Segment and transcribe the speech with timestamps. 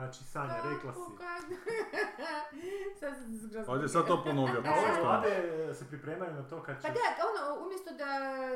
[0.00, 1.00] znači Sanja, rekla si.
[3.00, 3.74] Sad sam se zgrozila.
[3.76, 4.62] Ajde sad to ponovio.
[4.64, 5.34] Pa Ove vlade
[5.74, 6.82] se pripremaju na to kad će...
[6.82, 8.08] Pa da, ono, umjesto da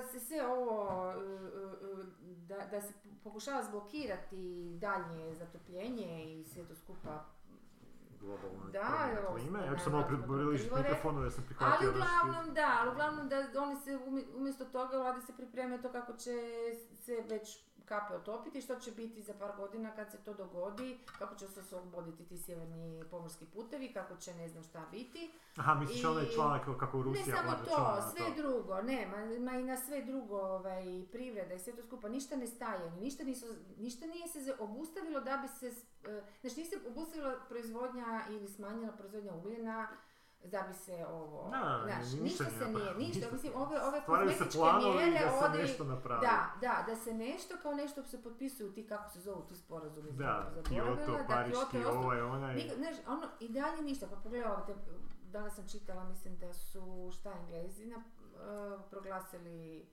[0.03, 2.93] se sve ovo, e, e, e, da, da se
[3.25, 4.37] pokušava zblokirati
[4.81, 7.25] daljnje zatopljenje i sve to skupa
[8.21, 9.67] globalne Da, klime.
[9.67, 12.91] Ja ću se malo približiti mikrofonu da sam Ali prihvatio da što- uglavnom da, ali
[12.91, 13.99] uglavnom da oni se
[14.37, 16.33] umjesto toga vlade se pripremaju to kako će
[16.97, 21.35] se već kape otopiti, što će biti za par godina kad se to dogodi, kako
[21.35, 25.31] će se osloboditi ti sjeverni pomorski putevi, kako će ne znam šta biti.
[25.57, 29.59] Aha, misliš I- onaj članak kako Rusija ne samo to, sve drugo, ne, ma, ma
[29.59, 33.47] i na sve drugo, ovaj, privreda i sve to skupa, ništa ne staje, ništa, nisu,
[33.79, 35.67] ništa nije se obustavilo da bi se,
[36.11, 39.89] e, znači nije se obustavila proizvodnja ili smanjila proizvodnja ugljena,
[40.45, 43.33] da bi se ovo, Da, znaš, ni- ništa, ništa se nije napravljeno, ništa, ništa.
[43.33, 44.59] mislim, ove, ove kozmetičke
[44.95, 46.21] mjere, da se ode- nešto napravi.
[46.21, 50.11] da, da, da se nešto kao nešto se potpisuju ti, kako se zovu ti sporazumi,
[50.13, 52.71] Da, Kyoto, Pariški, ovaj, onaj...
[52.77, 54.75] Znaš, ono, i dalje ništa, pa pogledaj ovo, te,
[55.25, 56.83] danas sam čitala, mislim da su,
[57.13, 59.87] šta Englezi, na, eh, proglasili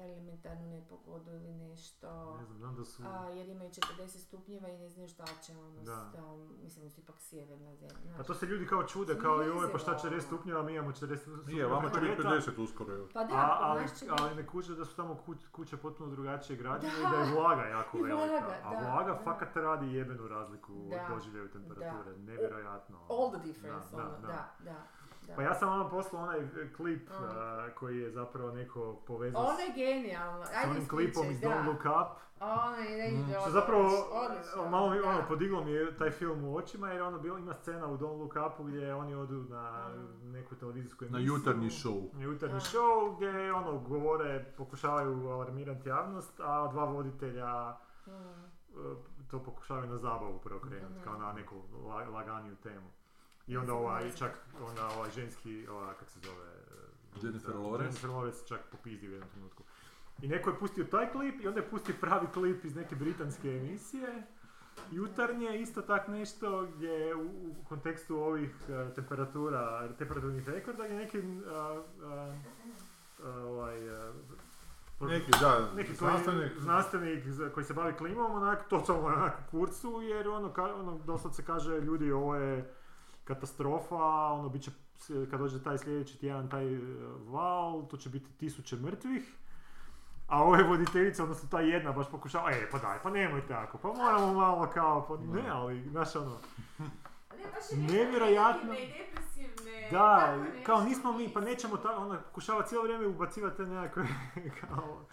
[0.00, 3.02] elementarnu nepogodu ili nešto, Ne znam, znam da su...
[3.04, 5.96] a, jer imaju 40 stupnjeva i ne znaju šta će, ono, Da.
[6.04, 8.10] s tom, mislim da su ipak sjeverna zemlja.
[8.10, 8.26] A znaš.
[8.26, 10.10] to se ljudi kao čude, kao i ovo, pa šta Jezivo.
[10.10, 11.42] 40 stupnjeva, mi imamo 40 stupnjeva.
[11.46, 12.28] Nije, vama će biti ljeta.
[12.28, 12.94] 50 uskoro.
[12.94, 13.08] evo.
[13.14, 13.84] Pa da, A, kod ali,
[14.20, 16.98] ali ne kuće da su tamo kuć, kuće potpuno drugačije građene Da.
[17.00, 18.16] i da je vlaga jako I velika.
[18.26, 19.18] vlaga, A da, vlaga da.
[19.18, 22.10] fakat radi jebenu razliku Da, od doživljaju temperature.
[22.12, 22.18] da.
[22.22, 22.98] Nevjerojatno.
[23.08, 24.26] All the difference, Da, da, ono, da.
[24.26, 24.64] da, da.
[24.64, 24.82] da.
[25.28, 27.24] Pa ja sam vam poslao onaj e, klip Mm.
[27.26, 31.40] a, koji je zapravo neko povezao Ono s, je genijalno, s ajde onim klipom iz
[31.40, 31.66] Don't.
[31.66, 32.18] Look Up.
[32.40, 33.26] Ono je, Mm.
[33.40, 37.18] Što zapravo odlično, malo mi, ono, podiglo mi je taj film u očima jer ono
[37.18, 40.32] bilo, ima scena u Don't Look Upu gdje oni odu na Mm.
[40.32, 41.26] neku televizijsku Na emisiju.
[41.28, 42.08] jutarnji show.
[42.14, 47.76] Na jutarnji show gdje ono govore, pokušavaju alarmirati javnost, a dva voditelja
[48.06, 48.10] Mm.
[48.10, 48.94] e,
[49.30, 51.04] to pokušavaju na zabavu preokrenuti, Mhm.
[51.04, 51.54] kao na neku
[51.84, 52.90] la- laganiju temu.
[53.48, 54.32] I onda ovaj, čak,
[54.68, 56.48] onda ovaj ženski, ova, kak se zove...
[57.22, 57.82] Jennifer da, Lawrence?
[57.82, 59.62] Jennifer Lawrence čak popizdi u jednom trenutku.
[60.22, 63.48] I neko je pustio taj klip i onda je pustio pravi klip iz neke britanske
[63.48, 64.22] emisije.
[64.90, 71.22] Jutarnje, isto tak nešto gdje u, u kontekstu ovih e, temperatura, temperaturnih rekorda gdje neki
[73.24, 73.78] ovaj,
[75.00, 76.12] Neki, da, neki koji,
[76.58, 77.22] znanstvenik.
[77.54, 81.80] koji se bavi klimom, onak, totalno onak u kurcu, jer ono, ka, ono doslovce kaže,
[81.80, 82.74] ljudi, ovo je
[83.28, 83.96] katastrofa,
[84.32, 84.70] ono, bit će,
[85.30, 86.78] kad dođe taj sljedeći tjedan, taj e,
[87.26, 89.32] val, to će biti tisuće mrtvih,
[90.26, 93.88] a ove voditeljice, odnosno ta jedna, baš pokušava, e, pa daj, pa nemoj tako, pa
[93.88, 96.38] moramo malo kao, pa ne, ali, znaš, ono,
[97.38, 98.72] Ne, baš je neke Nevjerojatno.
[98.72, 103.06] negativne i depresivne, da, tako kao nismo mi, pa nećemo ta, ona pokušava cijelo vrijeme
[103.06, 104.06] ubacivati te nekakve,
[104.60, 105.04] kao,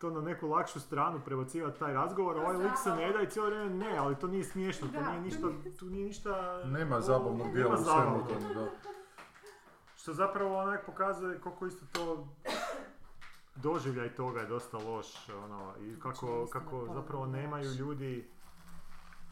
[0.00, 3.48] to na neku lakšu stranu prebacivati taj razgovor, ovaj lik se ne da i cijelo
[3.48, 6.62] vrijeme ne, ali to nije smiješno, to nije ništa, tu nije ništa...
[6.64, 8.70] Nema zabavnog dijela u svemu tome, da.
[9.96, 12.28] Što zapravo onak pokazuje koliko isto to
[13.54, 18.30] doživljaj toga je dosta loš, ono, i kako, istina kako ponovno zapravo nemaju ljudi,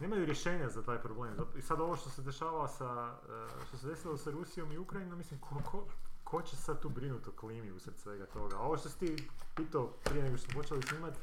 [0.01, 1.35] nemaju rješenja za taj problem.
[1.59, 5.19] I sad ovo što se dešava sa, eh, što se desilo sa Rusijom i Ukrajinom,
[5.19, 5.87] mislim, ko,
[6.31, 8.57] ko, će sad tu brinuti o klimi usred svega toga?
[8.57, 11.15] A ovo što si ti pitao prije nego što smo počeli snimat,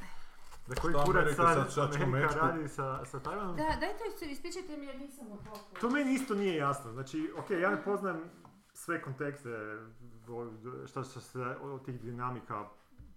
[0.67, 2.39] da koji kurac sad, sad Amerika mečku?
[2.39, 5.79] radi sa, sa Tajvanom, Da, daj to isto, ispričajte mi jer nisam u toku.
[5.81, 6.91] to meni isto nije jasno.
[6.91, 8.21] Znači, ok, ja ne poznam
[8.73, 9.49] sve kontekste
[10.89, 12.65] što se od tih dinamika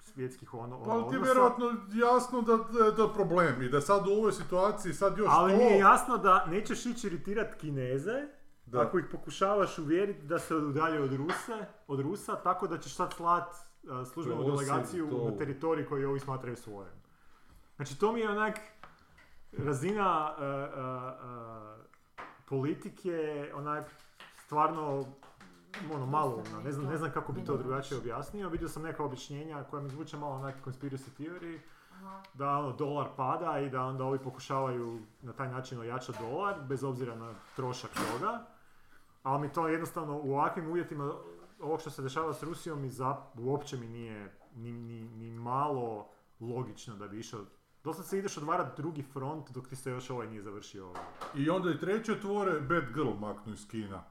[0.01, 3.69] svjetskih ono, Pa ono ali ti je vjerojatno jasno da, da je to problem i
[3.69, 5.59] da sad u ovoj situaciji sad još ali to...
[5.59, 8.38] mi je jasno da nećeš ići iritirat Kineze
[8.71, 8.81] Da.
[8.83, 13.13] ako ih pokušavaš uvjeriti da se udalje od Ruse, od Rusa, tako da ćeš sad
[13.13, 13.55] slat
[14.13, 16.93] službenu delegaciju to- na teritorij koji ovi smatraju svojim.
[17.77, 18.59] Znači to mi je onak
[19.53, 21.77] razina a, a,
[22.49, 23.91] politike, onak
[24.45, 25.05] stvarno
[25.95, 26.61] ono, malo umna.
[26.65, 28.49] Ne znam, ne znam kako bi to drugačije objasnio.
[28.49, 31.59] Vidio sam neka objašnjenja koja mi zvuče malo onak conspiracy theory,
[32.35, 36.85] da ono, dolar pada i da onda ovi pokušavaju na taj način ojačati dolar, bez
[36.85, 38.45] obzira na trošak toga.
[39.29, 41.13] Ali mi to jednostavno u ovakvim uvjetima,
[41.61, 46.09] ovo što se dešava s Rusijom, mi za, uopće mi nije ni, ni, ni malo
[46.41, 47.41] logično da bi išao
[47.85, 51.03] Doslovce se ideš odvarati drugi front dok ti se još ovaj nije završio ovaj.
[51.35, 54.05] I onda i treće otvore Bad Girl maknu iz kina.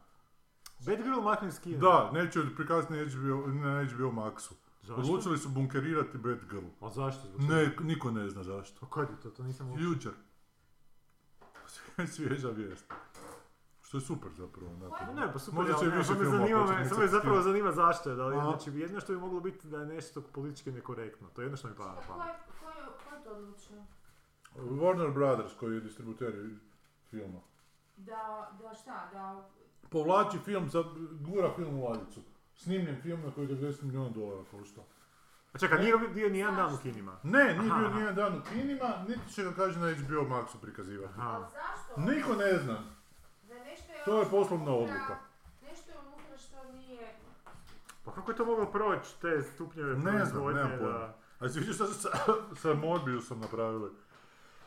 [0.85, 1.77] Bad Girl makne iz kina.
[1.77, 4.53] Da, neće prikazati na HBO, na HBO Maxu.
[4.81, 5.01] Zašto?
[5.01, 6.67] Odlučili su bunkerirati Bad Girl.
[6.81, 7.27] A zašto?
[7.27, 7.41] Zbog?
[7.41, 8.79] Ne, niko ne zna zašto.
[8.79, 9.29] Pa kad je to?
[9.29, 9.83] To nisam uopće...
[9.83, 10.11] Jučer.
[12.15, 12.93] Svježa vijest.
[13.87, 14.71] Što je super zapravo.
[14.71, 15.13] onako.
[15.13, 17.01] Ne, pa super, Možda će ali ne, više samo me filmova zanima, početi me, samo
[17.01, 19.85] me zapravo zanima zašto je, da li, znači jedno što bi moglo biti da je
[19.85, 22.27] nešto politički nekorektno, to je jedno što mi pada na Ko pamet.
[22.27, 23.83] je, ko je, ko je to odlučio?
[24.55, 26.33] Warner Brothers koji je distributer
[27.09, 27.39] filma.
[27.97, 29.49] Da, da šta, da...
[29.89, 30.85] Povlači film, sad
[31.19, 32.21] gura film u ladicu.
[32.55, 34.81] Snimljen film na koji 90 milijuna dolara košta.
[35.53, 37.17] A čekaj, nije bio nijedan dan u kinima.
[37.23, 41.13] Ne, nije bio nijedan dan u kinima, niti će ga kaže na HBO Maxu prikazivati.
[41.17, 41.39] Aha.
[41.39, 42.01] Zašto?
[42.01, 42.96] Niko ne zna.
[44.07, 45.15] To je poslovna odluka.
[45.69, 47.15] Nešto je unutra što nije...
[48.05, 50.97] Pa kako je to moglo proći, te stupnjeve Ne znam, proizvodnje nemam pojma.
[50.97, 51.15] da...
[51.39, 52.09] A si vidio šta su sa,
[52.61, 53.89] sa Morbiusom napravili?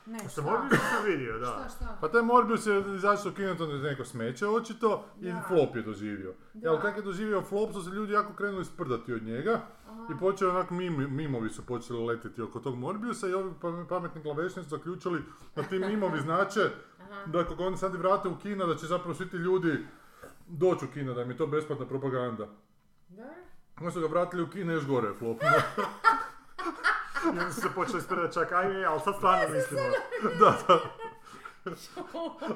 [0.06, 0.28] Ne, šta?
[0.28, 1.46] sam sam vidio, da.
[1.46, 1.98] Šta, šta?
[2.00, 5.42] Pa taj Morbius je izašao kineto neko smeće očito i Da.
[5.42, 6.34] flop je doživio.
[6.54, 6.68] Da.
[6.68, 10.06] Jel kak je doživio flop su se ljudi jako krenuli sprdati od njega Aha.
[10.10, 14.22] i počeo onak mim, mimovi su počeli letiti oko tog Morbiusa i ovi pam- pametni
[14.22, 15.22] glavešni su zaključili
[15.56, 16.70] da ti mimovi znače
[17.00, 17.26] Aha.
[17.26, 19.78] da ako ga oni sad i vrate u kino da će zapravo svi ti ljudi
[20.48, 22.48] doći u kino, da im je to besplatna propaganda.
[23.08, 23.30] Da?
[23.78, 25.38] Onda su ga vratili u kino i još gore je flop.
[27.24, 29.82] I onda su se počeli spredati čak, aj, aj, ali sad stvarno mislimo.
[30.40, 30.80] da, da.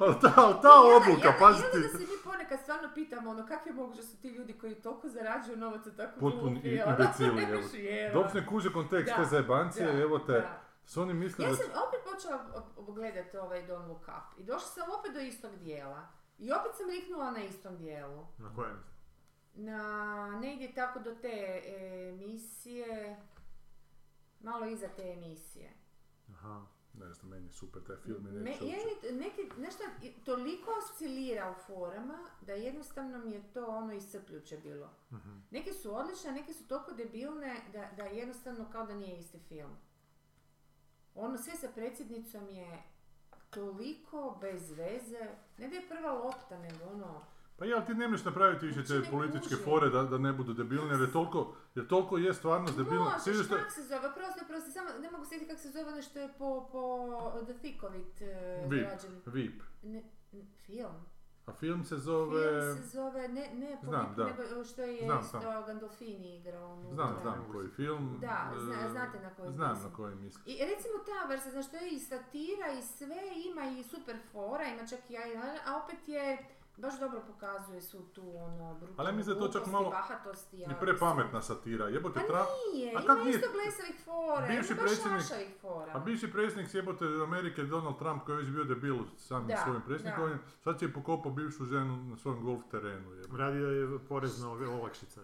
[0.01, 1.79] ali ta, ali ta odluka, ja, pazi ti.
[1.79, 4.75] da se mi ponekad stvarno pitamo, ono, kako je moguće da su ti ljudi koji
[4.75, 8.21] toliko zarađuju novaca tako Potpuni glupi, i- ono, imbecili, evo.
[8.23, 10.61] Dok ne kuže kontekst te zajebancije, da, evo te, da.
[10.85, 11.63] su oni mislili Ja da...
[11.63, 12.45] sam opet počela
[12.95, 16.07] gledati ovaj Don't Look Up i došla sam opet do istog dijela.
[16.37, 18.25] I opet sam riknula na istom dijelu.
[18.37, 18.83] Na kojem?
[19.53, 21.61] Na negdje tako do te
[22.09, 23.17] emisije,
[24.45, 25.73] malo iza te emisije.
[26.29, 26.65] Aha.
[26.93, 29.83] Ne znam, meni je super taj film i Me, neću je neki, nešto
[30.25, 34.89] toliko oscilira u forama da jednostavno mi je to ono iscrpljuće bilo.
[35.11, 35.37] Mhm.
[35.51, 39.39] Neke su odlične, a neke su toliko debilne da, da jednostavno kao da nije isti
[39.39, 39.77] film.
[41.15, 42.83] Ono sve sa predsjednicom je
[43.49, 47.25] toliko bez veze, ne da je prva lopta, nego ono...
[47.57, 50.33] Pa ja, ali ti nemaš napraviti više Uopće te ne političke fore da, da ne
[50.33, 53.17] budu debilni, jer je toliko, jer toliko je stvarnost debilna.
[53.27, 56.01] Možeš, što- kak se zove, prosto, prosto, samo ne mogu sjetiti kako se zove ono
[56.01, 57.07] što je po, po
[57.43, 58.87] The Thick of It uh, VIP.
[59.25, 59.61] VIP.
[59.83, 60.03] Ne,
[60.57, 60.95] film.
[61.45, 62.61] A film se zove...
[62.61, 64.25] Film se zove, ne, ne po Znam, da.
[64.25, 65.65] nego što je Znam, isto znam.
[65.65, 66.81] Gandolfini igrao.
[66.93, 68.17] Znam, znam koji film.
[68.21, 69.89] Da, zna- e, znate na koji Znam mislim.
[69.89, 70.43] na koji mislim.
[70.47, 74.63] I recimo ta vrsta, znaš, to je i satira i sve, ima i super fora,
[74.63, 75.17] ima čak i
[75.65, 76.37] a opet je,
[76.77, 79.89] baš dobro pokazuje su tu ono, brutalnu Ali ja mislim da je to čak malo
[79.91, 81.85] bahatost i I ali prepametna satira.
[81.87, 82.45] Jebote, Pa tra...
[82.65, 83.29] Nije, A ima kak nije?
[83.29, 85.91] isto blesavih fora, Bivši ima baš predsjednik- našavih fora.
[85.95, 89.81] A bivši predsjednik sjebote Amerike, Donald Trump, koji je već bio debil samim Da, svojim
[89.81, 93.11] predsjednikom, sad će pokopao bivšu ženu na svojem golf terenu.
[93.11, 93.37] jebote.
[93.37, 95.21] Radio je porezno olakšice.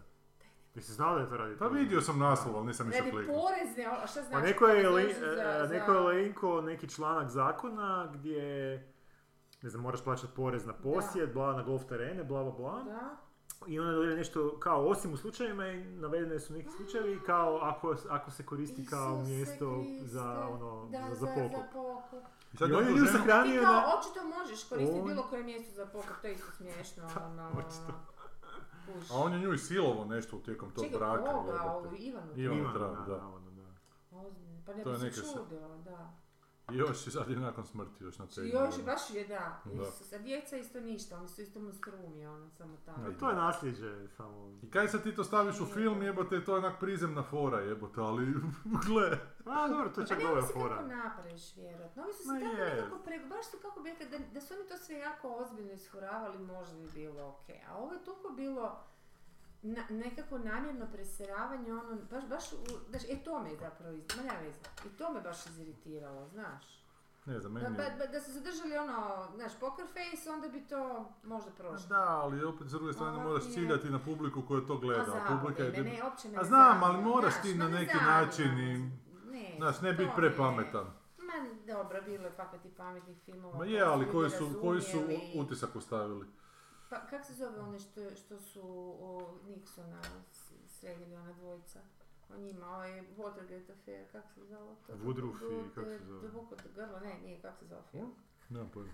[0.76, 1.56] Jesi znao da je to radi?
[1.58, 3.40] Pa vidio sam naslov, ali nisam išao Radi kliknuti.
[3.42, 4.32] porezne, a šta znači?
[4.34, 8.44] Pa neko je, li, za- e, za- neko je linko neki članak zakona gdje
[9.62, 12.84] ne znam, moraš plaćati porez na posjed, bla, na golf terene, bla, bla, bla.
[12.84, 13.18] Da,
[13.68, 17.96] I onda je nešto kao osim u slučajevima i navedene su neki slučajevi kao ako,
[18.10, 20.08] ako se koristi kao Isuse mjesto Kriste.
[20.08, 21.52] za ono da, za, za pokop.
[21.52, 22.24] Za pokop.
[22.58, 22.82] Sad I kao
[23.74, 23.84] na...
[24.00, 27.04] očito možeš koristiti On- bilo koje mjesto za pokop, to je isto smiješno.
[27.26, 27.94] ono, očito.
[29.12, 31.24] A on je nju i silovo nešto tijekom tog Čekaj, braka.
[31.32, 31.70] koga, jebote.
[31.70, 32.32] ovu Ivanu?
[32.36, 33.16] Ivan Ivan, Trump, da.
[33.16, 33.28] da.
[34.12, 36.14] Ozbiljno, Pa ne bi se čudila, da.
[36.74, 38.42] I još je sad i nakon smrti još na te.
[38.42, 39.62] I još je baš je, da.
[39.66, 39.84] Da.
[39.84, 43.02] Isus, a djeca isto ništa, oni su isto monstrumi, ono, samo tako.
[43.02, 43.18] Da.
[43.18, 44.60] To je nasljeđe, samo...
[44.64, 48.02] I kaj sad ti to staviš u film, jebote, to je onak prizemna fora, jebote,
[48.02, 48.26] ali
[48.88, 49.18] gle.
[49.46, 50.82] A, dobro, to je čak ne dobra mogu se kako fora.
[50.88, 52.04] napraviš, vjerojatno.
[52.04, 52.76] Ovi su se Ma tako je.
[52.76, 56.38] nekako prego, baš su kako bi da, da su oni to sve jako ozbiljno ishoravali,
[56.40, 57.50] možda bi bilo ok.
[57.68, 58.84] A ovo je toliko bilo
[59.64, 62.58] na, nekako namjerno preseravanje, ono, baš, baš, u,
[62.90, 66.28] znaš, e to me je zapravo, iz, ma nema veze, i to me baš iziritiralo,
[66.28, 66.64] znaš.
[67.26, 67.96] Ne znam, Da, meni je...
[67.98, 68.94] ba- da su zadržali ono,
[69.36, 70.82] znaš, poker face, onda bi to
[71.24, 71.88] možda prošlo.
[71.90, 75.04] Da, ali opet s druge strane Ovak moraš je- ciljati na publiku koja to gleda,
[75.32, 75.72] publika je...
[75.72, 77.98] zaboga me, ne, uopće me A ne znam, ali moraš znaš, ti na ne neki
[77.98, 78.92] način i-
[79.26, 80.86] Ne, Znaš, ne biti prepametan.
[81.18, 81.34] Ma
[81.68, 83.58] dobro, bilo je fakat i pametnih filmova.
[83.58, 84.98] Ma je, ali koji su, koji su
[85.36, 86.26] utisak ostavili?
[86.92, 88.62] Pa kak se zove one što, što su
[89.02, 90.02] o, Nixona
[90.68, 91.80] sredili ona dvojica?
[92.34, 94.94] O njima, ovaj Watergate affair, kak se zove to?
[94.94, 96.28] Woodruff i kak se zove?
[96.28, 98.14] Duboko do grla, ne, nije, kak se zove film?
[98.50, 98.92] Nemam pojma.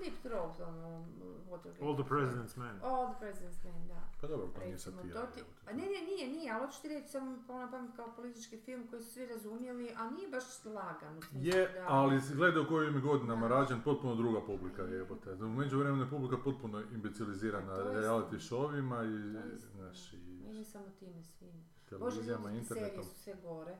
[0.00, 1.04] Deep Throat, ono,
[1.50, 2.04] Watergate All the.
[2.04, 2.80] President's Men.
[2.84, 4.00] All the President's Men, da.
[4.20, 5.20] Pa dobro, to nije satira.
[5.20, 5.60] to ti, jebote.
[5.66, 8.56] a ne, ne, nije, nije, ali hoću ti reći samo palo na pamet kao politički
[8.58, 11.84] film koji su svi razumjeli, a nije baš lagan Je, da...
[11.88, 13.54] ali si gledao u kojim je godinama Da.
[13.54, 15.32] rađen, potpuno druga publika jebote.
[15.32, 20.84] U međuvremenu je publika potpuno imbecilizirana To je reality showima i, je znaš, i samo
[20.98, 21.50] time svim.
[21.92, 23.04] Bože, ljudi, serije internetom.
[23.04, 23.76] su sve gore.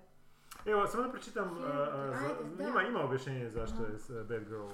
[0.66, 4.68] Evo, samo da pročitam, uh, za- ima, ima objašnjenje zašto je Bad Girl.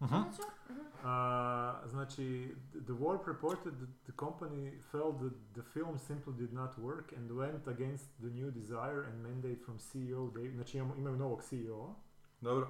[0.00, 0.14] Mhm.
[0.14, 6.78] Uh, znači, The Warp reported that the company felt that the film simply did not
[6.78, 11.16] work and went against the new desire and mandate from CEO Dave, znači imamo, imaju
[11.16, 11.94] novog CEO.
[12.40, 12.68] Dobro.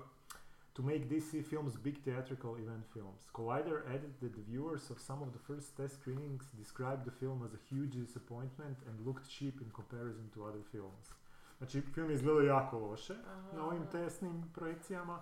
[0.74, 3.28] to make DC films big theatrical event films.
[3.32, 7.42] Collider added that the viewers of some of the first test screenings described the film
[7.44, 11.12] as a huge disappointment and looked cheap in comparison to other films.
[11.58, 13.56] Znači, film je izgledao jako loše Aha.
[13.56, 15.20] na ovim testnim projekcijama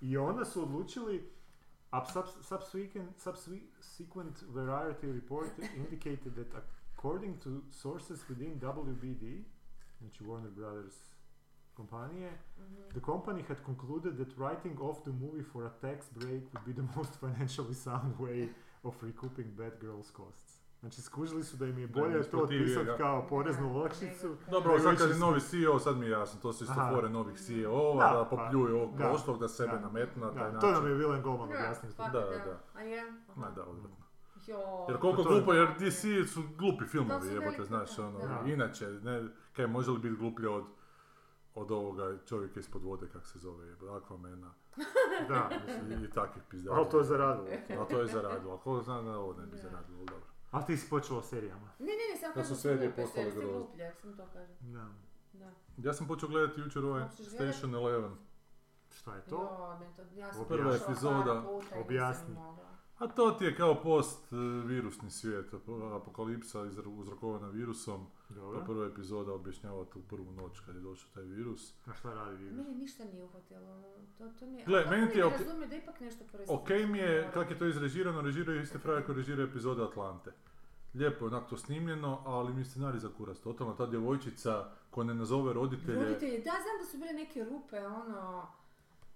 [0.00, 1.30] i onda su odlučili
[1.92, 6.62] a subs- subsequent, subsequent variety report indicated that
[6.94, 9.44] according to sources within WBD,
[9.98, 11.14] znači Warner Brothers
[11.74, 12.92] kompanije, Mhm.
[12.94, 16.72] the company had concluded that writing off the movie for a tax break would be
[16.72, 18.48] the most financially sound way
[18.82, 20.49] of recouping bad girls costs.
[20.80, 22.96] Znači skužili su da im je Da, bolje to isplativije otpisati ga.
[22.96, 24.28] kao poreznu Da, olakšicu.
[24.28, 27.08] nego- Dobro, sad kad je novi CEO, sad mi je jasno, to su isto fore
[27.10, 28.98] novih CEO-ova, Da, da, pa- popljuju ovog da.
[29.00, 29.80] prošlog, da sebe Da.
[29.80, 30.90] nametnu na taj Da, to nam način.
[30.90, 31.92] je Willem Goldman Da, objasnio.
[31.98, 32.60] Da, it, da.
[32.74, 33.12] A je?
[33.36, 33.96] Ma da, odvratno.
[34.46, 34.58] Joj.
[34.88, 38.18] Jer koliko to glupo, jer DC su glupi To filmovi, su jebote, znaš, da, ono,
[38.18, 38.42] da.
[38.46, 40.64] inače, ne, kaj može li biti gluplje od
[41.54, 44.50] od ovoga čovjeka ispod vode, kak se zove, jebote, Aquamana
[45.28, 46.04] Da, mislim.
[46.04, 46.76] i, takvih pizdara.
[46.76, 47.46] Ali to je zaradilo.
[47.80, 49.56] A to je zaradilo, ako zna da ovo ne bi Da.
[49.58, 50.26] zaradilo, ali dobro.
[50.50, 51.68] A ti si počeo o serijama.
[51.78, 53.78] Ne, ne, ne, samo Da su serije postale grozne.
[53.78, 54.56] jak sam to kažem.
[54.62, 54.88] Da.
[55.34, 55.50] Da.
[55.78, 57.04] Ja sam počeo gledati jučer ovaj?
[57.10, 58.16] Station Eleven.
[58.90, 59.36] Šta je to?
[59.36, 61.44] Jo, meni to, ja sam Prva epizoda,
[61.76, 62.36] objasni.
[62.98, 68.06] A to ti je kao post e, virusni svijet, ap- apokalipsa uzrokovana virusom.
[68.30, 68.64] Pa Dobro.
[68.66, 71.74] prva epizoda objašnjava tu prvu noć kad je došao taj virus.
[71.86, 72.56] A šta radi virus?
[72.56, 73.82] Meni ništa nije uhvatilo,
[74.18, 74.64] to, to mi je...
[74.64, 76.62] Gle, kako meni ti je ne ok- razumiju da ipak nešto proizvodi?
[76.62, 80.32] Ok mi je kak je to izrežirano, režirao je isti frajer koji režira epizode Atlante.
[80.94, 83.38] Lijepo je onak to snimljeno, ali mi je scenarij za kurac.
[83.38, 86.04] Totalno ta djevojčica koja ne nazove roditelje.
[86.04, 88.46] Roditelji, da, znam da su bile neke rupe, ono...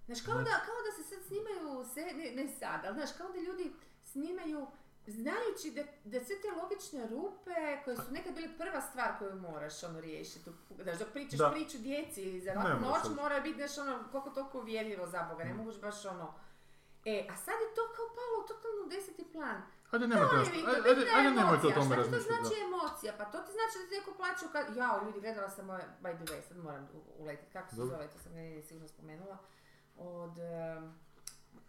[0.05, 3.27] Znaš, kao da, kao da se sad snimaju, se, ne, ne sad, ali znaš, kao
[3.29, 3.71] da ljudi
[4.03, 4.67] snimaju
[5.07, 9.83] znajući da, da sve te logične rupe koje su nekad bile prva stvar koju moraš
[9.83, 11.51] ono riješiti, znaš, dok pričaš Da.
[11.51, 13.15] priču djeci za Ne možeš noć sad.
[13.15, 15.57] mora biti nešto ono, koliko toliko uvjerljivo za Boga, ne Mm.
[15.57, 16.33] moguš baš ono...
[17.05, 19.61] E, a sad je to kao palo totalno u deseti plan.
[19.91, 22.33] Ajde, To nas- Vito, ajde, ajde, ajde nemojte o tome Šta ti to razmišljati.
[22.33, 22.65] znači da.
[22.65, 23.13] emocija?
[23.17, 24.75] Pa to ti znači da ti neko plaća kad...
[24.75, 28.19] Jao, ljudi, gledala sam ove, by the way, sad moram uletiti, kako se zove, to
[28.19, 29.37] sam ne sigurno spomenula,
[29.97, 30.35] od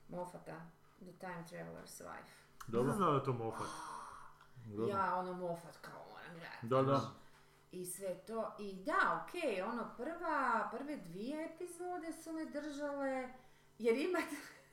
[0.08, 0.56] Moffata,
[0.98, 2.45] The Time Traveler's Wife.
[2.66, 2.82] Dobro?
[2.92, 3.66] Nisam znao da je to Moffat.
[4.66, 4.86] Dobro.
[4.86, 6.66] Ja, ono Moffat, kao moram gledati.
[6.66, 7.10] Da, da.
[7.72, 13.28] I sve to, i da, okej, ono, prva, prve dvije epizode su me držale,
[13.78, 14.18] jer ima,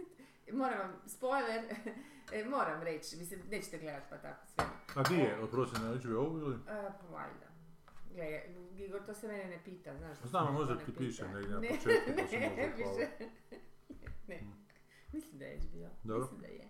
[0.62, 1.64] moram vam, spoiler,
[2.34, 4.66] e, moram reći, mislim, nećete gledati pa tako sve.
[4.96, 6.56] A di je, oprosti na HBO ili?
[6.56, 7.48] E, pa valjda.
[8.14, 8.42] Gle,
[8.78, 10.18] Igor, to se mene ne pita, znaš.
[10.18, 12.74] se Znam, možda ne ti piše negdje na Ne, početku, pa se ne, možda ne
[12.84, 12.96] hvala.
[12.98, 13.28] piše.
[14.28, 14.42] ne,
[15.14, 15.90] mislim da je HBO.
[16.04, 16.22] Dobro.
[16.22, 16.70] Mislim da je.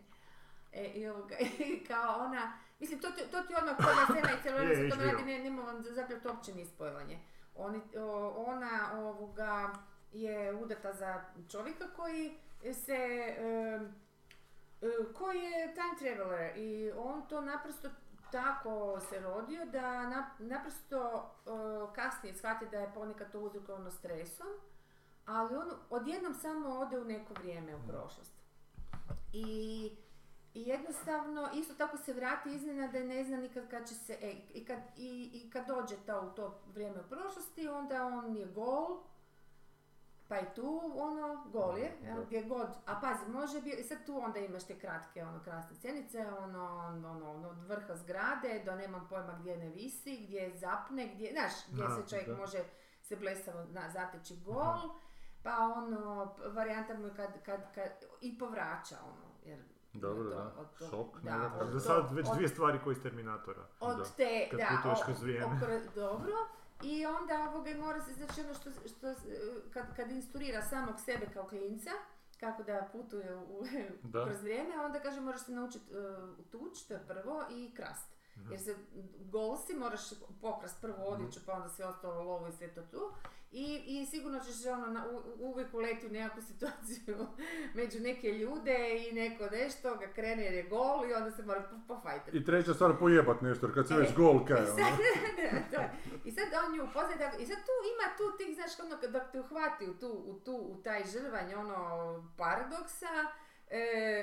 [0.73, 1.35] E, i ovoga,
[1.87, 2.41] kao ona,
[2.79, 5.05] mislim, to, ti- to ti odmah prva scena i cijelo vrijeme Je, se HBO.
[5.05, 7.19] radi, ne, nema vam zapravo to uopće nije spojlanje.
[7.55, 9.73] Oni, o, ona ovoga
[10.11, 12.37] je udata za čovjeka koji
[12.75, 12.97] se,
[13.37, 13.79] e,
[15.13, 17.89] koji je time traveler i on to naprosto
[18.31, 21.49] tako se rodio da nap- naprosto e,
[21.95, 24.47] kasnije shvati da je ponekad to uzrokovano stresom,
[25.25, 28.33] ali on odjednom samo ode u neko vrijeme u prošlost.
[29.33, 29.91] I,
[30.53, 34.33] i jednostavno, isto tako se vrati iznenada i ne zna nikad kad će se, e,
[34.53, 38.45] i, kad, i, i kad dođe ta u to vrijeme u prošlosti, onda on je
[38.45, 39.03] gol,
[40.27, 44.05] pa i tu ono, gol je, jel, gdje god, a pazi, može bi, i sad
[44.05, 48.75] tu onda imaš te kratke, ono, krasne scenice, ono, ono, ono, od vrha zgrade do
[48.75, 52.35] nemam pojma gdje ne visi, gdje zapne, gdje, znaš, gdje se čovjek da.
[52.35, 52.63] može
[53.01, 54.87] se blesavo na, zateći gol, Aha.
[55.43, 57.91] pa ono, varijanta mu je kad, kad, kad,
[58.21, 60.51] i povraća, ono, jer Dobro, to- da.
[60.57, 63.65] od Šok da, od to- sad već od- dvije stvari koje iz Terminatora.
[63.79, 64.03] od Da.
[64.17, 65.59] te, Kad da, putuješ o- kroz vrijeme.
[65.95, 66.33] dobro,
[66.83, 69.15] i onda ovoga mora se, znači ono što, što e,
[69.73, 71.91] kad, kad instruira samog sebe kao klinca,
[72.39, 73.63] kako da putuje u,
[74.03, 74.25] Da.
[74.25, 78.07] kroz vrijeme, onda kaže moraš se naučiti uh, tuć, to je prvo, i krast.
[78.37, 78.51] Mhm.
[78.51, 78.75] Jer se
[79.21, 80.01] gol si, moraš
[80.41, 83.11] pokrast prvo odjeću, pa onda sve ostalo lovu i sve to tu.
[83.55, 87.17] I, i sigurno ćeš ono, na, u, uvijek uleti u nekakvu situaciju
[87.75, 88.77] među neke ljude
[89.09, 92.37] i neko nešto ga krene jer je gol i onda se mora po- pofajtati.
[92.37, 94.97] I treća stvar, pojebat nešto, jer kad si E, već gol, kaj, I sad, ono?
[95.81, 95.91] je.
[96.25, 99.31] I sad on nju upoznaje, tako- i sad tu ima tu tih, znaš, ono, dok
[99.31, 101.77] te uhvati u tu, u tu, u taj žrvanj, ono,
[102.37, 103.13] paradoksa,
[103.69, 103.79] e,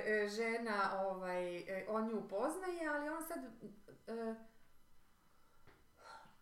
[0.06, 3.38] e, žena, ovaj, e, on nju upoznaje, ali on sad,
[4.06, 4.34] e,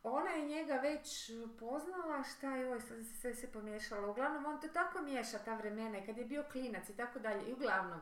[0.02, 4.11] ona je njega već poznala, šta je ovo, sad se sve se pomiješalo.
[4.11, 7.52] Uglavnom, on to tako miješa ta vremena, kad je bio klinac i tako dalje, i
[7.52, 8.00] uglavnom.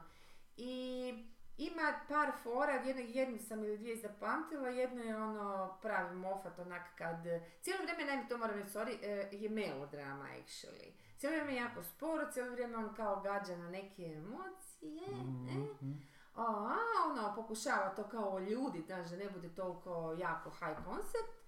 [0.57, 1.12] I
[1.59, 6.83] ima par fora, jednu, jednu sam ili dvije zapamtila, jedno je ono pravi mofat, onak
[6.99, 7.17] kad,
[7.62, 10.93] cijelo vrijeme, naime to moram reći, sorry, e, je melodrama actually.
[11.19, 15.93] Cijelo vrijeme je jako sporo, cijelo vrijeme on kao gađa na neke emocije, e, Mhm.
[16.35, 16.76] a,
[17.11, 21.46] ono, pokušava to kao ljudi, znaš, da ne bude toliko jako high concept.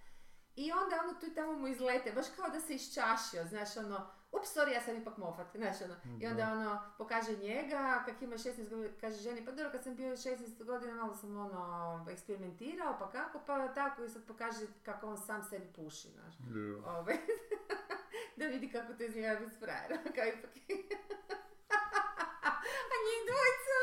[0.58, 4.10] I onda ono tu i tamo mu izlete, baš kao da se iščašio, znaš, ono,
[4.32, 5.94] ups, sorry, ja sam ipak mofat, znaš, ono.
[6.20, 9.96] I onda ono, pokaže njega, kak ima 16 godina, kaže ženi, pa dobro, kad sam
[9.96, 15.06] bio 16 godina, malo sam ono, eksperimentirao, pa kako, pa tako, i sad pokaže kako
[15.06, 16.34] on sam sebi puši, znaš.
[16.86, 17.16] Ove,
[18.38, 20.50] da vidi kako to izgleda bez frajera, kao ipak.
[22.92, 23.78] A njih dvojica,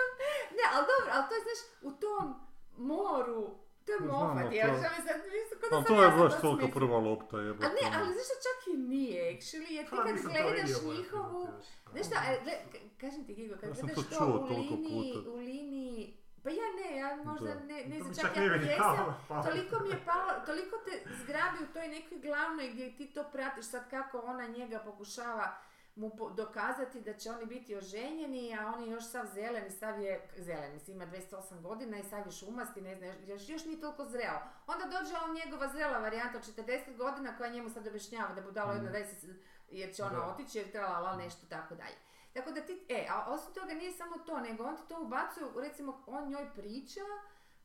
[0.51, 2.36] ne, ali dobro, ali to je, znaš, u tom
[2.77, 6.39] moru, to je mofat, ja što mi sad, ko da sam to je baš to
[6.41, 7.65] tolika prva lopta jebote.
[7.65, 11.47] A ne, ali znaš što čak i nije, actually, jer ti Pa, kad gledaš njihovu.
[11.91, 12.15] Znaš šta,
[12.51, 12.63] e,
[12.97, 17.53] kažem ti Gigo, kad gledaš to u liniji, u liniji, pa ja ne, ja možda
[17.53, 17.59] Da.
[17.59, 19.43] ne, ne znam, čak, ja jesam, palo.
[19.47, 23.65] toliko mi je palo, toliko te zgrabi u toj nekoj glavnoj gdje ti to pratiš
[23.65, 25.55] sad kako ona njega pokušava
[25.95, 30.01] mu dokazati da će oni biti oženjeni, a on je još sav zelen i sav
[30.01, 33.81] je zelen, mislim ima 28 godina i sav je šumasti, ne znam, još, još nije
[33.81, 34.39] toliko zreo.
[34.67, 38.73] Onda dođe on njegova zrela varijanta od 40 godina koja njemu sad objašnjava da budalo
[38.73, 39.29] jedno deset
[39.69, 40.25] jer će ona Da.
[40.25, 41.95] otići jer trebala la nešto tako dalje.
[42.33, 45.45] Tako da ti, e, a osim toga nije samo to, nego on ti to ubacuje,
[45.61, 46.99] recimo on njoj priča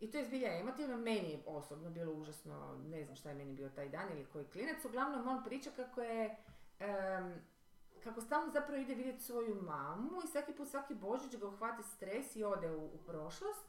[0.01, 3.53] i to je zbilja emotivno, meni je osobno bilo užasno, ne znam šta je meni
[3.53, 6.37] bio taj dan ili koji klinac, uglavnom on priča kako je,
[6.79, 7.35] em,
[8.05, 12.37] kako stalno zapravo ide vidjeti svoju mamu i svaki put, svaki Božić ga uhvati stres
[12.37, 13.67] i ode u, u prošlost.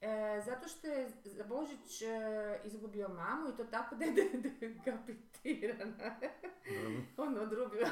[0.00, 4.52] E, zato što je za Božić e, izgubio mamu i to tako da je de-
[4.68, 6.16] dekapitirana.
[7.16, 7.86] on odrubio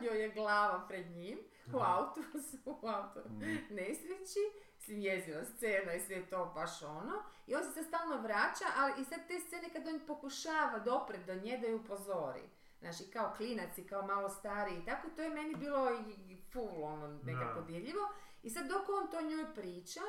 [0.00, 1.38] joj je glava pred njim
[1.72, 2.20] u autu,
[2.82, 3.22] u auto
[3.70, 4.38] nesreći,
[4.76, 7.22] mislim jeziva scena i sve to baš ono.
[7.46, 11.34] I on se stalno vraća, ali i sad te scene kad on pokušava dopret do
[11.34, 12.42] nje da ju upozori.
[12.84, 16.42] Znaš, i kao klinac i kao malo stariji i tako, to je meni bilo i
[16.44, 18.08] full ono nekako dirljivo.
[18.42, 20.00] I sad dok on to njoj priča,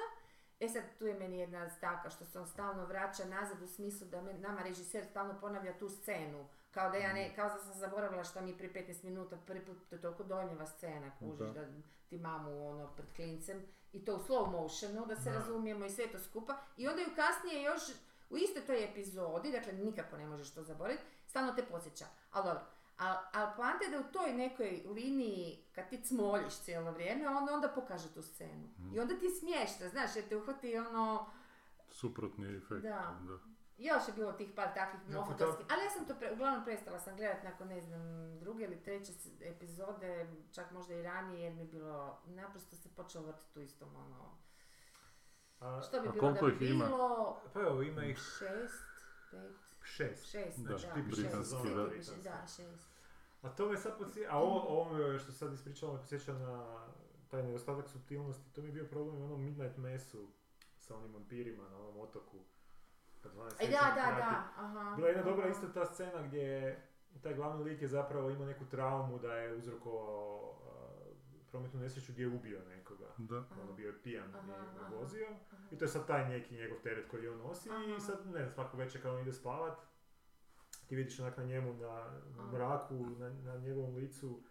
[0.59, 4.07] E sad, tu je meni jedna staka što se on stalno vraća nazad u smislu
[4.07, 6.47] da me- nama režiser stalno ponavlja tu scenu.
[6.71, 9.65] Kao da ja ne, kao da sam zaboravila šta mi je prije 15 minuta, prvi
[9.65, 11.53] put to je toliko dojmljiva scena, kužiš, Da.
[11.55, 11.67] da
[12.07, 13.61] ti mamu ono pred klincem
[13.93, 15.35] i to u slow motionu, da se Da.
[15.35, 16.57] razumijemo i sve to skupa.
[16.77, 17.81] I onda ju kasnije još
[18.29, 22.05] u istoj toj epizodi, dakle nikako ne možeš to zaboraviti, stalno te podsjeća.
[22.31, 22.61] Ali dobro,
[22.97, 27.49] ali al poanta je da u toj nekoj liniji, kad ti cmoljiš cijelo vrijeme, on
[27.49, 28.69] onda pokaže tu scenu.
[28.93, 31.25] I onda ti je smiješno, znaš, jer te uhvati ono...
[31.89, 32.81] Suprotni efekt.
[32.81, 33.19] Da.
[33.21, 33.39] da.
[33.77, 36.99] Još je bilo tih par takvih Ja, mohotovskih, ali ja sam to pre, uglavnom prestala
[36.99, 37.99] sam gledat nakon ne znam
[38.39, 39.11] druge ili treće
[39.41, 43.95] epizode, čak možda i ranije jer mi je bilo, naprosto se počelo vrtiti tu istom
[43.95, 44.37] ono,
[45.59, 46.85] A, što bi A bilo da koliko bi ih ima?
[46.85, 48.83] bilo Pa evo, ima ih šest,
[49.31, 50.25] pet, šest.
[50.25, 51.89] šest, Da, da, Znači, šest, britanski, šest, da.
[51.93, 52.89] šest, da, šest.
[53.41, 56.85] A to me sad podsjeća, a ovo, ovo što sad ispričala me podsjeća na
[57.27, 60.27] taj nedostatak subtilnosti, to mi je bio problem u onom Midnight Messu
[60.79, 62.37] sa onim vampirima na onom otoku.
[63.21, 64.21] Kad E, da, da, prati.
[64.21, 64.93] da, aha.
[64.95, 66.79] Bila je jedna dobra isto ta scena gdje
[67.21, 70.55] taj glavni lik je zapravo imao neku traumu da je uzrokovao
[71.55, 73.05] prometnu nesreću gdje je ubio nekoga.
[73.19, 73.43] Da.
[73.53, 75.27] Ono bio je pijan Aha, i aha, vozio.
[75.51, 75.63] aha.
[75.71, 77.95] I to je sad taj neki njegov teret koji on nosi Aha.
[77.97, 79.77] i sad ne znam, svako večer kad on ide spavat,
[80.87, 84.41] ti vidiš onak na njemu, na, na mraku, na, na njegovom licu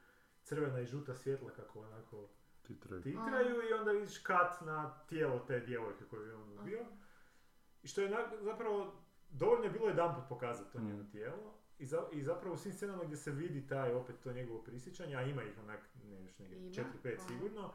[0.42, 2.28] crvena i žuta svjetla kako onako
[2.62, 3.02] Titraj.
[3.02, 6.86] titraju i onda vidiš kat na tijelo te djevojke koju je on ubio.
[7.82, 8.94] I što je onak- zapravo
[9.30, 10.86] dovoljno je bilo jedan put pokazati to Mm.
[10.86, 11.54] njeno tijelo.
[11.78, 15.16] I, za, I zapravo u svim scenama gdje se vidi taj opet to njegovo prisjećanje,
[15.16, 16.70] a ima ih onak, ne još neke Ima?
[17.04, 17.28] 4-5 Aha.
[17.28, 17.72] sigurno,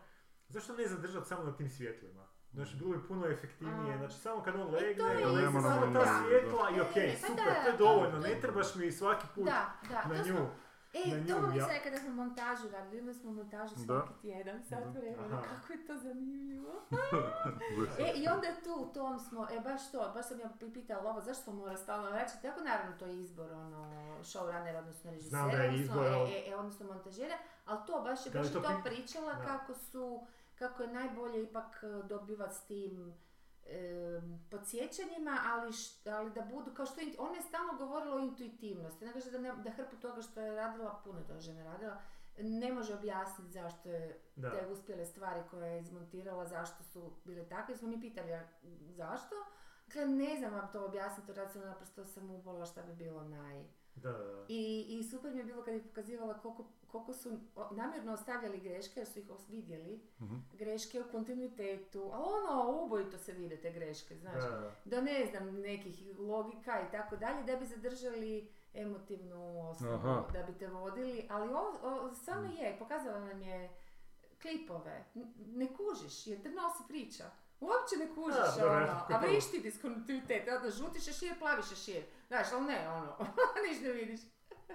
[0.47, 2.27] zašto ne zadržati samo na tim svjetlima?
[2.53, 5.99] Znači, bilo bi puno efektivnije, znači samo kad on E, legne, to je samo ta
[5.99, 6.23] da.
[6.27, 9.73] svjetla i E, okej, pa super, to je dovoljno, ne trebaš mi svaki put Da,
[9.89, 10.47] da, na nju.
[10.91, 13.81] Smo, e, to mi ja- se kada smo montažu radili, imali smo montažu Da.
[13.83, 14.89] svaki tjedan, sat Da.
[14.91, 16.73] vremena, kako je to zanimljivo.
[17.99, 21.09] E, i onda tu, u tom smo, e, baš to, baš sam ja pi- pitala
[21.11, 23.87] ovo, zašto mora stalno vraćati, tako naravno to je izbor, ono,
[24.21, 28.53] showrunner, odnosno režisera, odnosno, e, ali- e, e, odnosno montažera, ali to baš je, baš
[28.53, 29.45] to pričala da.
[29.45, 30.25] kako su,
[30.55, 33.13] kako je najbolje ipak e, dobivati s tim
[34.51, 39.13] podsjećanjima, ali, š- ali da budu, kao što ona je stalno govorila o intuitivnosti, ona
[39.13, 42.01] kaže da, ne, da hrpu toga što je radila, puno to žena radila,
[42.37, 44.51] ne može objasniti zašto je Da.
[44.51, 47.75] te uspjele stvari koje je izmontirala, zašto su bile takve.
[47.75, 48.31] Smo mi pitali
[48.89, 49.35] zašto.
[49.87, 53.63] Dakle, ne znam vam to objasniti, to recimo naprosto sam ubola šta bi bilo naj...
[54.03, 54.45] Da.
[54.47, 54.59] I,
[54.89, 57.39] I super mi je bilo kad je pokazivala koliko, koliko su
[57.71, 60.35] namjerno ostavljali greške, jer su ih vidjeli, Mhm.
[60.53, 64.43] greške u kontinuitetu, ali ono, ubojito se vide te greške, znaš.
[64.43, 64.71] Da, da.
[64.85, 70.23] Do ne znam, nekih logika i tako dalje, da bi zadržali emotivnu osnovu, Aha.
[70.33, 73.69] da bi te vodili, ali ovo, ovo stvarno je, pokazala nam je
[74.41, 75.05] klipove,
[75.37, 77.23] ne kužiš, jer te nosi priča.
[77.61, 82.03] Uopće ne kužiš, Da, dobro, ono, a vidiš ti diskontinuitet, onda žuti šešir, plavi šešir,
[82.29, 83.15] znaš, ali ne, ono,
[83.65, 84.21] niš ne vidiš.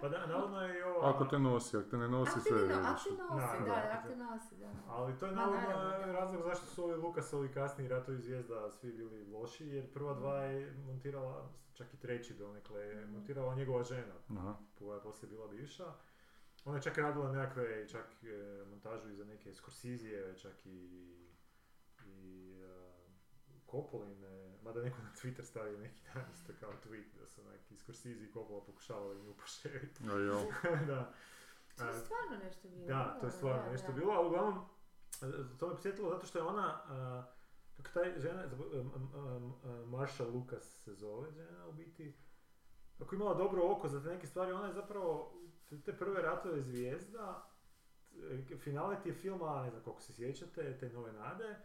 [0.00, 1.00] Pa da, navodno je i ovo...
[1.00, 2.76] Ako te nosi, ako te ne nosi, Ako sve vidiš.
[2.76, 3.94] ako te nosi, Da, da, da.
[3.94, 4.70] ako te nosi, da.
[4.88, 5.68] Ali to je navodno
[6.04, 10.72] razlog zašto su ovi Lukasovi kasniji ratovi zvijezda svi bili loši, jer prva dva je
[10.74, 13.12] montirala, čak i treći donekle, je Mhm.
[13.12, 14.54] montirala njegova žena, Aha.
[14.74, 15.92] koja je poslije bila bivša.
[16.64, 20.78] Ona je čak radila nekakve, čak e, montažu i za neke Scorsese, čak i,
[22.00, 22.94] i uh,
[23.70, 24.33] Coppoline,
[24.64, 28.32] mada neko na Twitter stavio neki dan isto kao tweet da su neki Scorsese i
[28.32, 29.34] Coppola pokušavali nju
[30.18, 30.40] jel?
[30.86, 31.12] da.
[31.76, 32.86] To je stvarno nešto bilo.
[32.86, 33.98] da, to je stvarno da, nešto da.
[33.98, 34.64] bilo, ali uglavnom,
[35.22, 36.80] e, to me posjetilo zato što je ona,
[37.76, 42.14] kako taj žena, um, um, Marsha Lucas se zove žena u biti,
[43.00, 45.32] ako je imala dobro oko za te neke stvari, ona je zapravo,
[45.68, 47.48] te- te prve ratove zvijezda,
[48.58, 51.56] finale ti je filma, ne znam koliko se sjećate, te nove nade,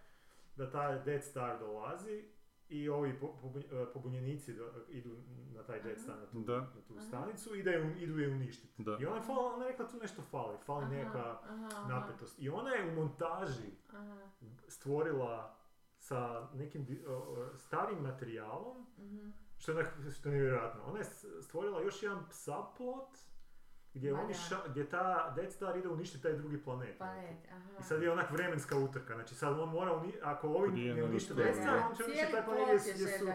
[0.55, 2.25] da taj Dead Star dolazi
[2.69, 4.55] i ovi e, pobunjenici
[4.89, 5.17] idu
[5.55, 5.99] na taj Dead.
[5.99, 6.58] Star, na tu, Da.
[6.60, 8.84] na tu stanicu i da je, idu je uništiti.
[8.84, 8.97] Da.
[9.01, 12.39] I ona je, fala, ona je rekla tu nešto fali, fali Aha, neka aha, napetost.
[12.39, 14.29] I ona je u montaži aha,
[14.67, 15.55] stvorila
[15.97, 19.29] sa nekim o, starim materijalom, mhm.
[19.58, 20.84] što je, što je nevjerojatno.
[20.84, 21.05] Ona je
[21.41, 23.17] stvorila još jedan subplot
[23.93, 26.97] gdje, Ma oni ša- gdje ta Dead Star ide uništiti taj drugi planet.
[26.97, 27.69] Planet, aha.
[27.80, 31.25] I sad je onak vremenska utrka, znači sad on mora, uni- ako ovi ne unište
[31.25, 33.25] što- Dead Star, on će uništiti taj planet je gdje su...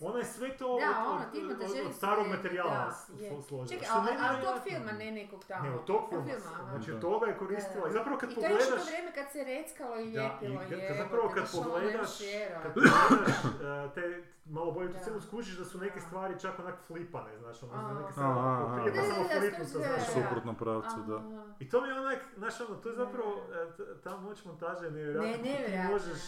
[0.00, 2.92] Ona je sve to Da, od, ono, od, od, od su starog je- materijala da,
[2.92, 3.30] s- je.
[3.30, 3.68] slo- složila.
[3.70, 5.62] Čekaj, Što ali, je ali tog filma, ne nekog tamo.
[5.62, 6.26] Ne, od tog filma.
[6.70, 7.88] Znači od toga je koristila.
[7.88, 8.80] I zapravo kad I to je još u pogledaš...
[8.80, 10.88] to vrijeme kad se reckalo i Da, ljepilo je.
[10.88, 12.10] kad zapravo kad pogledaš,
[12.62, 16.74] kad pogledaš uh, te malo bolje tu scenu skužiš da su neke stvari čak onak
[16.78, 17.94] flipane, znaš, ono, A.
[17.94, 18.74] neke onako aha.
[18.74, 20.06] prije pa Da, samo flipnuta, znaš.
[20.14, 21.22] suprotnom pravcu, da.
[21.58, 24.90] I to mi je onak, znaš ono, to je zapravo, e, ta moć montaže je
[24.90, 25.52] nevjerojatna, ti
[25.90, 26.20] možeš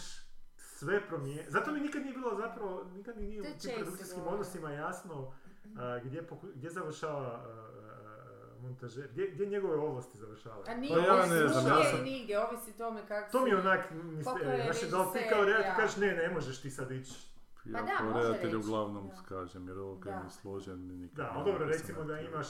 [0.57, 1.51] sve promijeniti.
[1.51, 5.33] Zato mi nikad nije bilo zapravo, nikad mi nije u tim produkcijskim odnosima jasno
[5.77, 10.63] a, gdje, poku- gdje završava a, a, a, montažer, gdje, gdje njegove ovlasti završavaju.
[10.67, 13.53] A nije, Pa ja ne znam, ja sam- i nigdje, ovisi tome kako To mi
[13.53, 14.23] onak je
[14.63, 15.75] Znači, da li ti kao ja.
[15.75, 17.27] kažeš ne, ne možeš ti sad ići.
[17.73, 19.15] Pa da, može redatelj reći, uglavnom da.
[19.15, 22.47] skažem, jer ovo kad je složen nikad Da, ali dobro, se recimo da imaš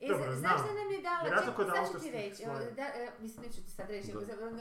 [0.00, 3.12] E, Dobro, znaš da nam je dala, čekaj, sad ću ti reći, evo, da, e,
[3.20, 4.12] mislim neću ti sad reći,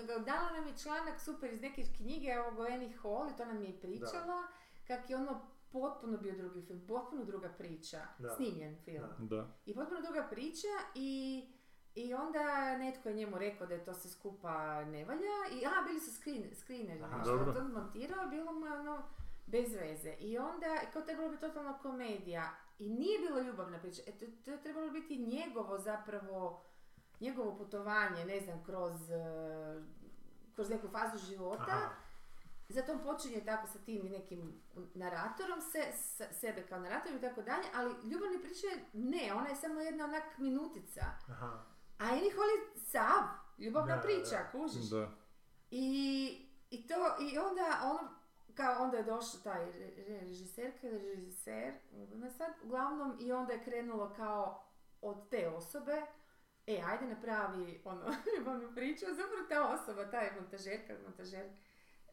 [0.08, 0.20] Da.
[0.20, 3.70] dala nam je članak super iz neke knjige ovog Annie Hall i to nam je
[3.70, 4.44] i pričala,
[4.88, 8.30] kak je ono potpuno bio drugi film, potpuno druga priča, Da.
[8.30, 9.08] snimljen film.
[9.20, 9.36] Da.
[9.36, 9.48] Da.
[9.66, 11.44] I potpuno druga priča i,
[11.96, 15.84] i onda netko je njemu rekao da je to sve skupa ne valja i a,
[15.88, 17.18] bili su screen, screeneri, Aha.
[17.18, 17.54] nešto, Dobro.
[17.54, 19.04] to montirao, bilo mu je ono
[19.52, 20.14] bez veze.
[20.14, 24.52] I onda, kao trebalo bi totalna komedija i nije bila ljubavna priča, e, to, to
[24.52, 26.64] je trebalo biti njegovo zapravo,
[27.20, 29.84] njegovo putovanje, ne znam, kroz, eh,
[30.56, 31.64] kroz neku fazu života.
[31.68, 31.90] Aha.
[32.70, 34.62] Zato on počinje tako sa tim nekim
[34.94, 39.56] naratorom, se, s- sebe kao naratorom i tako dalje, ali ljubavne priče ne, ona je
[39.56, 41.06] samo jedna onak minutica.
[41.30, 41.64] Aha.
[42.00, 43.24] A Hall je sav,
[43.58, 44.52] ljubavna Da, priča, da.
[44.52, 44.86] kužiš.
[44.86, 45.10] Da.
[45.72, 48.10] I, I to, i onda ono,
[48.60, 51.74] kao onda je došao taj re- re- režiserka ili režiser,
[52.16, 54.64] ne sad, uglavnom, i onda je krenulo kao
[55.02, 56.02] od te osobe,
[56.68, 58.06] e, ajde napravi ono,
[58.38, 61.50] ljubavnu priču, zapravo ta osoba, taj montažerka, montažer,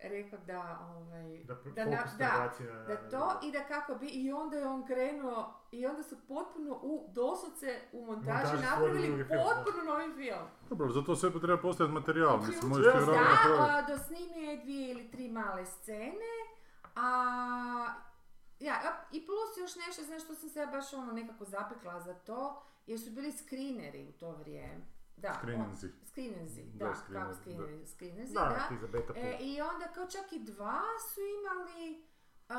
[0.02, 2.50] rekao da, ovaj, Da, pr- da, na- da,
[2.87, 6.78] da to i da kako bi, i onda je on krenuo, i onda su potpuno
[6.82, 10.46] u, doslovce u montaži Montaži napravili drugi film, potpuno novi film.
[10.68, 13.12] Dobro, za to sve treba postojati materijal, Znači, mislim, možeš ti da,
[13.62, 16.32] a, dosnimio je dvije ili tri male scene,
[16.96, 17.94] a
[18.61, 18.74] ja,
[19.12, 22.62] i plus još nešto, znaš što sam se ja baš ono nekako zapekla za to,
[22.87, 24.95] jer su bili screeneri u to vrijeme.
[25.16, 25.87] Da, Screeninzi.
[25.87, 27.35] on- screeninzi, Da, da, screeneri, kako da.
[27.35, 28.66] screeneri, screeninzi, Da, da.
[28.68, 29.37] ti za beta E.
[29.40, 32.07] I onda kao čak i dva su imali,
[32.48, 32.59] a,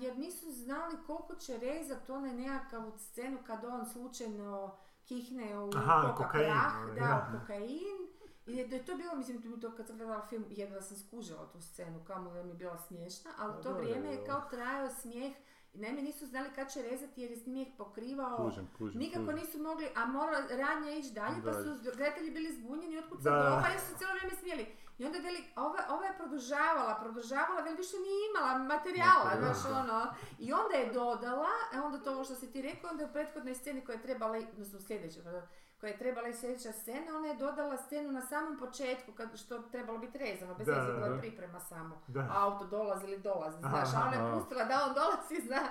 [0.00, 6.02] jer nisu znali koliko će rezati onaj nekakav scenu kad on slučajno kihne u Aha,
[6.02, 7.38] koka kokain, prah, da, da.
[7.40, 8.08] kokain.
[8.46, 11.60] I da je to bilo, mislim, to kad sam gledala film, jedva sam skužila tu
[11.60, 15.32] scenu, kamo da mi je bila smiješna, ali A to vrijeme je kao trajao smijeh
[15.78, 19.40] naime nisu znali kad će rezati jer je snijeg pokrivao Kužim, kužim, Nikako kužim.
[19.40, 23.66] nisu mogli, a mora radnja ići dalje, pa su gledatelji bili zbunjeni, otkud sad ovo,
[23.72, 24.66] jer su cijelo vrijeme smijeli.
[24.98, 30.06] I onda veli, ova, ova je produžavala, produžavala, veli više nije imala materijala, znaš ono.
[30.38, 33.12] I onda je dodala, a onda to ovo što si ti rekao, onda je u
[33.12, 34.78] prethodnoj sceni koja je trebala, odnosno
[35.24, 35.42] pardon,
[35.80, 39.58] koja je trebala i sljedeća scena, ona je dodala scenu na samom početku, kad, što
[39.58, 42.02] trebalo biti rezano, bez Da, bila je priprema samo.
[42.06, 42.28] Da.
[42.34, 45.62] Auto dolazi ili dolazi, znaš, a ona je pustila da on dolazi, zna.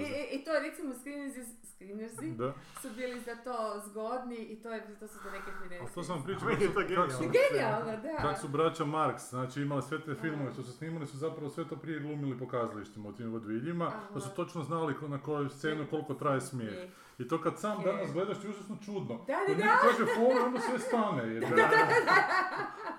[0.00, 2.34] I, i, i to je recimo screenersi, screenersi
[2.82, 5.84] su bili za to zgodni i to, je, to su za neke finese.
[5.84, 7.30] A to sam pričao je to kak su, genijalno.
[7.32, 8.16] Genijalno, da.
[8.16, 11.68] kak su braća Marks, znači imali sve te filmove što su snimali, su zapravo sve
[11.68, 15.86] to prije glumili po kazalištima u tim vodviljima, da su točno znali na kojoj scenu
[15.90, 16.90] koliko traje smijeh.
[17.18, 19.14] I to kad sam danas gledaš ti je užasno čudno.
[19.18, 19.64] Da, da, Kad da.
[19.64, 21.22] neko kaže fora, onda sve stane.
[21.34, 21.44] jer-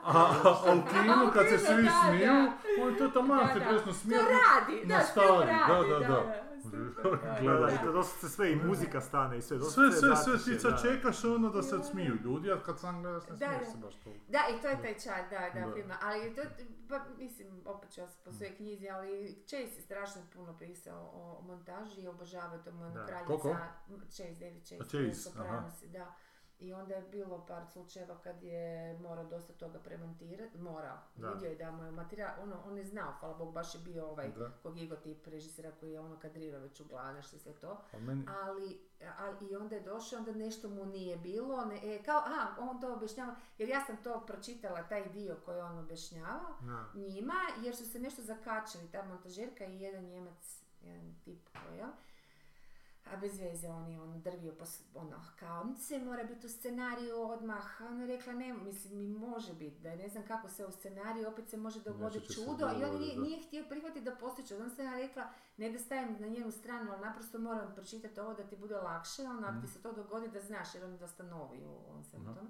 [0.04, 2.52] A, a u kinu kad se svi da, smiju, da.
[2.84, 3.66] on to tamo Da, se da.
[3.66, 4.20] presno To smije.
[4.20, 6.00] radi, da, nastavi, da, da, da.
[6.00, 6.45] da, Da, da,
[7.42, 7.76] Gledaj.
[7.76, 9.48] i to doslovce sve, i muzika stane i sve.
[9.48, 10.78] Sve, doslovce sve, sve, zatišje, ti sad da.
[10.78, 13.66] čekaš ono da se smiju ljudi, a kad sam gledaš ne Da, smiješ da.
[13.66, 14.26] se baš toliko.
[14.28, 15.74] Da, i to je taj čar, da, da, Da.
[15.74, 15.96] filma.
[16.02, 16.42] Ali to,
[16.90, 21.10] pa mislim, opet ću ja se po svojoj knjizi, ali Chase je strašno puno pisao
[21.14, 22.78] o, montaži i obožavao to Da.
[22.78, 23.28] ono kraljica.
[23.28, 23.56] Koliko?
[24.06, 24.82] Chase, David Chase.
[24.82, 26.14] A, Chase, Sopranosi, da.
[26.60, 31.30] I onda je bilo par slučajeva kad je morao dosta toga premontirati, morao, Da.
[31.30, 34.08] vidio je da mu je materijal, ono, on je znao, hvala Bog, baš je bio
[34.08, 34.52] ovaj Da.
[34.64, 37.82] kog Igo tip režisera koji je ono kadrirao već u znaš, sve to.
[37.94, 38.80] A meni, Ali,
[39.18, 42.82] ali i onda je došao, onda nešto mu nije bilo, ne, e, kao, aha, on
[42.82, 47.00] to objašnjava, jer ja sam to pročitala, taj dio koji on objašnjavao Da.
[47.00, 51.86] njima, jer su se nešto zakačili, ta montažerka i jedan njemac, jedan tip koji je,
[53.06, 54.54] a bez veze on je ono drvio,
[54.96, 59.08] ono, kao, se mora biti u scenariju odmah, a ona je rekla, ne, mislim, mi
[59.10, 62.70] može biti, da ne znam kako se u scenariju, opet se može dogoditi se čudo,
[62.72, 65.24] i on nije, nije htio prihvatiti da postoji čudo, onda sam ja rekla,
[65.58, 69.22] ne da stavim na njenu stranu, ali naprosto moram pročitati ovo da ti bude lakše,
[69.24, 72.04] ono, ako ti se to dogodi da znaš, jer on je dosta novi u ovom
[72.04, 72.34] svemu Mhm.
[72.36, 72.50] tome.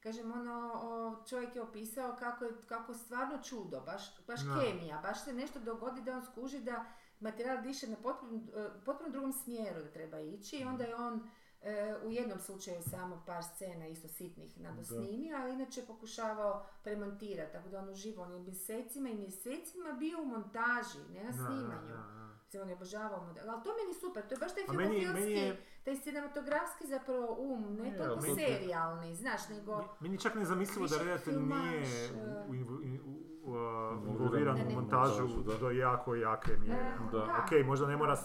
[0.00, 4.60] Kažem, ono, o, čovjek je opisao kako je, kako stvarno čudo, baš, baš Da.
[4.60, 6.84] kemija, baš se nešto dogodi da on skuži da
[7.20, 11.28] materijal diše na potpuno, e, potpuno drugom smjeru da treba ići i onda je on
[11.62, 17.68] e, u jednom slučaju samo par scena isto sitnih nadosnimio, ali inače pokušavao premontirati, tako
[17.68, 21.88] da on uživo, on je mjesecima i mjesecima bio u montaži, ne na Da, snimanju.
[21.88, 22.30] da, da, da.
[22.44, 25.96] Mislim, on je obožavao ali to meni super, to je baš taj filmofilski, je- taj
[25.96, 29.96] cinematografski zapravo um, ne Je, toliko serijalni, znaš, nego...
[30.00, 32.10] Meni čak nezamislivo da Više redatelj filmaš, nije e.
[32.12, 35.58] u- u- u- Involviran involviran u montažu da.
[35.58, 36.92] do jako jake mjere.
[37.12, 37.18] Da.
[37.18, 37.44] da.
[37.44, 38.16] Ok, možda ne mora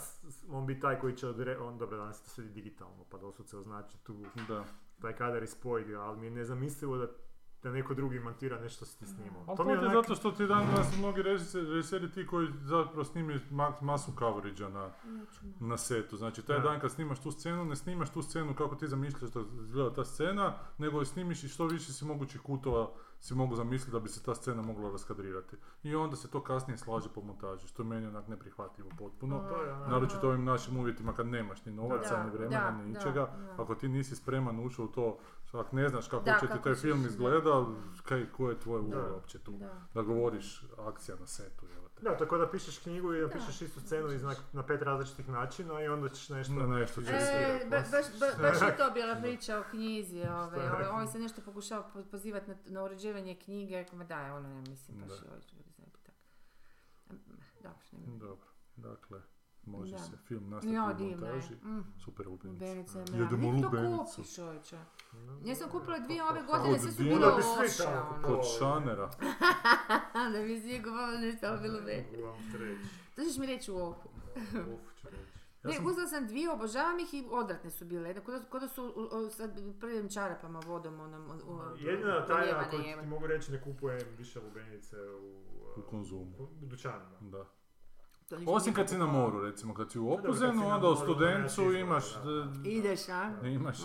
[0.49, 1.57] on biti taj koji će odre...
[1.57, 4.15] On, dobro, danas to sve digitalno, pa doslovce označi tu
[4.47, 4.65] da.
[5.01, 7.07] taj kadar i spoj, ali mi je nezamislivo da,
[7.65, 9.43] da neko drugi montira nešto što ti snimao.
[9.47, 13.03] Ali To to je onak- zato što ti dan danas mnogi režiseri, ti koji zapravo
[13.03, 14.89] snimaju ma- masu coverage na,
[15.59, 16.17] na setu.
[16.17, 16.63] Znači taj Da.
[16.63, 20.05] dan kad snimaš tu scenu, ne snimaš tu scenu kako ti zamišljaš da izgleda ta
[20.05, 20.45] scena,
[20.77, 24.23] nego je snimiš i što više si mogućih kutova si mogu zamisliti da bi se
[24.23, 25.55] ta scena mogla raskadrirati.
[25.83, 29.39] I onda se to kasnije slaže po montaži, što je meni onak neprihvatljivo potpuno.
[29.39, 32.71] To je onak- Naročito ovim našim uvjetima kad nemaš ni novaca, Da, ni vremena, da,
[32.73, 33.21] ni da, ničega.
[33.47, 33.55] da.
[33.57, 35.17] Ako ti nisi spreman ušao u to,
[35.53, 37.07] ako ne znaš kako Da, će ti taj ćeš, film da.
[37.07, 37.65] izgleda,
[38.03, 39.51] kaj, koja je tvoja uloga uopće tu?
[39.51, 39.81] Da.
[39.93, 42.01] Da govoriš akcija na setu, jel te?
[42.01, 45.81] Da, tako da pišeš knjigu i napišeš istu scenu iz na, na pet različitih načina
[45.81, 46.53] i onda ćeš nešto...
[46.53, 50.31] Na nešto će E, ba- baš, ba- baš je to bila priča o knjizi, ove,
[50.71, 54.49] ove, ovaj se nešto pokušava po- pozivati na, na uređivanje knjige, rekao, ma daj, ono,
[54.49, 55.15] ne mislim, baš Da.
[55.15, 55.41] je ovaj
[56.03, 56.15] tak.
[57.89, 58.17] Dobro.
[58.19, 58.45] Dobro,
[58.77, 59.21] dakle,
[59.67, 59.97] može Da.
[59.97, 61.31] se film Ja, nastaviti u divno je.
[61.31, 61.53] montaži.
[61.55, 61.83] Mm.
[61.97, 62.65] Super lubenica.
[62.65, 64.21] Lubenica je Jedemo lubenicu.
[65.43, 68.21] Ja sam kupila dvije ove Od godine, sve su bile bi svi loše, ono.
[68.23, 69.09] Kod Šanera.
[70.33, 72.05] da mi svi kupovali nešto, ali bilo ne.
[72.11, 72.37] Mogu vam
[73.15, 74.09] to ćeš mi reći u oku.
[74.35, 75.35] Uf, ću reći.
[75.63, 78.09] Ja ne, sam- uzela sam dvije, obožavam ih i odvratne su bile.
[78.09, 79.49] Jedno, Kod, kod da su u- u- sa
[79.79, 84.39] prvim čarapama vodom, onom, u, u, Jedina tajna koju ti mogu reći ne kupujem više
[84.41, 85.41] lubenice u,
[85.77, 86.35] U konzumu.
[86.39, 87.17] u, u dućanima.
[87.21, 87.45] Da.
[88.47, 90.87] Osim kad si na moru, recimo, kad si u dobro, kad si Opuzenu, na onda
[90.87, 92.05] u Studencu imaš,
[92.65, 93.31] Ideš, a?
[93.43, 93.77] imaš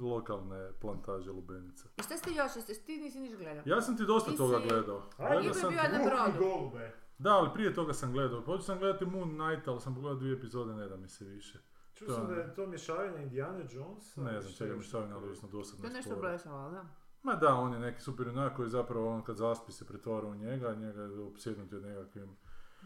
[0.00, 1.88] lokalne plantaže lubenica.
[1.96, 3.62] I šta ste još, jeste, ti nisi niš gledao?
[3.66, 5.02] Ja sam ti dosta Ti toga si- gledao.
[5.18, 6.70] Ajde, sam bio na brodu.
[7.18, 8.40] Da, ali prije toga sam gledao.
[8.40, 11.58] Počeo sam gledati Moon Knight, ali sam pogledao dvije epizode, ne da mi se više.
[11.94, 12.34] Čuo sam Da.
[12.34, 14.22] je to mješavanje Indiana Jonesa.
[14.22, 15.26] Ne i znam čega još stavim, ali tako.
[15.26, 16.20] užasno dosadno To je nešto sporo.
[16.22, 16.84] blešalo, da?
[17.22, 20.34] Ma da, on je neki super junak koji zapravo on kad zaspi se pretvara u
[20.34, 22.36] njega, njega je opsjednuti od nekakvim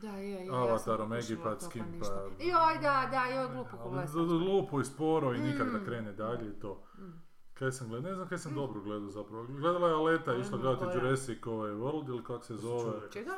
[0.02, 0.50] Da, je, je.
[0.50, 0.72] Avatarom
[1.12, 2.14] ja sam pokušala egipatskim, to, ništa.
[2.30, 5.84] pa- Joj, da, da, joj, glupo d- glupo i sporo i nikak da Mm.
[5.84, 6.82] krene dalje i to.
[6.96, 7.12] Mm.
[7.54, 9.44] Kaj sam gledao, ne znam kaj sam dobro gledao zapravo.
[9.44, 10.96] Gledala je Aleta, išla gledati?
[10.96, 13.10] Jurassic ovaj World ili kak se zove.
[13.10, 13.34] Čega?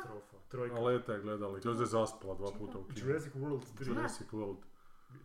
[0.47, 0.75] Trojka.
[0.75, 2.99] Aleta je gledala to je zaspala dva puta u kinu.
[2.99, 3.87] Jurassic World 3.
[3.87, 4.57] Jurassic World.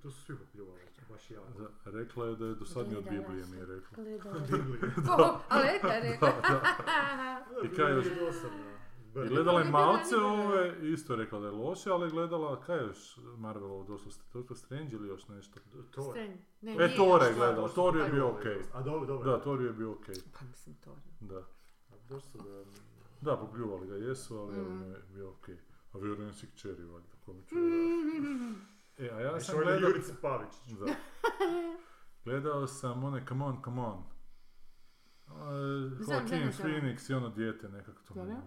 [0.02, 1.40] To su svi popljuvali, baš ja.
[1.58, 3.50] Da, rekla je da je dosadnije od Biblije, sam.
[3.50, 4.04] mi je rekla.
[4.94, 5.40] Gledala.
[5.48, 6.32] Ali eto je rekla.
[7.64, 8.06] I kaj još?
[9.16, 12.76] I gledala je malce ove, isto je rekla da je loše, ali je gledala, kaj
[12.76, 15.60] je još Marvelovo došlo, Doctor Strange ili još nešto?
[16.10, 16.38] Stren.
[16.60, 17.72] Ne, E, nije Tora je gledala, to.
[17.72, 18.58] Thor je bio okej.
[18.72, 19.30] A dobro, dobro.
[19.30, 20.96] Da, Thor je bio okej, Pa mislim to.
[21.20, 21.38] da.
[21.90, 22.64] A Došlo da...
[23.20, 24.82] Da, popljuvali ga jesu, ali Mm.
[24.82, 25.56] je bio okej.
[25.92, 27.54] A vjerujem si kćeri, valjda, kome ću.
[28.98, 29.88] E, a ja sam gledao...
[29.88, 30.52] Jurica Pavić.
[30.80, 30.94] Da.
[32.24, 34.04] Gledao sam one Come on, come on.
[35.26, 35.34] Uh,
[36.00, 36.52] Joaquin.
[36.52, 38.40] Phoenix i ono dijete nekako to mi je Dobro.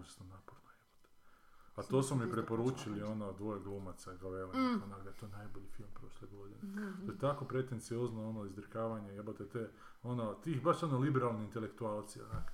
[1.76, 4.82] A to su mi preporučili ono dvoje glumaca Gavela, Mm.
[4.84, 6.58] onak da je to najbolji film prošle godine.
[6.62, 7.06] Mhm.
[7.06, 9.70] To je tako pretenciozno ono izdrikavanje, jebote te,
[10.02, 12.52] ono, tih baš ono liberalni intelektualci, onak.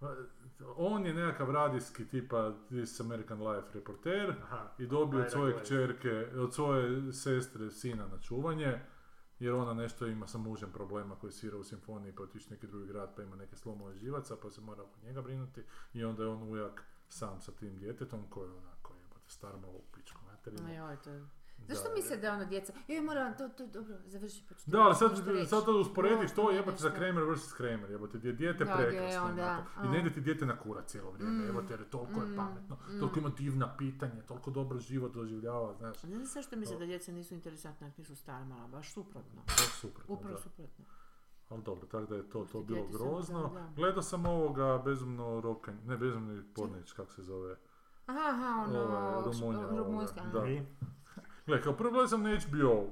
[0.00, 0.14] Pa,
[0.76, 4.68] On je nekakav radijski tipa This American Life reporter Aha.
[4.78, 8.80] i dobio od svoje kćerke, od svoje sestre sina na čuvanje,
[9.38, 12.66] jer ona nešto ima sa mužem problema koji svira u simfoniji pa otići u neki
[12.66, 16.22] drugi grad pa ima neke slomove živaca pa se mora oko njega brinuti i onda
[16.22, 20.20] je on ujak sam sa tim djetetom koji je onako jebote star malo u pičku
[20.26, 20.62] materinu.
[20.62, 21.26] Ma joj, to je...
[21.58, 22.72] Da, Zašto misle da ono djeca...
[22.88, 25.10] Joj, moram to, to, dobro, završi pa Da, ali sad,
[25.48, 27.52] sad to usporedi Možda to mi jebote za Kramer vs.
[27.52, 29.86] Kramer, jebote, gdje je dijete Da, je prekrasno on, da, onako.
[29.86, 32.26] I ne ide ti dijete na kura cijelo vrijeme, Mm, jebote, jer je toliko je
[32.26, 32.98] mm, pametno, mm.
[33.00, 36.02] toliko ima divna pitanja, toliko dobro život doživljava, znaš.
[36.02, 39.42] Ne znam zašto misle da djeca nisu interesantna nisu starmala, baš suprotno.
[39.46, 40.40] Baš suprotno, Upravo da.
[40.42, 40.84] suprotno.
[41.48, 43.42] Ali dobro, tako da je to, to bilo grozno.
[43.42, 43.72] da, da.
[43.76, 47.56] Gledao sam ovoga bezumno rokanje, ne bezumni pornić, kako se zove.
[48.06, 48.80] Aha, ono...
[48.80, 50.40] Ovaj, Rumunja, Rumunjska, da.
[50.40, 50.66] Mi?
[51.46, 52.86] Gle, kao prvo gledao sam na HBO.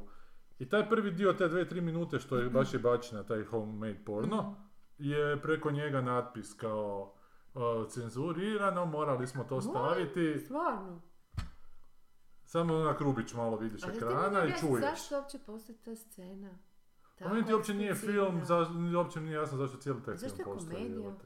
[0.58, 4.04] I taj prvi dio, te dve, tri minute što je baš je bačena, taj homemade
[4.06, 4.60] porno, Mhm.
[4.98, 7.14] je preko njega natpis kao
[7.54, 10.38] uh, cenzurirano, morali smo to staviti.
[10.38, 11.00] Stvarno.
[12.44, 14.84] Samo onak rubić malo vidiš ekrana i čuješ.
[14.84, 16.50] Zašto uopće postoji ta scena?
[17.14, 20.54] Ti Tako uopće nije film, za, uopće nije jasno zašto cijeli taj Zašto film je
[20.54, 20.76] postoji.
[20.76, 20.96] komedija?
[20.98, 21.24] jebote.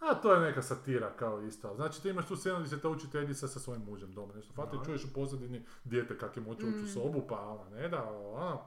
[0.00, 1.74] A to je neka satira kao isto.
[1.74, 4.76] Znači ti imaš tu scenu gdje se ta učiteljica sa svojim mužem doma nešto fati,
[4.78, 4.84] Da.
[4.84, 6.86] čuješ u pozadini dijete kak je moće ući u Mm.
[6.86, 8.58] sobu, pa ona ne da, ona,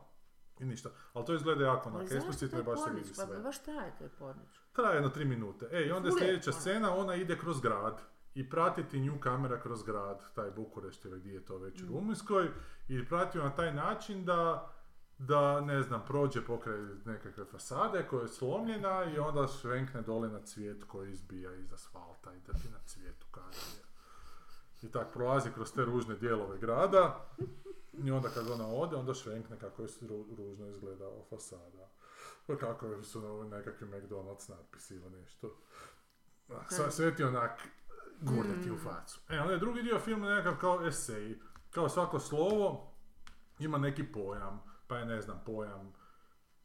[0.60, 0.90] i ništa.
[1.14, 3.40] Ali to izgleda jako zašto eksplicitno i taj baš se vidi Pa sve.
[3.40, 4.50] baš traje taj pornić.
[4.72, 5.68] Traje jedno tri minute.
[5.72, 6.60] E, i onda je je, sljedeća ono.
[6.60, 8.02] scena, ona ide kroz grad
[8.36, 11.90] i pratiti nju kamera kroz grad, taj Bukurešt ili gdje je to već u Mm.
[11.90, 12.48] Rumunjskoj,
[12.88, 14.73] i prati na taj način da
[15.28, 20.40] da, ne znam, prođe pokraj nekakve fasade koja je slomljena i onda švenkne dole na
[20.40, 23.84] cvijet koji izbija iz asfalta i da ti na cvijetu kaže.
[24.82, 27.26] I tak prolazi kroz te ružne dijelove grada
[27.94, 31.90] i onda kad ona ode, onda švenkne kako je ru- ružno izgledao fasada.
[32.48, 35.56] Pa kako su nekakvi McDonald's natpisi ili nešto.
[36.70, 37.68] Sve, sve ti onak
[38.22, 39.20] gurne ti u facu.
[39.30, 41.40] E, onda je drugi dio filma nekakav kao esej.
[41.72, 42.94] Kao svako slovo
[43.60, 45.94] ima neki pojam, pa je ne znam, pojam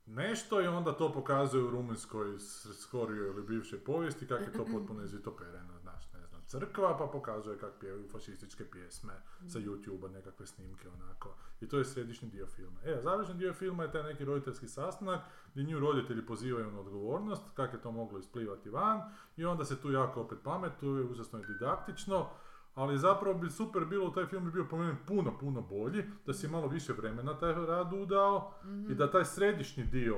[0.07, 4.65] nešto i onda to pokazuje u rumunjskoj s- skorijoj ili bivšoj povijesti kako je to
[4.75, 9.13] potpuno izvitopereno, znaš, ne znam, crkva pa pokazuje kako pjevaju fašističke pjesme
[9.49, 11.35] sa youtube nekakve snimke onako.
[11.61, 12.81] I to je središnji dio filma.
[12.85, 15.21] E, završni dio filma je taj neki roditeljski sastanak
[15.53, 19.01] gdje nju roditelji pozivaju na odgovornost, kako je to moglo isplivati van
[19.37, 22.31] i onda se tu jako opet pametuje, užasno je didaktično,
[22.79, 26.33] ali zapravo bi super bilo, taj film bi bio po meni puno, puno bolji, da
[26.35, 28.53] si malo više vremena taj rad udao
[28.91, 30.17] i da taj središnji dio,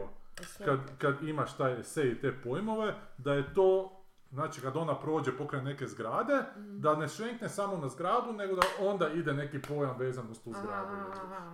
[0.64, 3.96] kad, kad imaš taj esej i te pojmove, da je to,
[4.30, 8.62] znači kad ona prođe pokraj neke zgrade, da ne švenkne samo na zgradu, nego da
[8.80, 10.96] onda ide neki pojam vezan uz tu zgradu.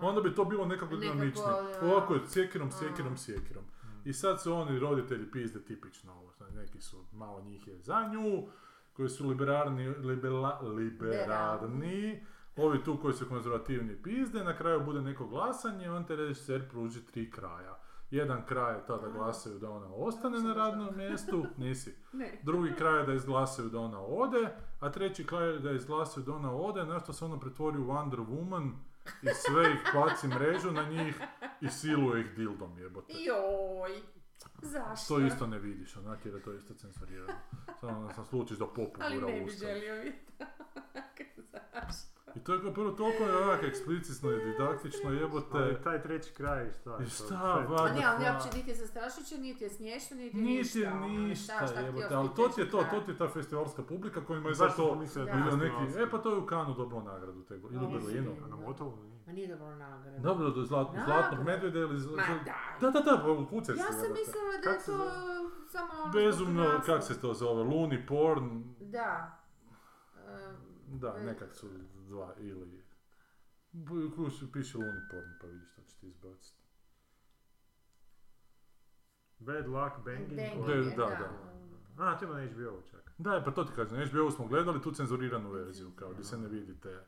[0.03, 1.47] Onda bi to bilo nekako dinamičnije.
[1.81, 1.87] da.
[1.87, 3.65] Ovako je sjekirom, sjekirom, sjekirom.
[4.05, 6.33] I sad su oni roditelji pizde tipično ovo.
[6.37, 8.49] znači, Neki su, malo njih je za nju,
[8.97, 15.27] koji su liberarni, libela, liberarni, ovi tu koji su konzervativni pizde, na kraju bude neko
[15.27, 17.79] glasanje, on te režiser pruži tri kraja.
[18.11, 21.95] Jedan kraj je tada glasaju da ona ostane na radnom mjestu, nisi.
[22.13, 22.41] Ne.
[22.43, 24.49] Drugi kraj je da izglasaju da ona ode,
[24.81, 27.87] a treći kraj je da izglasaju da ona ode, na što se ona pretvori u
[27.87, 28.71] Wonder Woman
[29.23, 31.21] i sve ih baci mrežu na njih
[31.61, 33.13] i siluje ih dildom jebote.
[33.13, 34.16] Joj.
[34.63, 35.15] Zašto?
[35.15, 37.33] To isto ne vidiš, onak jer je to isto cenzurirano.
[37.81, 40.19] Samo sam slučiš da popu Ali gura ne bi želio vidjeti.
[41.75, 42.17] Zašto?
[42.35, 45.49] I to je kao prvo toliko je onak eksplicitno i didaktično jebote.
[45.53, 46.91] Ali taj treći kraj, šta?
[46.93, 47.11] I to?
[47.11, 47.35] šta,
[47.79, 50.79] A ne, ali uopće niti je zastrašujuće, niti je smiješno, niti je Niti ništa.
[50.79, 52.91] je ono, ništa, šta- šta jebote, ali to ti je to, da.
[52.91, 55.37] to ti je ta festivalska publika kojima je Zašto zato sam mislio da Da.
[55.37, 58.37] je bilo to neki, e pa to je u Kanu dobilo nagradu ili u Berlinu.
[58.41, 59.16] na Motovu nije.
[59.27, 60.19] Ma nije dobro nagrada.
[60.19, 62.17] Dobro, do zlat, zlatnog medvjeda ili...
[62.17, 62.55] Ma da.
[62.81, 63.81] Da, da, da, pa ukucaj se.
[63.81, 65.11] Ja sam mislila da je to
[65.71, 69.43] samo ono Bezumno, kak se to zove, Looney porn, Da.
[70.87, 71.69] Da, nekak su
[72.09, 72.87] dva ili...
[74.53, 76.63] Piše Luni porn, pa vidiš što će ti izbaciti.
[79.39, 80.37] Bad Luck Banging.
[80.37, 81.29] Banging, Da, da,
[81.97, 82.05] da.
[82.05, 83.13] A, to ima na HBO čak.
[83.19, 86.39] Da, pa to ti kažem, na HBO smo gledali tu cenzuriranu verziju, kao gdje se
[86.39, 87.07] ne vidite.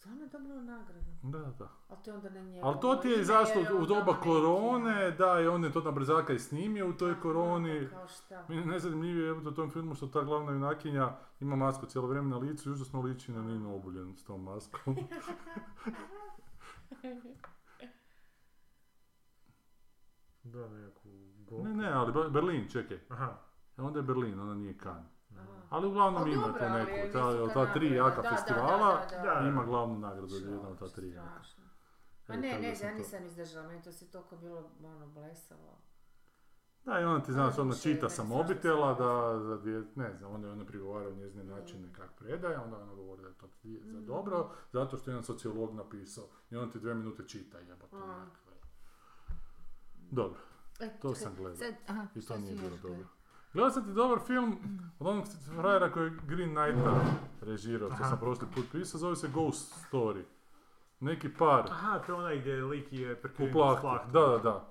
[0.00, 1.10] Stvarno je dobilo nagradu.
[1.22, 1.68] Da, da.
[1.88, 2.66] Ali to je onda na njegu.
[2.66, 6.32] Ali to ti je izašlo u doba korone, da, i on je to na brzaka
[6.32, 7.84] i snimio u toj koroni.
[7.84, 8.44] pa Kao šta?
[8.48, 12.28] Meni je najzanimljivije je u tom filmu što ta glavna junakinja ima masku cijelo vrijeme
[12.30, 14.96] na licu i užasno liči na Ninu Obuljen s tom maskom.
[20.42, 21.64] Da, nekakvu golfu.
[21.64, 22.98] ne, ne, ali Be- Berlin, čekaj.
[23.08, 23.38] Aha.
[23.78, 25.19] E, Onda je Berlin, onda nije Cannes.
[25.70, 29.40] Ali uglavnom Ali ima to ali neku, ta, ta tri jaka da, festivala, da, da,
[29.40, 29.48] da.
[29.48, 31.40] ima glavnu nagradu od jedna od ta tri jaka.
[32.28, 35.78] Ma E, ne, ne, sam ja nisam izdržala, meni to se toliko bilo ono blesavo.
[36.84, 39.56] Da, i onda ti znaš, Da, ona čita meni sa strašno mobitela se da, za
[39.56, 41.92] dvije, ne znam, onda je ona prigovara njezine načine Mm.
[41.92, 44.06] kako predaje, onda ona govori da je to za Mm.
[44.06, 48.18] dobro, zato što je jedan sociolog napisao i on ti dvije minute čita, jebote, A.
[48.18, 48.52] nekakve.
[50.10, 50.40] Dobro,
[50.80, 51.68] E, To sam gledao.
[52.14, 53.06] i to nije bilo dobro.
[53.52, 54.58] Gledao sam ti dobar film
[54.98, 55.24] od onog
[55.54, 57.00] frajera koji je Green Knighta
[57.42, 58.08] režirao, to Aha.
[58.08, 60.22] sam prošli put pisao, zove se Ghost Story.
[61.00, 64.12] Neki par Aha, to je onaj gdje lik je prekriven s plahtom.
[64.12, 64.68] da, da, da.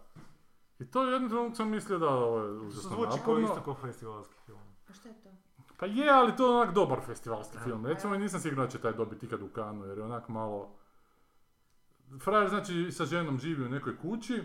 [0.79, 3.61] I to je jednom trenutku sam mislio da ovo je To užasno zvuči kao isto
[3.65, 4.59] kao festivalski film.
[4.89, 5.29] A šta je to?
[5.77, 7.63] Pa je, ali to je onak dobar festivalski Da.
[7.63, 7.85] film.
[7.85, 10.75] Recimo, nisam siguran da će taj dobiti ikad u Kanu, jer je onak malo...
[12.19, 14.43] Frajer, znači, sa ženom živi u nekoj kući,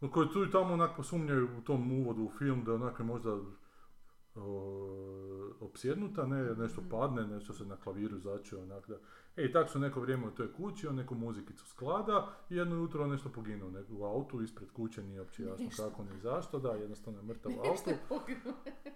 [0.00, 2.98] u kojoj tu i tamo onak posumnjaju u tom uvodu u film da je onak
[2.98, 3.38] možda
[4.34, 8.98] o, opsjednuta, ne, nešto padne, nešto se na klaviru začuje, onak da...
[9.38, 12.76] E, i tak su neko vrijeme u toj kući, on neku muzikicu sklada i jedno
[12.76, 15.82] jutro on nešto poginuo ne- u autu, ispred kuće, nije uopće jasno Nešto.
[15.82, 17.90] kako ni zašto, da, jednostavno je mrtav u autu.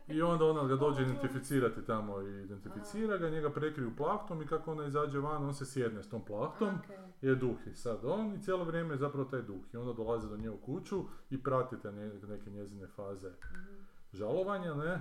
[0.09, 4.73] I onda ona ga dođe identificirati tamo i identificira ga, njega prekriju plahtom i kako
[4.73, 6.97] ona izađe van, on se sjedne s tom plahtom, Okej.
[7.23, 10.29] je duh i sad on i cijelo vrijeme je zapravo taj duh i onda dolazi
[10.29, 13.75] do nje u kuću i pratite neke njezine faze Mhm.
[14.13, 15.01] žalovanja, ne?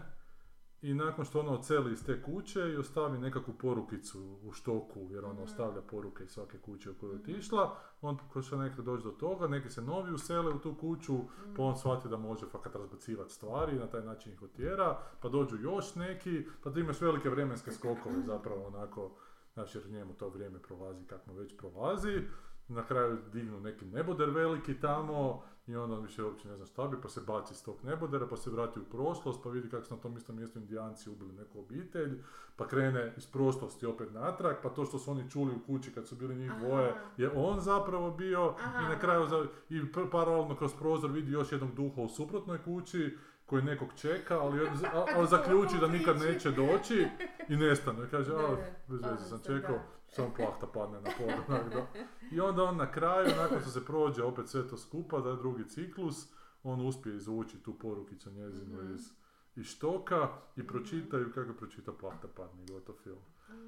[0.82, 5.25] I nakon što ona oceli iz te kuće i ostavi nekakvu porukicu u štoku, jer
[5.25, 5.43] ona Mhm.
[5.43, 9.47] ostavlja poruke iz svake kuće u koju je otišla, on pokuša nekako doći do toga,
[9.47, 11.17] neki se novi usele u tu kuću,
[11.57, 15.57] pa on shvati da može fakat razbacivati stvari, na taj način ih otjera, pa dođu
[15.61, 19.11] još neki, pa ti imaš velike vremenske skokove zapravo onako,
[19.53, 22.21] znaš jer njemu to vrijeme prolazi kako mu već prolazi,
[22.67, 26.88] na kraju dignu neki neboder veliki tamo i onda on više uopće ne zna šta
[26.88, 29.86] bi, pa se baci s tog nebodera, pa se vrati u prošlost, pa vidi kako
[29.86, 32.22] su na tom istom mjestu indijanci ubili neku obitelj,
[32.55, 36.07] pa krene iz prošlosti opet natrag, pa to što su oni čuli u kući kad
[36.07, 39.82] su bili njih dvoje, je on zapravo bio i na kraju za, i
[40.12, 44.70] paralelno kroz prozor vidi još jednog duha u suprotnoj kući koji nekog čeka, ali,
[45.16, 47.07] ali zaključi da nikad neće doći
[47.49, 48.09] i nestane.
[48.12, 48.55] Kaže, a,
[48.88, 49.80] bez veze sam čekao.
[50.12, 51.28] Samo plahta padne na pod.
[51.72, 51.88] da.
[52.32, 55.36] I onda on na kraju, nakon što se prođe opet sve to skupa, da je
[55.36, 56.28] drugi ciklus,
[56.64, 58.93] on uspije izvući tu porukicu njezinu Mhm.
[58.93, 59.09] iz,
[59.55, 63.20] iz štoka i pročitaju kako pročita plahta padne i gotov film.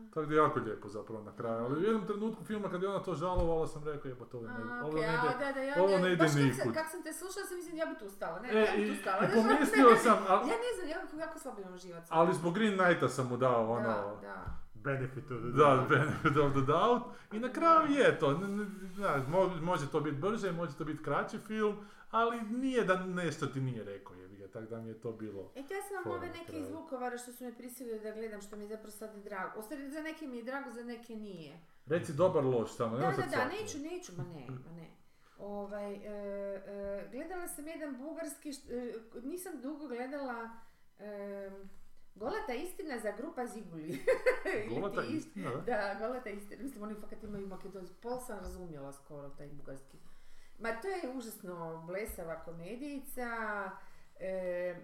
[0.10, 1.56] Tako da je jako lijepo zapravo na kraju.
[1.58, 4.54] Ali u jednom trenutku filma kad je ona to žalovala sam rekao jebote ovo ne,
[4.84, 5.46] ovo ne a, ide.
[5.46, 6.74] da, da, ja, ovo ja, ne ide baš kak sam- nikud.
[6.74, 8.40] Kak sam te slušala, sam mislim ja bi tu stala.
[8.40, 9.22] Ne, E, ja bi i, tu stala.
[9.24, 12.08] i Znaš, pomislio sam, Ja ali, ne znam, jako, jako slabo imam živac.
[12.10, 13.84] ali zbog Green Knighta sam mu dao ono...
[13.84, 14.63] Da, da.
[14.84, 15.90] Benefit of the Da, doubt.
[15.90, 17.02] benefit of the doubt.
[17.32, 18.40] I na kraju je to.
[18.96, 21.76] Znaš, mo- može to biti brže, može to biti kraći film,
[22.12, 25.52] ali nije da nešto ti nije rekao, jebi ga, tako da mi je to bilo.
[25.56, 28.42] E, ja sam vam ove na neke iz Vukovara što su me prisilili da gledam,
[28.42, 29.60] što mi je zapravo sad drago.
[29.60, 31.60] U stvari, za neke mi je drago, za neke nije.
[31.86, 33.50] Reci dobar loš tamo, Da, nemoj da, da, svaku.
[33.52, 34.88] neću, neću, ma ne, ma ne.
[35.40, 36.00] Ovaj, e,
[36.58, 40.50] e, gledala sam jedan bugarski, št- e, nisam dugo gledala
[41.00, 41.50] e,
[42.16, 44.00] Golata istina za grupa Ziguli.
[44.70, 45.62] Golata ti ist- istina, da?
[45.62, 46.64] Da, Golata istina.
[46.64, 47.96] Mislim, oni fakat imaju makedonski.
[47.96, 49.98] Pol sam razumjela skoro taj bugarski.
[50.60, 53.28] Ma to je užasno blesava komedijica.
[54.20, 54.76] E,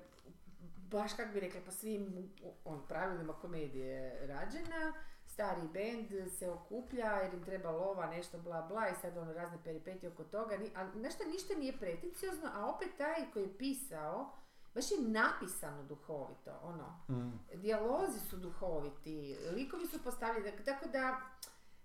[0.84, 2.32] baš kak bi rekla, po svim
[2.65, 3.95] on, pravilima komedije
[4.27, 4.93] rađena.
[5.25, 9.57] Stari bend se okuplja jer im treba lova, nešto bla bla i sad ono razne
[9.63, 10.57] peripetije oko toga.
[10.57, 14.32] Ni- A nešto ništa nije preticiozno, a opet taj koji je pisao,
[14.80, 16.88] baš je napisano duhovito, ono.
[17.09, 17.39] Mm.
[17.55, 19.13] Dijalozi su duhoviti,
[19.51, 21.21] likovi su postavljeni, tako da,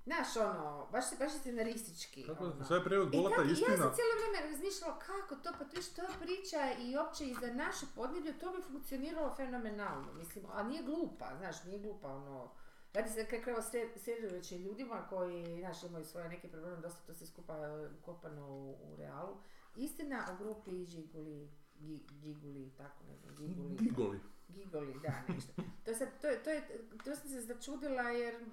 [0.05, 2.27] znaš ono, baš, je- baš je scenaristički.
[2.27, 2.65] Kako, ono.
[2.65, 3.77] sve je prijevod I Golata tako, ja istina.
[3.77, 7.53] sam cijelo vrijeme razmišljala kako to, pa to je što priča i opće i za
[7.55, 12.51] naše podneblje, to bi funkcioniralo fenomenalno, mislim, a nije glupa, znaš, nije glupa, ono,
[12.93, 13.61] radi se kako evo
[13.97, 17.55] sredovečnim ljudima koji, znaš, imaju svoje neke probleme, dosta to se skupa
[18.01, 19.37] ukopano u, u realu.
[19.77, 21.51] Istina o grupi Žiguli,
[21.85, 23.77] Gi- Giguli, tako ne znam, Giguli.
[23.77, 24.21] Gigoli.
[24.49, 25.53] Gigoli, da, nešto.
[25.85, 26.63] To, sad, to, to, je,
[27.05, 28.45] to sam se začudila jer,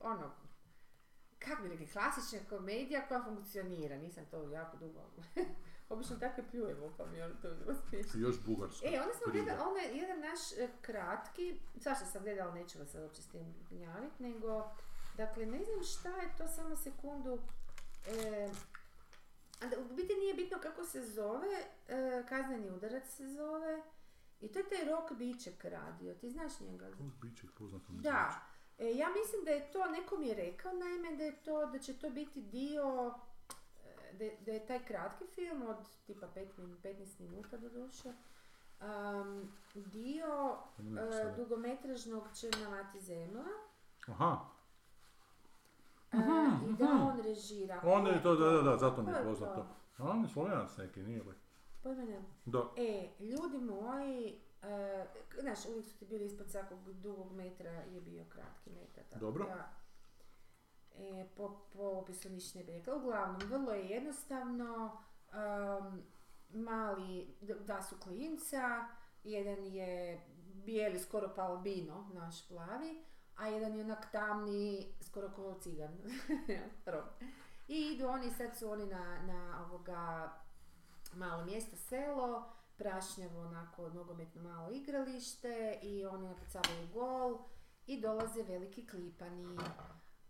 [0.00, 0.30] ono,
[1.38, 5.10] kako bi rekli, klasična komedija koja funkcionira, nisam to jako dugo.
[5.88, 8.20] Obično takve pljujemo, pa mi ono to bilo smiješno.
[8.20, 8.86] Još bugarsko.
[8.86, 13.02] E, onda smo gledali, onaj jedan naš e, kratki, svašta sam gledala, neću vas sad
[13.02, 14.70] uopće s tim gnjavit, nego,
[15.16, 17.38] dakle, ne znam šta je to, samo sekundu,
[18.08, 18.48] e,
[19.60, 23.82] a da, u biti nije bitno kako se zove, e, kazneni udarac se zove,
[24.40, 26.90] i to je taj Rok Biček radio, ti znaš njega?
[27.22, 28.40] Biće poznato mi Da,
[28.78, 31.78] e, ja mislim da je to, neko mi je rekao naime da je to, da
[31.78, 33.14] će to biti dio,
[33.84, 35.76] e, da, da je taj kratki film od
[36.06, 38.12] tipa 5 min, 15 minuta do duše,
[38.80, 41.36] um, dio e, Sada.
[41.36, 43.44] dugometražnog Črna mati zemlja
[44.06, 44.38] Aha,
[46.16, 47.80] e, i da on režira.
[47.84, 49.24] on Ko je to, da, da, da, zato mi je to?
[49.24, 49.66] poznato.
[49.98, 51.34] A on je slovenac neki, nije li?
[51.82, 52.26] Pojma nemam.
[52.44, 52.70] Da.
[52.76, 55.06] E, ljudi moji, e,
[55.40, 59.04] znaš, uvijek su ti bili ispod svakog dugog metra je bio kratki metar.
[59.04, 59.44] Tako Dobro.
[59.44, 59.70] Da,
[60.98, 62.96] e, po, po opisu ništa ne bi rekla.
[62.96, 64.98] Uglavnom, vrlo je jednostavno,
[65.32, 66.02] um,
[66.62, 67.36] mali,
[67.66, 68.86] da su klinca,
[69.24, 70.20] jedan je
[70.64, 73.04] bijeli, skoro pa albino, naš plavi,
[73.36, 75.98] a jedan je onak tamni, skoro kao cigan.
[76.92, 77.04] Rom.
[77.68, 80.32] I idu oni, sad su oni na, na ovoga
[81.14, 87.38] malo mjesto, selo, prašnjavo onako nogometno malo igralište i oni napucavaju gol
[87.86, 89.58] i dolaze veliki klipani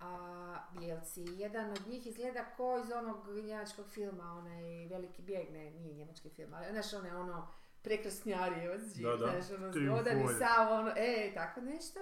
[0.00, 1.24] a bijelci.
[1.36, 6.30] Jedan od njih izgleda ko iz onog njemačkog filma, onaj veliki bijeg, ne, nije njemački
[6.30, 7.48] film, ali znaš onaj ono
[7.82, 10.38] prekrasnjari od znaš ono volje.
[10.38, 12.00] sav, ono, e, tako nešto.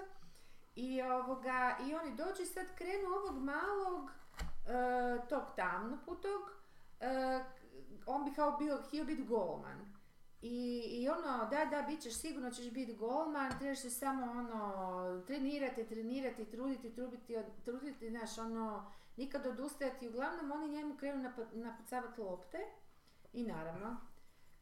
[0.77, 4.11] I ovoga, i oni dođu i sad krenu ovog malog,
[4.67, 6.43] e, tog tamnoputog,
[7.01, 7.45] e,
[8.07, 9.95] on bi kao bio, htio biti golman.
[10.43, 15.23] I, I ono, da, da, bit ćeš, sigurno ćeš biti golman, trebaš se samo ono,
[15.27, 20.09] trenirati, trenirati, truditi, truditi, truditi, znaš, ono, nikad odustajati.
[20.09, 22.59] Uglavnom, oni njemu krenu napucavati lopte
[23.33, 23.97] i naravno,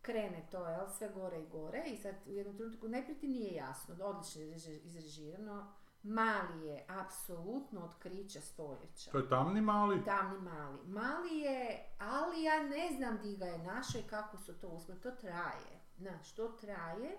[0.02, 3.54] krene to, jel, sve gore i gore i sad u jednom trenutku najprije ti nije
[3.54, 9.10] jasno, odlično je izreži- izrežirano, mali je apsolutno otkriće stoljeća.
[9.10, 10.04] To je tamni mali?
[10.04, 10.78] Tamni mali.
[10.86, 15.00] Mali je, ali ja ne znam di ga je našao i kako su to uspjeli.
[15.00, 15.80] To traje.
[15.96, 17.18] Znaš, to traje.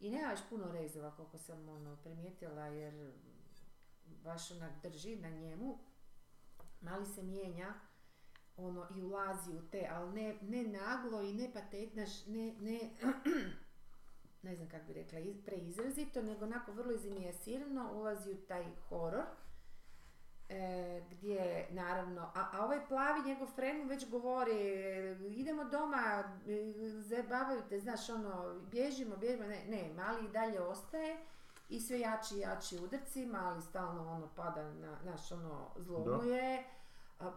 [0.00, 3.12] I nema još puno rezova koliko sam ono, primijetila jer
[4.06, 5.78] baš onak drži na njemu.
[6.80, 7.74] Mali se mijenja
[8.56, 12.80] ono i ulazi u te, ali ne, ne naglo i ne patetnaš, ne, ne,
[14.44, 19.24] ne znam kako bi rekla, iz- preizrazito, nego onako vrlo izimijesirano ulazi u taj horor.
[20.48, 24.56] E, gdje naravno, a, a ovaj plavi njegov friend već govori
[25.30, 26.24] idemo doma,
[27.00, 31.16] zabavaju te, znaš ono, bježimo, bježimo, ne, ne, mali i dalje ostaje
[31.68, 36.64] i sve jači i jači udarci, mali stalno ono pada na, naš ono, zlomuje, a,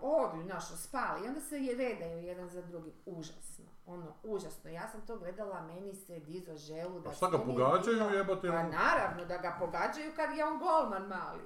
[0.01, 4.87] odu, znaš, spali i onda se je redaju jedan za drugim, užasno, ono, užasno, ja
[4.87, 8.47] sam to gledala, meni se dizo želu da A šta ga pogađaju, bilo- jebote?
[8.47, 11.41] Pa naravno da ga pogađaju kad je on golman mali.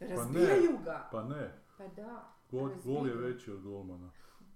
[0.00, 0.06] ne.
[0.08, 1.08] Razbijaju ga.
[1.12, 2.24] Pa ne, Pa da.
[2.50, 4.10] gol, gol je veći od golmana.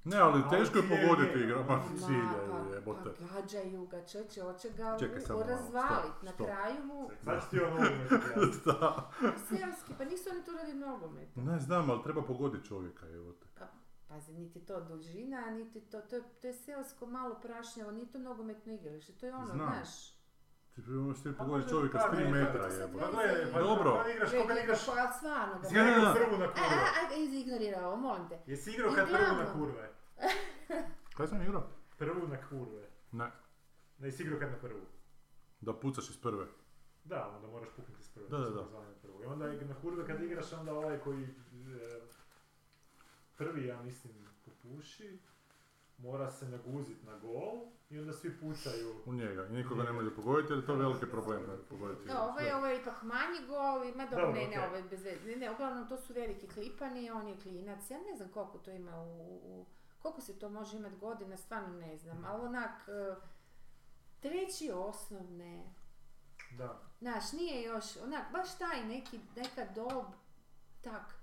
[0.04, 3.10] Ne, ali teško je pogoditi igra, ma Ma, ciljaju pa, jebote.
[3.20, 6.12] pa gađaju ga, čeće, hoće ga Čekaj, u- samo malo, razvalit.
[6.12, 7.08] stop, Na kraju mu,
[7.40, 7.76] ću ti ono.
[8.66, 9.10] Da.
[9.38, 11.36] seoski, pa nisu oni tu radi nogomet.
[11.36, 13.46] Ne znam, ali treba pogoditi čovjeka, jebote.
[13.58, 13.64] Pa,
[14.08, 18.18] pazi, niti to dužina, niti to, to je, to je seosko malo prašnjavo, nije to
[18.18, 19.56] nogometno igralište, to je ono, Znam.
[19.58, 20.19] znaš.
[20.74, 20.82] Ti
[21.32, 23.00] Pa pogoditi može- čovjeka pa s 3 ne, metra, jebote.
[23.00, 23.96] Pa gledaj, pa Dobro.
[23.96, 24.86] Kad igraš, koga igraš?
[24.86, 25.68] Pa stvarno da.
[26.14, 26.82] prvu na A, kurve?
[26.82, 28.38] a, a, izignorirao, molim te.
[28.46, 29.90] Jesi igrao kad prvu na kurve?
[31.16, 31.68] Kaj sam igrao?
[31.98, 32.82] Prvu na kurve.
[33.12, 33.30] Ne,
[33.98, 34.80] Ne, jesi igrao kad na prvu.
[35.60, 36.46] da pucaš iz prve.
[37.04, 38.28] Da, onda moraš puknuti s prve.
[38.28, 38.64] Da, da, da.
[39.02, 39.22] prvu.
[39.22, 41.28] I onda na kurve kad igraš, onda ovaj koji e,
[43.36, 44.12] prvi, ja mislim,
[44.44, 45.18] popuši,
[46.02, 48.94] mora se naguzit na gol i onda svi pucaju.
[49.06, 49.46] U njega.
[49.46, 52.08] I nikoga ne može pogoditi jer je to veliki problem ne, pogoditi.
[52.08, 54.82] No, ovo je, ovo je ipak manji gol, ima dobro, Dobro, ne, ne, ovo je
[54.82, 55.26] bez veze.
[55.26, 58.70] Ne, ne, uglavnom to su veliki klipani, on je klinac, ja ne znam koliko to
[58.70, 59.66] ima u, u
[59.98, 63.14] koliko se to može imati godina, stvarno ne znam, ali onak, e,
[64.20, 65.74] treći osnovne,
[66.58, 66.80] Da.
[66.98, 70.04] znaš, nije još, onak, baš taj neki, neka dob,
[70.80, 71.19] tak,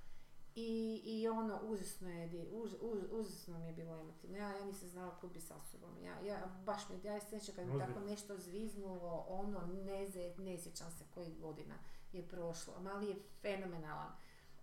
[0.59, 4.89] i, i ono, užasno je, už, už, užasno mi je bilo emotivno, ja, ja nisam
[4.89, 8.37] znala kud bi sa sobom, ja, ja, baš mi, ja se kad mi tako nešto
[8.37, 11.75] zviznulo, ono, ne, ze- ne sjećam se kojih godina
[12.13, 14.11] je prošlo, mali je fenomenalan.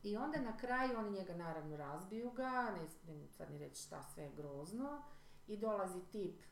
[0.02, 4.02] I onda na kraju oni njega naravno razbiju ga, ne smijem sad ni reći šta
[4.04, 5.02] sve je grozno,
[5.46, 6.42] i dolazi tip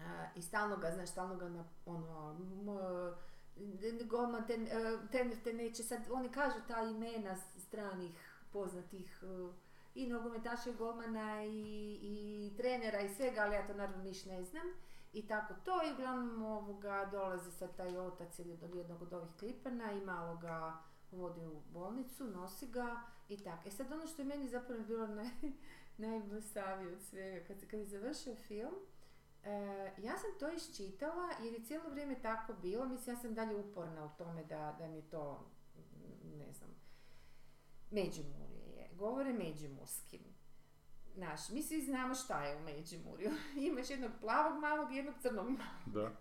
[0.00, 3.14] A, I stalno ga, znaš, stalno ga na, ono, m-
[3.56, 4.68] d- golman te, e,
[5.10, 7.36] trener te neće sad, oni kažu ta imena
[7.70, 9.26] stranih poznatih e,
[9.94, 14.44] i nogometaša i golmana i, i trenera i svega, ali ja to naravno niš ne
[14.44, 14.66] znam.
[15.12, 19.30] I tako to i uglavnom ovoga dolazi sad taj otac ili od jednog od ovih
[19.38, 23.68] klipana i malo ga vodi u bolnicu, nosi ga i tako.
[23.68, 25.30] E sad ono što je meni zapravo bilo naj,
[25.96, 28.74] najblesavije od svega, kad, kad je završio film,
[29.44, 29.50] e,
[29.98, 34.04] ja sam to iščitala jer je cijelo vrijeme tako bilo, mislim ja sam dalje uporna
[34.04, 35.50] u tome da, da mi to,
[36.38, 36.79] ne znam,
[37.90, 40.20] Međimurje je, govore međimurskim.
[41.14, 43.30] Znaš, mi svi znamo šta je u Međimurju.
[43.68, 45.60] imaš jednog plavog malog i jednog crnog malog.
[45.94, 46.12] Da,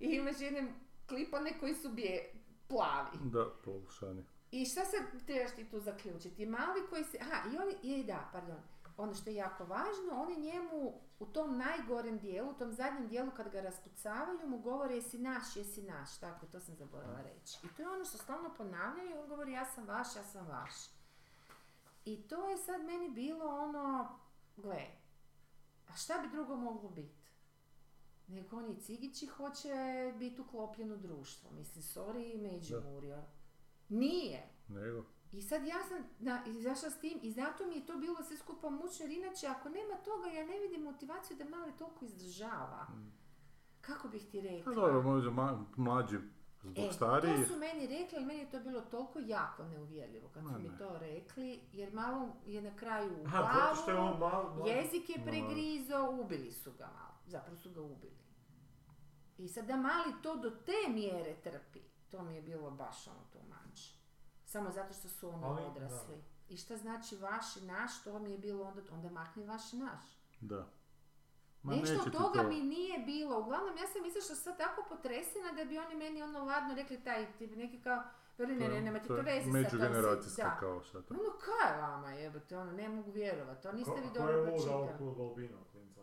[0.00, 0.74] I imaš jedne
[1.08, 2.32] klipane koji su bije,
[2.68, 3.18] plavi.
[3.20, 4.24] da, polušani.
[4.50, 6.46] I šta sad trebaš ti tu zaključiti?
[6.46, 7.18] Mali koji se...
[7.20, 7.74] Aha, i oni...
[7.82, 8.58] Je, da, pardon.
[8.96, 13.30] Ono što je jako važno, oni njemu u tom najgorem dijelu, u tom zadnjem dijelu
[13.36, 16.18] kad ga raspucavaju, mu govore jesi naš, jesi naš.
[16.18, 17.58] Tako, to sam zaboravila reći.
[17.66, 20.72] I to je ono što stalno ponavljaju on govori ja sam vaš, ja sam vaš.
[22.04, 24.18] I to je sad meni bilo ono,
[24.56, 24.86] gle,
[25.88, 27.20] a šta bi drugo moglo biti?
[28.26, 29.68] Nego oni cigići hoće
[30.18, 31.50] biti uklopljen u društvo.
[31.50, 33.22] Mislim, sorry, Međimurja.
[33.88, 34.48] Nije.
[34.68, 35.04] Nego?
[35.32, 38.36] I sad ja sam na, izašla s tim i zato mi je to bilo sve
[38.36, 42.86] skupa mučno jer inače ako nema toga ja ne vidim motivaciju da mali toliko izdržava.
[43.80, 44.74] Kako bih ti A rekla?
[44.74, 45.30] dobro, možda
[45.76, 46.18] mlađi
[46.62, 47.36] zbog E, stariji.
[47.36, 50.68] to su meni rekli, ali meni je to bilo toliko jako neuvjerljivo kad su mi
[50.68, 50.78] ne.
[50.78, 53.26] to rekli, jer malo je na kraju u
[53.90, 58.20] je glavu, jezik je pregrizo, ubili su ga malo, zapravo su ga ubili.
[59.38, 61.80] I sad da mali to do te mjere trpi,
[62.10, 63.80] to mi je bilo baš ono tu manč.
[64.44, 66.16] Samo zato što su Ali, odrasli.
[66.48, 69.76] I šta znači vaš i naš, to mi je bilo onda, onda makni vaš i
[69.76, 70.02] naš.
[70.40, 70.66] Da.
[71.62, 73.38] Ma Nešto od ti toga to- mi nije bilo.
[73.38, 77.32] Uglavnom, ja sam izašla sad tako potresena da bi oni meni ono ladno rekli taj
[77.32, 78.02] tip, neki kao,
[78.38, 80.56] veli ne, ne, nemate to veze sa Međugeneracijska Da.
[80.56, 80.98] kao to.
[81.10, 84.38] Ono, kaj vama jebote, ono, ne mogu vjerovati, to niste Ko- vi ko dobro je
[84.38, 84.94] uloga pročitali.
[85.00, 86.00] ovog Balbina klinca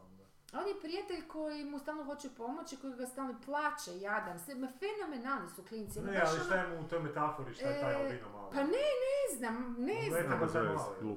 [0.47, 0.59] onda?
[0.59, 4.67] On je prijatelj koji mu stalno hoće pomoći, koji ga stalno plaće, jadan, sve, ma
[4.69, 5.99] fenomenalni su klinci.
[5.99, 8.29] ono, Ne, ali ono- šta je mu u toj metafori, šta je taj E, albino
[8.29, 8.49] malo?
[8.49, 10.39] Pa ne, ne znam, ne Ne znam.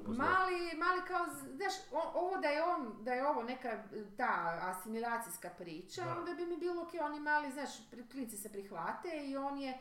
[0.07, 0.59] mali.
[0.77, 3.83] Mali, kao, znaš, o- ovo da je on, da je ovo neka
[4.17, 4.31] ta
[4.63, 6.15] asimilacijska priča, Da.
[6.17, 7.69] onda bi mi bilo ok, oni mali, znaš,
[8.11, 9.77] klinci se prihvate i on je,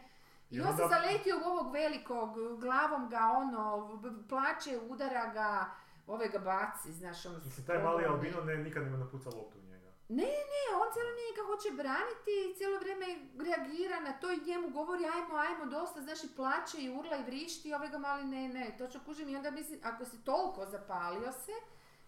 [0.51, 3.89] i, I on se onda- zaletio u ovog velikog, glavom ga ono,
[4.29, 5.71] plače, udara ga,
[6.15, 7.39] ove ga baci, znaš, ono...
[7.45, 9.91] Mislim, taj mali albino ne, nikad nema napuca loptu u njega.
[10.09, 10.33] Ne,
[10.81, 13.07] on cijelo vrijeme ga hoće braniti i cijelo vrijeme
[13.47, 17.27] reagira na to i njemu govori ajmo, ajmo, dosta, znaš i plaće i urla i
[17.29, 20.67] vrišti i ovaj ga mali ne, ne, točno kužim i onda mislim, ako si toliko
[20.67, 21.57] zapalio se,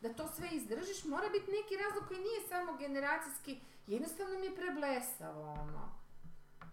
[0.00, 4.56] da to sve izdržiš, mora biti neki razlog koji nije samo generacijski, jednostavno mi je
[4.56, 6.02] preblesavo, ono.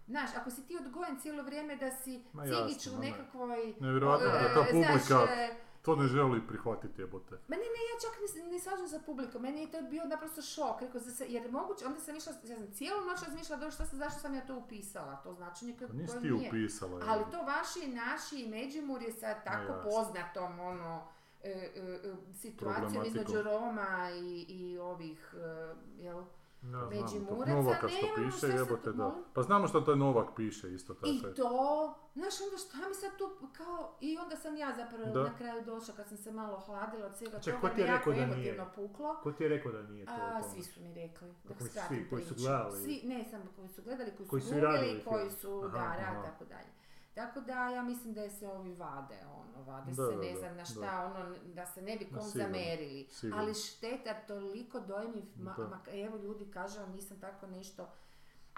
[0.06, 3.10] Znaš, ako si ti odgojen cijelo vrijeme da si Ma cigić u ne.
[3.10, 3.74] nekakvoj...
[3.80, 5.56] Nevjerojatno da e, ta znaš, publika e,
[5.90, 7.34] to ne želi prihvatiti jebote.
[7.48, 10.42] Ma ne, ne, ja čak ne, ne slažem za publiku, meni je to bio naprosto
[10.42, 13.86] šok, rekao se, jer moguće, onda sam išla, ja sam cijelu noć razmišljala, dobro, šta
[13.86, 16.48] sam, zašto sam ja to upisala, to značenje koje, Pa nisi koje ti nije.
[16.48, 17.00] upisala.
[17.06, 17.36] Ali jebote.
[17.36, 19.90] to vaši i naši i Međimur je sad tako jasno.
[19.90, 21.06] poznatom, ono,
[21.42, 26.24] e, e, e, situacijom između Roma i, i ovih, e, jel,
[26.62, 27.62] Znam Međimuraca to.
[27.62, 29.14] Novaka što nemamo, piše, jebote da.
[29.34, 31.06] Pa znamo što taj Novak piše isto tako.
[31.06, 31.34] I je.
[31.34, 35.22] to, znaš onda šta mi sad tu kao, i onda sam ja zapravo Da.
[35.22, 38.26] na kraju došla kad sam se malo ohladila od svega Ček, toga, je jako rekao
[38.26, 38.52] da nije?
[38.54, 39.16] emotivno puklo.
[39.22, 41.96] Ko ti je rekao da nije to A, svi su mi rekli, dok Kako skratim
[41.96, 42.82] svi, koji su gledali?
[42.84, 45.62] Svi, ne samo koji su gledali, koji, Koji su su i googlili, radili koji su,
[45.64, 46.79] Aha, da, rad, tako dalje.
[47.20, 50.32] Tako da ja mislim da je se ovi vade, ono, vade Da, se, da, ne
[50.32, 50.64] da, znam na da.
[50.64, 53.06] šta, ono, da se ne bi kom sigurno, zamerili.
[53.10, 53.42] sigurno.
[53.42, 57.88] Ali šteta, toliko dojmiv, ma, ma- evo ljudi kažu, nisam tako nešto,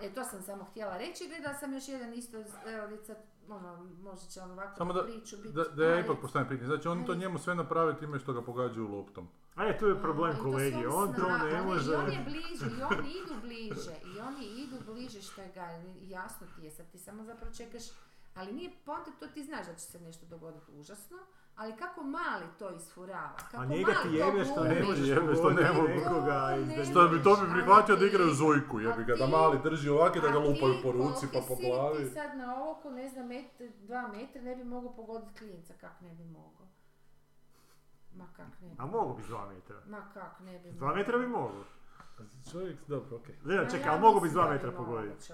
[0.03, 2.37] e, to sam samo htjela reći, gledala sam još jedan isto,
[2.67, 3.17] evo, sad,
[3.49, 5.53] ono, možda će on ovako Samo da, priču biti.
[5.55, 6.67] da, da ja ipak postavim pitanje.
[6.67, 9.29] Znači oni to njemu sve naprave time što ga pogađaju loptom.
[9.55, 11.93] A je, tu je problem kolegi, on to ne može...
[11.93, 15.69] I on je bliže, i oni idu bliže, i oni idu bliže što je ga,
[16.01, 17.83] jasno ti je, sad ti samo zapravo čekaš,
[18.35, 21.19] ali nije poanta, to ti znaš da će se nešto dogoditi užasno,
[21.57, 25.35] ali kako mali to isfurava, kako A njega mali ti jebe što ne možeš Jebe
[25.35, 25.89] što ne mogu.
[26.67, 30.19] ne Što bi to bi prihvatio da igraju zujku, jebi ga, da mali drži ovako
[30.19, 32.05] i da ga lupaju po ruci pa po glavi.
[32.05, 36.01] Ti sad na oko, ne znam, met, dva metra ne bi mogao pogoditi klinca, kak
[36.01, 36.67] ne bi mogao.
[38.15, 38.75] Ma kak ne bi.
[38.79, 39.77] A mogu bi dva metra.
[39.87, 41.65] Ma kak ne bi S dva metra bi mogu.
[42.53, 43.35] Čovjek, dobro, okej.
[43.45, 45.23] Ne, Ma čekaj, ali mogu bi s dva metra pogoditi.
[45.23, 45.31] s-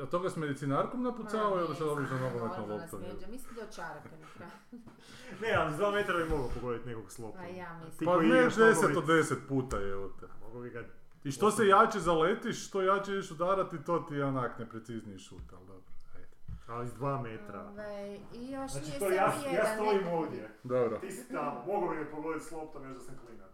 [0.00, 3.00] A toga s medicinarkom napucao ili znam, nogometnom normalno loptom?
[3.28, 3.68] Mislim da je
[4.16, 4.52] na kraju.
[5.42, 7.42] Ne, ali s dva metra bi mogao pogoditi nekog s loptom.
[7.42, 8.06] A ja mislim.
[8.06, 10.26] Pa ne igraš 10 nogomet- od 10 puta, evo te.
[10.42, 10.82] Mogu bi ga
[11.24, 15.52] I što se jače zaletiš, što jače ideš udarati, to ti je onak neprecizniji šut,
[15.52, 15.82] ali dobro,
[16.14, 16.28] ajde.
[16.68, 17.60] Ali iz dva metra.
[17.62, 19.54] Ovaj, I još Znači nije to ja, jedan.
[19.54, 20.48] ja stojim ovdje.
[20.64, 23.50] Dobro, Ti si tamo, mogu bi me pogoditi s loptom još da sam klinac.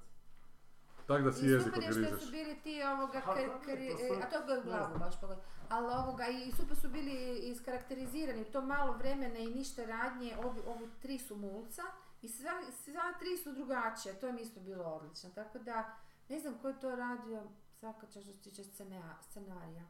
[1.06, 2.24] Tak da si I jezik super je što odgrizeš.
[2.24, 3.92] su bili ti ovoga, kar- kar- je
[4.22, 5.42] a to Ne glavu baš pogodio.
[5.68, 10.88] Ali ovoga, i super su bili iskarakterizirani, to malo vremena i ništa radnje, ovi, ovi
[11.00, 11.82] tri su mulca
[12.22, 15.30] i sva, sva tri su drugačije, to je mi isto bilo odlično.
[15.30, 15.96] Tako da,
[16.28, 19.84] ne znam ko je to radio, svaka čast što se tiče scena- scenarija.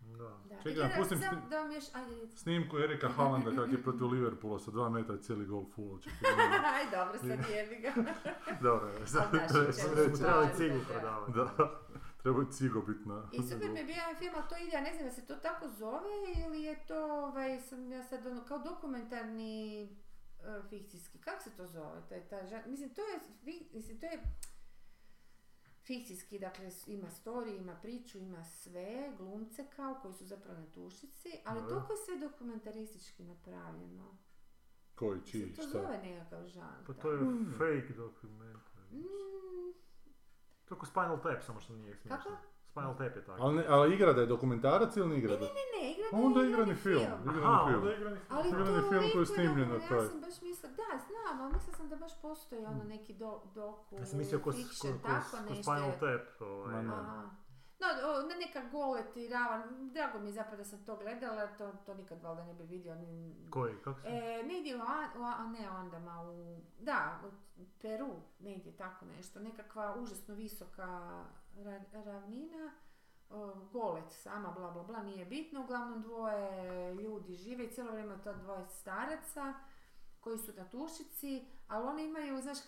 [0.00, 0.38] Da.
[0.48, 0.62] Da.
[0.62, 2.36] Čekaj, da pustim sam da vam još, ajde.
[2.36, 6.62] Snimku Erika Haalanda kak je protiv Liverpoola sa dva metra cijeli gol full očekivanja.
[6.74, 7.92] Aj, dobro, sad jebi ga.
[8.68, 10.92] Dobro, je, sad trebali cigu da, da.
[10.92, 11.32] prodavati.
[11.32, 11.70] Da,
[12.22, 13.28] treba je cigo bit na...
[13.32, 15.26] I super mi je bio jedan film, ali to ide, ja ne znam da se
[15.26, 16.14] to tako zove
[16.46, 19.88] ili je to, ovaj, sam ja sad ono, kao dokumentarni e,
[20.70, 22.00] fikcijski, kako se to zove?
[22.08, 22.36] To je ta,
[22.66, 23.20] mislim, to je,
[23.72, 24.22] mislim, to je
[25.88, 31.28] fikcijski, dakle ima story, ima priču, ima sve, glumce kao koji su zapravo na tušici,
[31.44, 31.68] ali Da.
[31.68, 34.18] toliko je sve dokumentaristički napravljeno.
[34.94, 35.70] Koji, Se čiji, to šta?
[35.72, 36.86] zove nekakav žanr.
[36.86, 37.18] Pa to je
[37.52, 38.82] fake dokumentar.
[38.92, 39.72] Mm,
[40.64, 42.16] To je ko Spinal Tap, samo što nije smiješno.
[42.24, 42.36] Kako?
[42.78, 43.42] Spinal Tap je tako.
[43.42, 45.46] Ali, ne, ali igra da je dokumentarac ili ne igra da?
[45.46, 47.02] ne, ne, igrani, Pa Onda je igrani igrani film.
[47.22, 47.78] Igrani Aha, film.
[47.78, 48.38] onda je igrani film.
[48.38, 49.98] Ali Igrani to film koji je snimljen na taj.
[49.98, 53.40] Ja sam baš mislila, da, znam, ali mislila sam da baš postoji ono neki do,
[53.54, 55.62] doku, Ja sam mislio ko, ko, fiction, ko, tako ko nešto.
[55.62, 55.92] Spinal.
[56.00, 56.40] Tap.
[56.40, 56.74] Ovaj.
[56.74, 56.94] Ma ne.
[56.94, 57.30] Aha.
[57.80, 61.72] No, o, ne neka goleti, ravan, drago mi je zapravo da sam to gledala, to,
[61.86, 62.94] to nikad valjda ne bi vidio.
[62.94, 64.08] Ni, Koji, kako se?
[64.08, 68.08] E, negdje u, An- u ne Andama, u, da, u Peru,
[68.40, 71.24] negdje tako nešto, nekakva užasno visoka
[72.04, 72.72] ravnina,
[73.30, 78.22] o, golet sama, bla bla bla, nije bitno, uglavnom dvoje ljudi žive i cijelo vrijeme
[78.24, 79.54] to dvoje staraca
[80.20, 82.58] koji su na tušici, ali oni imaju, znaš,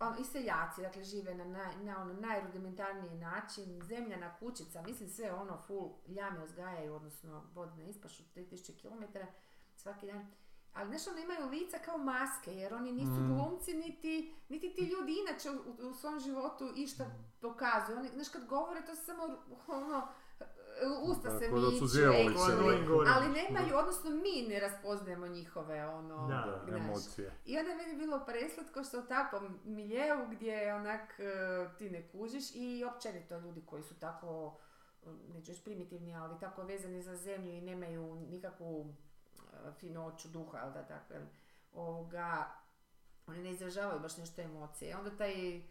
[0.00, 5.32] ono, i seljaci, dakle žive na, naj, na ono najrudimentarniji način, zemljana kućica, mislim sve
[5.32, 9.18] ono full ljame uzgajaju, odnosno vode na ispašu 3000 km
[9.76, 10.26] svaki dan.
[10.76, 13.34] Ali znaš, oni imaju lica kao maske, jer oni nisu Mm.
[13.34, 17.04] glumci, niti, niti ti ljudi inače u, u svom životu išta
[17.40, 17.98] pokazuju.
[17.98, 19.22] Oni, znaš, kad govore, to samo
[19.66, 20.08] ono,
[21.02, 22.00] usta se Tako da su miču,
[22.40, 23.10] Annoying gore.
[23.14, 27.32] ali nemaju, odnosno mi ne raspoznajemo njihove ono, Da, Da, emocije.
[27.44, 31.24] I onda je meni bilo preslatko što u takvom miljeu gdje onak e,
[31.78, 34.58] ti ne kužiš i općenito ljudi koji su tako,
[35.28, 38.94] neću primitivni, ali tako vezani za zemlju i nemaju nikakvu
[39.72, 41.14] finoću duha, jel da tako,
[41.72, 42.48] ovoga,
[43.26, 44.96] oni ne izražavaju baš nešto emocije.
[44.96, 45.62] Onda taj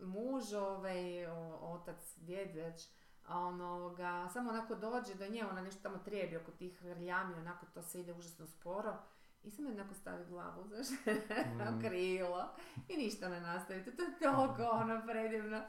[0.00, 1.26] muž, ovaj,
[1.62, 2.88] otac, djed već,
[3.26, 7.34] a on ovoga, samo onako dođe do nje, ona nešto tamo trijebi oko tih rljami,
[7.34, 8.96] onako to sve ide užasno sporo.
[9.44, 10.86] I samo jednako stavi glavu, znaš,
[11.58, 11.80] na Mm.
[11.80, 12.48] krilo.
[12.88, 13.84] I ništa ne nastavi.
[13.84, 15.62] To je toliko ono predivno.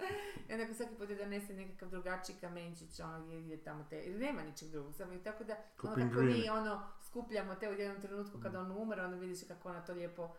[0.50, 4.42] I onako svaki put je donese nekakav drugačiji kamenčić, ono gdje ide tamo te, nema
[4.42, 4.94] ničeg drugog.
[4.96, 6.34] Samo i tako da, ono kako pingvini.
[6.34, 9.94] mi ono skupljamo te u jednom trenutku kada on umre, onda vidiš kako ona to
[9.94, 10.36] lijepo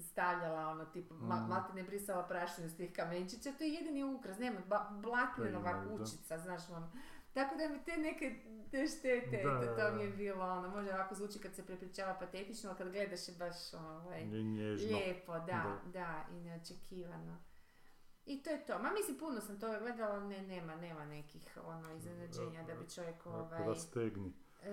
[0.00, 1.48] stavljala, ono, tipa, ma, Mm.
[1.48, 4.88] malte ne brisala prašinu s tih kamenčića, to je jedini ukras, nema, ba,
[5.36, 5.98] To ima, da.
[5.98, 6.90] kućica, znaš, ono.
[7.32, 8.36] Tako da mi te neke
[8.70, 12.14] te štete, Da, da, to mi je bilo, ono, može ovako zvuči kad se prepričava
[12.14, 14.24] patetično, ali kad gledaš je baš, ovaj,
[14.94, 15.80] lijepo, da, Da.
[15.92, 17.36] da, i neočekivano.
[18.26, 18.78] I to je to.
[18.78, 23.26] Ma mislim, puno sam to gledala, ne, nema, nema nekih ono iznenađenja da bi čovjek
[23.26, 23.64] ovaj...
[23.64, 24.32] Da stegni.
[24.64, 24.70] E,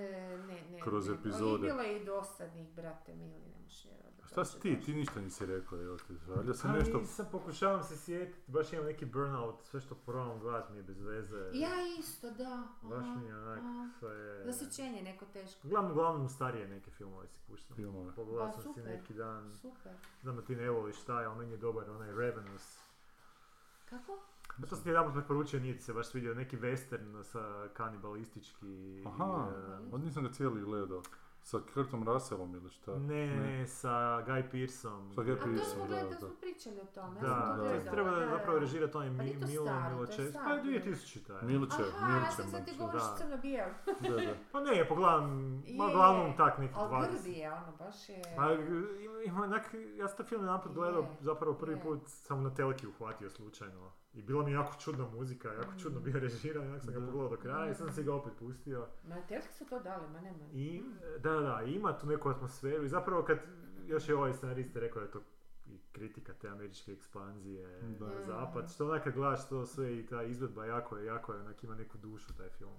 [0.47, 1.15] ne, ne, kroz ne.
[1.15, 1.67] epizode.
[1.67, 4.21] I bilo je i dosadnih, brate mili, ne možeš vjerovati.
[4.23, 4.81] A Šta si ti?
[4.85, 6.13] Ti ništa nisi rekao, evo ti.
[6.27, 6.97] Valjda se Pa nešto...
[6.97, 11.01] nisam, pokušavam se sjetiti, baš imam neki burnout, sve što probam gledat mi je bez
[11.01, 11.49] veze.
[11.53, 11.69] Ja
[11.99, 12.63] isto, da.
[12.81, 13.89] Baš aha, mi je onak, aha.
[13.99, 14.43] sve...
[14.45, 15.67] Zasićenje neko teško.
[15.67, 17.75] Uglavnom, uglavnom starije neke filmove si puštam.
[17.75, 18.15] Filmove.
[18.15, 19.93] Pogledao Pa, sam si neki dan, Super.
[20.21, 22.79] znam da ti ne voliš taj, ali meni je dobar onaj Ravenous.
[23.89, 24.19] Kako?
[24.61, 29.03] Pa to sam ti jedan preporučio, nije ti se baš svidio, neki western sa kanibalistički...
[29.05, 29.47] Aha,
[29.91, 31.01] e, od nisam ga cijeli gledao.
[31.41, 32.95] Sa Kurtom Russellom ili šta?
[32.95, 33.89] ne, ne, sa
[34.27, 35.13] Guy Pearceom.
[35.15, 36.09] Sa Guy smo da, da.
[36.09, 37.21] to smo pričali o tome.
[37.21, 37.69] Da, ja sam to da.
[37.69, 38.59] gledala, treba da, zapravo da.
[38.59, 40.33] režirati onaj Pa Mi, to Milo staro, to je Miločević.
[40.33, 40.79] sad Pa je bilo.
[40.79, 41.47] 2000 taj.
[41.47, 43.15] Milče, Aha, ja sam sad ti govoriš da.
[43.17, 43.69] crno bijel.
[43.85, 44.33] Da, da.
[44.51, 47.11] Pa ne, pogledam, ma Je, uglavnom tak neki Ali 20.
[47.11, 48.21] grdi je, ono, baš je...
[48.35, 51.81] Pa ima, ima onak, ja sam taj film jedanput gledao, Je, zapravo prvi je.
[51.81, 53.91] put sam na teleki uhvatio slučajno.
[54.15, 55.79] I bila mi jako čudna muzika, jako Mm.
[55.79, 57.05] čudno bio režiran, onak sam ga Da.
[57.05, 58.87] pogledao do kraja i sam si ga opet pustio.
[59.03, 60.37] Ma telke su to dali, ma nema.
[60.53, 63.37] I, da, da, da, ima tu neku atmosferu i zapravo kad,
[63.85, 65.21] još je ovaj scenarist rekao da je to
[65.67, 68.05] i kritika te američke ekspanzije Da.
[68.05, 71.39] na zapad, što onak kad gledaš to sve i ta izvedba jako je, jako je,
[71.39, 72.73] onak ima neku dušu taj film.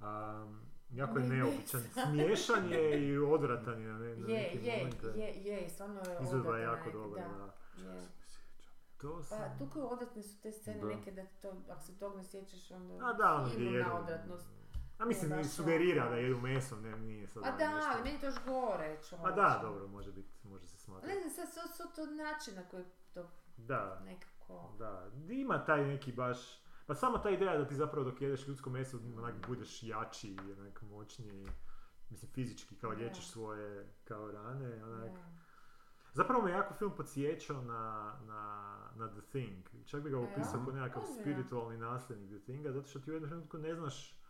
[0.00, 0.60] Um,
[0.90, 4.58] jako je Ne, ne neobičan, smiješan je i odvratan je na, ne, na Je, neke
[4.58, 7.52] je, je, je, stvarno je Izvedba je jako neki, dobra, da.
[7.84, 7.90] da.
[7.90, 8.00] Je.
[8.96, 9.38] To sam...
[9.40, 10.86] Pa, toliko odvratne su te scene Da.
[10.86, 13.88] neke da to, ako se tog ne sjećaš, onda A da, ono imu jedu.
[13.88, 14.46] na odvratnost.
[14.98, 16.10] A mislim, Nije baš sugerira ono.
[16.10, 18.86] da jedu meso, ne, nije sad A ono da, nešto- ali meni to još gore,
[19.00, 19.16] čovječe.
[19.22, 21.14] Pa da, dobro, može biti, može se A smatrati.
[21.14, 22.84] Ne znam, sad su, to način na koji
[23.14, 24.72] to Da, nekako...
[24.78, 25.10] da.
[25.30, 26.38] Ima taj neki baš...
[26.86, 30.52] Pa samo ta ideja da ti zapravo dok jedeš ljudsko meso onak budeš jači i
[30.52, 31.46] onak moćniji.
[32.10, 32.96] Mislim, fizički, kao Da.
[32.96, 35.10] liječiš svoje kao rane, onak.
[35.10, 35.45] Da.
[36.16, 37.80] Zapravo me jako film podsjećao na,
[38.22, 39.56] na, na The Thing.
[39.86, 43.14] Čak bi ga A opisao kao nekakav spiritualni nasljednik The Thinga, zato što ti u
[43.14, 44.20] jednom trenutku ne znaš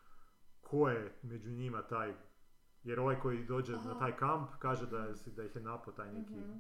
[0.61, 2.15] ko je među njima taj,
[2.83, 3.99] jer ovaj koji dođe na Aha.
[3.99, 6.53] taj kamp kaže da, je, da ih je napao taj neki, Mhm.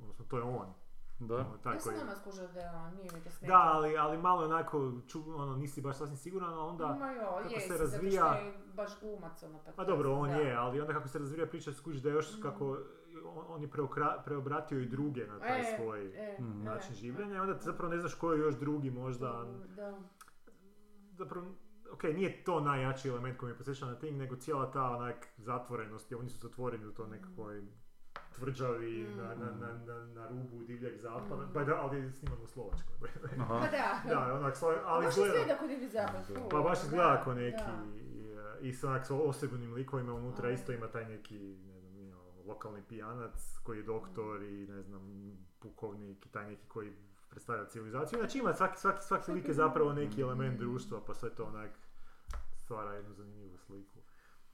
[0.00, 0.74] odnosno to je on.
[1.20, 1.34] Da.
[1.36, 1.98] ono, taj Ja sam koji...
[1.98, 5.34] nama skužila da je on, nije mi to Da, ali, ali malo je onako, ču,
[5.34, 6.86] ono, nisi baš sasvim siguran, a onda...
[6.88, 9.90] Ma jo, kako jesi, se zato što razvija- je baš glumac ono pa Pa to
[9.90, 10.34] dobro, on da.
[10.34, 12.42] je, ali onda kako se razvija priča, skužiš da je još Mhm.
[12.42, 12.78] kako
[13.24, 16.36] on, on je preokra- preobratio i druge na taj E, svoj e, e.
[16.40, 19.44] način življenja i onda ti zapravo ne znaš ko je još drugi možda,
[19.76, 19.98] Da.
[21.12, 21.46] zapravo,
[21.92, 26.12] ok, nije to najjači element koji me posjeća na Thing, nego cijela ta onak zatvorenost,
[26.12, 27.62] oni su zatvoreni u to nekakvoj
[28.30, 29.16] tvrđavi Mm.
[29.16, 31.52] na, na, na, na, na rubu divljeg zapada, Mm.
[31.54, 33.08] pa da, ali je sniman u Slovačkoj.
[33.38, 33.58] Aha.
[33.60, 34.14] Pa da.
[34.14, 34.54] da, onak,
[34.84, 36.26] ali baš izgleda, izgleda kod Divi zapad.
[36.28, 36.48] Da.
[36.50, 37.40] pa baš da, izgleda kao da.
[37.40, 37.62] neki,
[38.60, 40.52] i, i s onak s osebunim likovima unutra A.
[40.52, 41.56] isto ima taj neki,
[42.46, 46.96] lokalni pijanac koji je doktor i ne znam, pukovnik i taj neki koji
[47.30, 48.18] predstavlja civilizaciju.
[48.18, 51.70] Znači ima svaki, svaki, svaki lik je zapravo neki element društva, pa sve to onak
[52.56, 53.98] stvara jednu zanimljivu sliku.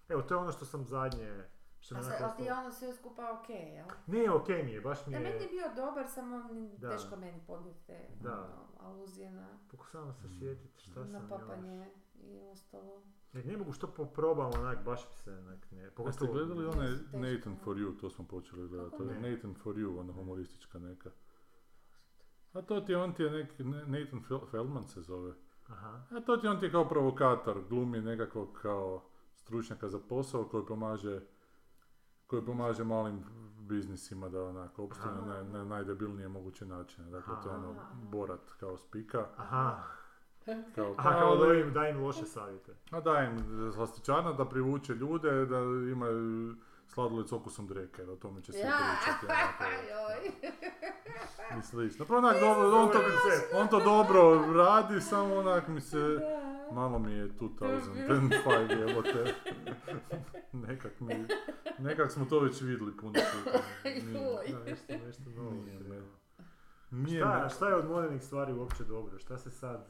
[0.09, 1.45] Evo, to je ono što sam zadnje,
[1.81, 3.87] što A je sad, ti je ono sve skupa okej, jel?
[4.07, 5.49] Ne, okej mi je, baš mi Da, meni je je...
[5.49, 6.43] bio dobar, samo
[6.79, 6.91] Da.
[6.91, 8.33] teško meni podnijeti te Da.
[8.33, 11.29] ono, aluzije na, Pokušavam se sjetiti šta sam na još.
[11.29, 13.03] papanje i ostalo.
[13.33, 15.79] Ne, ne mogu što poprobam, onak, baš mi se, onak, ne.
[15.79, 16.33] Jeste Pogotovo...
[16.33, 16.91] gledali onaj.
[17.13, 18.97] Nathan for You, to smo počeli gledati.
[18.97, 19.31] To je?
[19.31, 21.11] Nathan for You, ona humoristička neka.
[22.53, 25.35] A to ti je, on ti je neki, Ne- Nathan Fel- Feldman se zove.
[25.69, 26.03] Aha.
[26.11, 29.03] A to ti je on ti je kao provokator, glumi nekakvog kao
[29.35, 31.21] stručnjaka za posao koji pomaže
[32.27, 33.25] koji pomaže malim
[33.59, 37.11] biznisima da onako opstanu na, na najdebilnije moguće načine.
[37.11, 37.75] Dakle, to je ono.
[38.03, 39.27] Borat kao spika.
[39.37, 39.83] Aha.
[40.75, 42.73] Kao, Aha, kao da im, da im loše savjete.
[42.91, 43.37] A da im
[43.75, 45.59] slastičarna da privuče ljude, da
[45.93, 46.55] imaju
[46.89, 49.27] sladoled s okusom dreke, o tome će svi Ja, pričati.
[51.59, 52.05] I slično.
[52.05, 52.99] Pa onak, dobro, on, to,
[53.55, 56.75] on to dobro radi, samo onak mi se, Da.
[56.75, 59.35] malo mi je 2005 jebote.
[60.53, 61.27] nekak mi,
[61.79, 63.59] nekak smo to već vidjeli puno puta.
[64.67, 65.51] Nešto, nešto novo.
[65.51, 66.03] Nije
[66.91, 69.19] nije Šta, šta je od modernih stvari uopće dobro?
[69.19, 69.87] Šta se sad...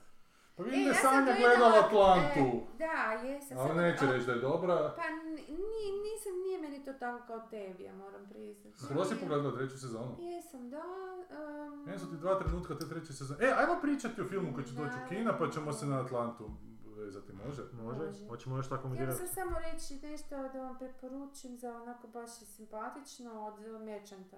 [0.60, 2.40] Pa E, vidim da je ja Sanja gledala Atlantu.
[2.40, 3.58] e, da, jesam.
[3.58, 4.94] Ali neće reći da je dobra.
[4.96, 8.78] Pa n- ni- nisam, nije meni to tako kao tebi, ja moram priznati.
[8.78, 10.16] Skoro si pogledala treću sezonu?
[10.20, 10.82] Jesam, da.
[10.82, 13.44] Um, Meni su ti dva trenutka te treće sezone.
[13.44, 16.50] E, ajmo pričati o filmu koji će doći u kina, pa ćemo se na Atlantu
[16.96, 17.62] vezati, može?
[17.74, 17.98] Može?
[18.00, 18.28] Može.
[18.28, 19.18] Hoćemo još tako Htjela komentirati?
[19.18, 24.36] sam samo reći nešto da vam preporučim za onako baš simpatično od Merchanta.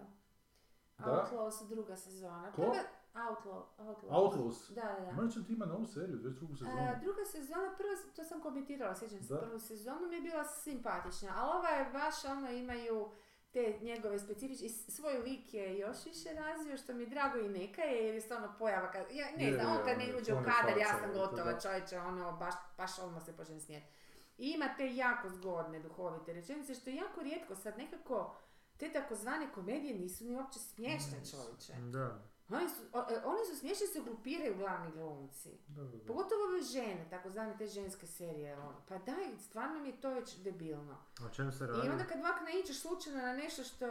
[0.98, 1.04] Da?
[1.32, 2.52] Outlaws druga sezona.
[2.52, 2.62] Ko?
[2.62, 4.10] Prva- Outlaw, Outlaws.
[4.10, 4.70] Outlaws.
[4.70, 5.22] Da, da, da.
[5.22, 6.78] Merchant ima novu seriju, već drugu sezonu.
[6.78, 11.32] A, druga sezona, prva, to sam komentirala, sjećam se, prvu sezonu mi je bila simpatična,
[11.36, 13.08] ali ova je baš, ono, imaju
[13.50, 17.82] te njegove specifične, svoj lik je još više razvio, što mi je drago i neka
[17.82, 20.32] je, jer je stvarno pojava, kad, ja ne Je, znam, je, on kad ne uđe
[20.34, 23.86] u kadar, ja sam gotova čovječe, ono, baš, baš odmah se počne smijeti.
[24.38, 28.34] I ima te jako zgodne duhovite rečenice, što je jako rijetko sad nekako,
[28.76, 31.72] te takozvane komedije nisu ni uopće smiješne čovječe.
[31.92, 32.31] Da.
[32.56, 32.82] Oni su,
[33.14, 35.50] e, oni su smiješni se glupiraju glavni glumci.
[35.66, 36.06] Da, da, da.
[36.06, 38.58] Pogotovo ove žene, takozvane te ženske serije.
[38.58, 38.82] ono.
[38.88, 40.96] Pa daj, stvarno mi je to već debilno.
[41.26, 41.86] O čem se radi?
[41.86, 43.86] I onda kad ovak naiđeš slučajno na nešto što...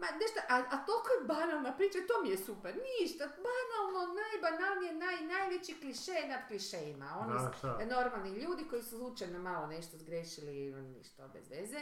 [0.00, 2.74] Ma nešto, a, a toliko je banalna priča, to mi je super.
[3.00, 7.08] Ništa, banalno, najbanalnije, naj, najveći kliše nad klišejima.
[7.20, 11.80] Oni su normalni ljudi koji su slučajno malo nešto zgrešili, ništa bez veze.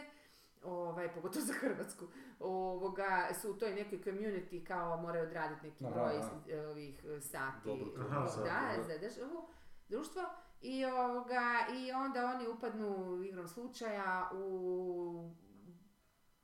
[0.64, 2.04] Ovaj, pogotovo za Hrvatsku,
[2.40, 6.16] ovoga, su u toj nekoj community kao moraju odraditi neki broj
[6.48, 7.68] eh, ovih eh, sati.
[7.68, 8.82] Dobro, Aha, da.
[8.82, 9.48] za državu,
[9.88, 10.22] društvo.
[10.60, 15.30] I, ovoga, I onda oni upadnu igrom slučaja u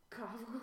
[0.09, 0.61] kavu,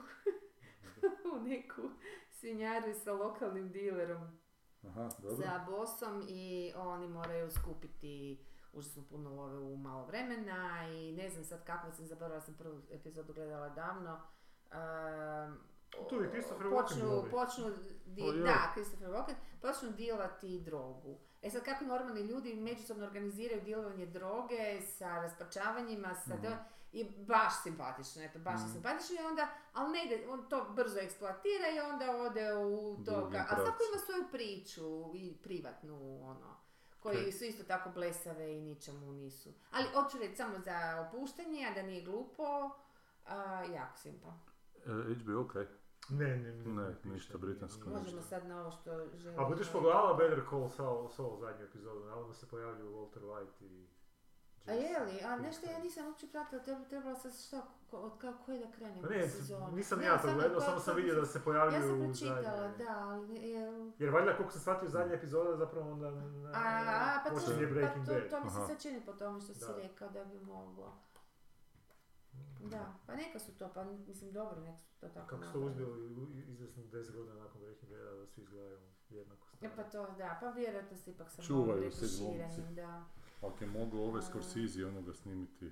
[1.35, 1.81] u neku
[2.29, 4.39] svinjaru sa lokalnim dilerom
[4.83, 5.35] Aha, dobro.
[5.35, 8.45] za bosom i oni moraju skupiti
[8.77, 12.81] užasno puno love u malo vremena i ne znam sad kako sam zaboravila sam prvu
[12.91, 14.19] epizodu gledala davno.
[14.65, 15.57] Um,
[16.09, 17.65] Tu je Christopher počnu, počnu
[18.05, 18.43] di- O, je.
[18.43, 21.17] da, Christopher Walken, počnu dilati drogu.
[21.41, 26.43] E sad kako normalni ljudi međusobno organiziraju dilovanje droge sa raspačavanjima, sa Mhm.
[26.43, 26.57] do-
[26.91, 28.71] i baš simpatično, eto, baš Mhm.
[28.71, 33.11] simpatično i onda, ali ne ide, on to brzo eksploatira i onda ode u to,
[33.41, 36.55] a svako ima svoju priču i privatnu, ono,
[36.99, 39.49] koji su isto tako blesave i ničemu nisu.
[39.71, 42.43] Ali hoću reći samo za opuštanje, a da nije glupo,
[43.25, 44.33] a, jako simpa.
[44.85, 45.55] E, HBO, ok.
[46.09, 47.89] Ne, ne, Ne, piše, ništa britansko.
[47.89, 49.43] Možemo sad na ovo što želimo.
[49.43, 53.87] A budeš pogledala Better Call Saul, Saul zadnju epizodu, navodno se pojavljuju Walter White i...
[54.67, 55.21] A je li?
[55.21, 57.61] A nešto ja nisam uopće pratila, treba- trebala sam šta,
[57.91, 59.71] od kako koje da krenem Pa ne, sezonu.
[59.71, 61.81] nisam Ne, ja to samo gledao, pa- samo sam pa- vidio da se Ja pojavljuju
[61.83, 63.91] sam u pročitala, zadnje- da, ali jel...
[63.99, 66.61] Jer valjda, koliko sam shvatio zadnja epizoda, zapravo onda na, A,
[67.15, 68.29] a, pa to, počinje pa Breaking to, Bad.
[68.31, 69.75] to mi se sad čini po tome što si Da.
[69.77, 70.93] rekao da bi moglo.
[72.61, 75.59] Da, pa neka su to, pa mislim dobro, neka su to tako Kako su to
[75.59, 76.15] uspjeli
[76.47, 79.73] izvjesno 10 godina nakon Breaking Bada da svi izgledaju jednako E stari.
[79.75, 81.81] pa to, da, pa vjerojatno se ipak sa Čuvaju malo
[82.71, 83.05] da.
[83.41, 84.21] Ako je mogao ove.
[84.21, 85.71] Scorsese onoga snimiti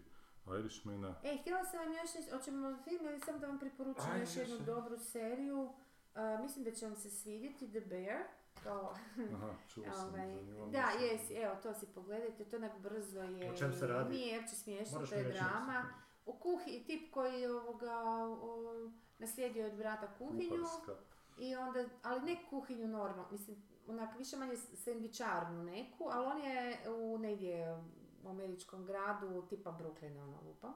[0.60, 4.36] Irishmana, E, htjela sam vam još reći, hoćemo film ili samo da vam preporučim još
[4.36, 5.70] jednu dobru seriju.
[6.16, 8.24] A, mislim da će vam se svidjeti, The Bear.
[8.64, 8.96] Kao,
[9.34, 10.28] aha, čuo sam, ovaj,
[10.72, 13.52] da, jes, evo, to si pogledajte, to onak brzo je.
[13.52, 14.14] O čem se radi?
[14.14, 15.74] Nije uopće smiješno, Moraš to je drama.
[15.84, 15.96] nešto.
[16.26, 17.94] U kuhi, tip koji je ovoga,
[18.42, 18.90] o,
[19.20, 20.50] naslijedio od brata kuhinju.
[20.50, 20.96] Kuharska.
[21.38, 23.58] I onda, ali ne kuhinju normalno, mislim,
[23.88, 27.78] onak više manje sendvičarnu neku, ali on je u negdje
[28.24, 30.74] u američkom gradu, tipa Brooklyna, ono lupa.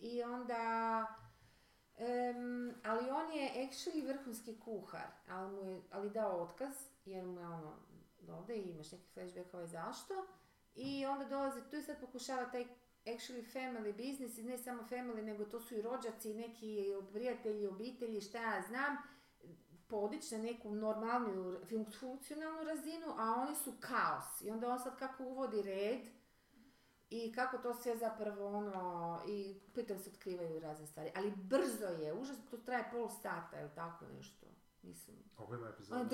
[0.00, 1.06] I onda,
[1.96, 6.74] em, ali on je actually vrhunski kuhar, ali, mu je, ali dao otkaz,
[7.04, 7.76] jer mu je ono,
[8.48, 10.14] i imaš neki flashbackova i zašto.
[10.74, 12.66] I onda dolazi tu i sad pokušava taj
[13.06, 18.20] actually family business i ne samo family, nego to su i rođaci, neki prijatelji, obitelji,
[18.20, 18.96] šta ja znam,
[19.92, 24.40] podići na neku normalniju fun- funkcionalnu razinu, a oni su kaos.
[24.40, 26.00] I onda on sad kako uvodi red
[27.10, 31.12] i kako to sve zapravo ono, i pritom se otkrivaju razne stvari.
[31.16, 34.46] Ali brzo je, užasno, to traje pol sata ili tako nešto.
[34.82, 35.16] Mislim...
[35.34, 36.04] Koliko ima epizoda?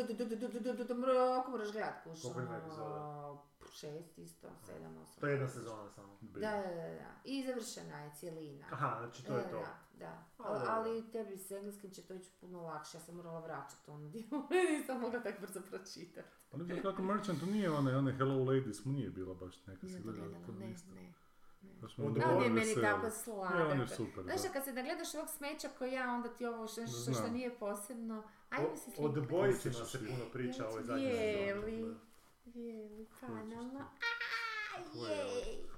[0.95, 2.23] Mroko moraš gledat, kuš.
[2.23, 3.39] Koliko ima epizoda?
[3.73, 5.21] Šest isto, sedam, osam.
[5.21, 6.19] To je jedna sezona samo.
[6.21, 7.21] Da, da, da.
[7.25, 8.67] I završena je cijelina.
[8.71, 9.65] Aha, znači to je e, to.
[9.99, 10.25] Da,
[10.69, 12.97] Ali tebi s engleskim će to ići puno lakše.
[12.97, 14.29] Ja sam morala vraćati ono dio.
[14.79, 16.29] Nisam mogla tako brzo pročitati.
[16.51, 20.01] Pa ne kako Merchant, to nije onaj Hello Ladies, mu nije bila baš neka se
[20.01, 20.29] gledala.
[20.59, 21.15] Ne, ne.
[21.99, 23.91] On je meni tako sladak.
[24.19, 27.59] E, Znaš, kad se nagledaš ovog smeća koji ja, onda ti ovo što, što nije
[27.59, 29.35] posebno, ajmo se O, o The slikati.
[29.35, 31.95] Boysima se puno priča ovoj zadnjoj Bijeli,
[32.45, 33.07] bijeli,
[35.07, 35.69] je jej.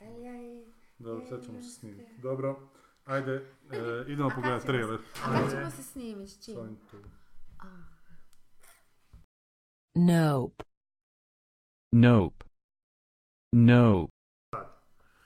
[0.00, 0.64] Aj, aj.
[0.98, 2.10] Dobro, sad ćemo se snimiti.
[2.22, 2.68] Dobro,
[3.04, 5.00] ajde, e, idemo A pogledati trailer.
[5.24, 6.54] A kad ćemo se snimiti, s čim?
[6.54, 6.96] Svojim tu.
[7.58, 7.92] A.
[9.94, 10.64] Nope.
[11.92, 12.44] Nope.
[13.52, 14.11] Nope.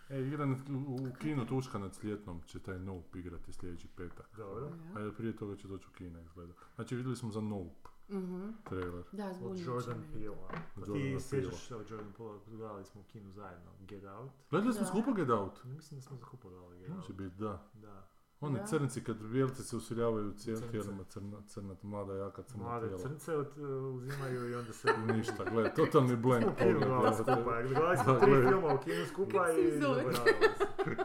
[0.08, 4.36] E, igra na, u, u kinu Tuška nad Sljetnom će taj Nope igrati sljedeći petak.
[4.36, 4.68] Dobro.
[4.96, 6.52] Ajde, prije toga će doći u kina izgleda.
[6.74, 8.48] Znači vidjeli smo za Nope Mhm.
[8.64, 9.04] trailer.
[9.12, 10.02] Da, Od Jordan.
[10.12, 10.36] Peele.
[10.74, 14.30] Pa ti sjećaš se od Jordan Peele, gledali smo u kinu zajedno, Get Out.
[14.50, 14.88] Gledali smo Da.
[14.88, 15.64] skupo Get Out?
[15.64, 17.12] Mislim da smo zakupo gledali Get Može Out.
[17.12, 17.62] biti, da.
[17.74, 18.06] Da.
[18.40, 18.64] Oni Da.
[18.66, 23.02] crnci kad bijelci se usiljavaju u cijel tijelima, crna, crna, mlada, jaka crna Mlade tijela.
[23.02, 24.88] crnce od, uh, uzimaju i onda se...
[25.06, 26.88] Ništa, gledaj, totalni blank U kinu pogled.
[26.88, 27.62] gledali skupa.
[27.62, 28.48] Gledali smo tri gledaj.
[28.50, 29.80] filma u kinu skupa i.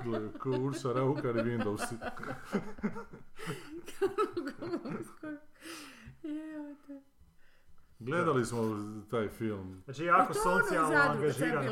[0.03, 1.95] Gledaj, ko Urša Raukar i Windowsi.
[7.99, 8.61] Gledali smo
[9.11, 9.81] taj film.
[9.85, 11.65] Znači jako Pa to ono socijalno angažiran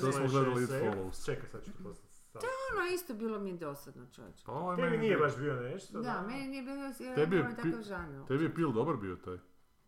[0.00, 0.70] to smo gledali It.
[0.70, 1.24] Follows.
[1.26, 2.13] Čekaj, sad ću poslati.
[2.40, 2.52] Staviti.
[2.74, 4.42] Ono isto bilo mi je dosadno, čovječe.
[4.46, 6.00] Pa ovaj Tebi meni nije baš bio nešto.
[6.00, 8.26] Da, meni nije bilo Tebi je ovaj pi- takav žanr.
[8.26, 9.38] Tebi je pil dobar bio taj.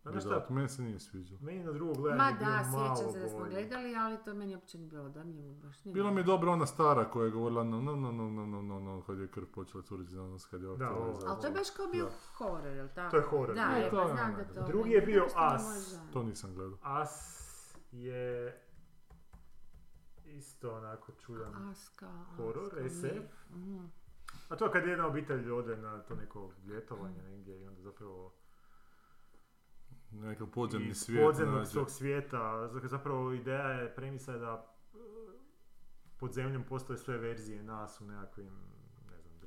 [0.03, 1.37] Pa znaš šta, Out, Meni se nije sviđao.
[1.41, 4.17] meni na drugo gledanje Ma je bio da, malo sjećam se da smo gledali, ali
[4.17, 5.85] to meni uopće nije bilo dojmljivo baš.
[5.85, 8.45] nije Bilo mi je dobro ona stara koja je govorila no, no, no, no, no,
[8.45, 11.19] no, no, no, kad je krv počela curiti za nas, kad je Da, ovdje ovo.
[11.27, 12.11] Ali to je baš kao bio Da.
[12.33, 13.11] horor, jel tako?
[13.11, 13.77] To je horor Da, bio.
[13.77, 14.53] je, pa je znam da da.
[14.55, 14.63] to...
[14.63, 15.95] Drugi je bio As.
[16.13, 16.77] To nisam gledao.
[16.81, 17.37] As
[17.91, 18.57] je
[20.27, 23.49] isto onako čudan Aska, horor, Aska, SF.
[23.51, 23.85] Mhm.
[24.49, 28.33] A to kad jedna obitelj ode na to neko ljetovanje negdje i onda zapravo
[30.11, 31.69] Nekakav podzemni iz svijet podzemnog nađe.
[31.71, 34.73] svog svijeta, zapravo ideja je, premisa je da
[36.17, 38.76] pod zemljom postoje sve verzije nas u nekakvim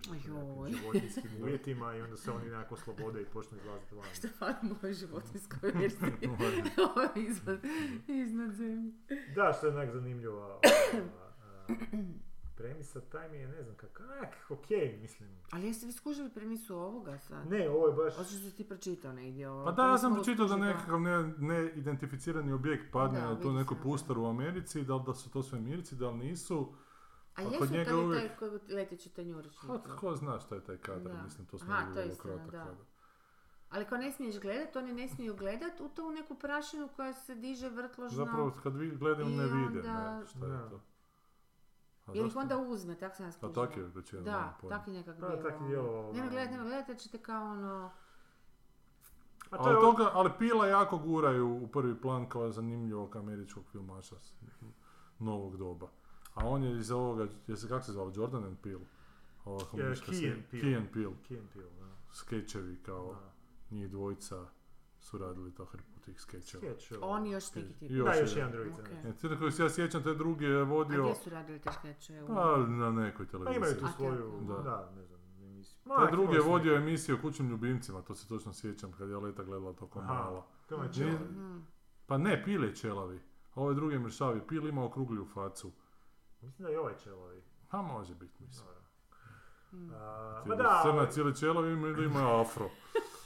[0.70, 4.04] životinskim uvjetima i onda se oni nekako slobode i počnu izlaziti van.
[4.18, 6.28] Što fali mojoj životinskoj verziji.
[6.78, 7.60] Ovo je iznad,
[8.06, 8.92] iznad zemlje.
[9.34, 10.60] Da, što je onak zanimljiva ova,
[11.42, 11.66] a,
[12.56, 15.28] premisa, taj mi je ne znam kak, ak, okej, mislim.
[15.50, 17.50] Ali jeste vi skužili premisu ovoga sad?
[17.50, 18.18] Ne, ovo je baš...
[18.18, 19.64] Osim što si ti pročitao negdje ovo.
[19.64, 23.82] Pa da, ja sam pročitao da nekakav ne, neidentificirani objekt padne Da, na to se.
[23.82, 26.72] pustar u Americi, da li da su to sve mirci, da li nisu.
[27.30, 29.10] A a kod jesu njega uvijek- taj koji leteći
[29.96, 31.22] ko zna šta je taj kadar, Da.
[31.22, 32.58] mislim, to smo Aha, to je istina, kratak da.
[32.60, 32.84] kadar.
[33.70, 37.12] Ali kao ne smiješ gledat, oni ne smiju gledat u to u neku prašinu koja
[37.12, 38.16] se diže vrtložno.
[38.16, 40.80] Zapravo kad vi gledaju I ne vide, onda- ne, šta je to.
[42.06, 43.66] A Jer ih onda uzme, tak sam ja A skužila.
[43.66, 44.22] tak je rečeno.
[44.22, 45.42] Da, tak je nekak Pa, bilo.
[45.42, 46.30] tak je djelovalo, Nema da.
[46.30, 47.90] gledat, nema gledat, jer ćete kao ono...
[49.50, 53.16] A to Ali, je o- toga, ali Pila jako guraju u prvi plan kao zanimljivog
[53.16, 54.16] američkog filmaša
[55.18, 55.88] novog doba.
[56.34, 58.84] A on je iz ovoga, je se, kako se zvalo, Jordan and Peele?
[59.44, 60.34] Ova komunistička Key serija.
[60.34, 60.64] and Peele.
[60.64, 61.14] Key and Peele.
[61.28, 61.86] Key and Peele, da.
[62.12, 63.32] Skečevi kao Da.
[63.70, 64.46] njih dvojica
[65.00, 66.60] su radili to hrpu tih skečeva.
[66.60, 67.06] Skeč, ovo.
[67.06, 67.90] On i još neki tip.
[67.90, 68.52] Da, još jedan.
[68.52, 68.76] drugi Ok.
[68.76, 69.04] crnac.
[69.06, 71.70] E, ti koji se ja sjećam, taj drugi je A vodio, gdje su radili te
[71.72, 72.22] škeče?
[72.22, 73.56] U- pa na nekoj Pa televiziji.
[73.56, 74.54] imaju tu A, svoju, da.
[74.54, 75.78] da, ne znam, emisiju.
[75.84, 79.16] Ma, Taj drugi je vodio emisiju o kućnim ljubimcima, to se točno sjećam kad je
[79.16, 80.14] Leta gledala to kao Aha.
[80.14, 80.46] mala.
[80.68, 81.10] To je čelo.
[81.30, 81.58] Mhm.
[82.06, 83.20] Pa ne, Pil je čelavi.
[83.54, 84.40] A ovaj drugi je mršavi.
[84.48, 85.72] Pil ima okruglju facu.
[86.42, 87.42] Mislim da je i ovaj čelovi.
[87.70, 88.68] Pa može biti, mislim.
[89.72, 89.90] Mm.
[89.94, 92.70] A, Ma da, Crna ali, cijeli čelavi ima ili ima afro.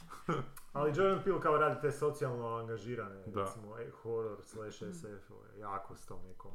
[0.73, 3.41] ali Jordan Peele kao radi te socijalno angažirane, Da.
[3.45, 6.53] recimo, e, horror slash SF, jako s tom nekom.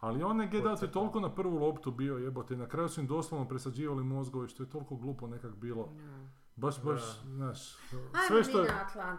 [0.00, 2.54] Ali on je Get Out je toliko na prvu loptu bio jebote.
[2.54, 5.84] i Na kraju su im doslovno presađivali mozgove što je toliko glupo nekak bilo.
[5.86, 6.39] Da.
[6.56, 7.12] Baš, baš, Da.
[7.26, 7.76] znaš.
[8.28, 8.64] Sve što,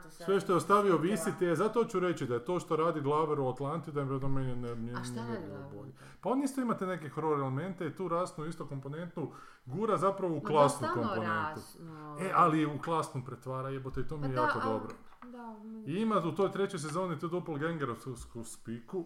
[0.09, 3.39] sve što je ostavio visiti je, zato ću reći da je to što radi Glaver
[3.39, 5.63] u Atlanti, da je meni ne, ne, ne Glaver?
[5.73, 5.91] bolje.
[6.21, 9.31] Pa on isto imate neke horror elemente i tu rasnu isto komponentnu
[9.65, 11.21] gura zapravo u No, klasnu komponentu.
[11.25, 12.17] rasno.
[12.21, 14.93] E, ali u klasnu pretvara jebote i to mi Pa je da, jako al- dobro.
[15.23, 15.55] Da,
[15.85, 18.13] I ima u toj trećoj sezoni tu doppelgangerovsku
[18.43, 19.05] spiku,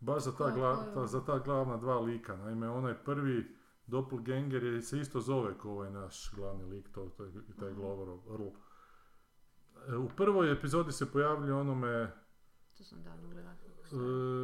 [0.00, 2.36] baš za ta, Koju- gla- ta- za ta glavna dva lika.
[2.36, 3.56] Naime, onaj prvi
[3.92, 7.30] doppelganger je, se isto zove kao ovaj naš glavni lik, to, to je
[7.60, 8.48] taj Gloverov Earl.
[9.88, 12.12] E, U prvoj epizodi se pojavljuje onome,
[12.78, 13.54] To sam davno gledala.
[13.92, 13.96] e,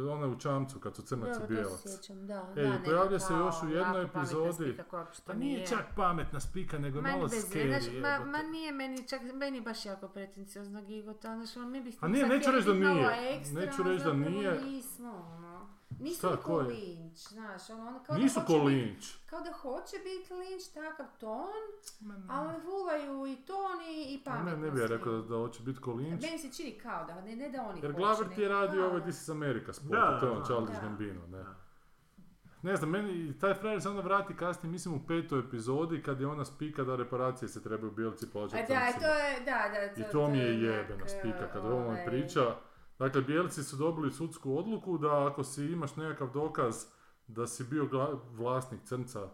[0.09, 1.81] onaj u čamcu kad su crnac i bijelac.
[1.81, 2.53] sjećam, da.
[2.55, 7.01] E, da, pojavlja se još u jednoj epizodi- Pa to nije čak pametna spika, nego
[7.01, 7.67] malo scary.
[7.69, 11.99] znaš, ma, ma nije meni čak, meni baš jako pretenciozno gigota, znaš, ono, mi bismo
[12.01, 14.61] A nije, neću reći da nije, ekstra, neću reći da nije.
[14.61, 15.48] Nismo, ono.
[15.89, 16.67] Nisu Šta, ko je?
[16.67, 19.15] linč, znaš, ono, ono kao Nisu da ko hoće bit- linč.
[19.25, 21.61] Kao da hoće biti linč, takav ton,
[22.29, 24.51] ali fulaju i ton i, i pametno.
[24.51, 26.21] Ne, ne bi ja rekao da, da hoće biti ko linč.
[26.21, 28.85] Meni se čini kao da, ne, ne da oni Jer hoće, Glaver ti je radio
[28.85, 30.79] ovaj This is America spot, Da, to je on da.
[30.81, 31.43] Gambino, ne.
[32.61, 36.27] Ne znam, meni taj frajer se onda vrati kasnije, mislim u petoj epizodi, kad je
[36.27, 40.01] ona spika da reparacije se trebaju bijelci plaćati A da, to je, da, da.
[40.01, 42.55] I to mi je onak, jebena spika kad o ovome ovaj, priča.
[42.99, 46.75] Dakle, bijelci su dobili sudsku odluku da ako si imaš nekakav dokaz
[47.27, 49.29] da si bio gla- vlasnik crnca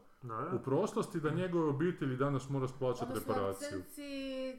[0.54, 3.82] u prošlosti, da njegove obitelji danas moraš plaćati Odnosno, reparaciju.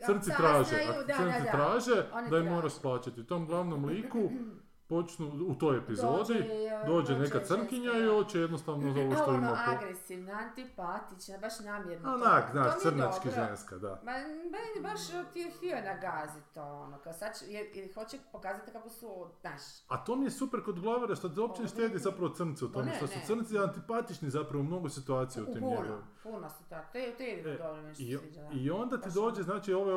[0.07, 0.77] crnci, traže,
[1.07, 1.51] da, crnci da, da.
[1.51, 3.27] traže da im moraš plaćati.
[3.27, 4.19] Tom glavnom liku
[4.89, 6.45] počnu u toj epizodi, Dođe,
[6.87, 9.71] dođe dođe neka crnkinja i hoće jednostavno za ovo što ono ima po...
[9.71, 12.15] agresivna, antipatična, baš namjerno.
[12.15, 13.47] Onak, znaš, crnački dobro.
[13.47, 14.01] ženska, da.
[14.05, 14.13] Ma,
[14.53, 15.01] meni baš
[15.33, 19.63] ti je htio nagaziti to, ono, kao sad, jer, jer hoće pokazati kako su, znaš,
[19.89, 22.69] A to mi je super kod Glavera što te uopće ne štedi zapravo crnci u
[22.69, 26.05] tome, ne, što su crnci antipatični zapravo u mnogo situacija u tim puno, njegovim.
[26.27, 28.49] Puno su tako, to je, to je jedino E, dobro nešto I, sviđa.
[28.53, 29.43] I onda ti dođe, ono.
[29.43, 29.95] znači ove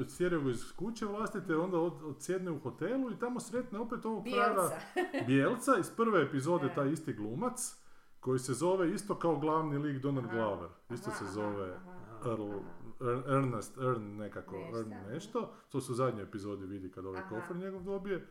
[0.00, 4.76] odsjeraju iz kuće vlastite, onda od, odsjedne u hotelu i tamo sretne opet ovog Bijelca.
[5.26, 6.74] Bijelca iz prve epizode, Da.
[6.74, 7.76] taj isti glumac,
[8.20, 10.68] koji se zove isto kao glavni lik Donald Glover.
[10.90, 11.96] Isto aha, se zove aha,
[12.26, 12.60] Earl, aha.
[13.00, 15.52] Er- Ernest, Ern nekako, Nešto, Ern nešto.
[15.68, 18.26] To se u zadnjoj epizodi vidi kad ovaj kofer njegov dobije.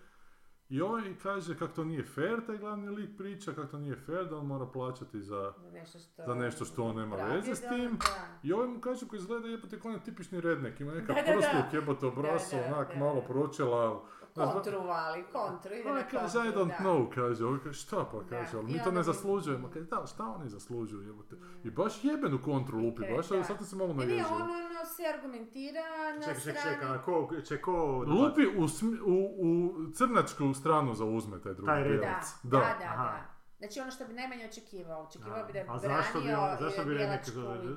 [0.69, 4.25] I ovaj kaže kako to nije fair, taj glavni lik priča, kako to nije fair,
[4.29, 5.53] da on mora plaćati za...
[5.73, 6.23] Nešto što...
[6.27, 7.97] Za nešto što on nema veze s tim.
[7.97, 8.39] Da.
[8.43, 12.55] I ovaj mu kaže koji izgleda jebote kao tipični rednek, ima neka Da, jebote obraso,
[12.67, 12.99] onak da.
[12.99, 14.03] malo pročela.
[14.35, 16.77] Kontru vali, kontru, ide Ona na kaže, I kontru, don't da.
[16.79, 19.69] know, kaže, ovaj kaže, šta pa, kaže, ali I mi to ne zaslužujemo.
[19.69, 21.35] Kaže, da, šta oni zaslužuju, jebote.
[21.63, 23.43] I baš jebenu kontru lupi, Ok, baš, da.
[23.43, 24.35] sad se malo Ne, ne, naježio.
[24.35, 25.81] on ono se argumentira
[26.15, 26.75] na Čekaj, čekaj, strani...
[26.75, 27.71] čekaj, a ko, će ko...
[28.07, 28.63] Lupi u,
[29.05, 31.97] u, u crnačku stranu zauzme taj drugi Taj.
[31.97, 33.25] Da, da, da, da.
[33.57, 35.03] Znači ono što bi najmanje očekivao.
[35.03, 36.97] Očekivao bi da je A zašto bi, branio on, zašto bi i-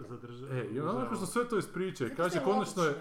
[0.09, 0.49] zadržao?
[0.51, 2.95] E, i onda što sve to ispriča i Zato kaže, konačno je,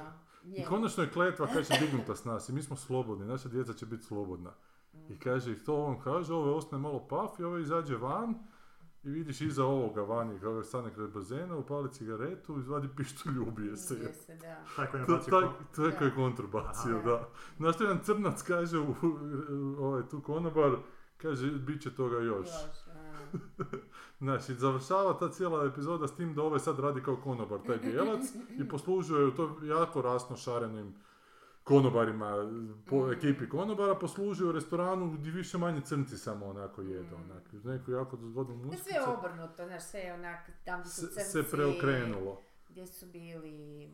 [0.55, 3.85] I konačno je kletva, kaže, dignuta s nas i mi smo slobodni, naša djeca će
[3.85, 4.53] biti slobodna.
[5.09, 8.35] I kaže, i to on kaže, ovo ostane malo paf i ovo izađe van
[9.03, 13.93] i vidiš iza ovoga vani, kako stane kraj bazena, upali cigaretu, izvadi pištolj, ubije se.
[13.93, 14.63] Ubije se, da.
[14.75, 15.05] Tako je
[15.75, 15.97] To, je Da.
[15.97, 17.09] koji je kontru bacio, Aha.
[17.09, 17.29] da.
[17.57, 18.95] Znaš što jedan crnac kaže, u,
[19.79, 20.75] ovaj tu konobar,
[21.17, 22.47] kaže, bit će toga još.
[24.19, 28.21] Znači, završava ta cijela epizoda s tim da ovaj sad radi kao konobar, taj bijelac,
[28.51, 30.95] i poslužuje u to jako rasno šarenim
[31.63, 32.35] konobarima,
[32.89, 33.11] po Mm.
[33.11, 37.31] ekipi konobara, poslužuje u restoranu gdje više manje crnci samo onako jedu, Mm.
[37.31, 41.01] onak, neku jako zgodnu je muziku sve obrnuto, znaš, sve je onak, tam gdje su
[41.01, 41.31] se, crnci...
[41.31, 42.41] se preokrenulo.
[42.69, 43.89] gdje su bili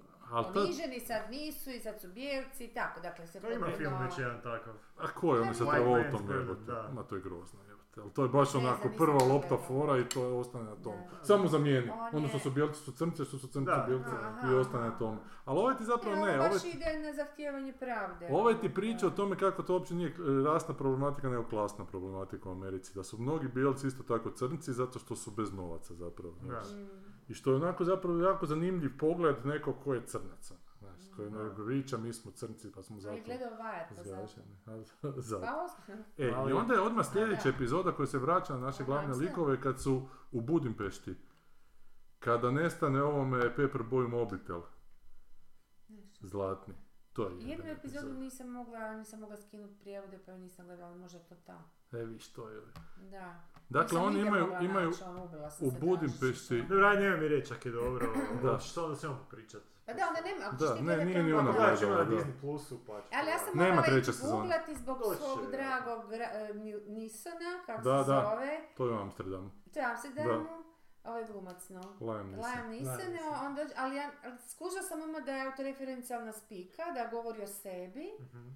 [0.54, 4.18] poniženi, sad nisu i sad su bijelci i tako, dakle se To ima film već
[4.18, 4.74] jedan takav.
[4.98, 6.95] A ko je on sa White Travoltom.
[6.95, 7.60] Ma to je grozno
[8.14, 10.94] to je baš Ne onako prva lopta fora i to je ostane na tom.
[11.11, 11.26] Da.
[11.26, 11.90] Samo zamijeni.
[11.90, 14.10] On Ono što su bijelci su crnci, što su crnci bijelci
[14.52, 15.18] i ostane na tom.
[15.45, 18.28] Ali ovaj ti zapravo Ne, ne, ovo ovaj baš ide na zahtijevanje pravde.
[18.32, 20.14] Ovaj ti priča o tome kako to uopće nije e,
[20.45, 22.95] rasna problematika, nego klasna problematika u Americi.
[22.95, 26.36] Da su mnogi bijelci isto tako crnci zato što su bez novaca zapravo.
[26.41, 26.61] Da.
[26.61, 26.90] Mm.
[27.28, 30.56] I što je onako zapravo jako zanimljiv pogled nekog ko je crnaca.
[31.15, 33.95] Koji ono priča, mi smo crnci pa smo Ali zato je gledao Wyatt,
[35.02, 35.41] pa zato.
[35.41, 35.68] Pa
[36.18, 37.49] E, Ali- i onda je odmah sljedeća Da.
[37.49, 41.15] epizoda koja se vraća na naše glavne likove kad su u Budimpešti.
[42.19, 44.61] Kada nestane ovome Paperboy mobitel,
[46.22, 46.73] zlatni.
[47.14, 48.14] To je Jednu epizodu epizoda.
[48.15, 51.61] nisam mogla, nisam mogla skinuti prijevode, pa nisam gledala, možda je to ta.
[51.91, 52.61] E, viš, to je.
[53.02, 53.40] Da.
[53.69, 54.94] Dakle, oni imaju, imaju u
[55.72, 58.14] se Budimpešti- ajde, nema mi reći ako je dobro.
[58.41, 58.52] Da.
[58.52, 58.60] da.
[58.60, 59.61] Što onda ćemo pričat?
[59.86, 61.58] Pa da, onda nema, ako Da, ne, nije ono, ni ona da.
[61.58, 62.12] Gledat ćemo na da.
[62.12, 64.32] Disney Plusu, pa ću Ali ja sam Nema morala sezone.
[64.34, 65.52] googlati zbog Doći će, svog da.
[65.52, 66.54] dragog gra- e,
[66.88, 67.36] Nisona,
[67.66, 68.22] kako Da, se da.
[68.24, 69.52] zove, To je u Amsterdamu.
[69.74, 70.46] to je Amsterdamu,
[71.04, 71.82] ovaj glumac, no.
[72.02, 72.52] Liam Neeson.
[72.52, 74.12] Liam Neeson, onda, ali ja
[74.48, 78.50] skužila sam odmah da je autoreferencijalna spika, da govori o sebi, Mhm.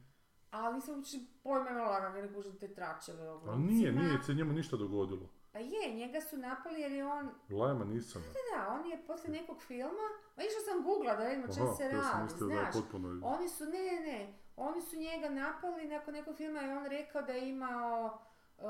[0.52, 1.12] ali nisam uopće
[1.44, 4.02] pojma imala kako ne kužim te tračeve o Ali nije, glumcima.
[4.04, 5.30] nije se njemu ništa dogodilo.
[5.58, 8.26] Pa je, njega su napali jer je on, Liama Neesona.
[8.26, 10.08] da, on je poslije nekog filma,
[10.38, 12.74] ma išla sam googla da vidim o čem se radi, da je znaš.
[12.74, 13.22] potpuno...
[13.24, 17.22] Oni su, ne, ne, ne, oni su njega napali nakon nekog filma i on rekao
[17.22, 18.20] da je imao
[18.60, 18.64] e,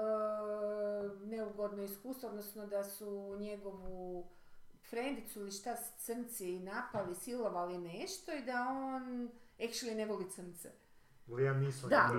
[1.26, 4.28] neugodno iskustvo, odnosno da su njegovu
[4.90, 10.72] frendicu ili šta crnci napali, silovali nešto i da on actually ne voli crnce.
[11.28, 12.10] Liam Neeson Da.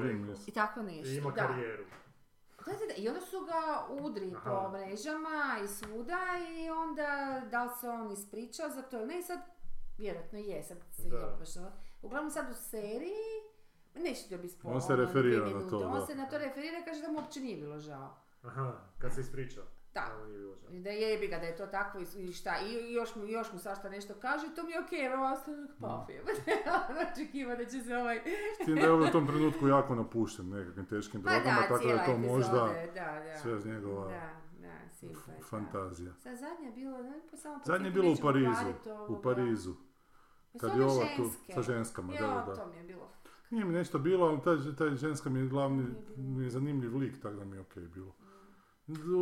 [0.47, 1.47] I tako nešto, I ima da.
[1.47, 1.85] karijeru.
[2.69, 2.95] Da, da, da.
[2.97, 3.61] I onda su ga
[4.03, 4.51] udri Aha.
[4.51, 6.19] po mrežama i svuda
[6.57, 9.39] i onda da li se on ispričao za to ili ne, sad
[9.99, 11.25] vjerojatno je, sad se je
[11.61, 11.73] ono-
[12.03, 13.29] Uglavnom sad u seriji,
[13.95, 16.39] neću to biti spoiler, On se ono, referira dvije na to, On se na to
[16.39, 18.15] referira i kaže da mu uopće nije bilo žao.
[18.43, 19.65] Aha, kad se ispričao.
[19.95, 20.07] Da.
[20.71, 23.89] Da jebi ga da je to tako i, šta, i još mu, još mu svašta
[23.89, 26.23] nešto kaže, to mi je okej, evo ostanak paf je.
[27.13, 28.21] Očekiva da će se ovaj...
[28.63, 31.69] S tim da je ovaj u tom trenutku jako napušten nekakvim teškim Pa drogama, da,
[31.69, 33.39] tako da je to epizode, možda da, da.
[33.39, 35.47] sve njegova Da, da, simpa je, f- da.
[35.47, 36.13] fantazija.
[36.15, 38.67] Sad zadnje je bilo, ne, pa samo Zadnje je bilo u Parizu,
[39.09, 39.23] u.
[39.23, 39.71] Parizu.
[39.71, 42.55] Jesu Kad je ova tu, sa ženskama, Jo, da, da.
[42.55, 43.09] to mi je bilo.
[43.51, 45.87] Nije mi nešto bilo, ali taj, taj ženska mi je glavni,
[46.17, 48.15] mi je zanimljiv lik, tako da mi je okej bilo.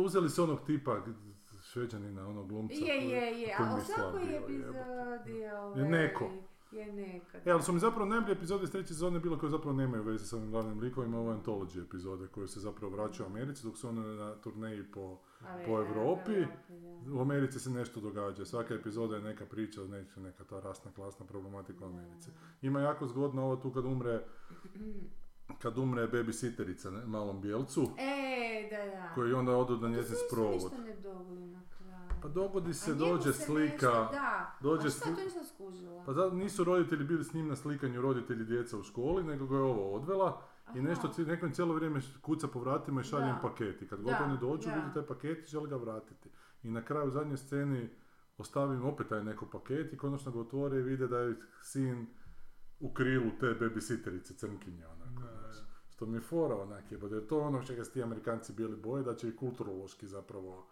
[0.05, 1.01] Uzeli su onog tipa,
[1.61, 2.73] šveđanina, onog glumca.
[2.73, 6.31] Je, je, je, ali je u svakoj epizodi Je ovaj, neko.
[6.71, 9.77] Je neko, E, ali su mi zapravo najbolje epizode iz treće sezone bilo koje zapravo
[9.77, 13.31] nemaju veze sa ovim glavnim likovima, ovo je antology epizode koje se zapravo vraćaju u
[13.31, 15.17] Americi dok su one na turneji po...
[15.47, 16.45] Ali, po Europi.
[16.69, 17.13] da.
[17.13, 21.25] U Americi se nešto događa, svaka epizoda je neka priča, neka, neka ta rasna, klasna
[21.25, 22.29] problematika u Americi.
[22.61, 24.23] Ima jako zgodno ovo tu kad umre,
[25.55, 29.13] kad umre babysitterica, ne, malom bijelcu, E, da, da.
[29.15, 30.53] koji onda odu na to njezin se isto sprovod.
[30.53, 32.21] ništa ne dogodi na kraju.
[32.21, 34.57] Pa dogodi se, dođe se slika, nešto- da.
[34.61, 36.03] dođe A šta, sli- to nisam skužila.
[36.05, 39.55] pa zato nisu roditelji bili s njim na slikanju roditelji djeca u školi, nego ga
[39.55, 40.81] je ovo odvela i Aha.
[40.81, 43.41] nešto, ci- neko im cijelo vrijeme kuca po vratima i šalje im Da.
[43.41, 43.81] paket.
[43.81, 46.29] I kad god oni dođu, vidi taj paket i želi ga vratiti.
[46.63, 47.89] I na kraju u zadnjoj sceni
[48.37, 52.07] ostavim opet taj neko paket i konačno ga otvore i vide da je sin
[52.79, 54.77] u krilu te babysitterice, crnkinje.
[54.79, 54.96] Da, znaš.
[55.97, 59.03] Što mi je fora onak jer to je ono čega se ti Amerikanci bili boje,
[59.03, 60.65] da će i kulturološki zapravo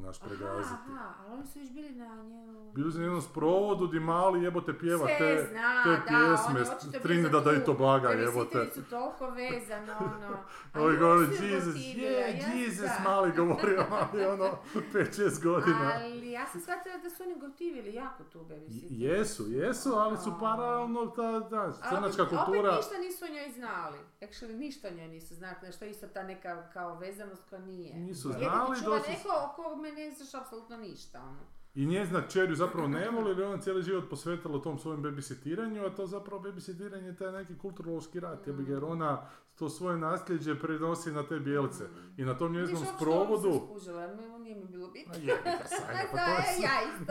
[0.00, 0.74] naš pregaziti.
[0.90, 2.72] Aha, aha, ali oni su još bili na njemu...
[2.74, 7.00] Bili su na jednom sprovodu di mali jebote pjeva Sve te, zna, te da, pjesme,
[7.02, 8.58] Trinidada i Tobaga jebote.
[8.58, 10.38] babysittericu toliko vezan, ono...
[10.84, 15.92] Ovi govori, su Jesus, je, Jesus, mali govorio, mali ono, 5-6 godina.
[15.94, 18.86] Ali ja sam shvatila da su oni gotivili jako tu babysitter.
[18.90, 22.70] Jesu, jesu, ali su paralelno ta, da, crnačka kultura.
[22.70, 23.98] Opet ništa nisu o njoj znali.
[24.20, 25.56] Actually, ništa o njoj nisu znali.
[25.80, 27.94] Je isto ta neka kao vezanost koja nije.
[27.94, 31.20] Nisu znali, su- neko o kome ne znaš apsolutno ništa.
[31.20, 31.40] Ono.
[31.74, 35.86] I njezina kćer zapravo ne voli, jer je ona cijeli život posvetila tom svojem babysitiranju,
[35.86, 39.22] a to zapravo babysittiranje je taj neki kulturološki rat, ga, jer ona
[39.54, 41.84] to svoje nasljeđe prenosi na te bijelce.
[42.16, 43.60] I na tom njezinom uopće sprovodu...
[43.66, 44.06] skužila,
[44.38, 45.14] nije mi bilo bitno.
[45.14, 45.18] Pa
[46.16, 46.64] Da, to je sve-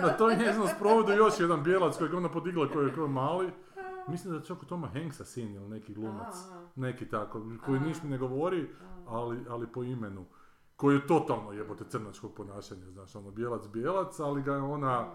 [0.04, 0.08] ja.
[0.08, 3.52] Na tom njezinom sprovodu još jedan bijelac kojeg ona podigla koji je koji mali.
[4.12, 6.36] Mislim da je čak u Toma Hanksa sin ili neki glumac.
[6.76, 8.70] Neki tako, koji ništa ne govori,
[9.08, 10.26] ali, ali po imenu.
[10.80, 15.08] Koji je totalno jebote crnačkog ponašanja, znaš, ono bijelac bijelac, ali ga je ona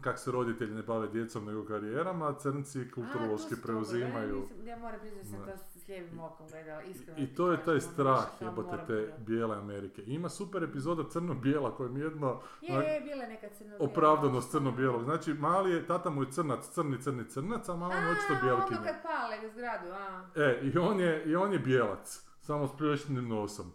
[0.00, 4.42] kak se roditelji ne bave djecom nego karijerama, crnci kulturološki preuzimaju.
[4.64, 7.18] Ja moram priznati da sam to s lijevim okom gledala, iskreno.
[7.18, 10.02] I to je taj ono, strah jebote te bijele Amerike.
[10.06, 15.04] Ima super epizoda crno-bijela je jedno Je, je, bila neka crno opravdanost crno-bijelog.
[15.04, 18.34] Znači, mali je, tata mu je crnac, crni, crni, crnac, a mama mu je očito
[18.34, 20.24] A, ono kad pale zgradu, a.
[20.36, 23.66] E, i on je, i on je bijelac, samo s plješnim nosom.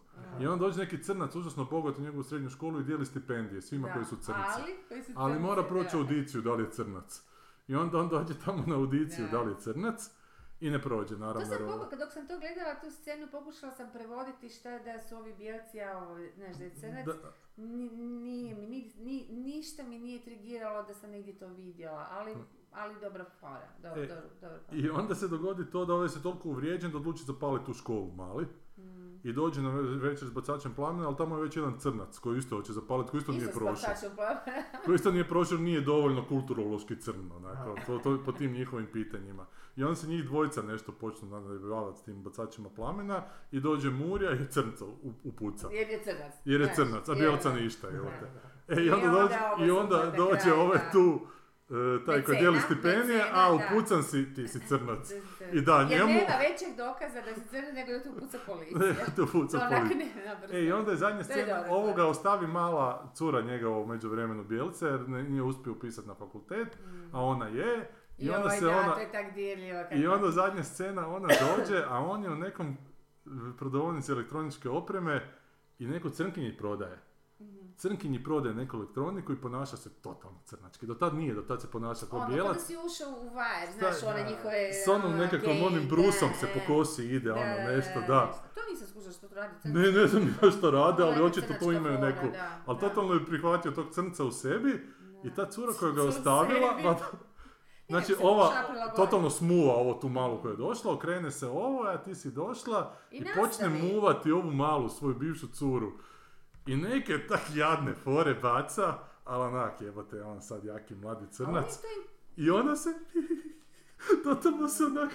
[0.42, 3.88] I onda dođe neki crnac, užasno bogat u njegovu srednju školu i dijeli stipendije svima
[3.88, 4.42] Da, koji su crnci.
[4.54, 5.98] Ali, koji su Ali mora proći da.
[5.98, 7.22] audiciju da li je crnac.
[7.68, 9.32] I onda on dođe tamo na audiciju Da.
[9.32, 10.10] da li je crnac
[10.60, 11.40] i ne prođe, naravno.
[11.42, 14.80] To sam jer- pokušala, dok sam to gledala, tu scenu pokušala sam prevoditi šta je
[14.86, 17.06] da su ovi bijelci, a ovo, znaš, da je crnac.
[17.06, 17.14] Da,
[17.58, 17.90] Ni-
[18.20, 22.36] nije mi, ni, ni- ništa mi nije trigiralo da sam negdje to vidjela, ali,
[22.72, 24.60] ali dobra fora, dobro, E, dobro, dobro.
[24.72, 28.12] I onda se dogodi to da ovaj se toliko uvrijeđen da odluči zapaliti tu školu
[28.14, 28.48] mali.
[29.24, 32.38] I dođe na ve- večer s bacačem plamena, ali tamo je već jedan crnac koji
[32.38, 33.90] isto hoće zapaliti, koji isto nije Isto prošao.
[34.86, 39.46] Koji isto nije prošao, nije dovoljno kulturološki crno, onako, to, to, po tim njihovim pitanjima.
[39.76, 43.22] I onda se njih dvojica nešto počnu nadebavati s tim bacačima plamena
[43.52, 44.94] i dođe Murja i crnca u-
[45.24, 45.68] upuca.
[45.72, 46.34] Jer je crnac.
[46.46, 48.32] Jer je crnac, a bijelca ništa, te.
[48.70, 51.20] E, i onda dođe, i onda dođe kraj, ovaj tu,
[52.06, 53.54] taj koji dijeli stipendije, a da.
[53.56, 55.10] upucan si, ti si crnac.
[55.40, 55.52] Da, da.
[55.52, 59.06] I da, Jer njemu- nema većeg dokaza da si crnac nego da tu puca policija.
[59.16, 60.38] tu puca To onak policija.
[60.52, 62.08] E, i onda je zadnja je scena, ovoga da.
[62.08, 66.78] ostavi mala cura njegova u međuvremenu bijelce, jer nije uspio upisati na fakultet,
[67.12, 67.90] a ona je.
[68.18, 69.26] I onda se da, ona, to je tak
[69.90, 72.78] kad- i onda zadnja scena, ona dođe, a on je u nekom
[73.58, 75.34] prodavnici elektroničke opreme
[75.80, 76.98] i neko crnkinji prodaje.
[77.78, 80.86] Crnkinji prodaje neku elektroniku i ponaša se totalno crnački.
[80.86, 82.54] Do tad nije, do tad se ponaša kao Ono, bijelac.
[82.54, 84.30] da si ušao u Sta- znaš, one da.
[84.30, 84.74] njihove...
[84.86, 86.54] S onom ono, nekakvom onim brusom da, se e.
[86.54, 88.32] po kosi ide, Da, ono da, nešto, da.
[88.56, 89.78] To nisam skušala što to radi crnci.
[89.78, 92.28] Ne, ne znam ni što rade, ali očito tu crnačka imaju neku...
[92.66, 94.88] Ali totalno je prihvatio tog crnca u sebi
[95.24, 96.96] i ta cura koja ga ostavila, ma-
[97.90, 98.52] znači ova
[98.96, 102.94] totalno smuva ovo tu malu koja je došla, okrene se ovo, a ti si došla
[103.12, 105.92] I i, počne muvati ovu malu svoju bivšu curu.
[106.66, 111.80] I neke tak jadne fore baca, ali onak jebate, on sad jaki mladi crnac.
[112.38, 112.90] I ona se,
[114.24, 115.12] totalno se onak,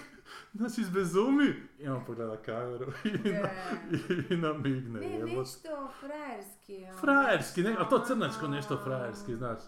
[0.55, 3.49] znači izbezumi i on pogleda kameru i, na,
[3.91, 5.37] i, i namigne, Ne, jebote.
[5.37, 6.85] nešto frajerski.
[6.85, 9.59] ono, Frajerski, ne, a to crnačko nešto frajerski, znaš.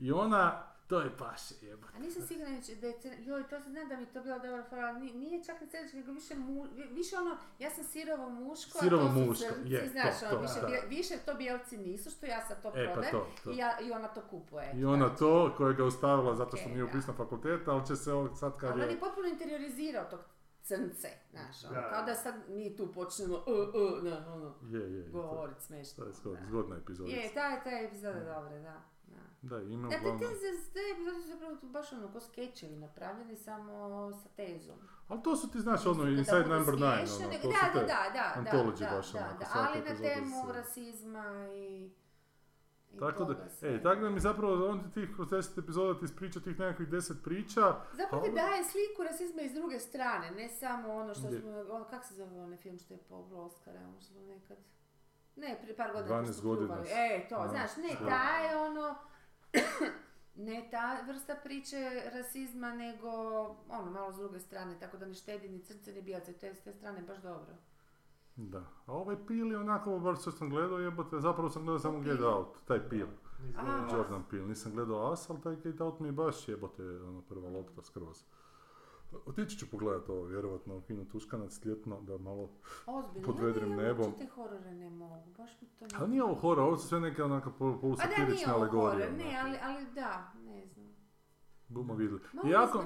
[0.00, 1.92] I ona, to je paše, jebote.
[1.96, 2.50] A nisam sigurna
[2.80, 3.24] da je.
[3.24, 5.68] Joj, to se zna da mi je to bila dobra fora, ali nije čak ni
[5.68, 6.62] crnački, nego više, mu...
[6.62, 9.90] vi- više ono, ja sam sirovo muško, Sirovo a to su muško, crnci, je, to,
[9.90, 10.88] znaš, ono, to, više, da.
[10.88, 13.50] više to bijelci nisu, što ja sad to E, pa prodajem, to, to.
[13.50, 14.72] I, ja, i ona to kupuje.
[14.76, 18.12] I ona to, koja ga ostavila zato što Ok, nije upisna fakultet, ali će se
[18.12, 19.00] ovog sad kad Ali on je je...
[19.00, 20.20] potpuno interiorizirao tog
[20.62, 25.08] crnce, znaš, ono, kao da sad mi tu počnemo, uh, uh, ne, ono, Je, je,
[25.08, 26.04] govorit smešno.
[26.22, 27.10] to je zgodna epizoda.
[27.10, 28.97] Je, ta je, ta je epizoda dobra, da.
[29.42, 29.48] Da.
[29.50, 30.30] Da, ima Da, te, te, uglavnom...
[30.30, 30.80] te,
[31.22, 33.72] su zapravo baš ono, ko skečevi napravljeni, samo
[34.14, 34.76] sa tezom.
[35.08, 37.64] Ali to su ti, znaš, ono, Da Inside Number 9, smiješne, ono, to da, su
[37.66, 37.80] da, te...
[37.82, 41.90] da, da, antology da, baš da, onako, da, ali na temu se- rasizma i...
[42.92, 43.68] i Tako da, sve.
[43.68, 46.88] e, tako da mi zapravo on ti tih kroz 10 epizoda ti ispriča tih nekakvih
[46.88, 47.60] 10 priča.
[47.92, 51.84] Zapravo ti a- daje sliku rasizma iz druge strane, ne samo ono što smo, ono,
[51.84, 54.56] kak se zove onaj film što je povuklo Oscara, ono što nekad...
[55.36, 58.54] Ne, prije par godina 12 kad smo godina s- E, to, da, znaš, ne taj
[58.56, 58.94] ono...
[60.46, 63.08] ne ta vrsta priče rasizma, nego
[63.68, 66.54] ono, malo s druge strane, tako da ne štedi ni crce ni bijelce, to je
[66.54, 67.54] s te strane baš dobro.
[68.36, 68.64] Da.
[68.86, 72.00] A ovaj Pil je onako, bar što sam gledao, jebote, zapravo sam gledao samo?
[72.00, 73.06] Get Out, taj Pil.
[73.56, 73.88] A.
[73.92, 77.50] Jordan Pil, nisam gledao As, ali taj Get Out mi je baš jebote, ono, prva
[77.50, 78.24] lopta skroz.
[79.26, 82.48] Otići ću pogledat ovo, vjerovatno, u kino Tuškanac ljetno, da malo...
[82.86, 84.06] Ozbiljno, Pod vedrim ja nebom.
[84.06, 85.90] uopće te horore ne mogu, baš mi to ne...
[85.98, 88.56] Ali nije ovo horor, ovo su sve neke onako pol- A da, polusatirične nije ovo
[88.62, 89.06] alegorije.
[89.06, 90.88] horor, ne, ali, ali da, ne znam.
[91.68, 92.20] Bumo vidjeli.
[92.32, 92.84] Malo jako,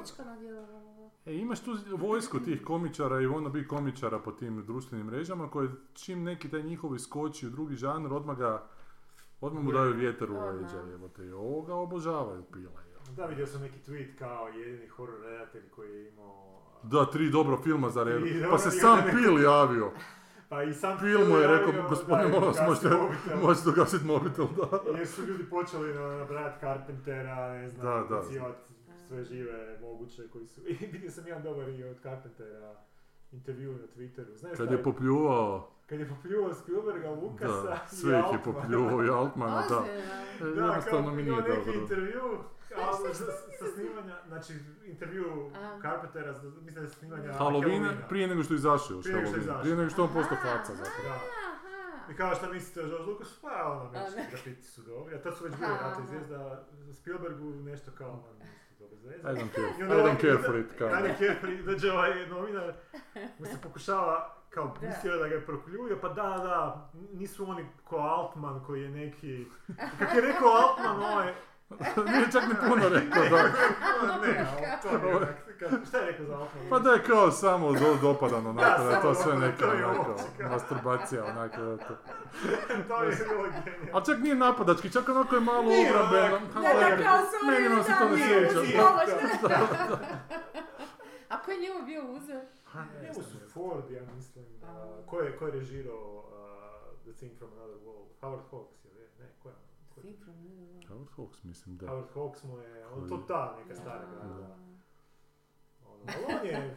[1.26, 6.22] e, imaš tu vojsku tih komičara i wannabe komičara po tim društvenim mrežama koje čim
[6.22, 8.66] neki taj njihov iskoči u drugi žanr, odmah ga,
[9.40, 12.80] odmah mu daju vjetar u leđa, jebote, i ovoga obožavaju pila.
[13.16, 16.62] Da, vidio sam neki tweet kao jedini horror redatelj koji je imao...
[16.82, 18.22] Da, tri dobra filma za redom.
[18.22, 19.90] Tri Pa se sam Pil javio.
[20.48, 23.38] Pa i sam Pil mu je rekao, gospodine, da, molim vas, možete, mobitel.
[23.42, 24.80] možete ugasiti mobitel, da.
[24.98, 28.22] Jer su ljudi počeli na- nabrajati Carpentera, ne znam, Da, da.
[29.08, 30.60] sve žive moguće koji su...
[30.70, 32.74] I vidio sam jedan dobar i od Carpentera
[33.32, 34.36] intervju na Twitteru.
[34.36, 38.60] Znaš Kad je popljuvao, kad je popljuvao Spielberga, Lukasa da, i sve ih je Altmana.
[38.60, 39.84] popljuvao i Altmana, da.
[40.40, 41.72] Da, Jednostavno kao mi nije neki dobro.
[41.72, 42.38] intervju,
[43.14, 43.24] sa,
[43.58, 44.52] sa snimanja, znači
[44.84, 45.50] intervju.
[45.82, 47.92] Carpentera, mislim da je snimanja Halloweena.
[48.08, 50.08] prije nego što je izašao još Prije nego što je Halloween, prije nego što je
[50.08, 51.20] on postao faca zapravo.
[52.10, 53.38] I kao šta mislite o George Lucas?
[53.42, 54.26] Pa ono, ne.
[54.30, 55.14] grafiti su dobri.
[55.14, 59.16] A tad su već bili rata zvijezda Spielbergu nešto kao, nisu to veze.
[59.16, 60.88] I don't care, I don't ovaj- care for it, kao.
[60.88, 62.74] I don't care for it, dođe ovaj novinar,
[63.38, 67.96] mu se pokušava, kao mislio da ga je prokljuvio, pa da, da, nisu oni ko
[67.96, 69.46] Altman koji je neki...
[69.98, 71.34] Kako je rekao Altman, ovaj...
[72.06, 73.42] Nije čak ni puno rekao, da.
[74.18, 74.46] ne,
[74.82, 75.36] to je onak,
[75.88, 76.38] šta je rekao za?
[76.70, 79.70] Pa da je kao samo do, dopadan onako, Da, da je to sve neka to
[79.70, 81.94] onako, masturbacija onako, eto.
[82.88, 83.90] to mi je bilo genijalno.
[83.92, 86.36] Ali čak nije napadački, čak onako je malo obrambeno.
[86.36, 88.60] onak, Ha, Da, da, kao sorry, Meni vam se to ne da, nije, sviđa.
[88.62, 88.78] nije.
[89.42, 89.98] da.
[91.28, 92.40] A ko je njemu bio uzor?
[93.02, 94.44] Njemu su Ford, ja mislim,
[95.06, 96.24] ko je, ko je režirao uh,
[97.02, 98.06] The Thing from Another World?
[98.20, 99.00] Howard Hawks, ili?
[99.20, 99.54] Ne, ko je?
[99.96, 100.86] Je?
[100.88, 101.86] Howard Hawks, mislim, da.
[101.86, 103.08] Howard Hawks mu je, on Koji?
[103.10, 104.06] to ta neka stara Da.
[104.06, 104.56] grada.
[105.86, 106.76] Ono, ali on je,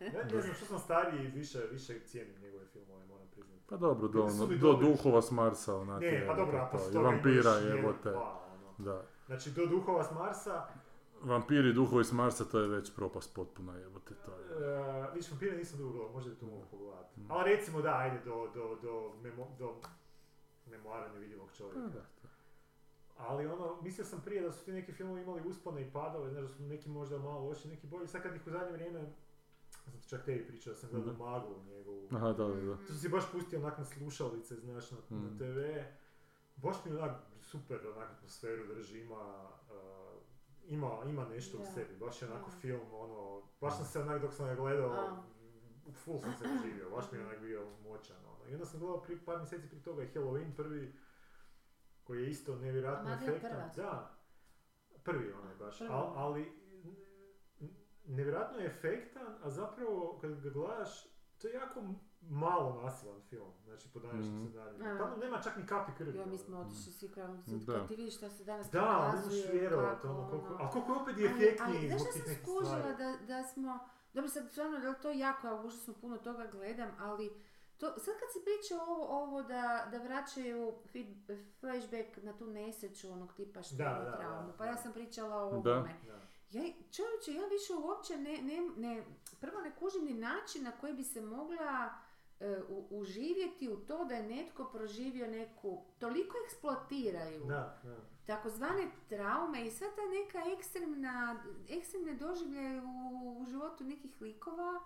[0.00, 3.62] ne, ne znam što sam stariji, više, više cijenim njegove filmove, moram priznati.
[3.68, 6.00] Pa dobro, do, mi do duhova s Marsa, onako.
[6.00, 8.10] Ne, pa jebote, dobro, a to, posle I toga vampira, jebote.
[8.10, 8.74] ono.
[8.78, 9.02] Da.
[9.26, 10.66] Znači, do duhova s Marsa,
[11.22, 14.78] Vampiri, duhovi s Marsa, to je već propast potpuna, jebote, to je.
[14.80, 17.20] uh, vidiš, vampire nisam dugo gledao, možda bi to mogu pogledati.
[17.20, 17.26] Mm.
[17.30, 19.74] Ali recimo da, ajde, do, do, do, memo, do
[20.68, 21.80] memoara nevidljivog čovjeka.
[21.80, 22.28] Da, da.
[23.18, 26.42] Ali ono, mislio sam prije da su ti neki filmovi imali uspone i padove, znaš
[26.42, 28.08] da su neki možda malo loši, neki bolji.
[28.08, 29.12] Sad kad ih u zadnje vrijeme,
[29.84, 31.22] sam ti čak tebi pričao, da sam gledao Mhm.
[31.22, 32.08] Maglu njegovu.
[32.12, 32.76] Aha, da, da, da.
[32.76, 35.38] To sam si baš pustio onak na slušalice, znaš, na, na Mhm.
[35.38, 35.58] TV.
[36.56, 40.22] Baš mi onak super onak atmosferu drži, ima, uh,
[40.66, 41.62] ima, ima nešto Da.
[41.62, 42.56] u sebi, baš je onako Da.
[42.56, 45.16] film, ono, baš sam se onak dok sam ga gledao,
[45.92, 48.50] full sam se doživio, baš mi je onak bio moćan, ono.
[48.50, 50.94] I onda sam gledao prije par mjeseci prije toga i Halloween prvi,
[52.04, 53.70] koji je isto nevjerojatno efektan.
[53.76, 54.10] Da,
[55.04, 55.90] prvi onaj baš, Prvi.
[55.90, 56.52] Al- ali
[58.04, 61.06] nevjerojatno je efektan, a zapravo kad ga gledaš,
[61.38, 61.80] to je jako
[62.20, 64.90] malo nasilan film, znači po današnjim standardima.
[64.90, 64.98] A.
[64.98, 66.12] Tamo nema čak ni kapi krvi.
[66.12, 66.38] Mi ono.
[66.38, 67.72] smo otišli svi kao Da.
[67.72, 70.56] kad ti vidiš šta se danas Da, ne možeš pokazuje, vjerovat, kako, ono, koliko, ono.
[70.60, 72.96] ali koliko je opet efektniji ali, znaš zbog tih sam nekih skužila stvari.
[72.96, 73.78] da, da smo,
[74.16, 77.30] dobro sad stvarno da to jako, ja užasno puno toga gledam, ali
[77.78, 83.10] to, sad kad si pričao ovo, ovo da, da vraćaju feed- flashback na tu nesreću
[83.10, 84.70] onog tipa što Da, je da, traumu, da, pa da.
[84.70, 85.94] ja sam pričala o ovome.
[86.50, 89.04] Ja, čovječe, ja više uopće ne, ne, ne,
[89.40, 91.90] prvo ne kužim ni način na koji bi se mogla
[92.40, 97.96] e, u- uživjeti u to da je netko proživio neku, toliko eksploatiraju Da, da.
[98.26, 104.80] Takozvane traume i sva ta neka ekstremna, ekstremne doživljaje u, u životu nekih likova,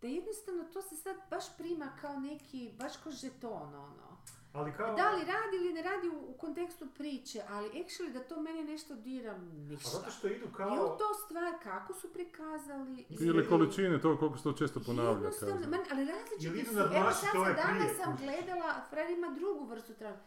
[0.00, 4.10] da jednostavno to se sad baš prima kao neki, baš kao žeton ono.
[4.52, 4.94] Ali kao...
[4.94, 8.64] Da li radi ili ne radi u, u kontekstu priče, ali actually da to mene
[8.64, 9.88] nešto dira, A ništa.
[9.90, 10.96] zato što idu Je kao...
[10.98, 13.06] to stvar kako su prikazali?
[13.08, 16.78] Ili količine to koliko se to često ponavlja, Jednostavno, man, ali različiti su.
[16.78, 20.18] Evo sad danas sam gledala, Fred ima drugu vrstu traume.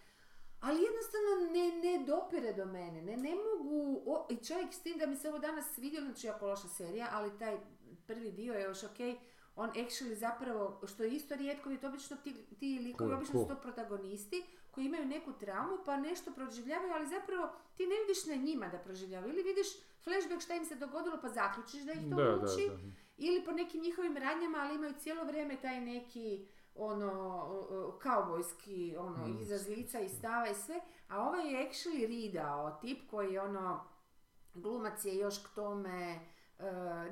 [0.63, 4.97] Ali jednostavno ne, ne dopire do mene, ne, ne mogu, o, i čovjek s tim
[4.97, 7.57] da mi se ovo danas svidio, znači jako loša serija, ali taj
[8.07, 9.15] prvi dio je još okej,
[9.55, 13.39] on actually zapravo, što je isto rijetko, je to obično ti, ti likovi, Ko- obično
[13.39, 13.55] su ko?
[13.55, 17.43] to protagonisti, koji imaju neku traumu pa nešto proživljavaju, ali zapravo
[17.75, 19.33] ti ne vidiš na njima da proživljavaju.
[19.33, 19.67] Ili vidiš
[20.03, 22.77] flashback šta im se dogodilo pa zaključiš da ih to Da, da, muči, da.
[23.17, 27.49] ili po nekim njihovim radnjama, ali imaju cijelo vrijeme taj neki ono,
[27.99, 29.37] kaubojski ono, Mm.
[29.41, 30.75] izraz lica i stava i sve,
[31.07, 33.83] a ovaj je actually ridao, tip koji je ono,
[34.53, 36.19] glumac je još k tome
[36.59, 36.63] e,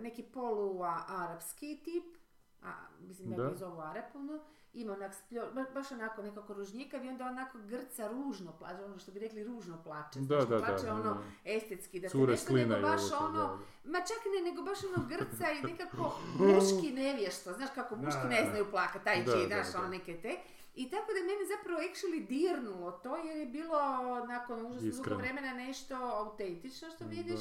[0.02, 2.18] neki polu-arapski tip,
[2.64, 3.50] a, mislim da Da.
[3.50, 4.40] ga zovu Arap, ono,
[4.74, 9.00] ima onak, spljo- ba- baš onako nekako ružnjikav i onda onako grca ružno plače, ono
[9.00, 11.22] što bi rekli ružno plače, Da, znaš, da, plače da, ono da.
[11.46, 15.52] estetski, da Cure nešto, nego baš ono, da, Ma čak ne, nego baš ono grca
[15.52, 19.80] i nekako muški nevješto, znaš kako muški ne znaju plakat, taj Da, znaš, da.
[19.80, 20.36] ono neke te.
[20.76, 23.80] I tako da mene zapravo actually dirnulo to jer je bilo
[24.26, 27.10] nakon užasno dugo vremena nešto autentično što Da.
[27.10, 27.40] vidiš.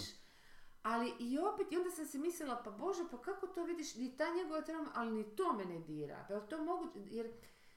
[0.83, 4.17] Ali i opet, i onda sam si mislila, pa bože, pa kako to vidiš, ni
[4.17, 6.27] ta njegova trauma, ali ni to me ne dira.
[6.29, 7.33] Pa to moguće, jer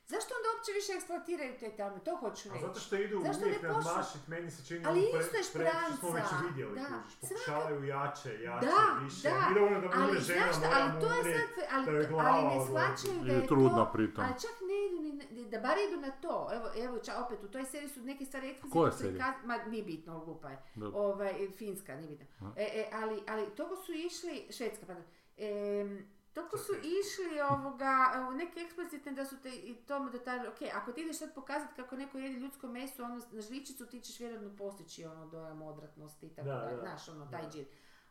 [0.06, 2.66] zašto onda uopće više eksploatiraju te traume, to hoću A reći.
[2.66, 5.98] zato što idu Zašto uvijek nadmašit, meni se čini Ali ono isto je pre, što
[5.98, 6.48] smo već špranca.
[6.48, 6.86] vidjeli, Da.
[6.92, 9.22] kužiš, pokušavaju jače, jače, Da, više.
[9.24, 9.36] da.
[9.40, 12.66] Nije dovoljno da Ali žena, znaš ali to je sad, ali, da joj ali ne
[12.66, 14.24] shvaćaju da I je je trudna to, pritom.
[14.24, 14.98] ali čak ne idu
[15.32, 18.26] ni, da bar idu na to, evo, evo ča, opet u toj seriji su neke
[18.26, 19.14] stvari eksplicitno Koja serija?
[19.26, 20.58] prikaz- ma nije bitno, glupa je,
[20.94, 25.06] ovaj, finska, nije bitno, e, e, ali, ali toliko su išli, švedska, pardon,
[25.38, 30.48] em, toliko su išli ovoga, evo, neke eksplicitne da su te i tome da taj,
[30.48, 34.02] ok, ako ti ideš sad pokazati kako neko jede ljudsko meso, ono, na žličicu ti
[34.02, 36.78] ćeš vjerojatno postići ono dojam odvratnosti i tako Da, da.
[36.82, 37.66] znaš, ono, taj džir.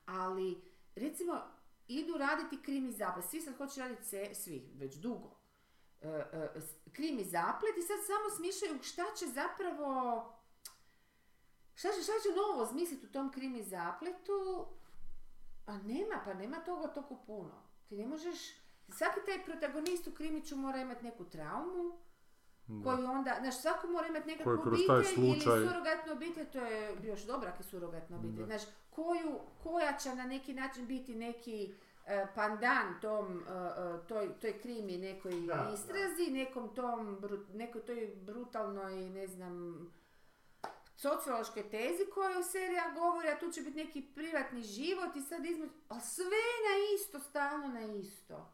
[0.07, 0.63] Ali,
[0.95, 1.41] recimo,
[1.89, 5.37] idu raditi krimi zapad, svi sad hoće raditi se, svi, već dugo.
[6.01, 6.61] e, e,
[6.93, 10.33] krimi zaplet i sad samo smišljaju šta će zapravo
[11.75, 14.67] šta će, šta će novo smisliti u tom krimi zapletu
[15.67, 17.72] a nema, pa nema toga toliko puno.
[17.93, 18.39] Ti ne možeš,
[18.89, 21.99] svaki taj protagonist u krimiću mora imati neku traumu,
[22.85, 25.05] koju onda, znaš, svako mora imati nekakvu obitelj ili
[25.35, 28.47] slučaj- surogatnu obitelj, to je još dobra je surogatna obitelj, Da.
[28.47, 29.33] znaš, koju,
[29.63, 31.75] koja će na neki način biti neki
[32.07, 35.71] e, pandan tom, e, e, toj, toj krimi, nekoj Da, da.
[35.75, 37.19] istrazi, nekom tom,
[37.55, 39.87] nekoj toj brutalnoj, ne znam,
[41.03, 45.73] sociološkoj tezi koju serija govori, a tu će biti neki privatni život i sad između,
[45.89, 48.53] a sve na isto, stalno na isto.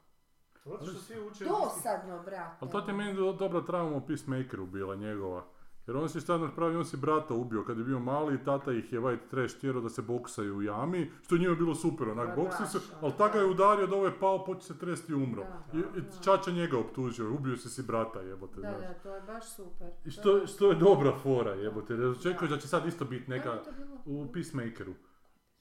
[0.64, 1.44] Zato što svi uče...
[1.44, 2.56] Dosadno, brate.
[2.60, 5.44] Ali to ti je meni do- dobra trauma u Peacemakeru bila njegova.
[5.88, 8.72] Jer on si šta napravio, on si brata ubio kad je bio mali i tata
[8.72, 12.08] ih je white trash tjerao da se boksaju u jami, što je njima bilo super,
[12.08, 13.50] onak, Da, boksaju se, ali tako je da.
[13.50, 15.44] udario da ovo je pao, počeo se tresti i umro.
[15.72, 18.80] Da, I, da, čača njega optužio, ubio si si brata, jebote, Da, znaš.
[18.80, 19.88] da, to je baš super.
[20.00, 22.58] I To što, što je dobra fora, jebote, jer očekuješ Da.
[22.58, 23.62] će sad isto biti neka,
[24.06, 24.92] u Peacemakeru.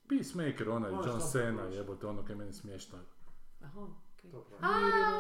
[0.09, 2.97] Peacemaker, onaj John Cena, jebote, ono kaj meni smiješno.
[3.61, 3.87] Aha.
[4.31, 4.45] To.
[4.61, 4.69] A,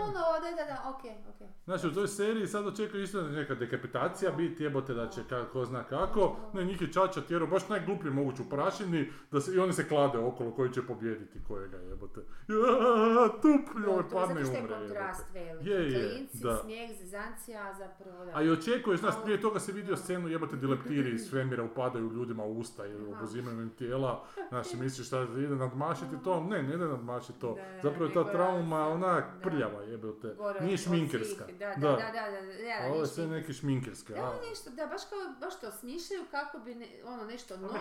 [0.03, 0.13] ono,
[0.43, 1.47] da, da, da, okej, okej.
[1.65, 5.83] Znači u toj seriji sad očekuje isto neka dekapitacija biti, jebote da će kako zna
[5.83, 9.73] kako, ne njih je čača tjerao baš najgluplji mogući u prašini, da se, i oni
[9.73, 12.21] se klade okolo koji će pobijediti kojega jebote.
[12.47, 15.69] Ja, tup, To, joj, to, padne i zato što je umre kontrast veliki.
[15.69, 16.55] Je, je, Klinci, da.
[16.57, 18.31] smijeh, zezancija, zapravo da.
[18.35, 22.43] A i očekuješ, znaš, prije toga se vidio scenu jebote dileptiri iz svemira upadaju ljudima
[22.43, 23.17] u usta i Aha.
[23.17, 27.55] obuzimaju im tijela, znaš, misliš šta ide nadmašiti to, ne, ne ide nadmašiti to.
[27.55, 29.41] Da, Zapravo je ta trauma onak da.
[29.41, 31.45] prljava jebote, nije šminkerska.
[31.45, 31.91] svih, Da, da, Da.
[31.91, 33.27] da, da, da, da, da, ovo je sve šminkerska.
[33.27, 37.57] neki šminkerske, Da, nešto, da, baš kao, baš to smišljaju kako bi, ne, ono, nešto
[37.57, 37.73] novo,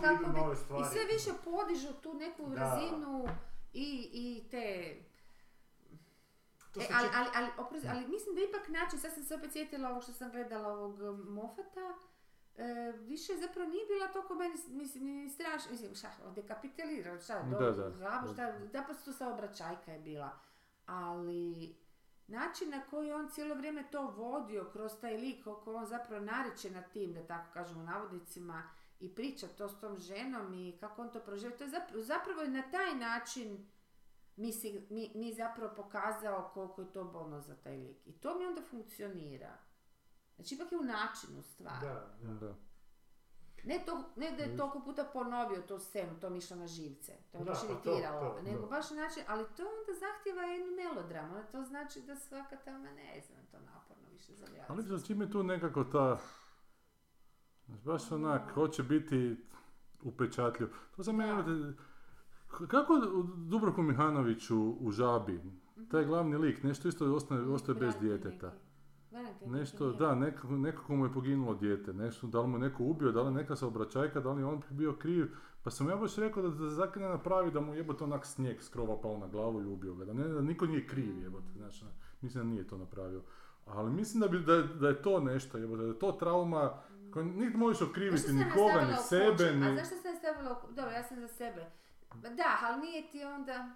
[0.00, 0.38] kako bi,
[0.80, 2.54] i sve više podižu tu neku Da.
[2.56, 3.28] razinu
[3.72, 4.96] i, i te
[6.76, 9.90] E, ali, ali, ali, oprosti, ali mislim da ipak način, sad sam se opet sjetila
[9.90, 11.94] ovog što sam gledala ovog um, Mofata,
[12.56, 12.64] e,
[12.98, 17.70] više zapravo nije bila toliko meni, mislim, ni strašno, mislim, šta, dekapitalizirano, šta, Da, do,
[17.72, 17.90] da.
[17.90, 20.30] glavu, šta, naprosto saobraćajka je bila,
[20.86, 21.76] ali
[22.26, 26.70] način na koji on cijelo vrijeme to vodio kroz taj lik, kako on zapravo nareće
[26.70, 31.02] nad tim, da tako kažemo, u navodnicima, i priča to s tom ženom i kako
[31.02, 33.66] on to proživio, to je zapravo, zapravo je na taj način
[34.36, 38.06] mi, si, mi, mi zapravo pokazao koliko je to bolno za taj lik.
[38.06, 39.58] I to mi onda funkcionira.
[40.36, 41.80] Znači ipak je u načinu stvar.
[41.80, 42.34] Da, da.
[42.34, 42.54] Da.
[43.64, 47.12] Ne, to, ne da je toliko puta ponovio tu scenu, to mi išlo na živce.
[47.32, 48.40] To Da, baš pa iritiralo.
[48.42, 51.34] nego baš na način, ali to onda zahtjeva jednu melodramu.
[51.52, 54.46] To znači da svaka tamo, ne znam, to naporno više za.
[54.68, 56.18] Ali za čim je tu nekako ta...
[57.84, 59.36] Baš onak, hoće biti
[60.02, 60.68] upečatljiv.
[60.96, 61.72] To mene, Da.
[62.66, 65.40] kako u Dubrovku Mihanoviću u Žabi,
[65.90, 68.52] taj glavni lik, nešto isto ostaje, ostaje bez djeteta.
[69.48, 73.12] Nešto, da, nekako, nekako mu je poginulo dijete, nešto, da li mu je neko ubio,
[73.12, 75.26] da li je neka saobraćajka, da li je on bio kriv,
[75.62, 79.00] pa sam ja baš rekao da, da zakine napravi da mu jebote onak snijeg skrova
[79.00, 81.84] pao na glavu i ubio ga, da, ne, da niko nije kriv jebote, znači,
[82.20, 83.22] mislim da nije to napravio.
[83.66, 86.72] Ali mislim da, bi, da, je- da je to nešto, jebote, da je to trauma
[87.12, 88.50] koju niti možeš okriviti sam ni ni
[89.08, 89.44] sebe, kuću?
[89.44, 89.76] A ni...
[89.76, 91.66] zašto sam stavila Dobro, ja sam za sebe.
[92.36, 93.70] Da, ali nije ti onda...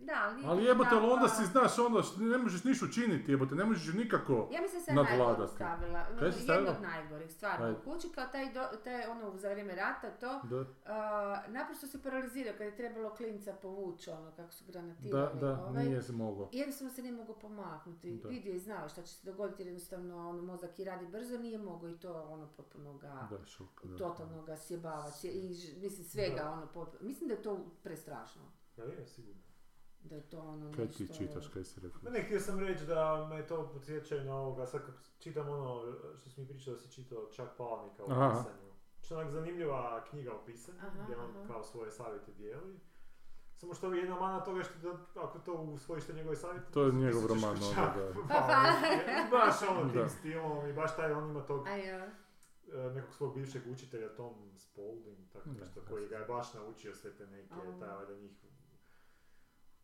[0.00, 3.64] Da, ali Ali jebote, ali onda si, znaš, ono, ne možeš niš učiniti, jebote, ne
[3.64, 4.48] možeš nikako...
[4.52, 5.20] Ja mislim da nadvladati.
[5.40, 6.04] najgoru stavila.
[6.10, 6.70] Kaj si Jedno stavila?
[6.70, 7.66] od najgorih, stvarno.
[7.66, 7.78] Ajde.
[7.78, 12.02] U kući kao taj, do, taj ono, za vrijeme rata, to, Da, a, naprosto se
[12.02, 15.40] paralizirao kad je trebalo klinca povući, ono, kako su da, granatirali.
[15.40, 15.84] da, ovaj.
[15.84, 16.48] nije se moglo.
[16.52, 18.10] I Jednostavno se nije mogao pomaknuti.
[18.14, 18.28] Da.
[18.28, 21.58] Vidio je i znao šta će se dogoditi jednostavno ono, mozak i radi brzo, nije
[21.60, 23.96] mogao i to ono potpuno ga, Da, šok, da.
[23.98, 25.10] totalno ga sjebava.
[25.10, 26.50] sje- I, mislim svega Da.
[26.50, 27.02] ono, potpuno.
[27.02, 28.42] mislim da je to prestrašno.
[28.76, 29.40] Da je, sigurno.
[30.02, 30.98] Da je to ono Kaj nešto...
[30.98, 32.00] ti čitaš, kaj si rekao?
[32.02, 35.92] Ma ne, htio sam reći da me to podsjeća na ovoga, sad kad čitam ono
[36.16, 38.30] što si mi pričao da si čitao čak Palnika u Aha.
[38.30, 38.70] pisanju.
[39.02, 41.46] Što je onak zanimljiva knjiga o pisanju, Aha, gdje on aha.
[41.46, 42.80] kao svoje savjete dijeli.
[43.56, 46.72] Samo što je jedna mana toga što da, ako to usvojiš te njegove savjete...
[46.72, 48.12] To je njegov roman, ono, da.
[48.28, 49.36] Pa, pa.
[49.36, 49.92] baš ono Da.
[49.92, 52.10] tim stilom i baš taj, on ima tog e,
[52.94, 55.86] nekog svog bivšeg učitelja Tom Spalding, tako Da, nešto, da.
[55.86, 58.32] koji ga je baš naučio sve te neke, taj valjda njih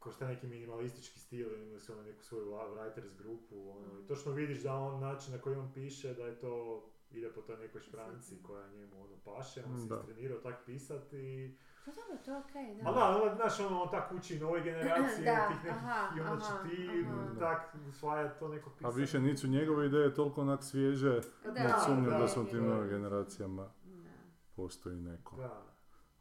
[0.06, 4.32] ko šta neki minimalistički stil, imali su ono neku svoju writers grupu, ono, i točno
[4.32, 7.80] vidiš da on način na koji on piše, da je to ide po toj nekoj
[7.80, 9.94] špranci koja njemu ono paše, on se Da.
[9.96, 11.56] istrenirao tak pisat i...
[11.84, 12.82] Pa dobro, to je okej, da.
[12.82, 16.20] Ma da, ono, znaš, ono, on tak uči nove generacije Da, tih nekih, aha, i
[16.20, 17.38] onda će ti aha.
[17.38, 17.58] tak
[17.88, 18.94] usvajati to neko A pisanje.
[18.96, 22.60] više nisu njegove ideje toliko onak svježe, Da, ne sumnjam da, da, su u tim
[22.60, 22.68] da.
[22.68, 24.10] novim generacijama Da.
[24.56, 25.36] postoji neko.
[25.36, 25.62] Da.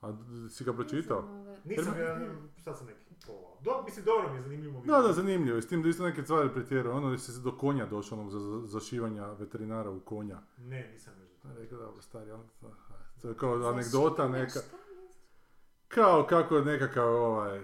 [0.02, 0.14] A
[0.50, 1.22] si ga pročitao?
[1.66, 3.05] Nisam, ovaj, Jer- ga, šta sam neki?
[3.62, 4.80] Do, mislim, dobro mi je zanimljivo.
[4.80, 4.92] mi je.
[4.92, 5.62] Da, da, zanimljivo je.
[5.62, 6.98] S tim da isto neke stvari pretjerao.
[6.98, 10.40] Ono je se do konja došao, onog za, za, zašivanja veterinara u konja.
[10.58, 11.30] Ne, nisam još.
[11.30, 11.60] do toga.
[11.60, 12.72] Rekao, dobro, stari, ali to,
[13.22, 14.60] to je kao anegdota neka.
[15.88, 17.64] Kao kako je nekakav ovaj, e,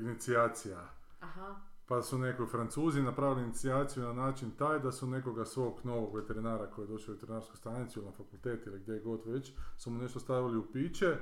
[0.00, 0.88] inicijacija.
[1.20, 1.56] Aha.
[1.86, 6.70] Pa su neko Francuzi napravili inicijaciju na način taj da su nekoga svog novog veterinara
[6.70, 10.02] koji je došao u veterinarsku stanicu ili na fakultet ili gdje god već, su mu
[10.02, 11.16] nešto stavili u piće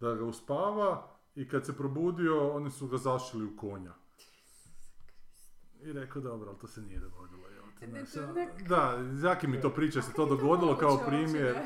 [0.00, 3.92] da ga uspava i kad se probudio oni su ga zašili u konja.
[5.80, 7.48] I rekao dobro, ali to se nije dogodilo.
[7.48, 7.64] jel
[8.26, 11.56] nek- Da, Zaki mi to priča se to dogodilo kao primjer.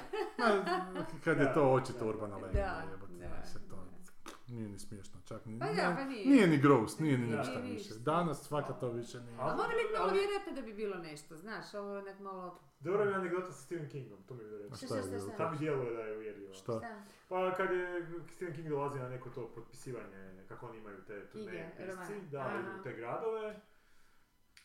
[1.24, 2.36] kad je to očito urbana da.
[2.39, 4.32] legenda, Da, jebote, da, znaš, se to da.
[4.49, 6.27] Nije ni smiješno, čak ni, Pa da, ne- pa nije.
[6.27, 7.89] nije ni gross, nije ni Nije ništa ništa.
[7.91, 8.03] više.
[8.03, 9.37] Danas svaka to više nije.
[9.37, 12.59] A mora biti malo Ali- vjerojatno da bi bilo nešto, znaš, ovo je onak malo...
[12.81, 14.66] Dobro mi je anegdota sa Stephen Kingom, to mi je.
[14.66, 15.20] A Šta, šta je šta, bilo?
[15.23, 15.37] šta?
[15.37, 16.55] Ta mi djeluje da je uvjerljivo.
[16.55, 16.73] Šta?
[16.79, 17.03] Šta?
[17.29, 21.75] Pa kad je Stephen King dolazi na neko to potpisivanje, kako oni imaju te turneje
[21.77, 22.59] pisci, da, Aha.
[22.61, 23.61] idu u te gradove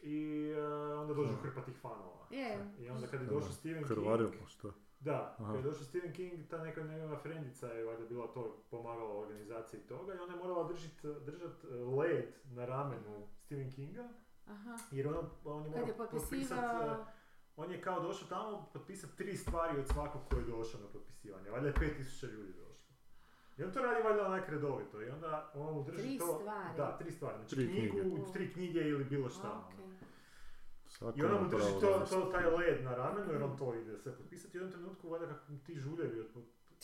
[0.01, 0.17] i
[0.49, 2.27] eh, onda dođu hrpa tih fanova.
[2.31, 2.57] Je.
[2.79, 4.73] I onda kad je došao Stephen Krvarilo, King, što?
[5.03, 5.45] Da, Aha.
[5.53, 9.19] kad je došao Stephen King, ta neka njegova frendica je valjda bila to pomagala u
[9.19, 10.91] organizaciji toga i ona je morala držit,
[11.25, 14.09] držat eh, led na ramenu Stephen Kinga,
[14.47, 14.77] Aha.
[14.91, 17.05] jer on, on je Kad je morao potpisat, potpisivao...
[17.55, 21.49] on je kao došao tamo potpisati tri stvari od svakog koji je došao na potpisivanje.
[21.49, 22.73] Valjda je 5000 ljudi došlo.
[23.57, 26.25] I on to radi valjda onak redovito i onda on mu drži Tri to...
[26.39, 26.77] stvari?
[26.77, 27.37] Da, tri stvari.
[27.37, 28.31] Znači Tri knjigu, knjige.
[28.33, 29.51] tri knjige ili bilo šta.
[29.51, 29.82] ono.
[31.03, 33.57] Svako I onda ima mu drži to, da- to, taj led na ramenu jer on
[33.57, 34.57] to ide sve potpisati.
[34.57, 36.27] I u jednom trenutku valjda kako mu ti žuljevi od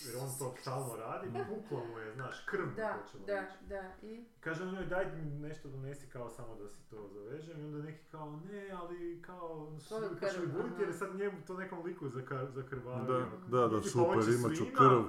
[0.06, 3.66] jer on to stalno radi, puklo mu je, znaš, krv mu Da, počela da, ići.
[3.70, 4.26] da, i...
[4.40, 7.78] Kaže on njoj daj mi nešto donesi kao samo da si to zavežem i onda
[7.78, 9.78] neki kao ne, ali kao
[10.20, 12.10] počeli buditi jer je sad njemu to nekom liku
[12.50, 13.14] zakrvavio.
[13.14, 15.02] Da, da, da, Tipa, super, imat ću krv.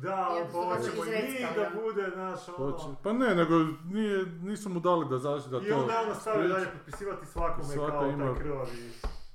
[0.00, 2.56] Da, I on onda pa hoćemo i mi izreckali, da bude, znaš, ono...
[2.62, 3.54] Hoće- Pa ne, nego
[3.86, 5.66] nije, nisu mu dali da zaži da to...
[5.66, 6.54] I onda je on nastavio spriječi.
[6.54, 8.70] dalje potpisivati svakome Svako kao ima taj krvavi.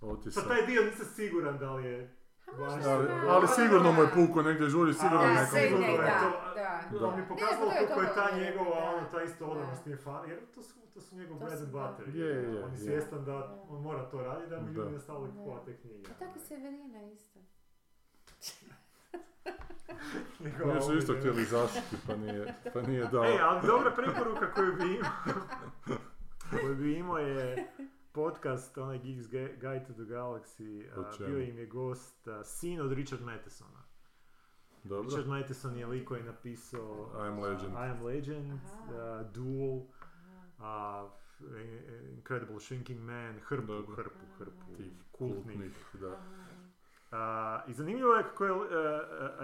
[0.03, 0.33] Otisak.
[0.35, 2.15] Sad taj dio nisam siguran da li je...
[2.49, 5.97] baš- Ali, ali sigurno mu je puko negdje žuri, sigurno Ali Da, nekom sigurno je
[5.99, 6.99] da, to- da.
[6.99, 7.15] Da.
[7.15, 9.51] mi pokazalo je koliko je ta njegova, ono, ta isto Da.
[9.51, 12.15] odanost njim fan, jer to su, to su njegov bread and butter.
[12.15, 12.77] Je, je, on je je.
[12.79, 13.35] svjestan da
[13.69, 15.33] on mora to raditi da bi ljudi nastavili Da.
[15.33, 16.03] kupovati te knjige.
[16.03, 17.39] Pa tako se Evelina isto.
[20.71, 23.23] Oni su isto htjeli zaštiti, pa nije, pa nije dao.
[23.25, 25.41] Ej, ali dobra preporuka koju bi imao,
[26.61, 27.67] koju bi imao je
[28.11, 32.91] podcast, onaj Geeks Guide to the Galaxy, a, bio im je gost, a, sin od
[32.91, 33.83] Richard Mathesona.
[34.83, 35.09] Dobro.
[35.09, 37.73] Richard Matheson je lik koji je napisao I am Legend.
[37.73, 38.59] I Am Legend,
[38.93, 39.81] a, Duel,
[40.59, 41.09] a,
[42.15, 43.95] Incredible Shrinking Man, hrpu, Dobro.
[43.95, 45.43] hrpu, hrpu, Tih kultnih.
[45.45, 46.21] kultnih, da.
[47.11, 48.55] A, I zanimljivo je kako je, e,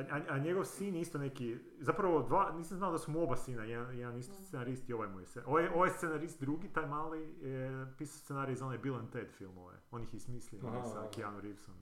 [0.10, 3.64] a, a njegov sin isto neki, zapravo dva, nisam znao da su mu oba sina,
[3.64, 5.44] jedan, jedan isto scenarist i ovaj mu je se.
[5.46, 9.76] Ovaj, ovaj scenarist drugi, taj mali, je pisao scenarij za one Bill and Ted filmove.
[9.92, 11.10] On ih je smislio Aha, sa.
[11.10, 11.76] Keanu Reevesom.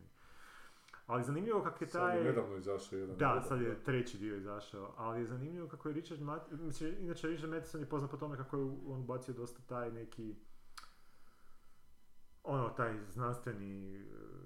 [1.08, 2.18] Ali zanimljivo kako je Sad taj...
[2.18, 3.18] je nedavno izašao jedan.
[3.18, 7.28] Da, sad je treći dio izašao, ali je zanimljivo kako je Richard Mat- mislim, inače
[7.28, 10.36] Richard Matheson je poznat po tome kako je on bacio dosta taj neki
[12.44, 14.00] ono, taj znanstveni,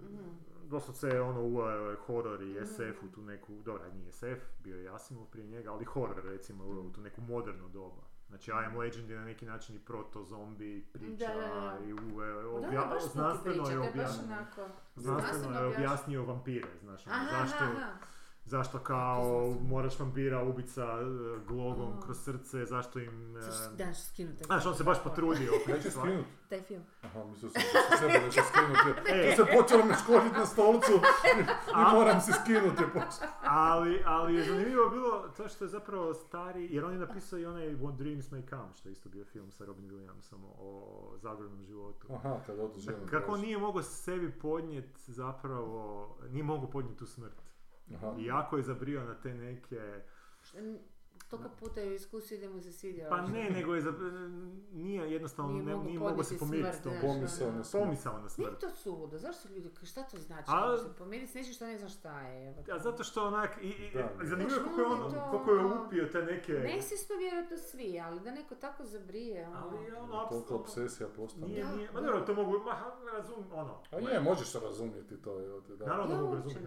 [0.04, 0.53] Mhm.
[0.74, 2.66] Doslovce ono uveo je horor i Mhm.
[2.66, 4.24] SF u tu neku, dobra nije SF,
[4.60, 8.02] bio je Asimov prije njega, ali horor recimo uveo u tu neku moderno doba.
[8.28, 11.78] Znači I Am Legend je na neki način i proto-zombi priča Da, da, da.
[11.80, 14.26] i uveo, Da, obja- baš znanstveno priča, je baš objasnio.
[14.28, 14.62] onako...
[14.96, 17.90] Znanstveno je objasnio vampire, znaš, ono, Aha, zašto, aha.
[18.54, 19.24] Zašto kao
[19.62, 21.06] moraš vampira ubica e,
[21.48, 22.02] glogom Aha.
[22.02, 23.38] kroz srce, zašto im...
[23.38, 24.44] e, Zašto- Da, što skinuti.
[24.44, 25.52] Znaš, on se baš potrudio.
[25.68, 26.30] Neće skinuti.
[26.50, 26.84] Taj film.
[27.02, 29.00] Aha, mislio sam da se sebe da će skinuti.
[29.14, 29.36] E.
[29.36, 30.92] To se počelo me škoditi na stolcu
[31.80, 32.84] i moram se skinuti.
[33.44, 37.46] ali, ali je zanimljivo bilo to što je zapravo stari, jer on je napisao i
[37.46, 40.72] onaj What Dreams May Come, što je isto bio film sa Robin Williamsom o
[41.18, 42.08] zagornom životu.
[42.10, 42.98] Aha, kad odu ženu.
[43.10, 47.43] Kako on nije mogao sebi podnijet zapravo, nije mogao podnijeti tu smrt.
[47.90, 48.16] Aha.
[48.18, 50.02] I jako je zabrio na te neke,
[51.30, 53.08] Toliko puta je u iskusiju da mu se svidio.
[53.10, 54.12] pa ne, nego je zabrio,
[54.72, 57.58] nije jednostavno, Nije ne, nije mogao se pomiriti s tom znaš, Pomisao ono.
[57.58, 57.84] na smrt.
[57.84, 58.60] pomisao na Nije smrt.
[58.60, 60.44] to suludo, zašto ljudi, šta to znači?
[60.48, 62.48] A- se pomiriti s nečim što ne znaš šta je.
[62.48, 62.64] evo.
[62.72, 64.10] A zato što onak, i, i, Da.
[64.24, 66.54] zanimljivo je koliko je on, to- koliko je upio te neke...
[66.54, 69.58] Nesvjesno vjerojatno svi, ali da neko tako zabrije, ono.
[69.60, 71.48] Ali ono, Toliko obsesija postane.
[71.48, 72.76] nije, nije, ma dobro, to mogu, ma,
[73.12, 73.80] razum, ono.
[73.92, 75.40] A je, možeš se razumjeti to.
[75.40, 75.86] je, da.
[75.86, 76.62] Naravno da mogu razumjeti,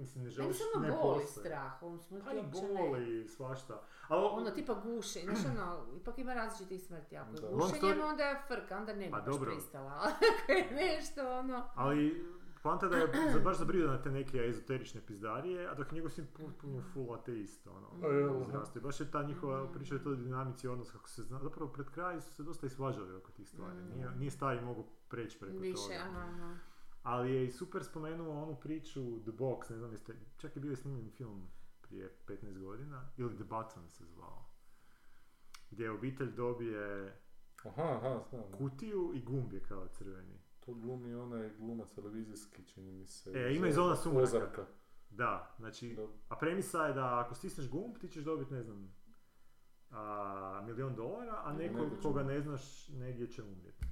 [0.00, 1.44] ne, ono, mislim, ne želiš, samo ne boli postoji.
[1.44, 2.80] strah, on smrti Pa i uopće ne.
[2.80, 3.80] boli i svašta.
[4.08, 8.22] Ali, Ono tipa guše, znaš ono, ipak ima različitih smrti, ako je gušenjem story- onda
[8.22, 11.64] je frka, onda ne bi Pa baš pristala, ali ako je nešto ono...
[11.74, 12.26] ali
[12.62, 16.10] poanta da je za- baš zabrio na te neke ezoterične pizdarije, a dok je njegov
[16.10, 17.88] sin potpuno full ateist, ono.
[18.76, 21.88] I baš je ta njihova priča o toj dinamici odnosa, kako se zna, zapravo pred
[21.88, 23.76] kraj su se dosta i svađali oko tih stvari.
[23.76, 23.90] Mm.
[23.90, 25.94] Nije, nije stari mogu preći preko Više, toga.
[26.00, 26.54] aha, aha.
[27.02, 30.76] Ali je i super spomenuo onu priču The Box, ne znam jeste, čak je bio
[30.76, 31.50] snimljen film
[31.82, 34.44] prije 15 godina, ili The Button se zvao.
[35.70, 37.16] Gdje obitelj dobije
[37.64, 38.52] Aha, aha, znam.
[38.58, 40.38] kutiju i gumb je kao crveni.
[40.60, 43.30] To glumi onaj glumac televizijski, čini mi se.
[43.34, 44.22] E, ima iz Zona sumraka.
[44.22, 44.66] Ozarka.
[45.10, 46.06] Da, znači, Da.
[46.28, 48.94] a premisa je da ako stisneš gumb ti ćeš dobiti, ne znam,
[49.90, 53.86] a, milion dolara, a neko koga ne znaš negdje će umrijeti.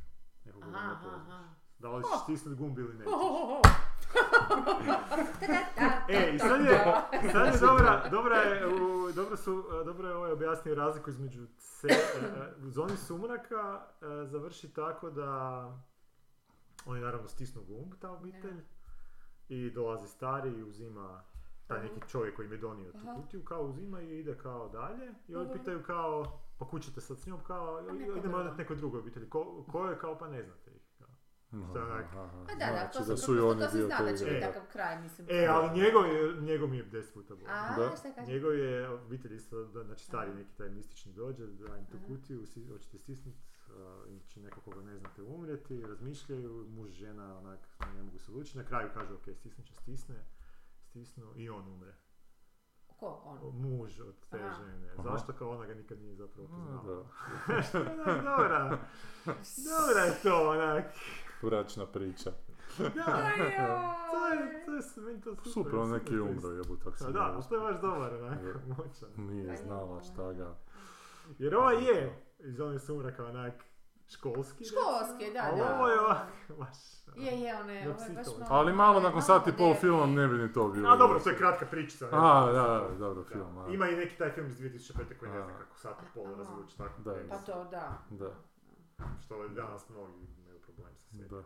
[0.45, 1.58] Neko koga Aha, ne aha, poznaš.
[1.79, 3.13] Da li ćeš stisnuti gumb ili nećeš.
[3.13, 3.61] Ta,
[6.09, 6.85] E, i sad je,
[7.33, 11.89] sad je dobra, dobra je, u, dobro, su, dobro je ovaj objasnio razliku između se,
[11.89, 11.97] e,
[12.59, 13.81] u zoni sumraka
[14.23, 15.29] e, završi tako da
[16.87, 18.61] oni naravno stisnu gumb, ta obitelj,
[19.49, 21.23] i dolazi stari i uzima
[21.67, 25.15] taj neki čovjek koji im je donio tu kutiju, kao uzima i ide kao dalje
[25.29, 25.59] i oni Mhm.
[25.59, 26.25] pitaju kao,
[26.59, 27.81] pa kud ćete sad s njom, kao,
[28.17, 30.68] idemo odati nekoj drugoj obitelji, ko, ko je, kao, pa ne znate
[31.51, 34.37] Pa da, da, to, Znači da sam, su to, to se zna da će biti
[34.37, 34.41] igre.
[34.41, 35.27] takav kraj, mislim.
[35.31, 37.49] E, ali njegov, je, njegov mi je deset puta bolji.
[37.49, 37.97] A, Da.
[37.97, 38.33] šta kaže?
[38.33, 42.47] Njegov je obitelj isto, da, znači stari neki taj mistični dođe, da im tu kutiju,
[42.47, 43.39] si, hoćete stisnuti,
[44.29, 47.61] će neko koga ne znate umrijeti, razmišljaju, muž, žena, onak,
[47.95, 50.15] ne mogu se odlučiti, na kraju kaže, ok, stisnut će, stisne,
[50.83, 51.95] stisnu i on umre.
[53.01, 53.39] Ko on?
[53.55, 54.55] Muž od te Aha.
[54.55, 54.89] žene.
[54.91, 55.03] Aha.
[55.03, 57.05] Zašto kao ona ga nikad nije zapravo A, poznala.
[57.47, 57.63] da.
[57.63, 58.79] Što dobra,
[59.59, 60.85] dobra je to, onak.
[61.43, 62.31] Bračna priča.
[62.79, 62.85] Da,
[64.11, 65.53] to je, to je, meni to super.
[65.53, 66.97] Super, on neki umro, jebu, tak twist.
[66.97, 68.75] se Da, da, ali to je baš dobar, onak, Da.
[68.77, 69.09] moćan.
[69.27, 70.05] Nije znala je.
[70.05, 70.55] šta ga.
[71.39, 73.55] Jer ovaj je iz onih sumraka onak
[74.09, 74.65] školski.
[74.65, 75.75] Školski, da, da.
[75.75, 76.27] ovo je ovak,
[76.59, 76.77] baš...
[77.17, 78.47] Je, je, one, ovo je baš malo...
[78.49, 80.91] Ali malo nakon malo sat i pol filma ne bi ni to bilo.
[80.91, 82.05] A dobro, to je kratka pričica.
[82.05, 82.11] ne?
[82.13, 83.69] A, da, da, dobro, film, a.
[83.73, 85.19] Ima i neki taj film iz 2005.
[85.19, 87.03] koji ne znam kako sat i pol razvuči tako.
[87.03, 87.15] Da.
[87.29, 87.99] Pa to, da.
[88.11, 88.31] Da,
[89.25, 91.43] Što je danas mnogi imaju problem sa svijetom.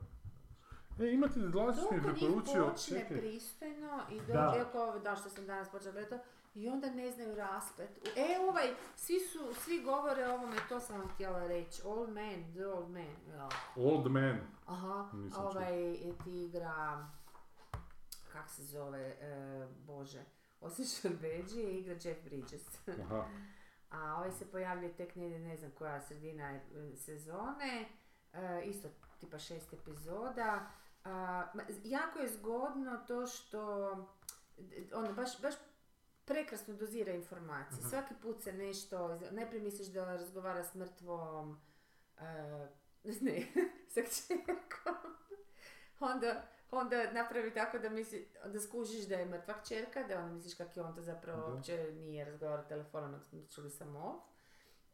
[0.98, 1.04] da.
[1.04, 5.00] E, imate mi je Toliko njih preporučio, počne pristojno i dođe, Da.
[5.04, 6.24] da što sam danas počela gledati,
[6.54, 7.90] i onda ne znaju rasplet.
[8.16, 12.52] E, ovaj, svi su, svi govore o ovome, to sam vam htjela reći, old man,
[12.54, 13.16] the old man.
[13.34, 13.48] Ja.
[13.76, 14.40] Old Man.
[14.66, 17.08] Aha, Nisam ovaj ti igra,
[18.32, 20.24] kak se zove, e, bože,
[20.60, 22.62] osim Šarbeđi igra Jeff Bridges.
[23.04, 23.24] Aha.
[23.90, 26.60] A ovaj se pojavljuje tek negdje, ne znam koja sredina e,
[26.96, 27.88] sezone,
[28.32, 28.88] e, isto
[29.20, 30.70] tipa šest epizoda.
[31.04, 31.44] A,
[31.84, 33.90] jako je zgodno to što,
[34.94, 35.54] ono, baš, baš
[36.24, 37.78] prekrasno dozira informacije.
[37.80, 37.88] Mhm.
[37.88, 41.60] Svaki put se nešto, najprije misliš da razgovara s mrtvom,
[42.18, 42.68] e,
[43.20, 43.46] ne,
[43.88, 44.94] sa kćerkom.
[46.00, 50.54] onda, onda napravi tako da misli, da skužiš da je mrtva kćerka, da onda misliš
[50.54, 51.54] kako je on to zapravo Da.
[51.54, 54.24] uopće nije razgovarao telefonom, nego smo čuli samo.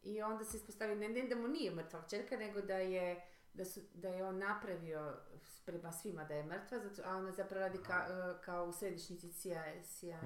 [0.03, 3.65] I onda se ispostavi ne, ne da mu nije mrtva kćerka, nego da je, da,
[3.65, 5.15] su, da je on napravio
[5.65, 9.33] prema svima da je mrtva, zato, a ona zapravo radi ka, e, kao u središnjici
[9.33, 10.19] CIA, CIA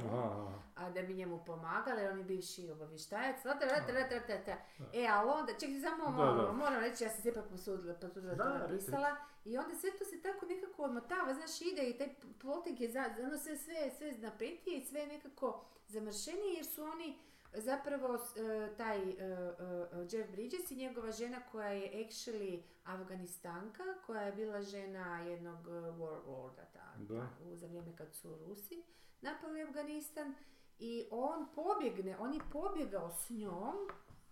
[0.75, 3.43] a da bi njemu pomagali, jer on je bivši obavještajac.
[3.45, 4.57] Da, da, da, da, da.
[4.93, 8.35] E, ali onda, čekaj, samo Da, malo, moram reći, ja sam se ipak posudila, posudila
[8.35, 9.17] Da, napisala.
[9.45, 13.05] I onda sve to se tako nekako odmotava, znaš, ide i taj plotek je za,
[13.27, 17.19] ono sve, sve, sve napetije i sve nekako zamršenije, jer su oni
[17.55, 24.23] zapravo e, taj e, e, Jeff Bridges i njegova žena koja je actually Afganistanka, koja
[24.23, 25.67] je bila žena jednog
[25.99, 28.83] warlorda ta, ta, za vrijeme kad su Rusi
[29.21, 30.35] napali Afganistan
[30.79, 33.75] i on pobjegne, on je pobjegao s njom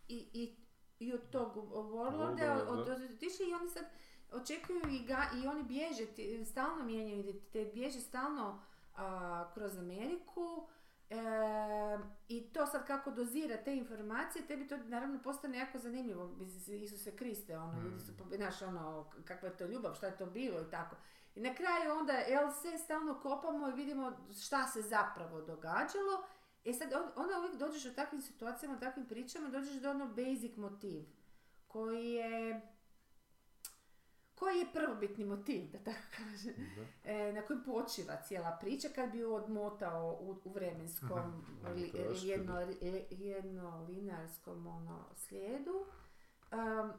[0.09, 0.57] i, i,
[0.99, 3.85] i od tog warlorda, od, otišli i oni sad
[4.33, 6.07] očekuju i, ga, i oni bježe,
[6.45, 8.63] stalno mijenjaju identitet, bježe stalno
[8.97, 10.69] a, kroz Ameriku
[11.11, 11.17] e,
[12.29, 16.37] i to sad kako dozira te informacije, tebi to naravno postane jako zanimljivo,
[16.75, 20.27] Isuse Kriste, ono, ljudi su, pobi- znaš, ono, kakva je to ljubav, šta je to
[20.27, 20.97] bilo i tako.
[21.35, 22.13] I na kraju onda,
[22.53, 26.25] sve stalno kopamo i vidimo šta se zapravo događalo.
[26.65, 30.07] E sad, on- onda uvijek dođeš u takvim situacijama, u takvim pričama, dođeš do ono
[30.07, 31.03] basic motiv,
[31.67, 32.61] koji je
[34.41, 37.11] koji je prvobitni motiv, da tako kažem, Da.
[37.11, 42.27] e, na kojem počiva cijela priča kad bi ju odmotao u, u vremenskom li, Teško,
[42.27, 42.61] jedno, da.
[42.61, 42.79] li-
[43.11, 45.87] jedno linarskom ono, slijedu.
[46.53, 46.93] Um,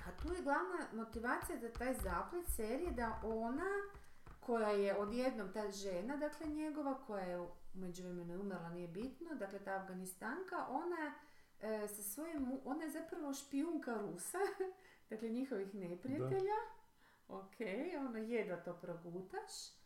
[0.00, 3.70] a tu je glavna motivacija za taj zaplet serije da ona
[4.40, 9.34] koja je odjednom ta žena, dakle njegova, koja je u međuvremenu je umrla, nije bitno,
[9.34, 11.14] dakle ta Afganistanka, ona
[11.60, 14.38] e, sa svojim, ona je zapravo špijunka Rusa,
[15.10, 16.58] dakle njihovih neprijatelja,
[17.28, 17.56] ok,
[17.98, 19.78] ono jedva to progutaš.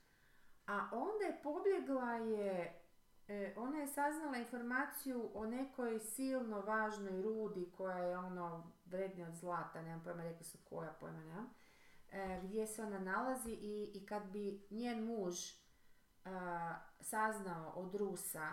[0.67, 2.81] A onda je pobjegla je,
[3.29, 9.35] e, ona je saznala informaciju o nekoj silno važnoj rudi koja je ono vrednija od
[9.35, 11.55] zlata, nemam pojma, rekli su koja pojma, nemam,
[12.13, 15.37] e, gdje se ona nalazi i, i kad bi njen muž
[16.25, 18.53] a, saznao od Rusa,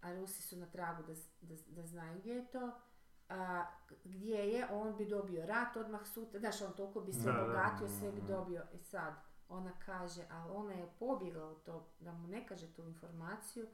[0.00, 2.80] a Rusi su na tragu da, da, da znaju gdje je to,
[3.28, 3.64] a,
[4.04, 8.12] gdje je, on bi dobio rat odmah sutra, znaš, on toliko bi se obogatio, sve
[8.12, 8.62] bi dobio.
[8.74, 9.14] I sad,
[9.48, 13.66] ona kaže, ali ona je pobjegla u to, da mu ne kaže tu informaciju,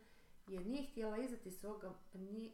[0.47, 2.53] jer nije htjela izdati svoga, ni-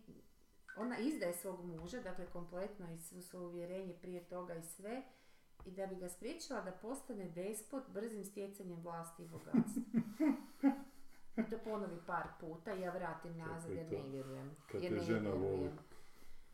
[0.76, 5.02] ona izdaje svog muža, dakle kompletno i svo svoje uvjerenje prije toga i sve,
[5.66, 9.82] i da bi ga spriječila da postane despot brzim stjecanjem vlasti i bogatstva.
[11.38, 14.56] I to ponovi par puta i ja vratim nazad je jer ne vjerujem.
[14.72, 15.40] Kad jer ne žena voli.
[15.40, 15.78] vjerujem.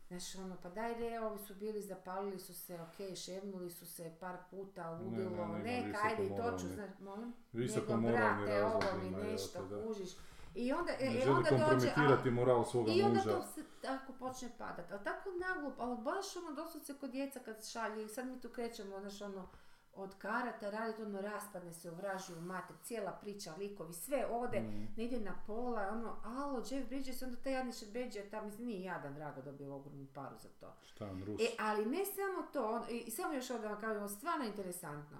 [0.07, 4.15] Znaš, ono, pa daj re, ovi su bili, zapalili su se, ok, ševnuli su se
[4.19, 7.33] par puta, ludilo, ne, ne, ima ajde i to ću, znaš, molim?
[7.53, 9.83] Visoko Nego, brate, ovo mi nešto, da.
[9.83, 10.09] kužiš.
[10.55, 13.31] I onda, e, Ne e, želi onda dođe, kompromitirati moral svoga i onda muža.
[13.31, 14.91] to se tako počne padat.
[14.91, 18.49] Ali tako naglup, ali baš ono doslovce kod djeca kad šalje i sad mi tu
[18.49, 19.49] krećemo, znaš ono,
[19.97, 24.87] od karata raditi ono raspadne se u vražju mater, cijela priča, likovi, sve ode, Mm.
[24.97, 28.83] ne ide na pola, ono, alo, Jeff Bridges, onda taj jadni Šerbeđe, tam, mislim, nije
[28.83, 30.73] jadan, drago dobio ogromnu paru za to.
[30.83, 31.41] Šta on, Rus?
[31.41, 35.17] E, ali ne samo to, on- i, i samo još ovdje vam kažem, stvarno interesantno.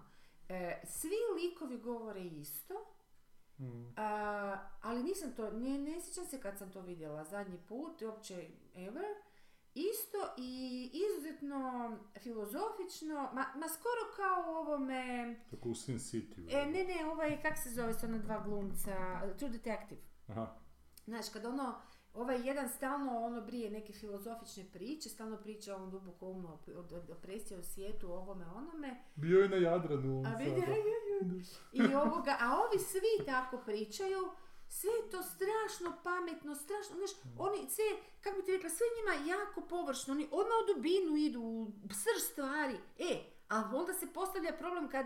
[0.49, 2.73] E, svi likovi govore isto,
[3.59, 3.93] Mm.
[3.95, 8.47] a, ali nisam to, ne, ne sjećam se kad sam to vidjela zadnji put, uopće
[8.77, 9.05] ever.
[9.77, 10.51] Isto i
[10.93, 16.45] izuzetno filozofično, ma, ma skoro kao u ovome, Tako u Sin City.
[16.49, 20.01] e, ne ne, ovaj, kak se zove s ona dva glumca, True Detective.
[20.27, 20.55] Aha.
[21.05, 21.75] Znaš, kad ono,
[22.13, 26.79] ovaj jedan stalno ono brije neke filozofične priče, stalno priča o ovom duboko umno, o,
[26.79, 30.71] o, o svijetu, ovome, onome, Bio je na Jadranu on a vidi, sada.
[31.73, 34.31] i ovoga, a ovi svi tako pričaju,
[34.69, 37.83] sve je to strašno pametno, strašno, znaš, oni sve,
[38.21, 42.21] kako bi ti rekla, sve njima jako površno, oni odmah u dubinu idu, u srž
[42.31, 43.19] stvari, e,
[43.49, 45.05] a onda se postavlja problem kad,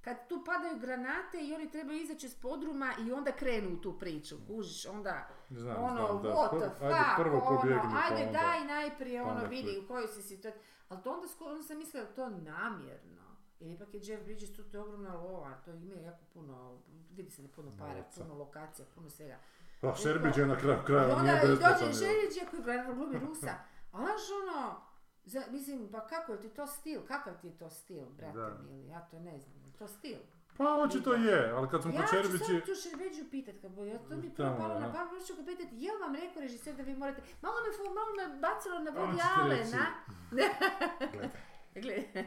[0.00, 3.98] kad tu padaju granate i oni trebaju izaći iz podruma i onda krenu u tu
[3.98, 6.28] priču, kužiš, onda Znam, ono, znam, da.
[6.28, 9.80] what the fuck, ajde prvo ono, pobjegni, pa ajde onda- daj najprije pa ono vidi
[9.84, 13.21] u kojoj si situaciji, ali to onda onda sam mislila da to namjerno.
[13.62, 16.78] Jer ipak je Jeff Bridges tu, to je ogromna lova, to ima jako puno,
[17.10, 18.22] vidi se da je puno para, Novca.
[18.22, 19.38] puno lokacija, puno svega.
[19.80, 21.72] Pa Šerbić je na kraju onda nije besplatan.
[21.72, 21.94] dođe jel?
[21.94, 23.54] Šerić koji glumi Rusa,
[23.92, 24.76] a znaš ono,
[25.24, 28.58] za, mislim, pa kako je ti to stil, kakav ti je to stil, brate Da.
[28.64, 30.18] mili, ja to ne znam, je to stil.
[30.56, 32.44] Pa očito je, ali kad smo Ja kod ću Šerbići...
[32.44, 35.22] sad tu Šerbeđu pitat, kad bo, ja, to mi je prvo palo na pamet, prvo
[35.26, 38.78] ću ga pitat, jel vam rekao režiser da vi morate, malo me, malo me bacilo
[38.78, 39.86] na On Woody Allena.
[41.74, 42.26] Gledaj.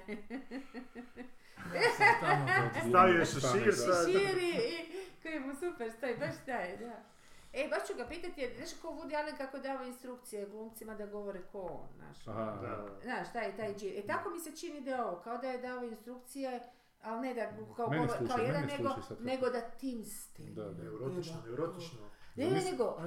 [1.65, 1.81] Gle,
[2.89, 4.05] Stavio je šešir sad.
[4.05, 4.85] širi i
[5.23, 7.03] koji mu super stoji, baš taj, da.
[7.53, 11.05] E, baš ću ga pitati, jer znaš ko Woody Allen kako dava instrukcije glumcima da
[11.05, 12.27] govore ko on, znaš.
[12.27, 12.87] Aha, Da.
[13.03, 13.93] Znaš, taj, taj džir.
[13.95, 16.59] E tako mi se čini da je ovo, kao da je dao instrukcije,
[17.01, 18.89] ali ne da kao, Meni govor- slušaj, kao jedan, meni nego,
[19.21, 20.53] nego da tim stil.
[20.55, 20.83] Da, da.
[20.83, 21.99] Neurotično, neurotično.
[22.35, 22.97] Ne, ne, nego.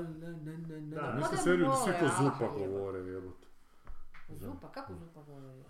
[0.80, 1.02] Da.
[1.14, 2.68] modern seriju svi ko zupa jebote.
[2.68, 3.46] govore, vjerujte.
[4.30, 5.62] Zupa, kako zupa govori?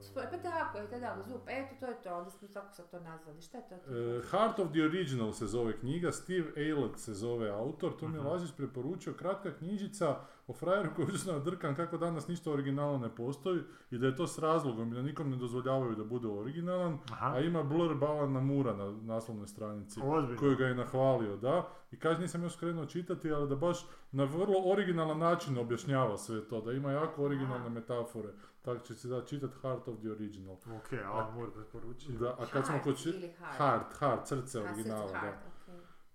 [0.00, 0.26] Sporo.
[0.26, 3.00] Spo- Pa tako, eto da, zupa, eto to je to, onda smo tako sad to
[3.00, 3.74] nazvali, šta je to?
[3.74, 8.16] E, Heart of the Original se zove knjiga, Steve Aylett se zove autor, to mi
[8.16, 13.14] je Lazić preporučio, kratka knjižica o frajeru koji je nadrkan kako danas ništa originalno ne
[13.14, 16.98] postoji i da je to s razlogom i da nikom ne dozvoljavaju da bude originalan,
[17.12, 17.32] Aha.
[17.34, 20.40] a ima blurb Alana Mura na naslovnoj stranici Ozbiljno.
[20.40, 21.68] koji ga je nahvalio, da.
[21.92, 26.48] I kaže, nisam još krenuo čitati, ali da baš na vrlo originalan način objašnjava sve
[26.48, 28.28] to, da ima jako originalne metafore.
[28.62, 30.54] Tako će se da čitat Heart of the Original.
[30.54, 30.92] Ok,
[31.34, 32.18] Moore preporučio.
[32.18, 32.96] Da, a kad smo kod...
[33.04, 33.56] heart?
[33.58, 35.53] Heart, heart, srce A, srce originala, da.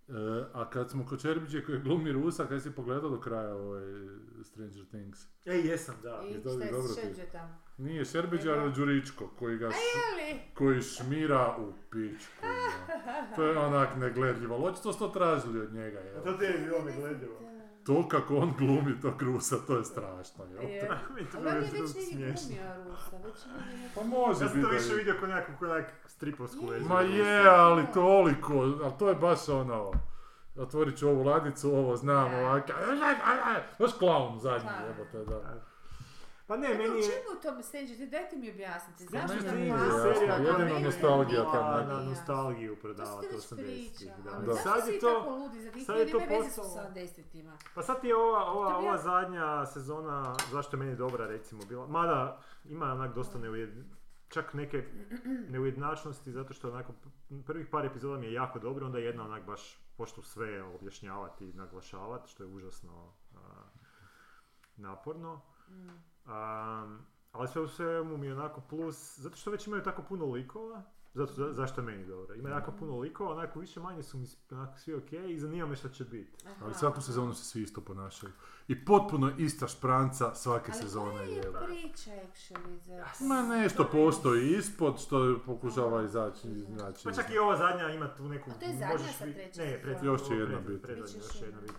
[0.10, 0.14] E,
[0.53, 3.84] a kad smo kod Čerbiće koji glumi Rusa, kaj si pogledao do kraja ovaj
[4.44, 5.19] Stranger Things?
[5.45, 6.22] E, jesam, da.
[6.26, 7.02] I šta je ti.
[7.02, 7.57] šeđe tamo?
[7.77, 9.76] Nije Šerbiđa, ali Đuričko, koji ga š-
[10.53, 12.34] koji šmira u pičku.
[13.36, 16.23] To je onak negledljivo, očito su to tražili od njega, A jel?
[16.23, 17.40] to te je bilo negledljivo.
[17.90, 20.64] To kako on glumi tog Rusa, to je strašno, jel?
[20.64, 20.90] je.
[21.11, 22.48] Mi to Ali on je već smiješno.
[22.48, 25.56] glumio Rusa, već je negdje neko- Pa može Ja sam to biti više vidio nekakvu
[25.60, 26.90] kao nekak stripovsku verziju.
[26.90, 29.91] Ma je, ali toliko, ali to je baš ono...
[30.57, 32.64] Otvorit ću ovu ladicu, ovo znam, ovak...
[33.80, 34.86] Baš klaun zadnji, Da.
[34.86, 35.68] jebote, da.
[36.49, 37.03] Pa ne, Dakle, meni u je...
[37.03, 38.11] čemu je to Stranger Things?
[38.11, 39.03] Dajte mi objasniti.
[39.05, 39.49] Ja Zašto jasno,
[40.03, 42.97] serija jedino meni- nostalgija kad na ne- nostalgiju To već
[43.34, 43.91] 80-ih.
[43.91, 44.31] pričali, Da.
[44.43, 44.55] Da.
[44.55, 45.30] Sad je tako to...
[45.31, 47.57] ludi za sad je to sa postalo- 70-ima?
[47.76, 51.88] Pa sad je ova, ova, To ova zadnja sezona, zašto je meni dobra recimo bila,
[51.88, 53.69] mada ima onak dosta neujed...
[54.30, 54.85] čak neke
[55.49, 56.93] neujednačnosti, zato što onako
[57.45, 59.61] prvih par epizoda mi je jako dobro, onda jedna onak baš
[59.97, 63.39] pošto sve objašnjavati i naglašavati, što je užasno a,
[64.77, 65.41] naporno.
[65.69, 66.09] Mm.
[66.25, 66.99] Um,
[67.31, 70.81] ali sve u svemu mi je onako plus, zato što već imaju tako puno likova,
[71.13, 72.35] zato, za, zašto je meni dobro.
[72.35, 75.75] Ima jako puno likova, onako više manje su mi onako svi ok i zanima me
[75.75, 76.45] šta će biti.
[76.45, 76.65] Aha.
[76.65, 78.31] Ali svaku sezonu se svi isto ponašaju.
[78.67, 81.35] I potpuno ista špranca svake Ali sezone je.
[81.35, 83.05] je priča actually za...
[83.25, 86.47] Ma nešto postoji ispod što pokušava izaći.
[86.77, 88.49] Znači, Pa čak i ova zadnja ima tu neku...
[88.49, 90.87] A to je zadnja možeš treća Ne, pred, Još će jedna pred- biti.
[91.11, 91.61] će još jedna jedna.
[91.61, 91.73] biti.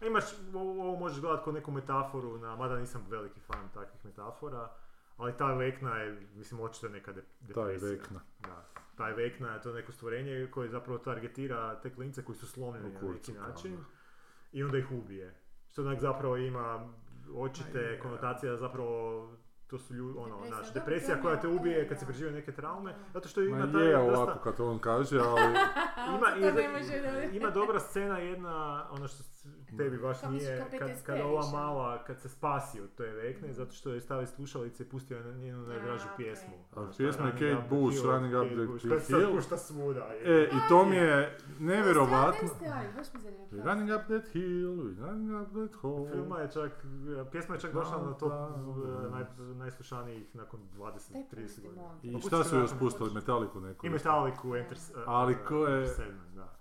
[0.00, 0.24] A Imaš,
[0.54, 4.70] ovo, možeš gledati kao neku metaforu, na, mada nisam veliki fan takvih metafora,
[5.16, 7.90] ali ta vekna je, mislim, očito je neka de, Taj depresija.
[7.92, 8.20] vekna.
[8.40, 8.64] Da.
[8.96, 13.00] Taj vekna je to neko stvorenje koje zapravo targetira te klince koji su slomljeni na
[13.02, 13.78] neki način
[14.52, 15.34] i onda ih ubije.
[15.66, 16.88] Što onak zapravo ima
[17.34, 18.00] očite Ma je.
[18.00, 19.28] konotacije da zapravo
[19.66, 22.30] to su ljudi, ono, Depresija, znaš, dobro, depresija koja te je ubije kad se prežive
[22.30, 25.42] neke traume, zato što Ma ima taj je dosta- ovako kad on kaže, ali
[26.16, 26.48] ima,
[27.32, 29.22] i- ima dobra scena jedna, ono što
[29.76, 33.52] tebi baš Kako nije, kao kad, kad ova mala, kad se spasi od te vekne,
[33.52, 36.16] zato što je stavi slušalice i pustio je na njenu najdražu okej.
[36.16, 36.54] pjesmu.
[36.72, 39.32] A Ono, pjesma je Running Kate Bush, Hill, Running Up the- the koja se Hill.
[39.32, 40.08] pušta svuda.
[40.24, 42.48] E, i to mi je Ne nevjerovatno.
[43.50, 46.10] We're running up that hill, running up that hole.
[46.12, 46.72] Filma je čak,
[47.32, 48.32] pjesma je čak došla na top
[49.10, 49.24] naj,
[49.54, 51.82] najslušanijih nakon 20-30 Daj pusti godina.
[52.02, 53.14] I Pa šta su još pustili?
[53.14, 53.86] Metaliku neku.
[53.86, 55.94] I Metallicu, Enter, Ali uh, ko je-.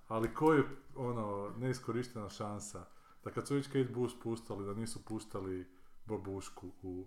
[0.07, 0.64] Ali koji je
[0.95, 2.86] ono, neiskorištena šansa
[3.23, 5.67] da kad su već Kate Bush pustali, da nisu puštali
[6.05, 7.05] babušku u...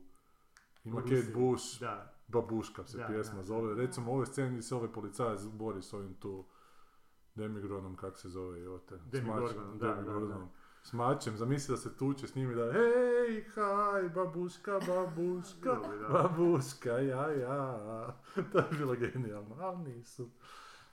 [0.84, 1.32] Ima U Kate.
[1.34, 3.43] Bush, Da, babuška se Da, pjesma da.
[3.43, 3.74] zove.
[3.74, 6.44] Recimo u ovoj sceni gdje se ovaj policajac bori s ovim tu
[7.34, 8.98] Demigronom, kak se zove, jote.
[9.12, 9.94] Demigorgonom, da.
[9.94, 10.48] Demigorgonom.
[10.82, 15.80] S mačem, zamisli da se tuče s njim i da hej, haj, babuška, babuška,
[16.12, 18.16] babuška, ja, ja.
[18.52, 20.30] to je bilo genijalno, ali nisu.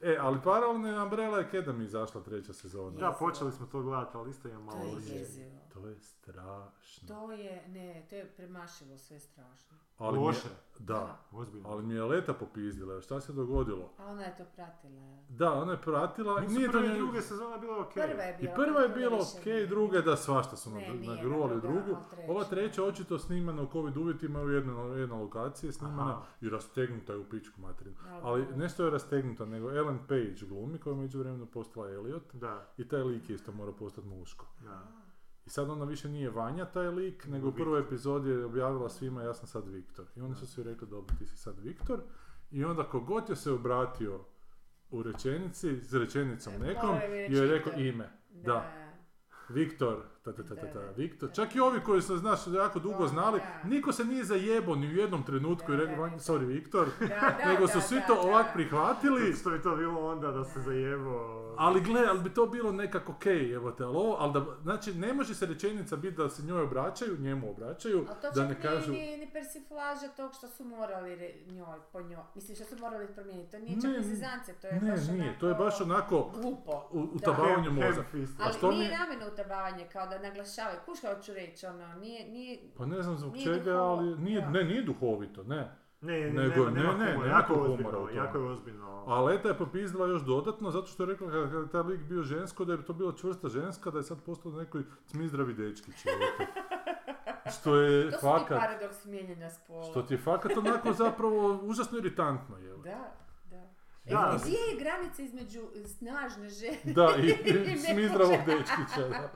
[0.02, 2.98] E, ali paralelno je Umbrella Academy izašla treća sezona.
[3.00, 5.50] Da, počeli smo to gledati, ali isto imam malo To je jezivo.
[5.80, 7.08] To je strašno.
[7.08, 9.78] To je, ne, to je premašilo sve strašno.
[9.98, 10.48] Ali mi je- Loše.
[10.80, 11.70] da, Ozbiljno.
[11.70, 13.90] ali mi je leta popizdila, šta se dogodilo?
[13.98, 15.18] A ona je to pratila.
[15.30, 17.94] Da, ona je pratila, Nisu nije prve i druge sezone bilo ok.
[17.94, 18.54] Prva je I bila.
[18.56, 19.68] prva je bila ok, nije.
[19.68, 21.98] druga da svašta su Ne, nagruvali drugu.
[22.28, 26.22] Ova treća očito snimana u covid uvjetima u jednoj, jednoj lokaciji je snimana Aha.
[26.42, 27.98] i rastegnuta je u pičku materinu.
[28.22, 32.66] Ali nešto je rastegnuta, nego Ellen Page glumi koja je među vremenu postala Elliot Da,
[32.78, 34.46] i taj lik je isto mora postati muško.
[34.60, 34.99] da.
[35.50, 39.24] I sad ona više nije Vanja taj lik, nego u prvoj epizodi je objavila svima
[39.24, 40.06] ja sam sad Viktor.
[40.16, 42.00] I oni su svi rekli dobro ti si sad Viktor.
[42.52, 44.20] I onda kogod je se obratio
[44.90, 48.10] u rečenici, s rečenicom E, nekom, reći joj je rekao ime.
[48.30, 48.72] Da.
[49.50, 51.30] Viktor, ta, ta, ta, ta, Viktor.
[51.32, 53.70] Čak i ovi koji su, znaš, jako dugo Da, znali, da.
[53.70, 56.22] niko se nije zajebao ni u jednom trenutku i rekao, da, "Vanja, da.
[56.24, 58.22] sorry Viktor, Da, da, nego da, su svi da, to da.
[58.22, 59.34] ovak prihvatili.
[59.34, 61.40] Što bi to bilo onda da se zajebo...
[61.58, 64.94] Ali gle, ali bi to bilo nekako okej, evo te, ali ovo, ali da, znači
[64.94, 68.06] ne može se rečenica biti da se njoj obraćaju, njemu obraćaju,
[68.36, 68.92] da ne nije kažu...
[68.92, 73.08] ni, ni persiflaža tog što su morali re- njoj, po njoj, mislim što su morali
[73.08, 76.32] promijeniti, to nije čak zezancija, to je Ne, baš nije, onako to je baš onako
[76.34, 76.88] glupo.
[76.92, 77.08] u,
[77.72, 78.04] mozga.
[78.04, 78.36] ham-fist.
[78.40, 82.60] Ali što nije namjerno utabavanje, kao da naglašavaju, kuš kao ću reći, ono, nije, nije,
[82.78, 85.72] Pa ne znam zbog čega, duhovo- ali nije, ne, nije duhovito, ne.
[86.02, 89.04] Ne, ne, Nego- nema, ne, nema ne, jako tu je ozbiljno, jako je ozbiljno.
[89.08, 92.24] A Leta je popizdila još dodatno, zato što je rekla kada je taj lik bio
[92.24, 95.96] žensko, da je to bila čvrsta ženska, da je sad postao neki cmizdravi dečkić.
[96.06, 96.54] jebote.
[97.52, 99.84] Što je to su ti fakat, paradoks mijenjanja spola.
[99.84, 102.58] što ti je fakat onako zapravo užasno iritantno.
[102.58, 102.74] Je.
[102.74, 103.12] Da,
[103.46, 103.56] da.
[104.06, 104.38] E, Da.
[104.40, 108.56] gdje je granica između snažne žene Da, i, i i smizdravog nemoćne?
[108.58, 109.08] dečkića.
[109.10, 109.30] Da.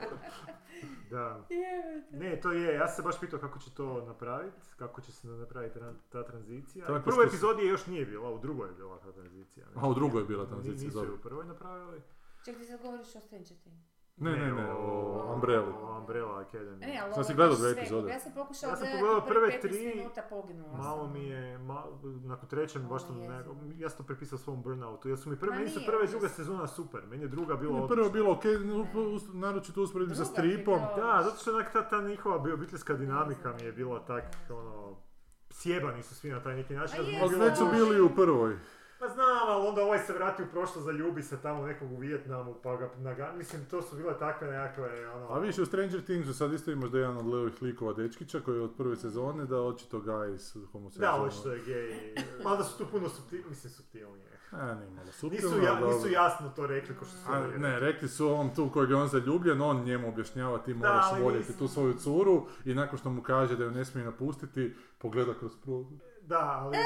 [1.14, 1.46] Da.
[1.50, 2.16] Jebote.
[2.18, 5.26] Ne, to je, ja sam se baš pitao kako će to napraviti, kako će se
[5.28, 5.78] napraviti
[6.08, 6.86] ta tranzicija.
[6.86, 9.12] Tako u prvoj što se- epizodi je još nije bila, u drugoj je bila ta
[9.12, 9.66] tranzicija.
[9.74, 12.00] A, u drugoj je bila tranzicija, Nisu je u prvoj napravili.
[12.44, 13.93] Ček, ti sad govoriš o Stranger Things.
[14.16, 15.72] Ne, ne, ne, o Umbrelli.
[15.72, 16.84] O Umbrella Academy.
[16.84, 17.70] E, ali ovo si gledao sve.
[17.72, 18.10] epizode?
[18.10, 21.12] Ja sam pokušala Ja sam pogledao prve prve 15 tri, minuta poginula Malo sam.
[21.12, 21.84] mi je, ma-
[22.22, 23.44] nakon trećem baš sam, je ne,
[23.76, 26.08] ja sam to prepisao svom burnoutu, jer su mi prve, meni su nije prva i
[26.08, 28.12] druga sezona super, meni je druga bila Prvo je odlična.
[28.12, 28.44] bilo ok,
[29.34, 30.78] naročito usporedbi sa stripom.
[30.78, 34.24] bila- Da, zato što onak ta, ta njihova bi- obiteljska dinamika mi je bila tak,
[34.50, 34.96] ono,
[35.50, 36.96] sjebani su svi na taj neki način.
[37.22, 38.56] Ali već su bili u prvoj.
[39.04, 42.54] Pa znam, ali onda ovaj se vrati u prošlost, zaljubi se tamo nekog u Vijetnamu,
[42.62, 43.32] pa ga naga...
[43.36, 45.26] Mislim, to su bile takve nekakve, ono...
[45.32, 48.40] A više u Stranger Thingsu sad isto imaš da je jedan od levih likova dečkića
[48.40, 51.28] koji je od prve sezone da očito gaj s Da, homoseksualnom.
[51.28, 52.14] očito je gej.
[52.44, 53.42] Mada su tu puno supti...
[53.48, 54.28] mislim, suptilnije.
[54.50, 57.80] A, nije malo suptilno, Nisu, ja, nisu jasno to rekli ko što su A, ne,
[57.80, 58.08] rekli.
[58.08, 61.68] su ovom tu kojeg je on zaljubljen, on njemu objašnjava ti Da, moraš voljeti tu
[61.68, 65.98] svoju curu i nakon što mu kaže da ju ne smije napustiti, pogleda kroz prozor.
[66.26, 66.76] Da, ali,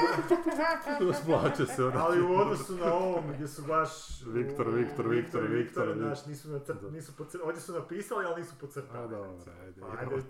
[1.07, 1.99] Rasplaće se ono.
[1.99, 3.89] ali u odnosu na ovom gdje su baš...
[4.25, 8.55] Viktor, u- Viktor, Viktor, Viktor, znaš, nisu, nacrt, nisu pocr- ovdje su napisali, ali nisu
[8.61, 8.99] podcrtali.
[8.99, 9.29] A, dobro,
[9.61, 9.87] ajde, Pa.
[9.89, 10.23] Ajde,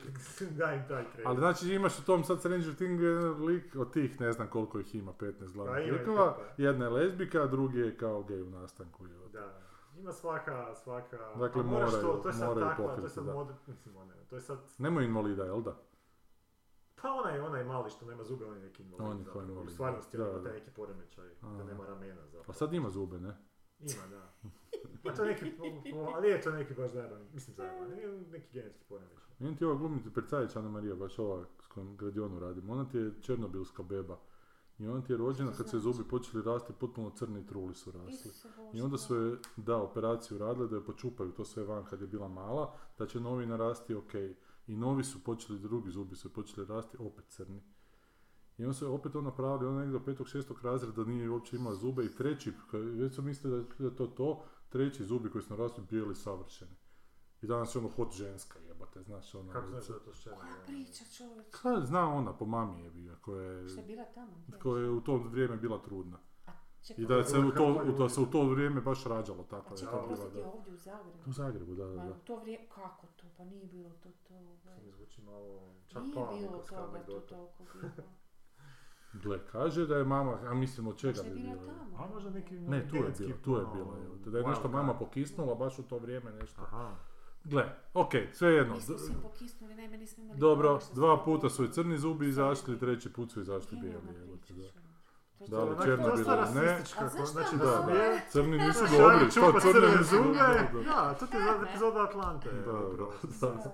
[0.52, 1.26] daj im taj kredit.
[1.28, 4.80] Ali znači imaš u tom sad Stranger Thing jedan lik od tih, ne znam koliko
[4.80, 6.38] ih ima, 15 Pa glavnih likova.
[6.58, 9.04] Jedna je lezbika, a drugi je kao gej u nastanku.
[9.34, 9.54] Da,
[9.98, 11.18] ima svaka, svaka...
[11.36, 13.48] Dakle, a moraš moraju- to, to je sad moraju takva, to je pokriti, sad mod,
[13.68, 13.96] mislim,
[14.30, 15.76] to je sad, Nemoj invalida, jel da?
[17.02, 19.68] Pa onaj, onaj mali što nema zube, on je neki invalid On je kao invalid,
[19.68, 20.50] U stvarnosti da, on ima da.
[20.50, 22.44] taj neki poremećaj, da nema ramena zapravo.
[22.48, 23.38] Pa sad ima zube, ne?
[23.80, 24.34] Ima, da.
[25.04, 25.56] Pa to je neki,
[26.16, 27.90] ali je to neki baš zajeban, mislim zajeban,
[28.32, 29.36] neki genetski poremećaj.
[29.40, 32.98] Vidim ti ova glumica Percajić Ana Marija, baš ova s kojom Gradionu radim, ona ti
[32.98, 34.20] je černobilska beba.
[34.80, 38.32] I ona ti je rođena kad se zubi počeli rasti, potpuno crni truli su rasli.
[38.74, 42.08] I onda su je, da, operaciju radile da je počupaju to sve van kad je
[42.08, 44.12] bila mala, da će novi narasti ok.
[44.70, 47.62] I novi su počeli, drugi zubi su počeli rasti, opet crni.
[48.58, 51.56] I onda su je opet to napravili, ona negdje do petog, šestog razreda nije uopće
[51.56, 55.54] imala zube i treći, već su mislili da je to to, treći zubi koji su
[55.54, 56.76] narasli bijeli savršeni.
[57.42, 59.52] I danas je ono hot ženska jebate, znaš ono.
[59.54, 60.36] Kako znaš da je to šćena?
[60.36, 61.48] Koja priča čovječ?
[61.54, 64.32] Ka- zna ona po mami je bio, koja je, Što je bila tamo?
[64.62, 66.18] koja je u to vrijeme bila trudna.
[66.46, 66.52] A
[66.84, 69.66] čekaj, I da se u to, Kako- da se u to vrijeme baš rađalo tako.
[69.66, 70.48] a da je čekaj, to bila, da.
[70.48, 71.18] ovdje u Zagrebu.
[71.28, 72.12] U Zagrebu, da, da, Ma da.
[72.12, 73.19] u to vrijeme, kako to?
[73.40, 74.34] Pa nije bilo to to.
[74.64, 77.28] To mi zvuči malo, čak Nije pa bilo toga anegdota.
[77.28, 77.92] toliko bilo.
[79.24, 81.56] Gle, kaže da je mama, a mislim od čega bi bilo?
[81.68, 81.98] tamo.
[81.98, 84.16] A možda neki Ne, tu je bilo, tu je ono, bilo.
[84.26, 86.62] Da je nešto mama pokisnula baš u to vrijeme nešto.
[86.62, 86.96] Aha.
[87.44, 87.64] Gle,
[87.94, 88.76] okej, svejedno.
[88.76, 91.98] Mi smo D- svi pokisnuli, naime nismo imali Dobro, dva se puta su i crni
[91.98, 94.08] zubi izašli, treći put su izašli bijeli.
[95.40, 95.58] Da.
[95.58, 96.82] Da, Onak Černobil dosta ili ne?
[97.26, 98.26] znači da Ne.
[98.30, 100.86] Crni nisu dobri, čupa crni nisu zube, dobri?
[100.86, 102.50] Da, da, to ti je epizoda Atlante.
[102.52, 103.72] Da, upravo, da, da.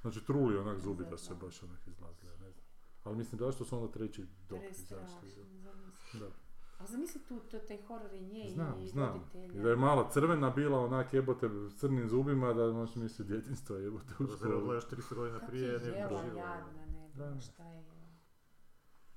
[0.00, 2.64] Znači truli onak zubi da se baš onak izlazili, ja ne znam.
[3.04, 5.44] Ali mislim da što su onda treći dok izašli.
[6.12, 6.26] Da.
[6.78, 9.12] A zamisli tu to, taj horor i nje Znam, i znam.
[9.12, 9.60] roditelja.
[9.60, 13.76] I da je mala crvena bila onak jebote s crnim zubima da možeš misliti djetinstva
[13.76, 16.16] jebote u Da se još 300 godina prije, je ne bi jadna,
[16.86, 17.24] ne Da.
[17.24, 17.95] znam šta je.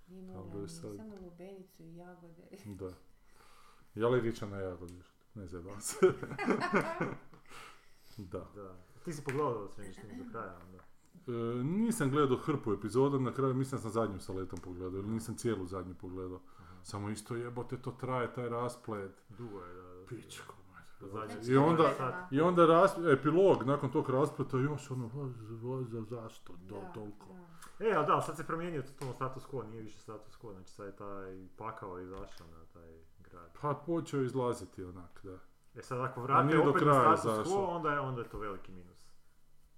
[0.10, 2.44] Ni, sad- samo lubenicu i jagode.
[2.65, 2.94] Da.
[3.95, 5.02] Ja li riča na jagodi?
[5.34, 5.95] Ne zebam se.
[8.18, 8.45] da.
[8.56, 8.76] Da.
[9.06, 9.81] Ti si pogledao da se
[10.18, 10.84] do kraja onda.
[11.27, 15.10] E, nisam gledao hrpu epizoda, na kraju mislim da sam zadnju sa letom pogledao, ili
[15.10, 16.40] nisam cijelu zadnju pogledao.
[16.84, 19.11] Samo isto jebote to traje, taj rasplet.
[19.38, 19.81] Dugo je, da.
[19.81, 20.06] da.
[20.06, 20.53] Pičko,
[20.99, 22.27] Da Znači, I onda-.
[22.31, 26.91] I onda ras, epilog, nakon tog raspleta još ono, "Va, va, za, zašto, do, Da,
[26.94, 27.27] toliko.
[27.80, 30.85] E, ali da, sad se promijenio totalno status quo, nije više status quo, znači sad
[30.85, 33.57] je taj pakao izašao na taj grad.
[33.61, 35.38] Pa počeo izlaziti onak, da.
[35.76, 37.57] E sad ako vrate do opet kraja na status izašao.
[37.57, 39.10] quo, onda je, onda je to veliki minus.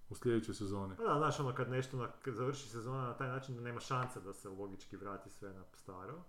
[0.09, 0.95] U sljedećoj sezoni.
[0.95, 3.79] Pa da, znaš ono kad nešto na, kad završi sezona na taj način da nema
[3.79, 6.23] šanse da se logički vrati sve na staro.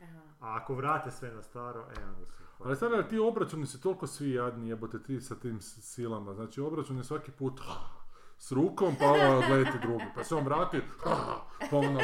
[0.00, 0.20] Aha.
[0.40, 2.42] A ako vrate sve na staro, e onda su...
[2.58, 6.34] Ali sada ti obračuni su toliko svi jadni, jebote ti sa tim silama.
[6.34, 7.60] Znači obračun je svaki put
[8.38, 10.04] s rukom, pa ovo odleti drugi.
[10.14, 10.80] Pa se on vrati,
[11.70, 12.00] pa ono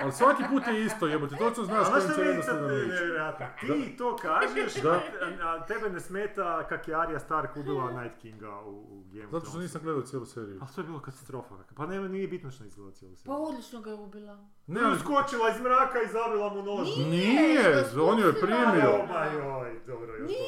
[0.00, 3.84] Ali svaki put je isto, jebote, točno znaš Znaš kojim što će je redoslijedom ići.
[3.84, 5.00] Ti to kažeš, Da.
[5.42, 9.32] a, tebe ne smeta kak je Arya Stark ubila Night Kinga u, u Game of
[9.32, 10.58] Zato što nisam gledao cijelu seriju.
[10.60, 11.54] Ali to je bilo katastrofa.
[11.76, 13.36] Pa nema, nije bitno što nisi gledao cijelu Pa seriju.
[13.38, 14.34] odlično ga je ubila.
[14.66, 16.88] Ne, Ne, ali skočila iz mraka i zabila mu nož.
[16.98, 17.68] nije,
[18.02, 18.90] on ju je primio.
[19.34, 20.42] Joj, dobro, još Nije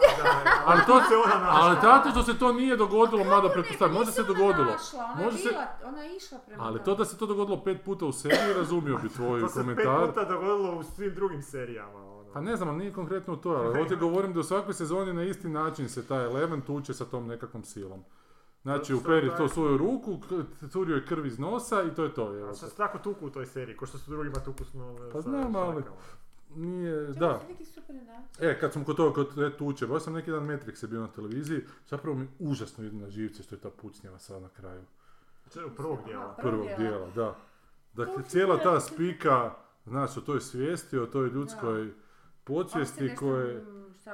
[0.00, 0.50] gore.
[0.66, 1.60] Ali to, se ona našla.
[1.60, 4.76] ali zato što se to nije dogodilo, mada pretpostavljam, možda se Nisam dogodilo.
[4.94, 7.64] Ona, Može je se- bila, ona je išla prema Ali to da se to dogodilo
[7.64, 10.08] pet puta u seriji, razumio bi tvoj To se pet komentar.
[10.08, 12.04] puta dogodilo u svim drugim serijama.
[12.04, 12.32] Ono.
[12.32, 15.22] Pa ne znam, ali nije konkretno to, ali ovdje govorim da u svakoj sezoni na
[15.22, 18.04] isti način se taj Eleven tuče sa tom nekakvom silom.
[18.62, 20.18] Znači, uperi to svoju ruku,
[20.70, 22.26] curio je krv iz nosa i to je to.
[22.26, 22.54] A Evo.
[22.54, 25.20] što se tako tuku u toj seriji, ko što su drugima tuku s no, Pa
[25.20, 25.82] znam, ali-.
[26.56, 27.40] Nije, Čekaj, da.
[27.48, 27.96] neki super.
[28.40, 31.00] E, kad sam kod toga, kod te tuče, baš sam neki dan Matrix je bio
[31.00, 34.82] na televiziji, zapravo mi užasno ide na živce što je ta pucnjava sad na kraju
[35.52, 36.34] Če, u prvog dijela.
[36.42, 37.36] Prvog dijela, da.
[37.98, 39.54] Dakle, cijela je- ta spika,
[39.86, 41.90] znači, o toj svijesti, o toj ljudskoj
[42.44, 43.64] podsvijesti koje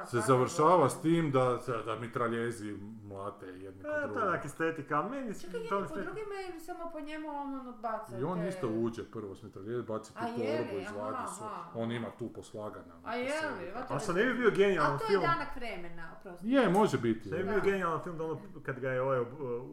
[0.05, 2.73] se završava s tim da, da mitraljezi
[3.03, 4.23] mlate jedni kod E, to je drugog.
[4.23, 6.03] onak estetika, ali meni Čekaj, to njemu po estetika.
[6.03, 9.43] drugima ili samo po njemu on ono baca I on te- isto uđe prvo s
[9.43, 11.43] mitraljez, baci tu torbu, izvadi su.
[11.75, 12.93] On ima tu poslagana.
[13.03, 13.71] A je li?
[13.89, 15.21] A je- što ne bi bio genijalan A to je film?
[15.21, 16.47] danak vremena, oprosti.
[16.47, 17.27] Je, može biti.
[17.27, 19.25] Što ne bi bio genijalan film da ono, kad ga je ovaj,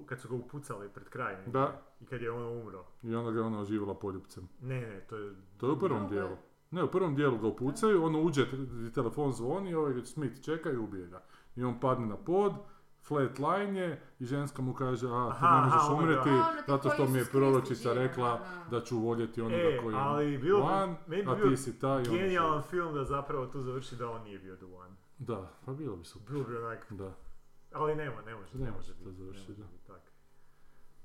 [0.07, 1.37] kad su ga upucali pred kraj.
[1.47, 1.81] Da.
[2.01, 2.85] I kad je ono umro.
[3.03, 4.49] I onda ga je ona oživjela poljupcem.
[4.61, 5.33] Ne, ne, to je...
[5.57, 6.37] To je u prvom dijelu.
[6.73, 8.47] Ne, u prvom dijelu ga upucaju, ono uđe,
[8.95, 11.23] telefon zvoni, ovaj Smith čeka i ubije ga.
[11.57, 12.53] I on padne na pod,
[13.03, 17.19] flatline je i ženska mu kaže, a ti ne možeš umreti ono zato što mi
[17.19, 18.41] je proročica rekla
[18.71, 21.57] da, ću voljeti onoga E, koji je ali bilo bi- one, meni a bio ti
[21.57, 24.97] si taj ono Genijalan film da zapravo tu završi da on nije bio The One.
[25.19, 26.33] Da, pa bilo bi super.
[26.33, 27.13] Bilo bi onak, Da.
[27.73, 30.12] ali nema, ne može, Ne ne može može to završiti, ne može biti tak.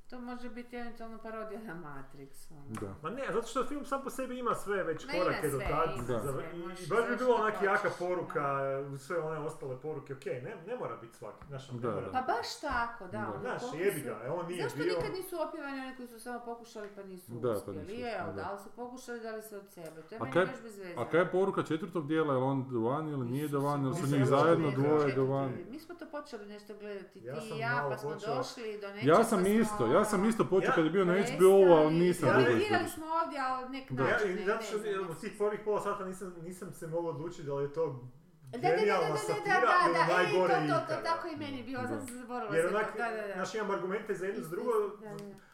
[0.08, 2.30] To može biti eventualno parodija na Matrix.
[2.54, 2.66] ono.
[2.82, 2.96] Da.
[3.04, 5.90] Ma ne, zato što film sam po sebi ima sve već Ma korake do tad.
[5.96, 6.20] ima Da.
[6.22, 8.80] sve, I, baš bi bilo onak jaka poruka, da.
[8.84, 12.02] uz sve one ostale poruke, ok, ne, ne mora biti svaki, znaš, ono, Da, mora
[12.02, 12.12] da.
[12.12, 13.12] Pa baš tako, da.
[13.12, 13.28] Da.
[13.30, 14.96] ono, Znaš, jebi su- ga, e, on nije Zašto bio...
[14.96, 17.80] nikad nisu opjevani oni koji su samo pokušali pa nisu Da, pa uspjeli?
[17.80, 18.48] nisu Je, da.
[18.50, 20.02] ali su pokušali dali se od sebe.
[20.02, 20.94] To je A meni kaj- baš bez veze.
[20.98, 23.84] A kaj je poruka četvrtog dijela, je li on The One ili nije The One,
[23.84, 25.20] ili su njih zajedno dvoje.
[25.22, 25.54] One?
[25.70, 28.88] Mi smo to počeli nešto gledati, Ja ti i ja, malo pa smo došli do
[28.88, 29.08] nečeg.
[29.08, 31.14] Ja sam pa isto, ja sam isto počeo Ja- kad je bio na.
[31.16, 32.88] HBO-u, ali nisam Ja- dugo izgledao.
[32.88, 34.04] smo ovdje, ali nek Da.
[34.04, 34.78] Ja, način, ne, zato što
[35.12, 38.04] u tih prvih pola sata nisam, nisam se mogao odlučiti da li je to
[38.44, 41.04] Da, da, da, da, da, da, da, ili da, e, najgore to, to, to, ikada.
[41.04, 41.88] tako i meni bilo, Da.
[41.88, 43.34] sam zaboravila Jer sve onak, to, da, da, da.
[43.34, 44.72] znaš, imam argumente za jedno, za drugo,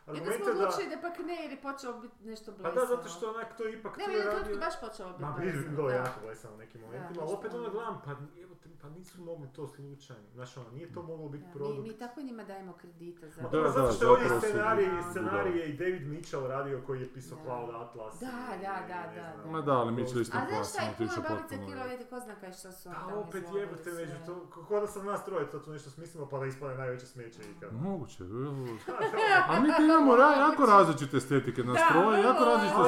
[0.07, 0.51] onda smo argumente da...
[0.59, 2.75] odlučili da pak ne, jer je počelo biti nešto Pa blesavo.
[2.77, 4.57] da, zato što onak to ipak Ne, je radio...
[4.57, 5.95] baš počelo biti Ma bi blesavo, bilo da.
[5.95, 7.69] jako blesavo u nekim momentima, ali opet ono.
[7.69, 11.49] gledam, pa, evo pa nisu mogli to slučajno, znaš ono, nije to moglo biti Da,
[11.49, 11.83] mi, produkt.
[11.83, 13.41] mi tako njima dajemo kredita za...
[13.41, 15.03] Ma Da, dobro, da, zato što je ovdje scenarij, Da.
[15.03, 17.37] scenarij je i David Mitchell radio koji je pisao.
[17.37, 18.19] Cloud Atlas.
[18.19, 18.27] Da,
[18.57, 21.23] da, da, da, Ma da, ali Mitchell isto A znaš šta, klasno i puno otišao
[21.25, 21.67] babica potpuno.
[21.67, 23.43] kilovete, ko zna kaj što su oni Pa tamo opet
[23.81, 23.93] sve.
[23.95, 27.05] među to, ko da sam nas troje to tu nešto smislimo pa da ispane najveće
[27.05, 27.71] smeće ikada.
[27.73, 28.23] Moguće.
[29.49, 32.83] A mi imamo ra- jako različite estetike na Da, stroje, jako različite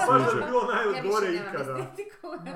[0.00, 1.76] stvari se baš da bi bilo najgore ikada.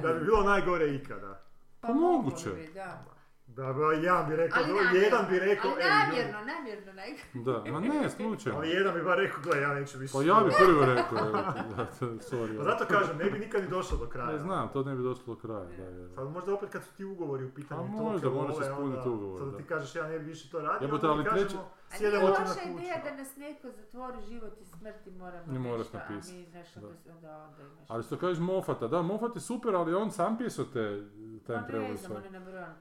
[0.03, 1.41] Da bi bilo najgore ikada.
[1.81, 2.51] Pa moguće.
[2.51, 3.16] bi, Da.
[3.57, 7.17] Da, ba, jedan bi rekao, namjerno, jedan bi rekao, ali ej, namjerno, namjerno, nek.
[7.37, 8.59] Da, ma ne, slučajno.
[8.59, 10.13] ali jedan bi bar rekao, gle, ja neću više.
[10.13, 11.33] Pa ja bi prvi rekao, evo
[11.77, 11.87] da,
[12.23, 12.57] sorry.
[12.57, 14.33] Pa zato kažem, ne bi nikad ni došao do kraja.
[14.33, 15.65] Ne znam, to ne bi došlo do kraja.
[15.67, 16.09] Da, je.
[16.09, 19.39] Sad možda opet kad su ti ugovori u pitanju A to, možda, moraš ispuniti ugovor,
[19.41, 19.57] Sad da.
[19.57, 22.43] ti kažeš ja ne bi više to radio, mi ali treće- kažemo, A nije loša
[22.65, 23.05] ideja kuću.
[23.05, 26.81] da nas neko zatvori život i smrti moramo Ne moraš nešto, a mi, znaš, Da.
[26.81, 27.87] onda, onda, onda imaš.
[27.89, 31.03] Ali što kažeš Mofata, da, Mofat je super, ali on sam pisao te
[31.47, 32.23] time Pa travel ne znam,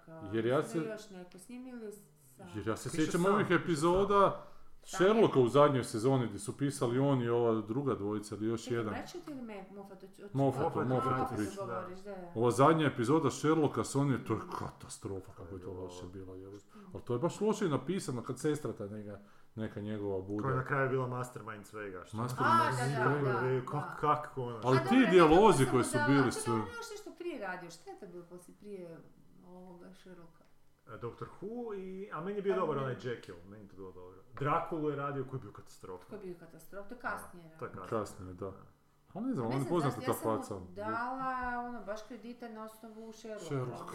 [0.05, 0.29] kao...
[0.33, 2.47] Jer ja se- je još neko s njim ili sam?
[2.55, 4.41] Jer ja se sjećam sam, ovih epizoda
[4.87, 8.77] Sherlocka u zadnjoj sezoni gdje su pisali on i ova druga dvojica ili još Čekaj,
[8.77, 8.93] jedan.
[8.93, 9.65] Ratchet ili me,
[10.33, 10.75] Moffat?
[10.85, 11.31] Moffat.
[12.35, 16.33] Ova zadnja epizoda Sherlocka s on je, to je katastrofa kako je to loše bilo.
[16.93, 19.19] Ali to je baš loše i napisano kad sestra ta neka,
[19.55, 20.41] neka njegova bude.
[20.43, 22.05] Koja je na kraju bila mastermind svega.
[22.05, 23.31] Što Master- A, da, da, Svega.
[23.31, 24.15] da, Kak, da.
[24.15, 24.59] kak, ono.
[24.63, 27.04] Ali ti dijalozi koji su bili a čekaj, sve-
[27.45, 28.97] radio, šta je to bilo poslije prije
[29.47, 30.43] ovoga Sherlocka?
[30.87, 32.83] E, Doctor Who i, a meni je bio Pa dobar ne.
[32.83, 34.19] onaj Jekyll, meni je to bilo dobro.
[34.33, 36.09] Drakulu je radio koji je bio katastrofa.
[36.09, 37.57] To je bio katastrof, to je kasnije.
[37.59, 37.71] To je.
[37.89, 38.51] Kasnije, da.
[39.13, 40.55] Ali ne znam, on je poznata zašto, ta ja sam faca.
[40.55, 43.45] mu dala ono, baš kredita na osnovu Sherlocka.
[43.45, 43.91] Sherlock.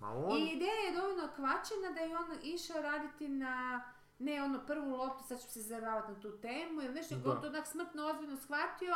[0.00, 3.82] Ma on, I ideja je dovoljno kvačena da je on išao raditi na
[4.18, 7.30] ne ono prvu loptu, sad ću se zaravati na tu temu ili nešto, Da.
[7.30, 8.94] on to onak smrtno ozbiljno shvatio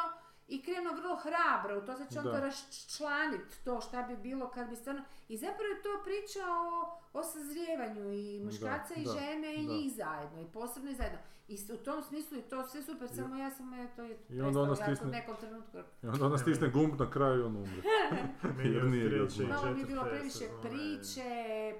[0.48, 2.32] i krenuo vrlo hrabro u to, će on Da.
[2.32, 5.02] to raščlaniti, to šta bi bilo kad bi stvarno...
[5.28, 9.66] I zapravo je to priča o, o sazrijevanju i muškarca Da, i da, žene i
[9.66, 11.18] njih zajedno, i posebno i zajedno.
[11.48, 14.40] I u tom smislu je to sve super, samo ja sam je to je I
[14.40, 15.78] onda ona jako u stisne- nekom trenutku.
[16.02, 17.82] I onda ona stisne gumb na kraju i on umre.
[18.56, 21.24] meni je jer nije Malo mi je bilo previše priče,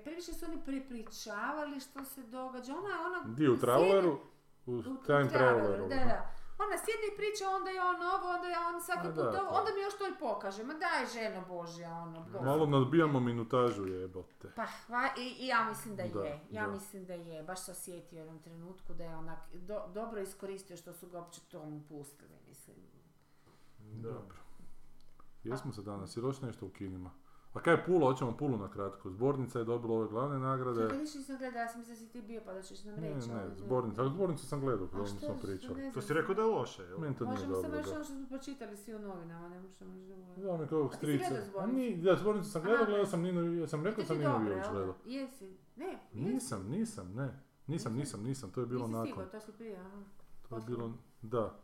[0.05, 2.73] previše su oni prepričavali što se događa.
[2.73, 3.35] Ona, ona...
[3.35, 4.19] Di u Traveleru?
[4.67, 5.29] U U, u Time.
[5.29, 6.31] Traveleru, da, da.
[6.59, 9.43] Ona sjedne i priča, onda je on ovo, onda je on svaki A put da,
[9.43, 10.65] ovo, onda mi još to i pokaže.
[10.65, 12.45] Ma daj ženo Božja, ono, Bog.
[12.45, 14.53] Malo nadbijamo minutažu jebote.
[14.57, 16.73] Pa, hva, i, i ja mislim da, Da, je, ja da.
[16.73, 20.77] mislim da je, baš se osjetio u jednom trenutku da je onak do- dobro iskoristio
[20.77, 22.77] što su ga uopće tomu pustili, mislim.
[23.81, 24.37] Dobro.
[25.45, 27.11] Jesmo se danas, još nešto u kinima.
[27.55, 29.11] A kaj je Pula, hoćemo Pulu na kratko.
[29.11, 30.81] Zbornica je dobila ove glavne nagrade.
[30.81, 32.95] Čekaj, više nisam gledala, ja sam mislila da si ti bio pa da ćeš nam
[32.95, 33.29] Ne, reći.
[33.29, 34.01] ne, ali zbornica.
[34.01, 35.75] Ali zbornicu sam gledao, kada što pričali.
[35.77, 36.99] ne To si rekao da je loše, jel?
[36.99, 37.95] Meni to nije Možemo samo reći da.
[37.95, 40.49] ono što smo pročitali svi u novinama, ne možemo reći drugo.
[40.49, 41.29] Da, mi kao ti si strica.
[41.29, 41.77] gledao A Zbornicu?
[41.77, 44.45] ni, da, zbornicu sam gledao, gledao sam Nino, ja sam rekao Ti sam Nino da?
[44.73, 44.95] gledao.
[45.07, 45.57] Jesi?
[45.77, 45.99] Ne?
[46.13, 47.29] Nisam, nisam, ne.
[47.67, 49.09] Nisam, nisam, nisam, to je bilo Nisi nakon.
[49.09, 50.03] stigao, to si prije, aha.
[50.49, 51.55] To je bilo, da,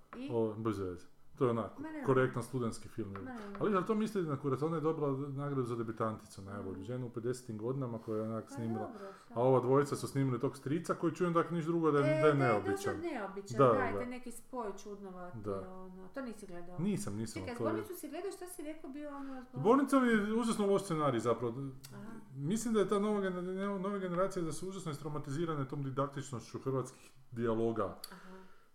[0.56, 1.06] bez veze.
[1.40, 2.02] To je onako, ne.
[2.06, 3.12] korektan studentski film.
[3.12, 3.36] Ma ne.
[3.60, 7.10] Ali ali to mislite na kurac, ona je dobila nagradu za debitanticu najbolju ženu u
[7.10, 7.56] 50.
[7.56, 8.90] godinama koja je onak Pa snimila.
[9.34, 12.26] A ova dvojica su snimili tog strica koji čujem da niš drugo da je, da
[12.26, 12.96] je E, neobičan.
[12.96, 14.04] Da, da, neobičan, Da, da, da.
[14.06, 15.70] neki spoj čudnovati, Da.
[15.70, 16.78] ono, to nisi gledao.
[16.78, 17.42] Nisam, nisam.
[17.42, 19.44] Čekaj, zbornicu si gledao, šta si rekao bio ono...
[19.54, 21.54] Zbornica mi je užasno loš scenarij zapravo.
[21.94, 22.10] Aha.
[22.34, 27.10] Mislim da je ta nova, gener- nove generacije da su užasno istraumatizirane tom didaktičnošću hrvatskih
[27.32, 28.29] dijaloga Aha.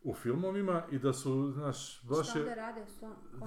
[0.06, 2.86] U filmovima i da su, znaš, baš Šta je, rade?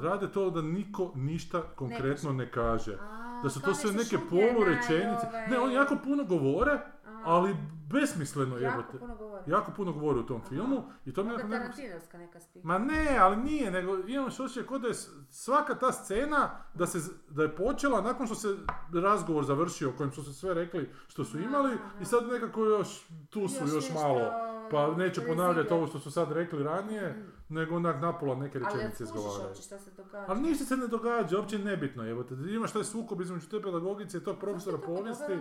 [0.01, 2.97] Rade to da niko ništa konkretno ne kaže.
[3.03, 5.27] A, Da su to sve neke polurečenice.
[5.29, 6.81] ove- Ne, oni jako puno govore,
[7.25, 7.57] ali
[7.91, 8.99] besmisleno jako jebote.
[8.99, 9.51] puno govori.
[9.51, 10.49] Jako puno govori u tom Aha.
[10.49, 12.39] filmu i to mi Tarantinovska neka.
[12.63, 14.95] Ma ne, ali nije, nego imaš osjećaj kod da je
[15.31, 16.99] svaka ta scena da, se,
[17.31, 18.57] da je počela nakon što se
[19.03, 22.01] razgovor završio, o kojem su se sve rekli što su imali Aha.
[22.01, 24.21] i sad nekako još tu su još, nešto, malo.
[24.71, 25.27] Pa neću rezide.
[25.27, 29.47] ponavljati ovo što su sad rekli ranije, nego onak napola neke Ali rečenice izgovaraju.
[29.49, 30.25] uopće šta se događa.
[30.29, 33.63] Ali ništa se ne događa, uopće je nebitno, evo te, imaš taj sukob između te
[33.63, 35.33] pedagogice i tog profesora je povijesti.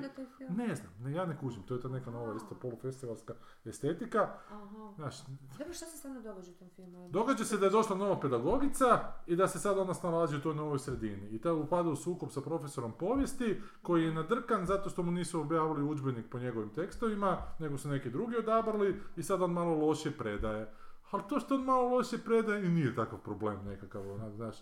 [0.50, 3.34] Ne znam, ne, ja ne kužim, to je ta neka nova isto polufestivalska
[3.66, 4.30] estetika.
[4.50, 4.94] Aha.
[4.96, 5.16] Znaš,
[5.58, 7.10] Dobro, šta se stvarno događa u tom filmu?
[7.10, 10.56] Događa se da je došla nova pedagogica i da se sad ona snalazi u toj
[10.56, 11.28] novoj sredini.
[11.30, 15.42] I ta upada u sukob sa profesorom povijesti koji je nadrkan zato što mu nisu
[15.42, 20.12] objavili udžbenik po njegovim tekstovima, nego su neki drugi odabrali i sad on malo loše
[20.12, 20.74] predaje.
[21.12, 24.56] Ali to što on malo loše predaje i nije takav problem nekakav, onak, znaš.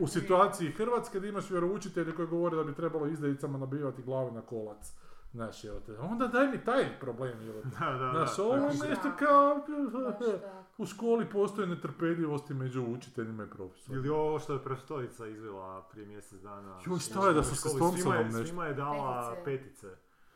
[0.00, 4.40] U situaciji Hrvatske da imaš vjeroučitelje koji govore da bi trebalo izdajicama nabivati glave na
[4.40, 4.92] kolac.
[5.32, 5.98] Znaš, evo te.
[5.98, 7.68] Onda daj mi taj problem, evo te.
[7.80, 8.42] Da, da, Znaš, da.
[8.42, 9.60] ovo je nešto kao...
[10.78, 13.96] U školi postoje netrpeljivosti među učiteljima i profesorima.
[13.96, 16.78] Ili ovo što je profesorica izvela prije mjesec dana.
[16.86, 19.44] Joj, šta je da su se s je- nešto- Svima je dala Petice.
[19.44, 19.86] petice.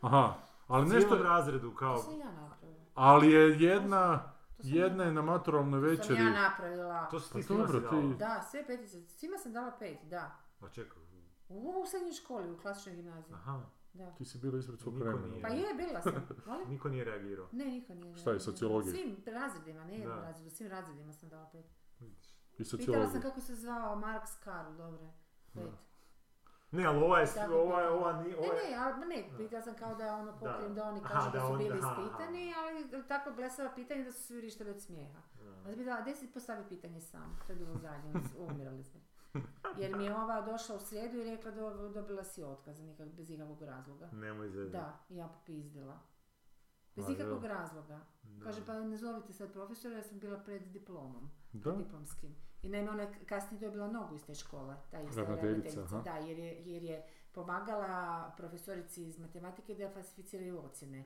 [0.01, 0.35] Aha,
[0.69, 2.03] ali Cijelom nešto, razredu kao...
[2.95, 6.21] Ali je jedna, To sam jedna je na maturalnoj To sam večeri.
[6.27, 7.09] ja napravila.
[7.11, 8.19] To si Pa ti svima dobro, ti-.
[8.19, 9.09] Da, sve petice.
[9.09, 10.37] Svima sam dala pet, da.
[10.61, 11.03] Ma čekaj.
[11.49, 13.35] U, u srednjoj školi, u klasičnoj gimnaziji.
[13.35, 13.61] Aha.
[13.93, 14.11] Da.
[14.11, 15.35] Ti si bila ispred svog vremena.
[15.43, 16.29] Pa je, bila sam.
[16.47, 16.69] Molim?
[16.73, 17.49] Niko nije reagirao.
[17.53, 18.17] Ne, niko nije.
[18.17, 18.53] Šta je, reagirao.
[18.53, 18.93] sociologija?
[18.93, 20.23] Svim razredima, ne jednom Da.
[20.23, 21.65] razredu, svim razredima sam dala pet.
[22.59, 25.07] I Pitala sam kako se zvao Marks Karl, dobro.
[25.55, 25.63] Pet.
[26.77, 27.27] Ne, ali ova je...
[27.27, 27.87] Tako Ova je...
[27.87, 28.01] pitala.
[28.01, 28.13] Ova.
[28.13, 28.71] Ne, Ova je...
[28.71, 31.79] ne, ali ne, pitala sam kao da ono pokrijem da, oni kažu da, su bili
[31.79, 35.21] ispitani, ali tako blesava pitanje da su svi vrištali od smijeha.
[35.65, 35.77] Da.
[35.77, 38.13] Bi dala, deset postavi pitanje sam, to je bilo zadnje,
[38.49, 39.01] umirali smo.
[39.79, 43.31] Jer mi je ova došla u srijedu i rekla da dobila si otkaz nikak, bez
[43.31, 44.09] ikakvog razloga.
[44.13, 44.73] Nemoj zezati.
[44.77, 45.99] Da, ja popizdila.
[46.97, 48.01] Bez ikakvog razloga.
[48.25, 48.45] Da.
[48.45, 51.73] Kaže, pa ne zovite sad profesora, ja sam bila pred diplomom, Da?
[51.73, 52.35] diplomskim.
[52.63, 55.83] I naime, ona je kasnije dobila nogu iz te škole, ta ista Ravnateljica.
[56.01, 57.91] Da, jer je, jer je pomagala
[58.37, 61.05] profesorici iz matematike da falsificiraju ocjene.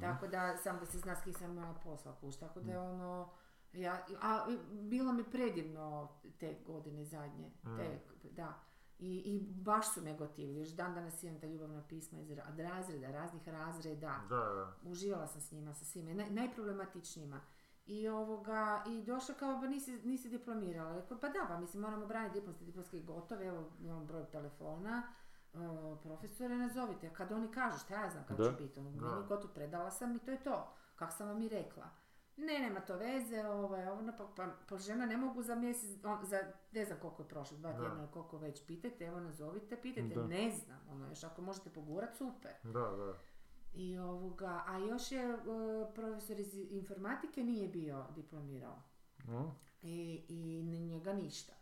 [0.00, 2.36] Tako da, sam da se zna s kim sam imala posla kuć.
[2.36, 2.82] Tako da je Mm.
[2.84, 3.28] ono,
[3.72, 7.50] ja, a bilo mi predivno te godine zadnje.
[7.64, 7.76] Mm.
[7.76, 7.98] Te,
[8.30, 8.54] da.
[8.98, 10.58] I, I baš su me gotivili.
[10.58, 14.20] Još dan danas imam ta ljubavna pisma iz razreda, raznih razreda.
[14.28, 14.90] Da, da.
[14.90, 17.40] Uživala sam s njima, sa svima, naj, najproblematičnijima.
[17.86, 20.94] I ovoga, i došla kao, pa nisi, nisi diplomirala.
[20.94, 25.02] Rekao, pa da, pa mislim, moramo braniti diplomski, diplomski gotove, evo, imam broj telefona,
[25.54, 25.58] e,
[26.02, 27.12] profesore, nazovite.
[27.12, 30.18] Kad oni kažu, šta ja znam kako će biti, ono, meni gotov predala sam i
[30.18, 30.72] to je to.
[30.96, 31.90] Kako sam vam i rekla.
[32.36, 36.24] Ne, nema to veze, ovaj, ono, pa, pa, pa žena ne mogu za mjesec, on,
[36.24, 36.40] za
[36.72, 40.26] ne znam koliko je prošlo, dva tjedna ili koliko već, pitajte, evo nazovite, pitajte, Da.
[40.26, 42.52] ne znam, ono, još ako možete pogurat, super.
[42.62, 43.14] Da, da.
[43.74, 45.36] I ovoga, a još je e,
[45.94, 48.82] profesor iz informatike nije bio diplomirao.
[49.28, 51.52] No, I, i njega ništa.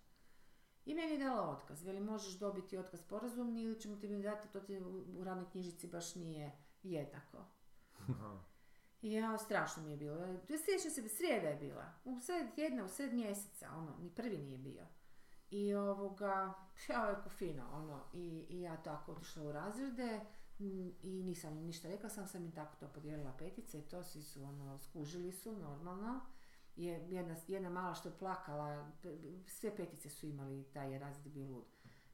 [0.87, 1.83] I meni je dala otkaz.
[1.83, 5.51] Veli, možeš dobiti otkaz sporazumni ili ćemo ti mi dati, to ti u, u radnoj
[5.51, 6.53] knjižici baš nije
[6.83, 7.39] jednako.
[9.05, 10.17] Ja, strašno mi je bilo.
[10.47, 11.93] Sjećam se, srijeda je bila.
[12.05, 14.87] U sred tjedna, u sred mjeseca, ono, ni prvi nije bio.
[15.51, 16.55] I ovoga,
[16.89, 20.21] ja rekao fino, ono, i, i ja tako otišla u razrede
[20.59, 24.23] i nisam im ništa rekla, sam sam im tako to podijelila petice i to svi
[24.23, 26.21] su, ono, skužili su, normalno.
[26.77, 28.93] Je, jedna, jedna mala što je plakala,
[29.47, 31.65] sve petice su imali, taj je razred bio lud.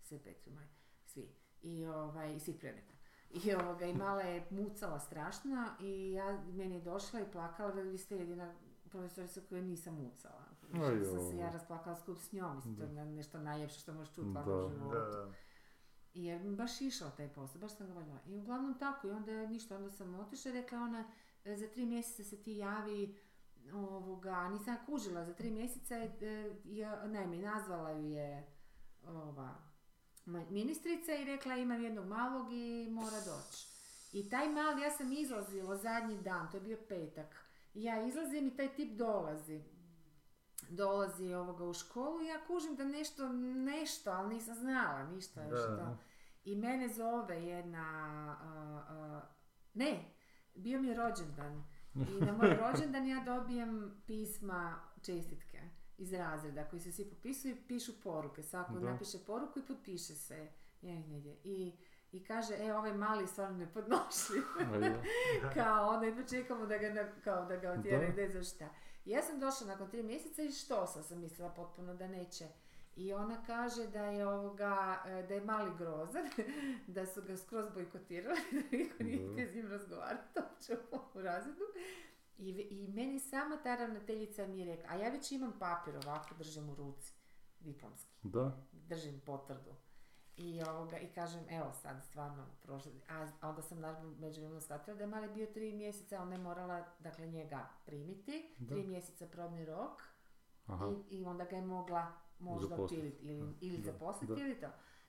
[0.03, 0.69] Sve petice imali,
[1.05, 1.35] svi.
[1.63, 2.90] I ovaj, i svih predmeta.
[3.35, 5.51] I ovoga, i mala je mucala strašno
[5.81, 8.55] i ja, meni je došla i plakala, da vi ste jedina
[8.85, 10.45] profesorica koja nisam mucala.
[10.75, 14.15] Aj, sam se ja rasplakala skup s njom, mislim, to je nešto najljepše što možeš
[14.15, 15.33] čuti u životu.
[16.15, 18.19] I je mi baš išao taj posao, baš sam ga voljela.
[18.27, 21.05] I uglavnom tako, i onda ništa, onda sam otišla i rekla ona,
[21.45, 23.17] "E, za tri mjeseca se ti javi,
[23.73, 26.11] ovoga, nisam kužila, za tri mjeseca je,
[26.65, 28.47] je- naime, nazvala ju je
[29.05, 29.55] ova,
[30.27, 33.67] ministrica i rekla imam jednog malog i mora doći.
[34.13, 37.45] I taj mali, ja sam izlazila zadnji dan, to je bio petak.
[37.75, 39.63] Ja izlazim i taj tip dolazi.
[40.69, 45.43] Dolazi ovoga u školu i ja kužim da nešto, nešto, ali nisam znala ništa.
[45.43, 45.57] Da.
[45.57, 45.99] što.
[46.45, 47.87] I mene zove jedna,
[48.43, 49.21] a, a,
[49.75, 50.05] ne,
[50.55, 51.65] bio mi je rođendan.
[51.95, 57.61] I na moj rođendan ja dobijem pisma čestitke iz razreda koji se svi popisuju i
[57.61, 58.43] pišu poruke.
[58.43, 58.81] Svako Da.
[58.83, 60.49] napiše poruku i potpiše se.
[60.83, 61.37] Je, negdje.
[61.45, 61.73] I,
[62.13, 64.43] I kaže, e, ovaj mali je stvarno nepodnošljiv.
[64.75, 64.91] aj,
[65.43, 65.51] ja.
[65.55, 68.17] kao, onda jedno čekamo da ga, na- kao da ga otjeraju, Da.
[68.17, 68.69] ne znam šta.
[69.05, 72.49] I ja sam došla nakon tri mjeseca i što sam, sam mislila potpuno da neće.
[72.97, 74.75] I ona kaže da je ovoga,
[75.07, 76.25] e, da je mali grozan,
[76.87, 80.77] da su ga skroz bojkotirali, da niko nije s njim razgovarati uopće
[81.15, 81.65] u razredu.
[82.41, 86.35] I, I meni sama ta ravnateljica mi je rekla, a ja već imam papir ovako,
[86.35, 87.13] držim u ruci,
[87.61, 88.57] diplomski, Da.
[88.73, 89.75] držim potvrdu.
[90.37, 94.97] I, ovoga, I kažem, evo sad stvarno prošlo, a, a onda sam naravno međuvremeno shvatila
[94.97, 98.75] da je mali bio tri mjeseca, ona je morala dakle njega primiti, Da.
[98.75, 100.03] tri mjeseca probni rok
[100.67, 100.93] Aha.
[101.11, 102.95] i, i onda ga je mogla možda Zaposliti.
[102.95, 104.67] otpiliti ili, ili zaposliti ili to.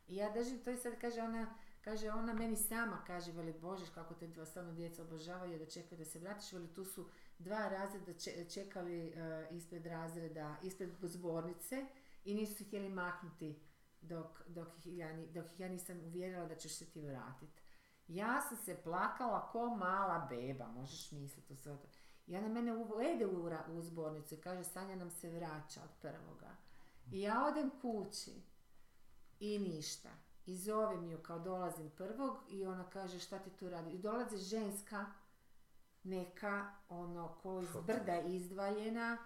[0.07, 3.85] I ja držim to i sad kaže ona, kaže ona meni sama, kaže, veli Bože,
[3.93, 7.09] kako te dva stvarno djeca obožavaju da čekaju da se vratiš, veli tu su
[7.39, 11.85] dva razreda če- čekali eh, ispred razreda, ispred zbornice
[12.25, 13.59] i nisu se htjeli maknuti
[14.01, 17.61] dok, dok, ih ja, dok ja nisam uvjerila da ćeš se ti vratiti.
[18.07, 21.87] Ja sam se plakala ko mala beba, možeš misliti u.
[22.27, 26.55] I ona mene uvede u, u zbornicu i kaže Sanja nam se vraća od prvoga.
[27.11, 28.41] I ja odem kući
[29.39, 30.09] i ništa.
[30.51, 33.91] I zovem ju kao dolazim prvog i ona kaže šta ti tu radi.
[33.91, 35.05] I dolazi ženska
[36.03, 39.17] neka ono ko iz brda je izdvaljena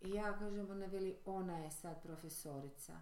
[0.00, 3.00] i ja kažem ona veli ona je sad profesorica.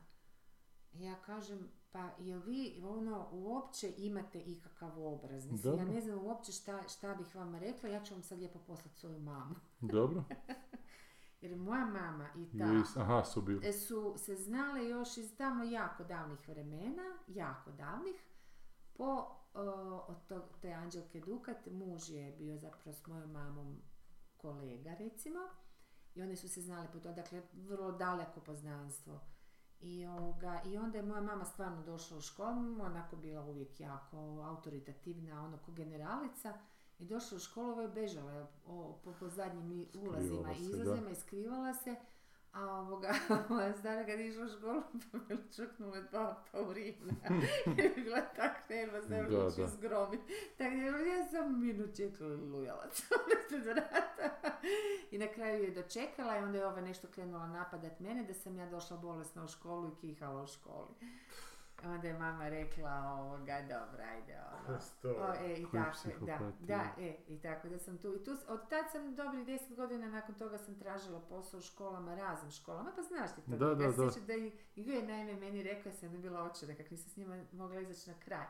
[0.92, 5.46] I ja kažem pa jel vi ono uopće imate ikakav obraz?
[5.46, 8.58] Mislim, ja ne znam uopće šta, šta bih vama rekla, ja ću vam sad lijepo
[8.58, 9.54] poslati svoju mamu.
[9.80, 10.24] Dobro.
[11.40, 13.68] Jer moja mama i ta Is, aha, su bili.
[13.68, 18.22] e, su se znale još iz tamo jako davnih vremena, jako davnih,
[18.94, 19.62] po o,
[20.08, 23.82] od tog, te Anđelke Dukat, muž je bio zapravo s mojom mamom
[24.36, 25.38] kolega recimo
[26.14, 29.20] i one su se znale po to, dakle vrlo daleko poznanstvo.
[29.80, 34.16] I, ovoga, I onda je moja mama stvarno došla u školu, onako bila uvijek jako
[34.42, 36.54] autoritativna, ono ko generalica,
[37.00, 41.14] i došla u školu, ovo je bežala o, po, po zadnjim ulazima i izlazima i
[41.14, 41.96] skrivala se,
[42.52, 43.14] a ovoga,
[43.48, 44.82] moja stara kad je išla u školu,
[45.12, 47.14] pa me čuknule dva paurina.
[47.66, 50.20] Jer je bila tak nervozna, Da, da, ću zgromit.
[50.58, 54.58] Tako da ja sam minut čekala lujalac ispred vrata.
[55.10, 58.56] I na kraju je dočekala i onda je ova nešto krenula napadat mene da sam
[58.56, 60.94] ja došla bolesna u školu i kihala u školi.
[61.84, 64.38] Onda je mama rekla ovoga, dobro, ajde,
[64.68, 64.78] ono.
[65.20, 68.68] O, e, i tako, da, da, e, i tako da sam tu, i tu, od
[68.68, 73.02] tad sam dobrih deset godina, nakon toga sam tražila posao u školama, raznim školama, pa
[73.02, 74.10] znaš ti to, Da, da, ja da.
[74.26, 77.44] da i, i je naime meni rekao, ja sam bila očena, kak nisam s njima
[77.52, 78.46] mogla izaći na kraj.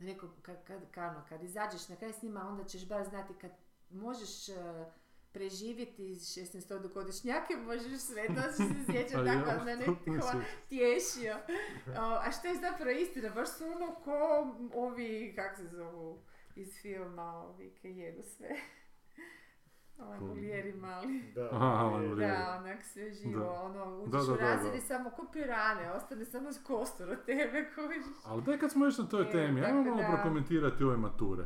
[0.00, 3.34] On rekao, kad, kad, kad, kad izađeš na kraj s njima, onda ćeš bar znati
[3.34, 3.50] kad
[3.90, 4.86] možeš eh,
[5.32, 10.42] preživjeti 16-godišnjake, možeš sve, to se sjećam A tako, da ne to ne hva- sjećam.
[10.68, 11.36] tješio.
[11.88, 14.12] O, a što je zapravo istina, baš su ono ko
[14.74, 16.18] ovi, kak se zovu,
[16.56, 18.48] iz filma, ovi kaj jedu sve.
[20.20, 21.22] Bulijeri mali.
[21.34, 21.98] Da, Aha.
[22.16, 23.50] Da, onak sve živo, Da.
[23.52, 24.32] ono, uđeš Da,
[24.72, 27.42] u i samo ko pirane, ostane samo kostur od tebe
[27.74, 28.04] kojiš.
[28.24, 31.44] Ali daj kad smo još na toj E, temi, ajmo malo da- prokomentirati ove mature.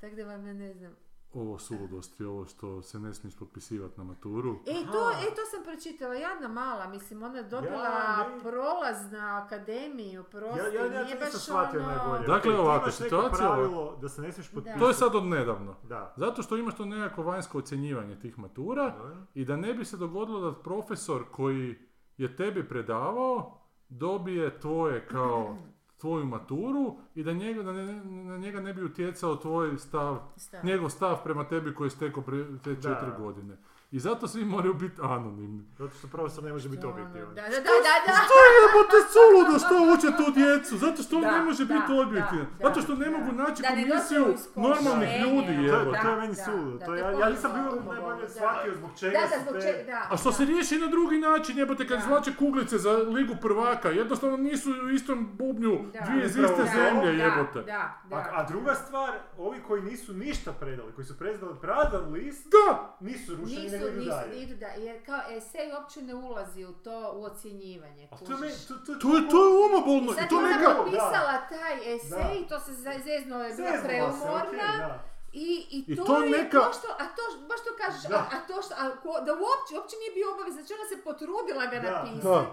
[0.00, 0.96] Tako da vam ja ne znam.
[1.34, 4.56] Ovo suludosti, ovo što se ne smiješ potpisivati na maturu.
[4.56, 9.12] E, to, e, to sam pročitala, jadna mala, mislim, ona je dobila Ja, ne- prolaz
[9.12, 11.88] na akademiju, prosti, Ja, ja, ja nije baš shvatio ono...
[11.88, 12.26] najbolje.
[12.26, 14.80] Dakle, Ti ovako, situacija- pravilo da se ne smiješ potpisati.
[14.80, 15.74] To je sad od nedavno.
[15.82, 16.14] Da.
[16.16, 18.94] Zato što imaš to nekako vanjsko ocjenjivanje tih matura
[19.34, 21.78] i da ne bi se dogodilo da profesor koji
[22.16, 25.56] je tebi predavao dobije tvoje kao
[25.98, 26.84] tvoju maturu
[27.14, 30.64] i da njega, da ne- na njega ne bi utjecao tvoj stav, Stav.
[30.64, 33.16] njegov stav prema tebi koji je stekao pre te četiri Da.
[33.18, 33.56] godine.
[33.90, 35.64] I zato svi moraju biti anonimni.
[35.78, 37.34] Zato što profesor ne može biti objektivan.
[37.34, 37.56] Da, da, da,
[37.86, 38.12] da, da.
[38.58, 42.46] Jebote suludo što uče tu djecu, zato što on Da, ne može da, biti objektivan.
[42.62, 43.10] Zato što ne da.
[43.18, 44.24] mogu naći komisiju
[44.56, 46.00] normalnih ljudi, ono, To je, jebote.
[46.02, 46.78] to je meni suludo.
[46.86, 49.60] To ja, je ja nisam bio najbolje shvatio zbog čega Da, da, su zbog te...
[49.62, 50.06] čega, da.
[50.10, 54.36] A što se riješi na drugi način, jebote, kad izvlače kuglice za ligu prvaka, jednostavno
[54.36, 56.00] nisu u istom bubnju Da.
[56.06, 57.72] dvije iz iste zemlje, jebote.
[57.72, 62.96] A, a druga stvar, ovi koji nisu ništa predali, koji su predali prazan list, Da!
[63.00, 64.42] nisu rušeni Nisu, nego idu nisu, dalje.
[64.42, 68.08] idu da, jer kao esej uopće ne ulazi u to, u ocjenjivanje.
[68.12, 68.66] A to je meni, kužiš.
[68.66, 70.74] to, to, To je, to je umobolno I sad to ona neka...
[70.76, 72.48] potpisala taj esej, Da.
[72.48, 74.68] to se zeznuo je bila preumorna.
[74.78, 75.04] da.
[75.34, 78.16] I, i, I to, to je neka- to što, a to, baš to kažeš, Da.
[78.16, 80.96] a, a to što, a, ko- da uopće, uopće nije bio obavez, znači ona se
[81.04, 82.46] potrudila ga napisati.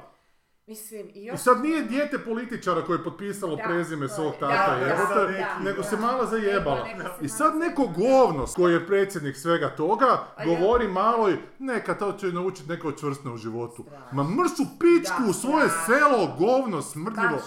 [0.68, 1.40] Mislim, i I još...
[1.40, 5.60] sad nije dijete političara koje je potpisalo Da, prezime svog je- tata, da, da, da,
[5.60, 5.84] nego da.
[5.84, 6.88] se mala zajebala.
[7.22, 8.26] I sad malo neko zajebala.
[8.26, 10.08] govno koji je predsjednik svega toga
[10.46, 13.84] govori maloj neka to će naučiti neko čvrstno u životu.
[13.84, 14.08] Strašno.
[14.12, 17.40] Ma mršu pičku Da, u svoje selo, govno, smrdljivo.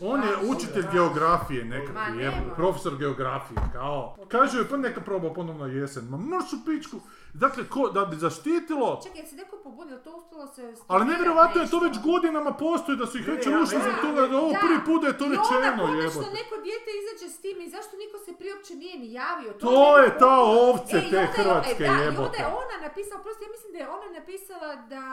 [0.00, 2.54] On je učitelj geografije nekakvi, može.
[2.56, 4.16] profesor geografije, kao.
[4.28, 6.96] Kažu joj pa neka proba ponovno jesen, ma mršu pičku.
[7.34, 10.74] Dakle, ko, da bi zaštitilo, Čekaj, se neko pobunio, to uspjelo se...
[10.86, 13.96] ali nevjerojatno je to već godinama knjigama postoji da su ih već rušili da, zbog
[14.02, 14.58] toga da ovo da.
[14.58, 16.30] prvi put da je to I onda rečeno, jebote.
[16.32, 19.52] neko dijete izađe s tim i zašto niko se prije uopće nije ni javio.
[19.54, 19.66] To
[19.96, 22.38] bi je ta ovce E, te je- hrvatske, e, da, I onda jebote.
[22.38, 25.04] je ona napisala, prosto ja mislim da je ona napisala da,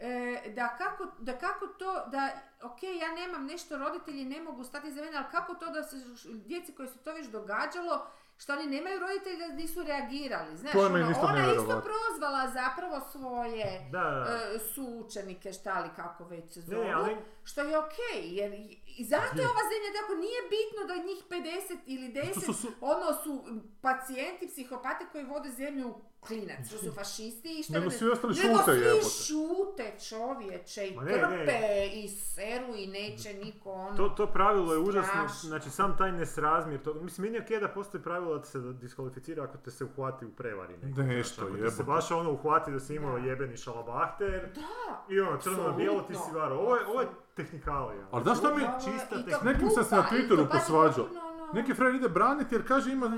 [0.00, 0.12] e,
[0.50, 2.22] da, kako, da kako to, da,
[2.62, 5.96] ok, ja nemam nešto, roditelji ne mogu stati za mene, ali kako to da se
[6.26, 8.06] djeci koji se to već događalo,
[8.40, 10.88] što oni nemaju roditelji da nisu reagirali, znaš, ono,
[11.22, 16.60] ona je isto prozvala zapravo svoje Da, da, e, suučenike, šta li kako već se
[16.60, 17.94] zovu, ne, ali- što je okej,
[18.30, 22.44] jer i- i zato je ova zemlja tako, nije bitno da njih 50 ili 10,
[22.46, 23.44] su- su- ono su
[23.80, 28.08] pacijenti, psihopati koji vode zemlju u klinac, što su fašisti i što Nego ne- svi
[28.08, 29.04] ostali nego šute, svi jebote.
[29.06, 31.60] šute čovječe i ne, trpe
[31.94, 33.96] i seru i neće niko ono...
[33.98, 35.48] To, to pravilo je užasno, Strašno.
[35.48, 39.44] znači sam taj nesrazmjer, to, mislim meni je okej da postoji pravilo da se diskvalificira
[39.44, 40.76] ako te se uhvati u prevari.
[40.78, 43.26] nekoj, Nešto, znaš, ako se baš ono uhvati da si imao Da.
[43.26, 46.56] jebeni šalabahter Da, i ono crno bijelo ti si varo.
[46.56, 47.08] Ovo je, ovo je
[47.42, 48.04] tehnikalija.
[48.10, 49.16] Ali znaš šta mi- Čista.
[49.42, 51.04] Nekim sam se na Twitteru posvađao.
[51.04, 53.10] potpuno ono- Neki frajer ide braniti jer kaže ima,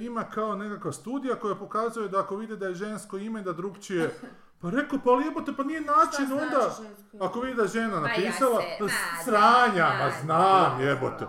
[0.00, 4.10] ima kao nekakva studija koja pokazuje da ako vide da je žensko ime da drugčije...
[4.60, 6.60] Pa rekao, pa jebote, pa nije način znači onda...
[6.60, 6.82] žensko
[7.12, 7.24] ime?
[7.24, 8.90] Ako vidi da je žena Ma ja napisala, se- pa ma
[9.24, 11.24] sranja, da, ma znam da, jebote.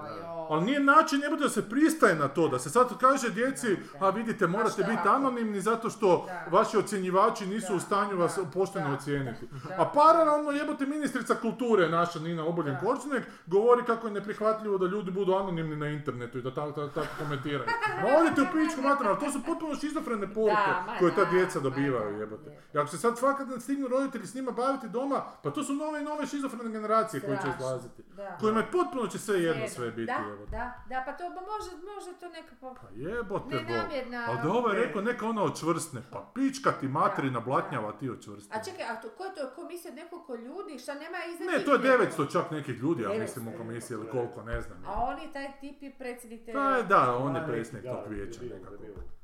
[0.49, 4.09] Ali nije način jebote da se pristaje na to, da se sad kaže djeci, a
[4.09, 6.57] vidite morate biti anonimni zato što Da.
[6.57, 9.47] vaši ocjenjivači nisu Da, u stanju vas pošteno ocijeniti.
[9.77, 12.79] A paralelno jebote ministrica kulture naša Nina Obuljen Da.
[12.79, 17.69] Korčunek govori kako je neprihvatljivo da ljudi budu anonimni na internetu i da tako, komentiraju.
[18.01, 22.19] Ma odite u pičku materiju, ali to su potpuno šizofrene poruke koje ta djeca dobivaju
[22.19, 22.49] jebote.
[22.49, 22.61] je.
[22.73, 25.73] I ako se sad fakat ne stignu roditelji s njima baviti doma, pa to su
[25.73, 28.03] nove i nove šizofrene generacije koje će izlaziti.
[28.39, 30.51] Kojima je potpuno će sve jedno sve biti jebote.
[30.51, 32.75] da, da, pa to ba može, može to nekako...
[32.75, 33.61] Pa jebote bo.
[33.63, 34.85] Nenamjerna- Ali da ovo je Ne.
[34.85, 38.51] rekao neka ona očvrsne, pa pička ti materina Da, blatnjava ti očvrsti.
[38.53, 40.79] A čekaj, a to, ko je to komisija od nekoliko ljudi?
[40.79, 42.07] Šta nema iza Ne, to je nekog?
[42.19, 44.83] 900 čak nekih ljudi, ja 900 mislim u komisiji ili koliko, ne znam.
[44.85, 46.53] A on je taj tip je predsjednik te...
[46.53, 48.75] Pa je, da, on je Da, predsjednik tog da, vijeća nekako.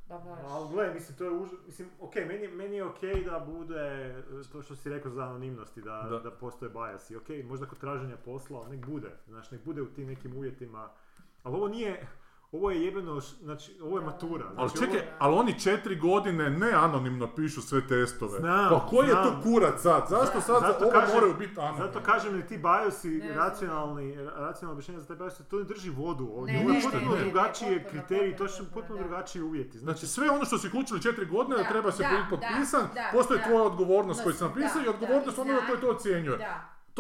[0.10, 0.40] Da, baš.
[0.44, 1.50] Ali gledaj, mislim, to je už...
[1.66, 5.82] Mislim, okej, meni, meni je okej da bude e, to što si rekao za anonimnosti,
[5.82, 6.20] da, Da.
[6.20, 6.32] da.
[6.32, 7.16] postoje bajasi.
[7.16, 10.90] Okej, možda kod traženja posla, nek bude, znaš, nek bude u tim nekim uvjetima.
[11.44, 12.08] Ali ovo nije,
[12.52, 14.46] ovo je jebeno, znači, ovo je matura.
[14.48, 18.40] Ali Znači, čekaj, ovo- ali oni četiri godine ne anonimno pišu sve testove.
[18.40, 19.42] Znam, pa koji je to znam.
[19.44, 20.06] kurac sad?
[20.10, 21.80] Zašto sad za Zato ovo kažem- moraju biti anonimni?
[21.84, 23.38] Zato kažem da ti bajosi, Ne znam.
[23.38, 26.54] racionalni, racionalno objašnjenje za taj bajos, to ne drži vodu ovdje.
[26.56, 27.22] Ne, potpuno ne.
[27.22, 29.80] drugačije Potpuno, kriteriji, to potpuno, su potpuno drugačiji uvjeti.
[29.80, 33.10] Znači sve ono što si učili četiri godine da, Da, treba se biti potpisan, da,
[33.14, 33.46] postoji da.
[33.46, 36.38] tvoja odgovornost koju si Da, napisao i odgovornost onoga koji to ocjenjuje.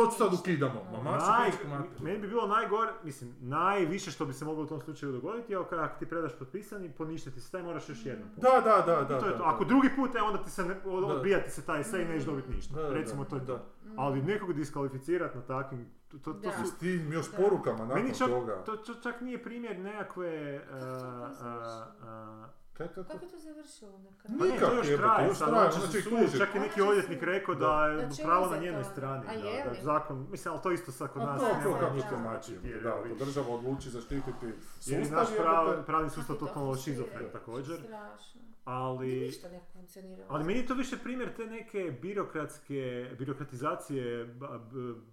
[0.05, 1.01] To sad ukidamo.
[1.03, 1.51] Ma Naj,
[2.01, 5.57] meni bi bilo najgore, mislim, najviše što bi se moglo u tom slučaju dogoditi je
[5.59, 8.30] ako ako ti predaš potpisani, poništiti se taj, moraš još jednom.
[8.38, 9.17] Da, da, da, da.
[9.17, 9.43] I to je to.
[9.43, 12.26] Ako drugi put, e, onda ti se ne, odbija ti se taj esej i nećeš
[12.26, 12.76] dobiti ništa.
[12.76, 13.65] Da, da, Recimo to je to.
[13.95, 16.65] Ali nekog diskvalificirati na takvim, to, to, su...
[16.65, 17.38] S tim još Da.
[17.38, 18.63] porukama nakon Meni čak, toga.
[18.65, 20.61] to, to čak nije primjer nekakve...
[22.80, 23.03] Kaj, kako?
[23.03, 24.39] Kako je to završilo na kraju?
[24.39, 26.38] Pa ne, Nikak, to još traje, još traje, ih suditi, tužit.
[26.38, 27.68] čak je neki Ona će odvjetnik rekao Da.
[27.68, 28.91] da je će pravo na njenoj ono.
[28.91, 31.64] strani, A da, je da zakon, mislim, ali to isto sad kod nas to, ne
[31.64, 32.22] to kako ništa to da.
[32.22, 34.53] znači, jer- da, ako država odluči zaštititi Jer
[34.89, 38.41] je sustav, naš prav, pravni sustav je totalno šizofren također, Strašno.
[38.69, 39.19] Ali...
[39.19, 40.25] Ništa ne funkcionira.
[40.29, 44.35] Ali meni je to više primjer te neke birokratske, birokratizacije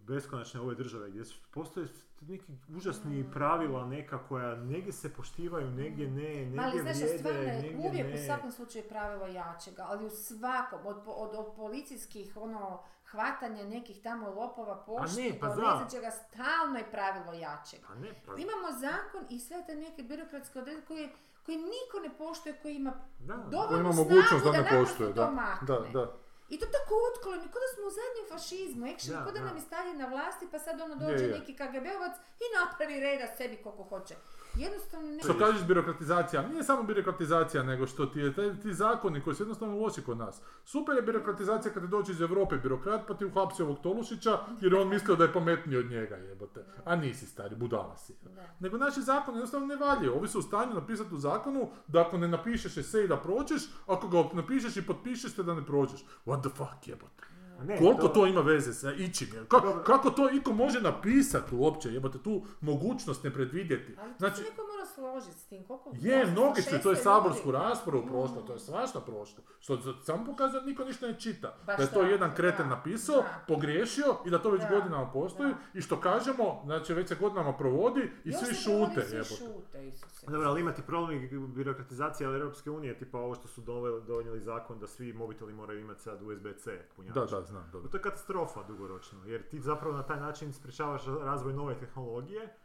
[0.06, 1.86] beskonačne ove države, gdje su, postoje
[2.20, 3.30] neki užasni Mm.
[3.32, 8.06] pravila neka koja negdje se poštivaju, negdje ne, negdje Ali znaš, vrijede, stvarno je uvijek
[8.06, 8.26] u ne.
[8.26, 14.30] svakom slučaju pravilo jačega, ali u svakom, od, od, od policijskih ono, hvatanja nekih tamo
[14.30, 17.86] lopova pošti, ne, pa ne čega, stalno je pravilo jačega.
[17.88, 21.08] Pa ne, pa, Imamo zakon i sve te neke birokratske odredbe koje,
[21.46, 23.34] koje niko ne poštuje, koji ima da.
[23.34, 25.30] Ko dovoljnu ima snagu mogućnost da da ne poštuje, to da.
[25.30, 25.66] makne.
[25.66, 26.04] Da, da.
[26.48, 29.44] I to tako otkloni, kao da smo u zadnjem fašizmu, Da, kao da da.
[29.44, 31.30] nam je Stalin na vlasti, pa sad ono Je, dođe je.
[31.30, 32.14] neki KGB-ovac
[32.44, 34.14] i napravi reda sebi koliko hoće.
[34.56, 35.22] Jednostavno ne...
[35.22, 39.42] Što kažeš birokratizacija, nije samo birokratizacija, nego što ti je taj, ti zakoni koji su
[39.42, 40.40] jednostavno loši kod nas.
[40.64, 44.72] Super je birokratizacija kad ti dođe iz Europe birokrat pa ti uhapsi ovog Tolušića jer
[44.72, 46.64] je on mislio da je pametniji od njega jebote.
[46.84, 48.14] A nisi stari, budala si.
[48.22, 48.54] Da.
[48.60, 50.14] Nego naši zakoni jednostavno ne valjaju.
[50.14, 54.08] Ovi su u stanju napisati u zakonu da ako ne napišeš esej da prođeš, ako
[54.08, 56.04] ga napišeš i potpišeš te da ne prođeš.
[56.26, 57.35] What the fuck jebote.
[57.58, 59.28] Ne, Koliko to ima veze sa ičim?
[59.28, 59.82] Ka- Dobro.
[59.82, 63.94] kako to iko može napisati uopće, jebote, tu mogućnost ne predvidjeti?
[63.98, 65.64] Ali to Znači, se neko mora složiti s tim.
[65.64, 67.58] Koliko, Je, 800, mnogi su, to je 600 saborsku ljudi.
[67.58, 68.08] raspravu Mm.
[68.08, 69.44] prošlo, to je svašta prošlo.
[69.60, 71.56] Što samo pokazuje da niko ništa ne čita.
[71.66, 73.44] Baš da je to tako, jedan kreten da, napisao, da.
[73.48, 75.58] pogriješio i da to već Da, godinama postoji da.
[75.74, 79.02] i što kažemo, znači već se godinama provodi i Još svi šute.
[79.02, 79.34] Svi jebote.
[79.36, 79.92] šute.
[80.22, 83.60] Dobro, ali imati problem i birokratizacija Europske unije, tipa ovo što su
[84.02, 87.14] donijeli zakon da svi mobiteli moraju imati sad USB-C punjač.
[87.14, 87.90] Da, da, znam, dobro.
[87.90, 92.56] To je katastrofa dugoročno, jer ti zapravo na taj način sprečavaš razvoj nove tehnologije.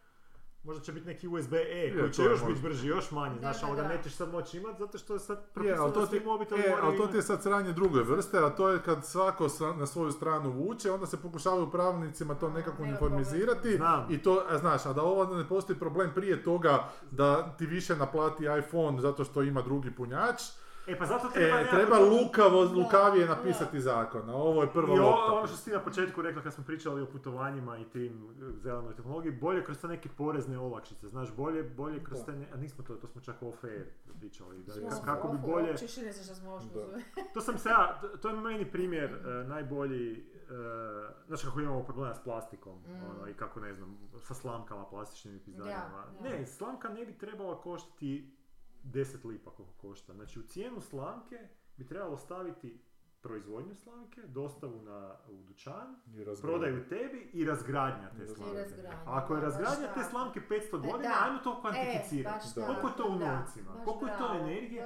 [0.63, 2.47] Možda će biti neki USB-E Je, koji će još možda.
[2.47, 5.51] biti brži, još manji, znaš, ali ga nećeš sad moći imati zato što je sad
[5.53, 8.49] propisano da ti, svi mobiteli e, ali to ti je sad sranje druge vrste, a
[8.49, 12.83] to je kad svako sa- na svoju stranu vuče, onda se pokušavaju pravilnicima to nekako
[12.83, 14.05] uniformizirati Znam.
[14.09, 16.79] i to, a znaš, a da ovo ne postoji problem prije toga
[17.11, 20.41] da ti više naplati iPhone zato što ima drugi punjač,
[20.91, 23.35] E pa zato treba, e, treba to- lukavo, Da, lukavije da.
[23.35, 25.33] napisati zakon, a ovo je prva I o- lopta.
[25.33, 28.51] ono što si ti na početku rekla kad smo pričali o putovanjima i tim e,
[28.53, 32.25] zelenoj tehnologiji, bolje kroz te neke porezne olakšice, znaš, bolje, bolje kroz Da.
[32.25, 35.27] te, ne, a nismo to, to smo čak off air pričali, da, Smo se kako
[35.27, 35.77] bi bolje, ne
[36.13, 36.99] smo Da.
[37.33, 37.81] to sam se ja,
[38.21, 40.53] to- je meni primjer e, najbolji, e,
[41.27, 42.91] znaš kako imamo problema s plastikom, Mm.
[43.11, 46.05] ono, i kako ne znam, sa slamkama plastičnim i pizdanjama.
[46.13, 46.29] Da, da.
[46.29, 48.31] Ne, slamka ne bi trebala koštati
[48.83, 50.13] 10 lipa koliko košta.
[50.13, 51.47] Znači u cijenu slamke
[51.77, 52.79] bi trebalo staviti
[53.21, 55.95] proizvodnju slamke, dostavu na, u dućan,
[56.41, 58.57] prodaju tebi i razgradnja te slamke.
[58.57, 61.15] razgradnja, A ako je da, razgradnja te slamke 500 E, godina, da.
[61.21, 62.45] ajmo to E, kvantificirati.
[62.55, 62.65] Da.
[62.65, 63.71] Koliko je to u da, novcima?
[63.85, 64.85] Koliko je to energije?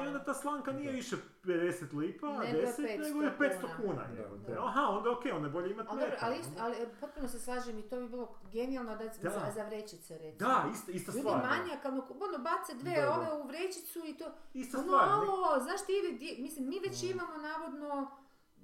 [0.00, 3.74] I onda ta slamka nije više 50 lipa, je 10, 500 nego je 500 kuna.
[3.78, 4.04] kuna.
[4.38, 4.66] Da, da.
[4.66, 7.82] Aha, onda okej, onda je bolje imati Ali, ali, isto, ali potpuno se slažem i
[7.82, 9.30] to bi bilo genijalno da, Da.
[9.30, 10.48] za, za vrećice recimo.
[10.48, 11.40] Da, ista, ista Ljudi stvar.
[11.40, 11.48] da.
[11.48, 13.12] manjak, ono, ono bace dve Da, da.
[13.12, 14.24] ove u vrećicu i to...
[14.54, 15.08] Ista Ono, stvar.
[15.08, 15.92] ne- alo, znaš ti
[16.38, 17.36] mislim, mi već imamo
[17.74, 18.10] navodno,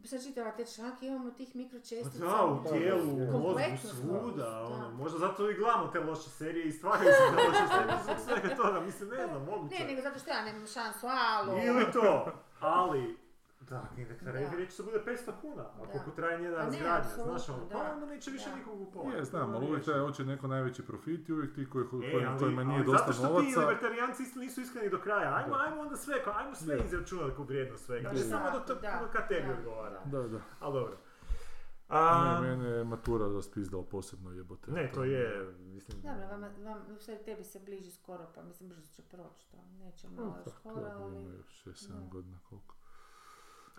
[0.05, 2.19] sad čitala te članke, imamo tih mikročestica.
[2.25, 4.61] Da, u tijelu, u mozgu, Kompletno svuda, Da.
[4.65, 8.17] ono, možda zato i gledamo te loše serije i stvaraju se te loše serije zbog
[8.27, 9.75] svega toga, mislim, ne znam, moguće.
[9.75, 11.59] Ne, nego zato što ja nemam šansu, alo.
[11.63, 13.17] Ili to, ali,
[13.71, 17.65] da, neka reći se bude 500 kuna, a koliko traje njena ne, razgradnja, znaš ono,
[17.65, 17.75] da.
[17.75, 19.17] pa onda neće više nikog kupovati.
[19.17, 22.39] Je, znam, ali uvijek treba hoće neko najveći profit i uvijek ti koji, koji, E,
[22.39, 23.61] kojima nije dosta zato što ti novaca.
[23.61, 25.63] libertarijanci isto nisu iskreni do kraja, ajmo, Da.
[25.63, 26.85] ajmo onda sve, ajmo sve Da.
[26.85, 30.01] izračunati kao vrijednost svega, ne samo da to da, ka tebi da, odgovara.
[30.05, 30.29] da.
[30.29, 30.41] Da.
[30.61, 30.97] Ali dobro.
[31.91, 34.71] Ne, A, mene je matura raspizdala posebno jebote.
[34.73, 38.69] ne, to je, mislim, Dobro, vama, vam, u stvari tebi se bliži skoro, pa mislim
[38.69, 39.57] brzo će proći to.
[39.75, 41.25] Neće malo Pa, skoro, ali...
[41.25, 42.07] još 6-7 da.
[42.07, 42.75] godina koliko.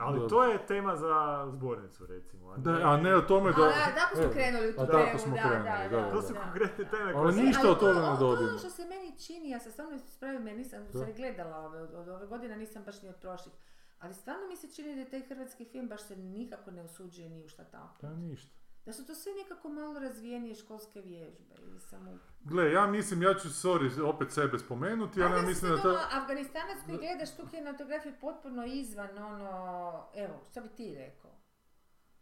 [0.02, 0.28] Ali Da.
[0.28, 2.58] to je tema za zbornicu, recimo.
[2.58, 3.62] Da, a ne o tome da...
[3.64, 5.78] A, da, tako smo evo, krenuli u tu a temu, tako smo da, krenuli, da,
[5.90, 6.02] da, da.
[6.02, 6.12] da.
[6.12, 7.44] To su konkretne teme Ali koje...
[7.46, 8.50] ništa ali od toga to- ne to je dobijemo.
[8.50, 12.08] ono što se meni čini, ja se stvarno ispravim, jer nisam stvari gledala ove, od,
[12.08, 13.54] ove godine, nisam baš ni od prošlih.
[14.00, 17.30] Ali stvarno mi se čini da je taj hrvatski film baš se nikako ne usuđuje
[17.30, 17.96] ni u šta tako.
[18.02, 18.61] Pa ništa.
[18.86, 22.18] Da su to sve nekako malo razvijenije školske vježbe ili samo...
[22.44, 25.92] Gle, ja mislim, ja ću, sorry, opet sebe spomenuti, ali ja mislim da to...
[25.92, 26.00] to...
[26.12, 30.06] Afganistanac koji gledaš tu kinematografiju potpuno izvan ono...
[30.16, 31.32] Evo, šta bi ti rekao?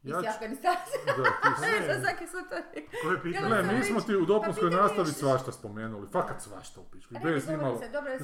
[0.04, 0.90] Ja ću- Afganistanac?
[1.06, 1.14] Da,
[3.64, 7.46] Ne, mi smo ti u dopunskoj pa nastavi svašta spomenuli, fakat svašta u pičku, bez
[7.46, 7.60] sad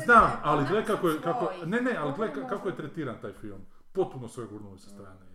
[0.06, 3.66] Znam, ali gle kako je, kako, ne, ne, ali gle kako je tretiran taj film.
[3.92, 5.35] Potpuno ga gurnuli sa strane,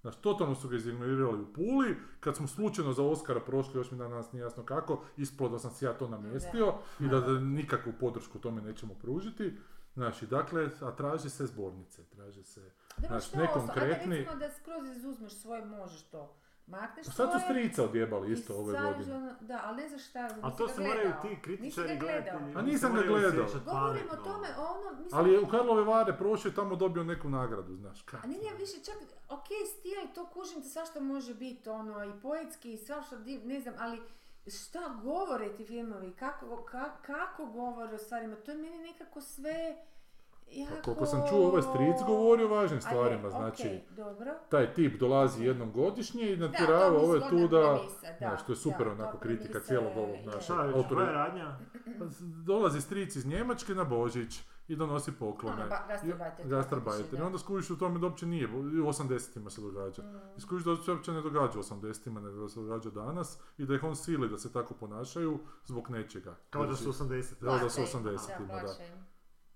[0.00, 3.98] Znaš, totalno su ga izignorirali u Puli, kad smo slučajno za Oscara prošli, još mi
[3.98, 7.92] danas nije jasno kako, ispalo da sam si ja to namjestio i da, da nikakvu
[7.92, 9.56] podršku tome nećemo pružiti.
[9.94, 12.60] Znači, dakle, a traži se zbornice, traži se...
[12.98, 13.46] Dobro, ne ostalo?
[13.46, 16.36] konkretni- Ajde recimo da skroz izuzmeš svoje, možeš to.
[16.70, 19.16] Makneš Sad su strica odjebali isto ove godine.
[19.16, 22.20] ono- Da, ali ne znaš šta, A to se moraju ti Nisi kritičari ga gledao.
[22.22, 22.50] gledatelji.
[22.50, 23.46] A se nisam ga gledao.
[23.64, 25.20] Govorim o tome, ono, mislim...
[25.20, 28.24] Ali je u Karlove Vare prošao i tamo dobio neku nagradu, znaš, kak?
[28.24, 28.94] A ne, ne, više čak,
[29.28, 34.00] ok, stil, to kužim, svašta može biti, ono, i poetski, i svašta, ne znam, ali
[34.48, 39.76] šta govore ti filmovi, kako, ka- kako govore o stvarima, to je meni nekako sve
[40.52, 40.74] jako...
[40.76, 43.62] Pa koliko sam čuo, ovaj stric govori o važnim stvarima, znači...
[43.62, 44.30] okej, dobro.
[44.48, 47.76] Taj tip dolazi jednom godišnje i natjerava mi je tu da...
[47.76, 50.26] premisa, da, Znaš, to je super da, onako kritika premisa cijelog je- ovog je.
[50.26, 51.02] našeg je već, autora.
[51.02, 51.58] je radnja?
[52.44, 55.56] Dolazi stric iz Njemačke na Božić i donosi poklone.
[55.56, 60.02] Ono, ba- gastarbajter, I- onda skužiš u tome da uopće nije, u 80-ima se događa.
[60.02, 60.36] Mm.
[60.36, 63.66] I skužiš da se uopće ne događa u 80-ima, nego da se događa danas i
[63.66, 66.36] da ih on sili da se tako ponašaju zbog nečega.
[66.50, 67.08] Kao da su 80.
[67.40, 68.74] Da, da su Plaća im, 80-ima, da.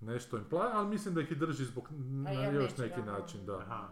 [0.04, 3.12] Nešto im plaća, ali mislim da ih i drži zbog, na ja još neki ono.
[3.12, 3.58] način, da.
[3.58, 3.88] Aha.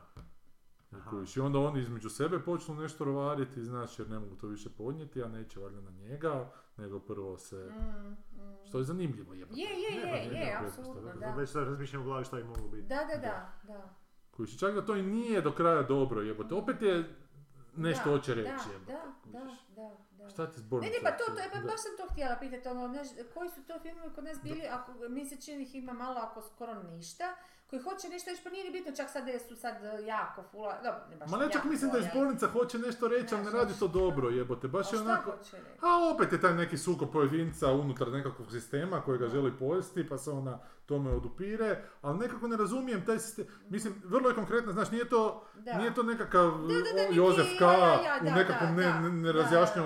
[0.97, 1.17] Aha.
[1.37, 5.23] I onda oni između sebe počnu nešto rovariti, znaš, jer ne mogu to više podnijeti,
[5.23, 7.71] a neće valjda na njega, nego prvo se...
[7.71, 8.67] Mm, mm.
[8.69, 9.61] Što je zanimljivo jebote.
[9.61, 11.35] Je, je, je, je, apsolutno, da.
[11.35, 12.89] Već sad razmišljam u glavi šta bi moglo biti.
[12.89, 13.95] Da, da, da, da.
[14.31, 17.15] Kužiš, čak da to i nije do kraja dobro jebote, opet je
[17.77, 18.93] nešto Da, hoće reći da, jebote.
[18.93, 19.97] Da, da, da, da.
[20.33, 20.93] Šta ti Ne, zbornica?
[20.97, 21.67] ne, pa to, to je, pa Da.
[21.67, 24.93] baš sam to htjela pitati, ono, znaš, koji su to filmovi kod nas bili, ako,
[25.09, 27.25] mi se čini ih ima malo, ako skoro ništa,
[27.71, 30.43] koji hoće nešto reći, pa nije ni bitno čak sad da su sad e, jako
[30.51, 33.35] fula, dobro, ne baš Ma ne čak mislim da fula, iz bolnica hoće nešto reći,
[33.35, 34.69] ali ne radi to dobro, jebote.
[34.69, 35.31] Baš je šta onako...
[35.31, 35.79] hoće reći?
[35.83, 40.31] A opet je taj neki sukob pojedinca unutar nekakvog sistema kojega želi pojesti, pa se
[40.31, 40.59] ona
[40.93, 41.71] tome odupire,
[42.03, 43.47] ali nekako ne razumijem taj sistem.
[43.69, 45.73] Mislim, vrlo je konkretno, znaš, nije to, Da.
[45.75, 47.63] nije to nekakav da, da, Jozef K.
[48.23, 49.11] u nekakvom da, ne,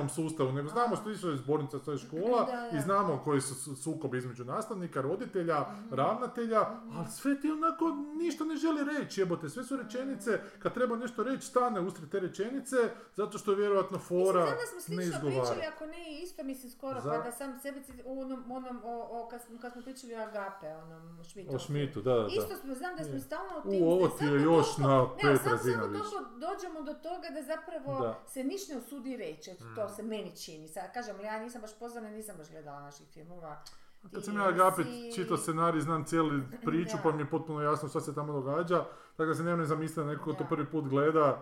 [0.08, 2.78] sustavu, nego znamo što išlo iz zbornica, to je škola Da, da.
[2.78, 5.94] i znamo koji su su- sukob između nastavnika, roditelja, Mhm.
[5.94, 7.84] ravnatelja, ali sve ti onako
[8.16, 12.20] ništa ne želi reći, jebote, sve su rečenice, kad treba nešto reći, stane usred te
[12.20, 12.76] rečenice,
[13.14, 16.70] zato što je vjerojatno Mislim, fora da smo slično pričali, ako ne i isto, mislim,
[16.72, 19.82] skoro, Za- pa da sam sebi u onom, onom o, o, kad, smo, kad smo
[19.82, 21.18] pričali o Agape, onom.
[21.48, 22.26] O Šmitu, da, da.
[22.28, 23.82] Isto smo, znam da smo stalno u U, tim...
[23.84, 26.04] ovo da ti je samo još toliko- na ne, pet samo- razina samo više.
[26.04, 28.18] toliko dođemo do toga da zapravo Da.
[28.26, 30.68] se niš ne usudi reći, to se meni čini.
[30.68, 33.62] Sad, kažem, ja nisam baš pozvana, nisam baš gledala naših filmova.
[34.04, 37.02] Kad sam ja Agape si- čitao scenarij, znam cijeli priču, Da.
[37.02, 40.06] pa mi je potpuno jasno šta se tamo događa, tako da se ne zamisliti da
[40.06, 41.38] neko ko to prvi put gleda,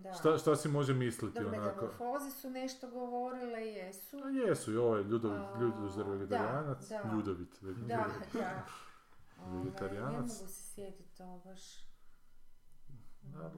[0.00, 0.12] Da.
[0.12, 1.64] šta, šta si može misliti Dobro, onako.
[1.86, 4.16] metamorfozi su nešto govorile, jesu.
[4.18, 7.10] A jesu i ovaj Ljudovit, Ljudovit da, da.
[7.12, 7.96] Ljudovit, Da,
[8.32, 8.64] da.
[9.44, 10.12] Ovaj, Vegetarijanac.
[10.12, 11.84] Ne mogu se sjetiti to baš.
[13.22, 13.50] Da, Ovaj.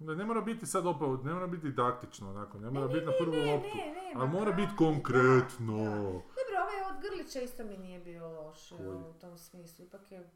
[0.00, 3.06] Da, ne mora biti sad opet, ne mora biti didaktično, onako, ne mora Ne, biti
[3.06, 5.76] na ne, prvu ne, loptu, ne, ne, ali mora biti konkretno.
[5.76, 5.96] da, da.
[6.00, 8.88] Dobro, ovaj od Grlića isto mi nije bio loš Koji?
[8.90, 9.84] u tom smislu.
[9.84, 10.30] Ipak je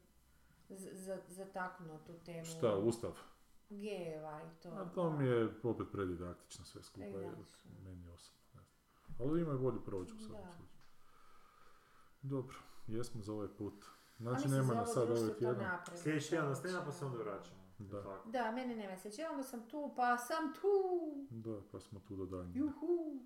[0.69, 2.45] z- zataknuo tu temu.
[2.45, 3.11] Šta, Ustav?
[3.69, 4.69] Gejeva i to.
[4.69, 7.71] A to mi je opet predidaktično sve skupa, Predidaktično.
[7.83, 8.41] meni osobno.
[8.55, 8.61] ne.
[9.19, 10.67] Ali ima i bolju prođu u svakom slučaju.
[12.21, 12.55] Dobro,
[12.87, 13.85] jesmo za ovaj put.
[14.19, 15.77] Znači nema nas ovo sad ovaj tjedan.
[15.95, 16.49] Sljedeći tjedan čovječe.
[16.49, 17.57] nastavimo pa se onda vraćamo.
[17.77, 18.03] Da.
[18.03, 18.29] Tako.
[18.29, 20.67] Da, mene nema sljedeći, onda sam tu, pa sam tu.
[21.29, 22.59] Da, pa smo tu do daljnjega.
[22.59, 23.19] Juhu.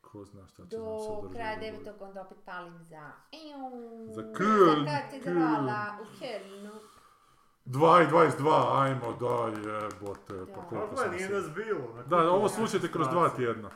[0.00, 3.12] Ko zna šta će nam se Do kraja devetog onda opet palim za...
[3.32, 6.70] Eju, Za Köln, Za katedrala u Kölnu.
[7.66, 10.66] 2 i 22, ajmo, da jebote, pa Da.
[10.68, 11.32] koliko Pa sam nije se...
[11.34, 11.94] nas bilo.
[11.96, 13.70] na Da, koliko ovo slušajte kroz dva tjedna.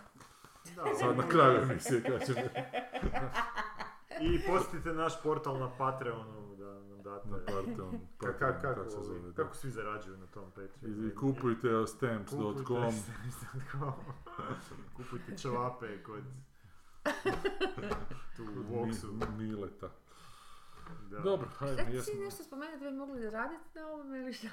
[0.76, 2.36] Da, Sad na kraju emisije kažem.
[4.20, 6.40] I posjetite naš portal na Patreonu da
[7.12, 7.28] date...
[7.28, 11.04] Na Patreon, Ka- ka- kako, kako se zove, kako svi zarađuju na tom Patreonu.
[11.04, 12.92] I, i kupujte stamps.com.
[14.96, 16.22] Kupujte čevape kod...
[18.36, 18.86] tu u.
[18.86, 19.90] Mi- Mileta.
[21.10, 21.18] Da.
[21.18, 22.12] Dobro, hajde, ti jesmo.
[22.12, 24.48] si nešto spomenuti da bi mogli raditi na ovome ili šta?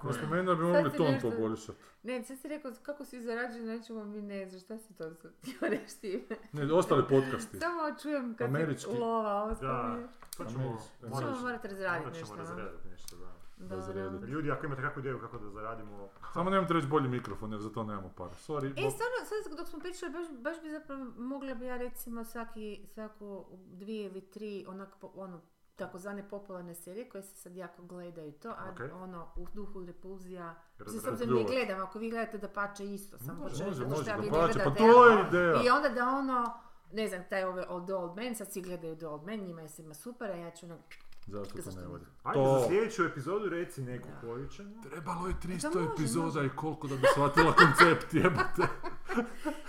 [0.00, 1.78] Smo spomenuli da bi Sad mogli si ton nešto- poboljšati.
[2.02, 5.32] Ne, sad si rekao kako svi zarađuju, nećemo mi ne znam, šta si to sad
[5.42, 6.22] htio reći time?
[6.52, 7.58] Ne, ostali podcasti.
[7.58, 8.90] Samo čujem kad Američki.
[8.90, 9.98] si lova, ovo Da,
[10.36, 13.34] to ćemo, Ćemo morati razraditi morat nešto, ćemo razraditi nešto, da.
[13.56, 14.26] Da, da.
[14.26, 16.08] Ljudi, ako imate kakvu ideju kako da zaradimo...
[16.32, 18.30] Samo nemojte reći bolji mikrofon jer za to nemamo para.
[18.30, 18.66] Sorry.
[18.66, 22.86] E, stvarno, sad dok smo pričali, baš, baš bi zapravo mogla bi ja recimo svaki,
[22.94, 25.40] svako dvije ili tri onak, ono,
[25.76, 28.90] takozvane popularne serije koje se sad jako gledaju to, a Okej.
[28.92, 32.84] ono u duhu repulzija, mislim, s obzirom da ne gledam, ako vi gledate da pače
[32.84, 35.62] isto, samo Može, može, može, ne dapače, pa to je ali- ideja.
[35.64, 36.58] I onda da ono,
[36.92, 39.68] ne znam, taj ove od Old Man, sad svi gledaju The Old Man, njima je
[39.68, 40.78] svima super, a ja ću ono,
[41.26, 42.04] Zašto to ne vodi?
[42.22, 42.58] Ajde, To.
[42.60, 44.20] za sljedeću epizodu reci neku Da.
[44.22, 44.82] koju ćemo.
[44.82, 46.46] Trebalo je Pa 300 može, epizoda može.
[46.46, 48.62] i koliko da bi shvatila koncept jebate.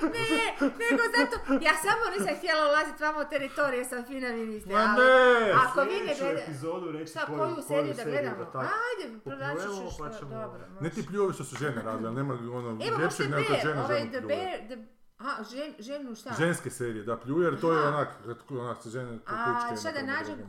[0.04, 1.36] ne, nego zato,
[1.68, 5.52] ja samo nisam htjela ulaziti vama u teritorije sa fina ministre, Ma ali ne!
[5.66, 8.36] ako vi ne Sljedeću gledate, epizodu reci šta, koju, koju seriju da gledamo?
[8.38, 8.66] da tako.
[8.86, 10.60] Ajde, pronaći ću pa što, ćemo- dobro.
[10.82, 14.10] Ne ti pljuvi što su žene radile, ali nema ono Evo, ljepšeg nego žena ovaj
[14.12, 14.22] The.
[14.22, 14.78] Bear, the,
[15.20, 16.34] a, žen, ženu šta?
[16.34, 19.34] Ženske serije, da, pljuje jer to je onak, kad onak se žene kučke.
[19.34, 20.40] A šta da na nađem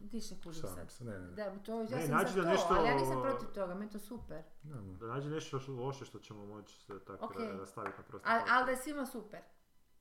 [0.00, 0.90] diš ne kužim Šalim sad.
[0.90, 1.32] se, ne, ne, ne.
[1.32, 3.74] Da, to, ja Ne, sam nađi za da to, nešto- ali ja nisam protiv toga,
[3.74, 4.42] meni je to super.
[4.62, 4.96] Nemam.
[4.96, 7.34] Da nađe nešto što- loše što ćemo moći se tako Ok.
[7.34, 8.32] ra- rastaviti na prostor.
[8.32, 9.40] Ali al da je svima super.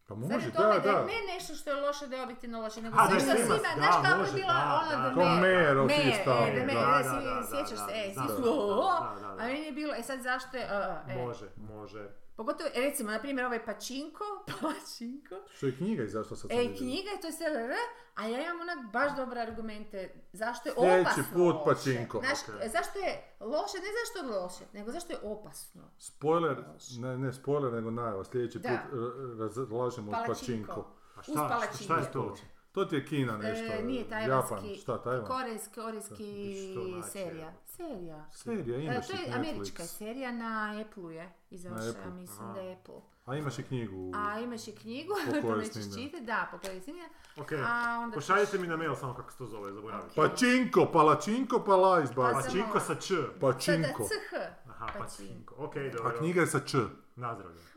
[0.08, 0.90] Pa može, da, da, da.
[0.90, 3.30] je ne nešto što je loše da je objektivno loše, nego A, sve da što
[3.32, 5.22] je svima- svima, da, znaš kako je bila da, ona da.
[5.22, 6.82] Mayor, Easttown, e, The da.
[6.82, 9.44] Da, da, da, sjećaš da, se, e, da, svi da, su, da, da, da, da.
[9.44, 11.16] a meni je bilo, e sad zašto je, a, e.
[11.18, 12.10] Može, može.
[12.40, 14.24] Pogotovo, e, recimo, na primjer, ovaj Pačinko,
[14.62, 17.72] Pačinko, Što je knjiga izašla sad sam E, knjiga je to sve, r,
[18.16, 19.98] a ja imam onak baš dobre argumente
[20.34, 21.64] zašto je Sljedeći opasno put loše.
[21.66, 22.20] Pačinko.
[22.20, 22.72] Znaš, Ok.
[22.72, 23.12] zašto je
[23.42, 25.82] loše, ne zašto je loše, nego zašto je opasno.
[25.98, 27.00] Spoiler, Loše.
[27.00, 28.24] ne, ne spoiler, nego najava.
[28.24, 28.70] Sljedeći Da.
[28.70, 29.78] put r- razlažemo
[30.08, 30.34] od Palačinko.
[30.34, 30.86] Pačinko.
[31.16, 32.36] A Uz šta, šta, šta je to?
[32.72, 33.74] To ti je Kina nešto.
[33.74, 35.26] E, nije Japan, tajvanski, šta, Tajvan?
[35.26, 37.54] korejski, korejski znači, serija.
[37.66, 38.26] Serija.
[38.32, 42.12] Serija, E, imaš to i je američka serija na Apple-u je izašla, Apple.
[42.12, 42.54] mislim Aha.
[42.54, 42.96] da je Apple.
[43.26, 44.12] A imaš i knjigu.
[44.16, 47.10] A imaš i knjigu, Po to kojoj nećeš čitati, da, po kojoj je snimljena.
[47.38, 50.06] Ok, A onda pošaljite mi na mail samo kako se to zove, zaboravim.
[50.08, 50.16] Ok.
[50.16, 53.14] Pačinko, palačinko, pala Pa Pačinko sa č.
[53.42, 54.04] Pačinko.
[54.04, 54.70] Sada CH.
[54.70, 55.56] Aha, Pačinko.
[55.58, 56.10] Ok, dobro.
[56.10, 56.72] A knjiga je sa č.
[56.72, 57.69] Se.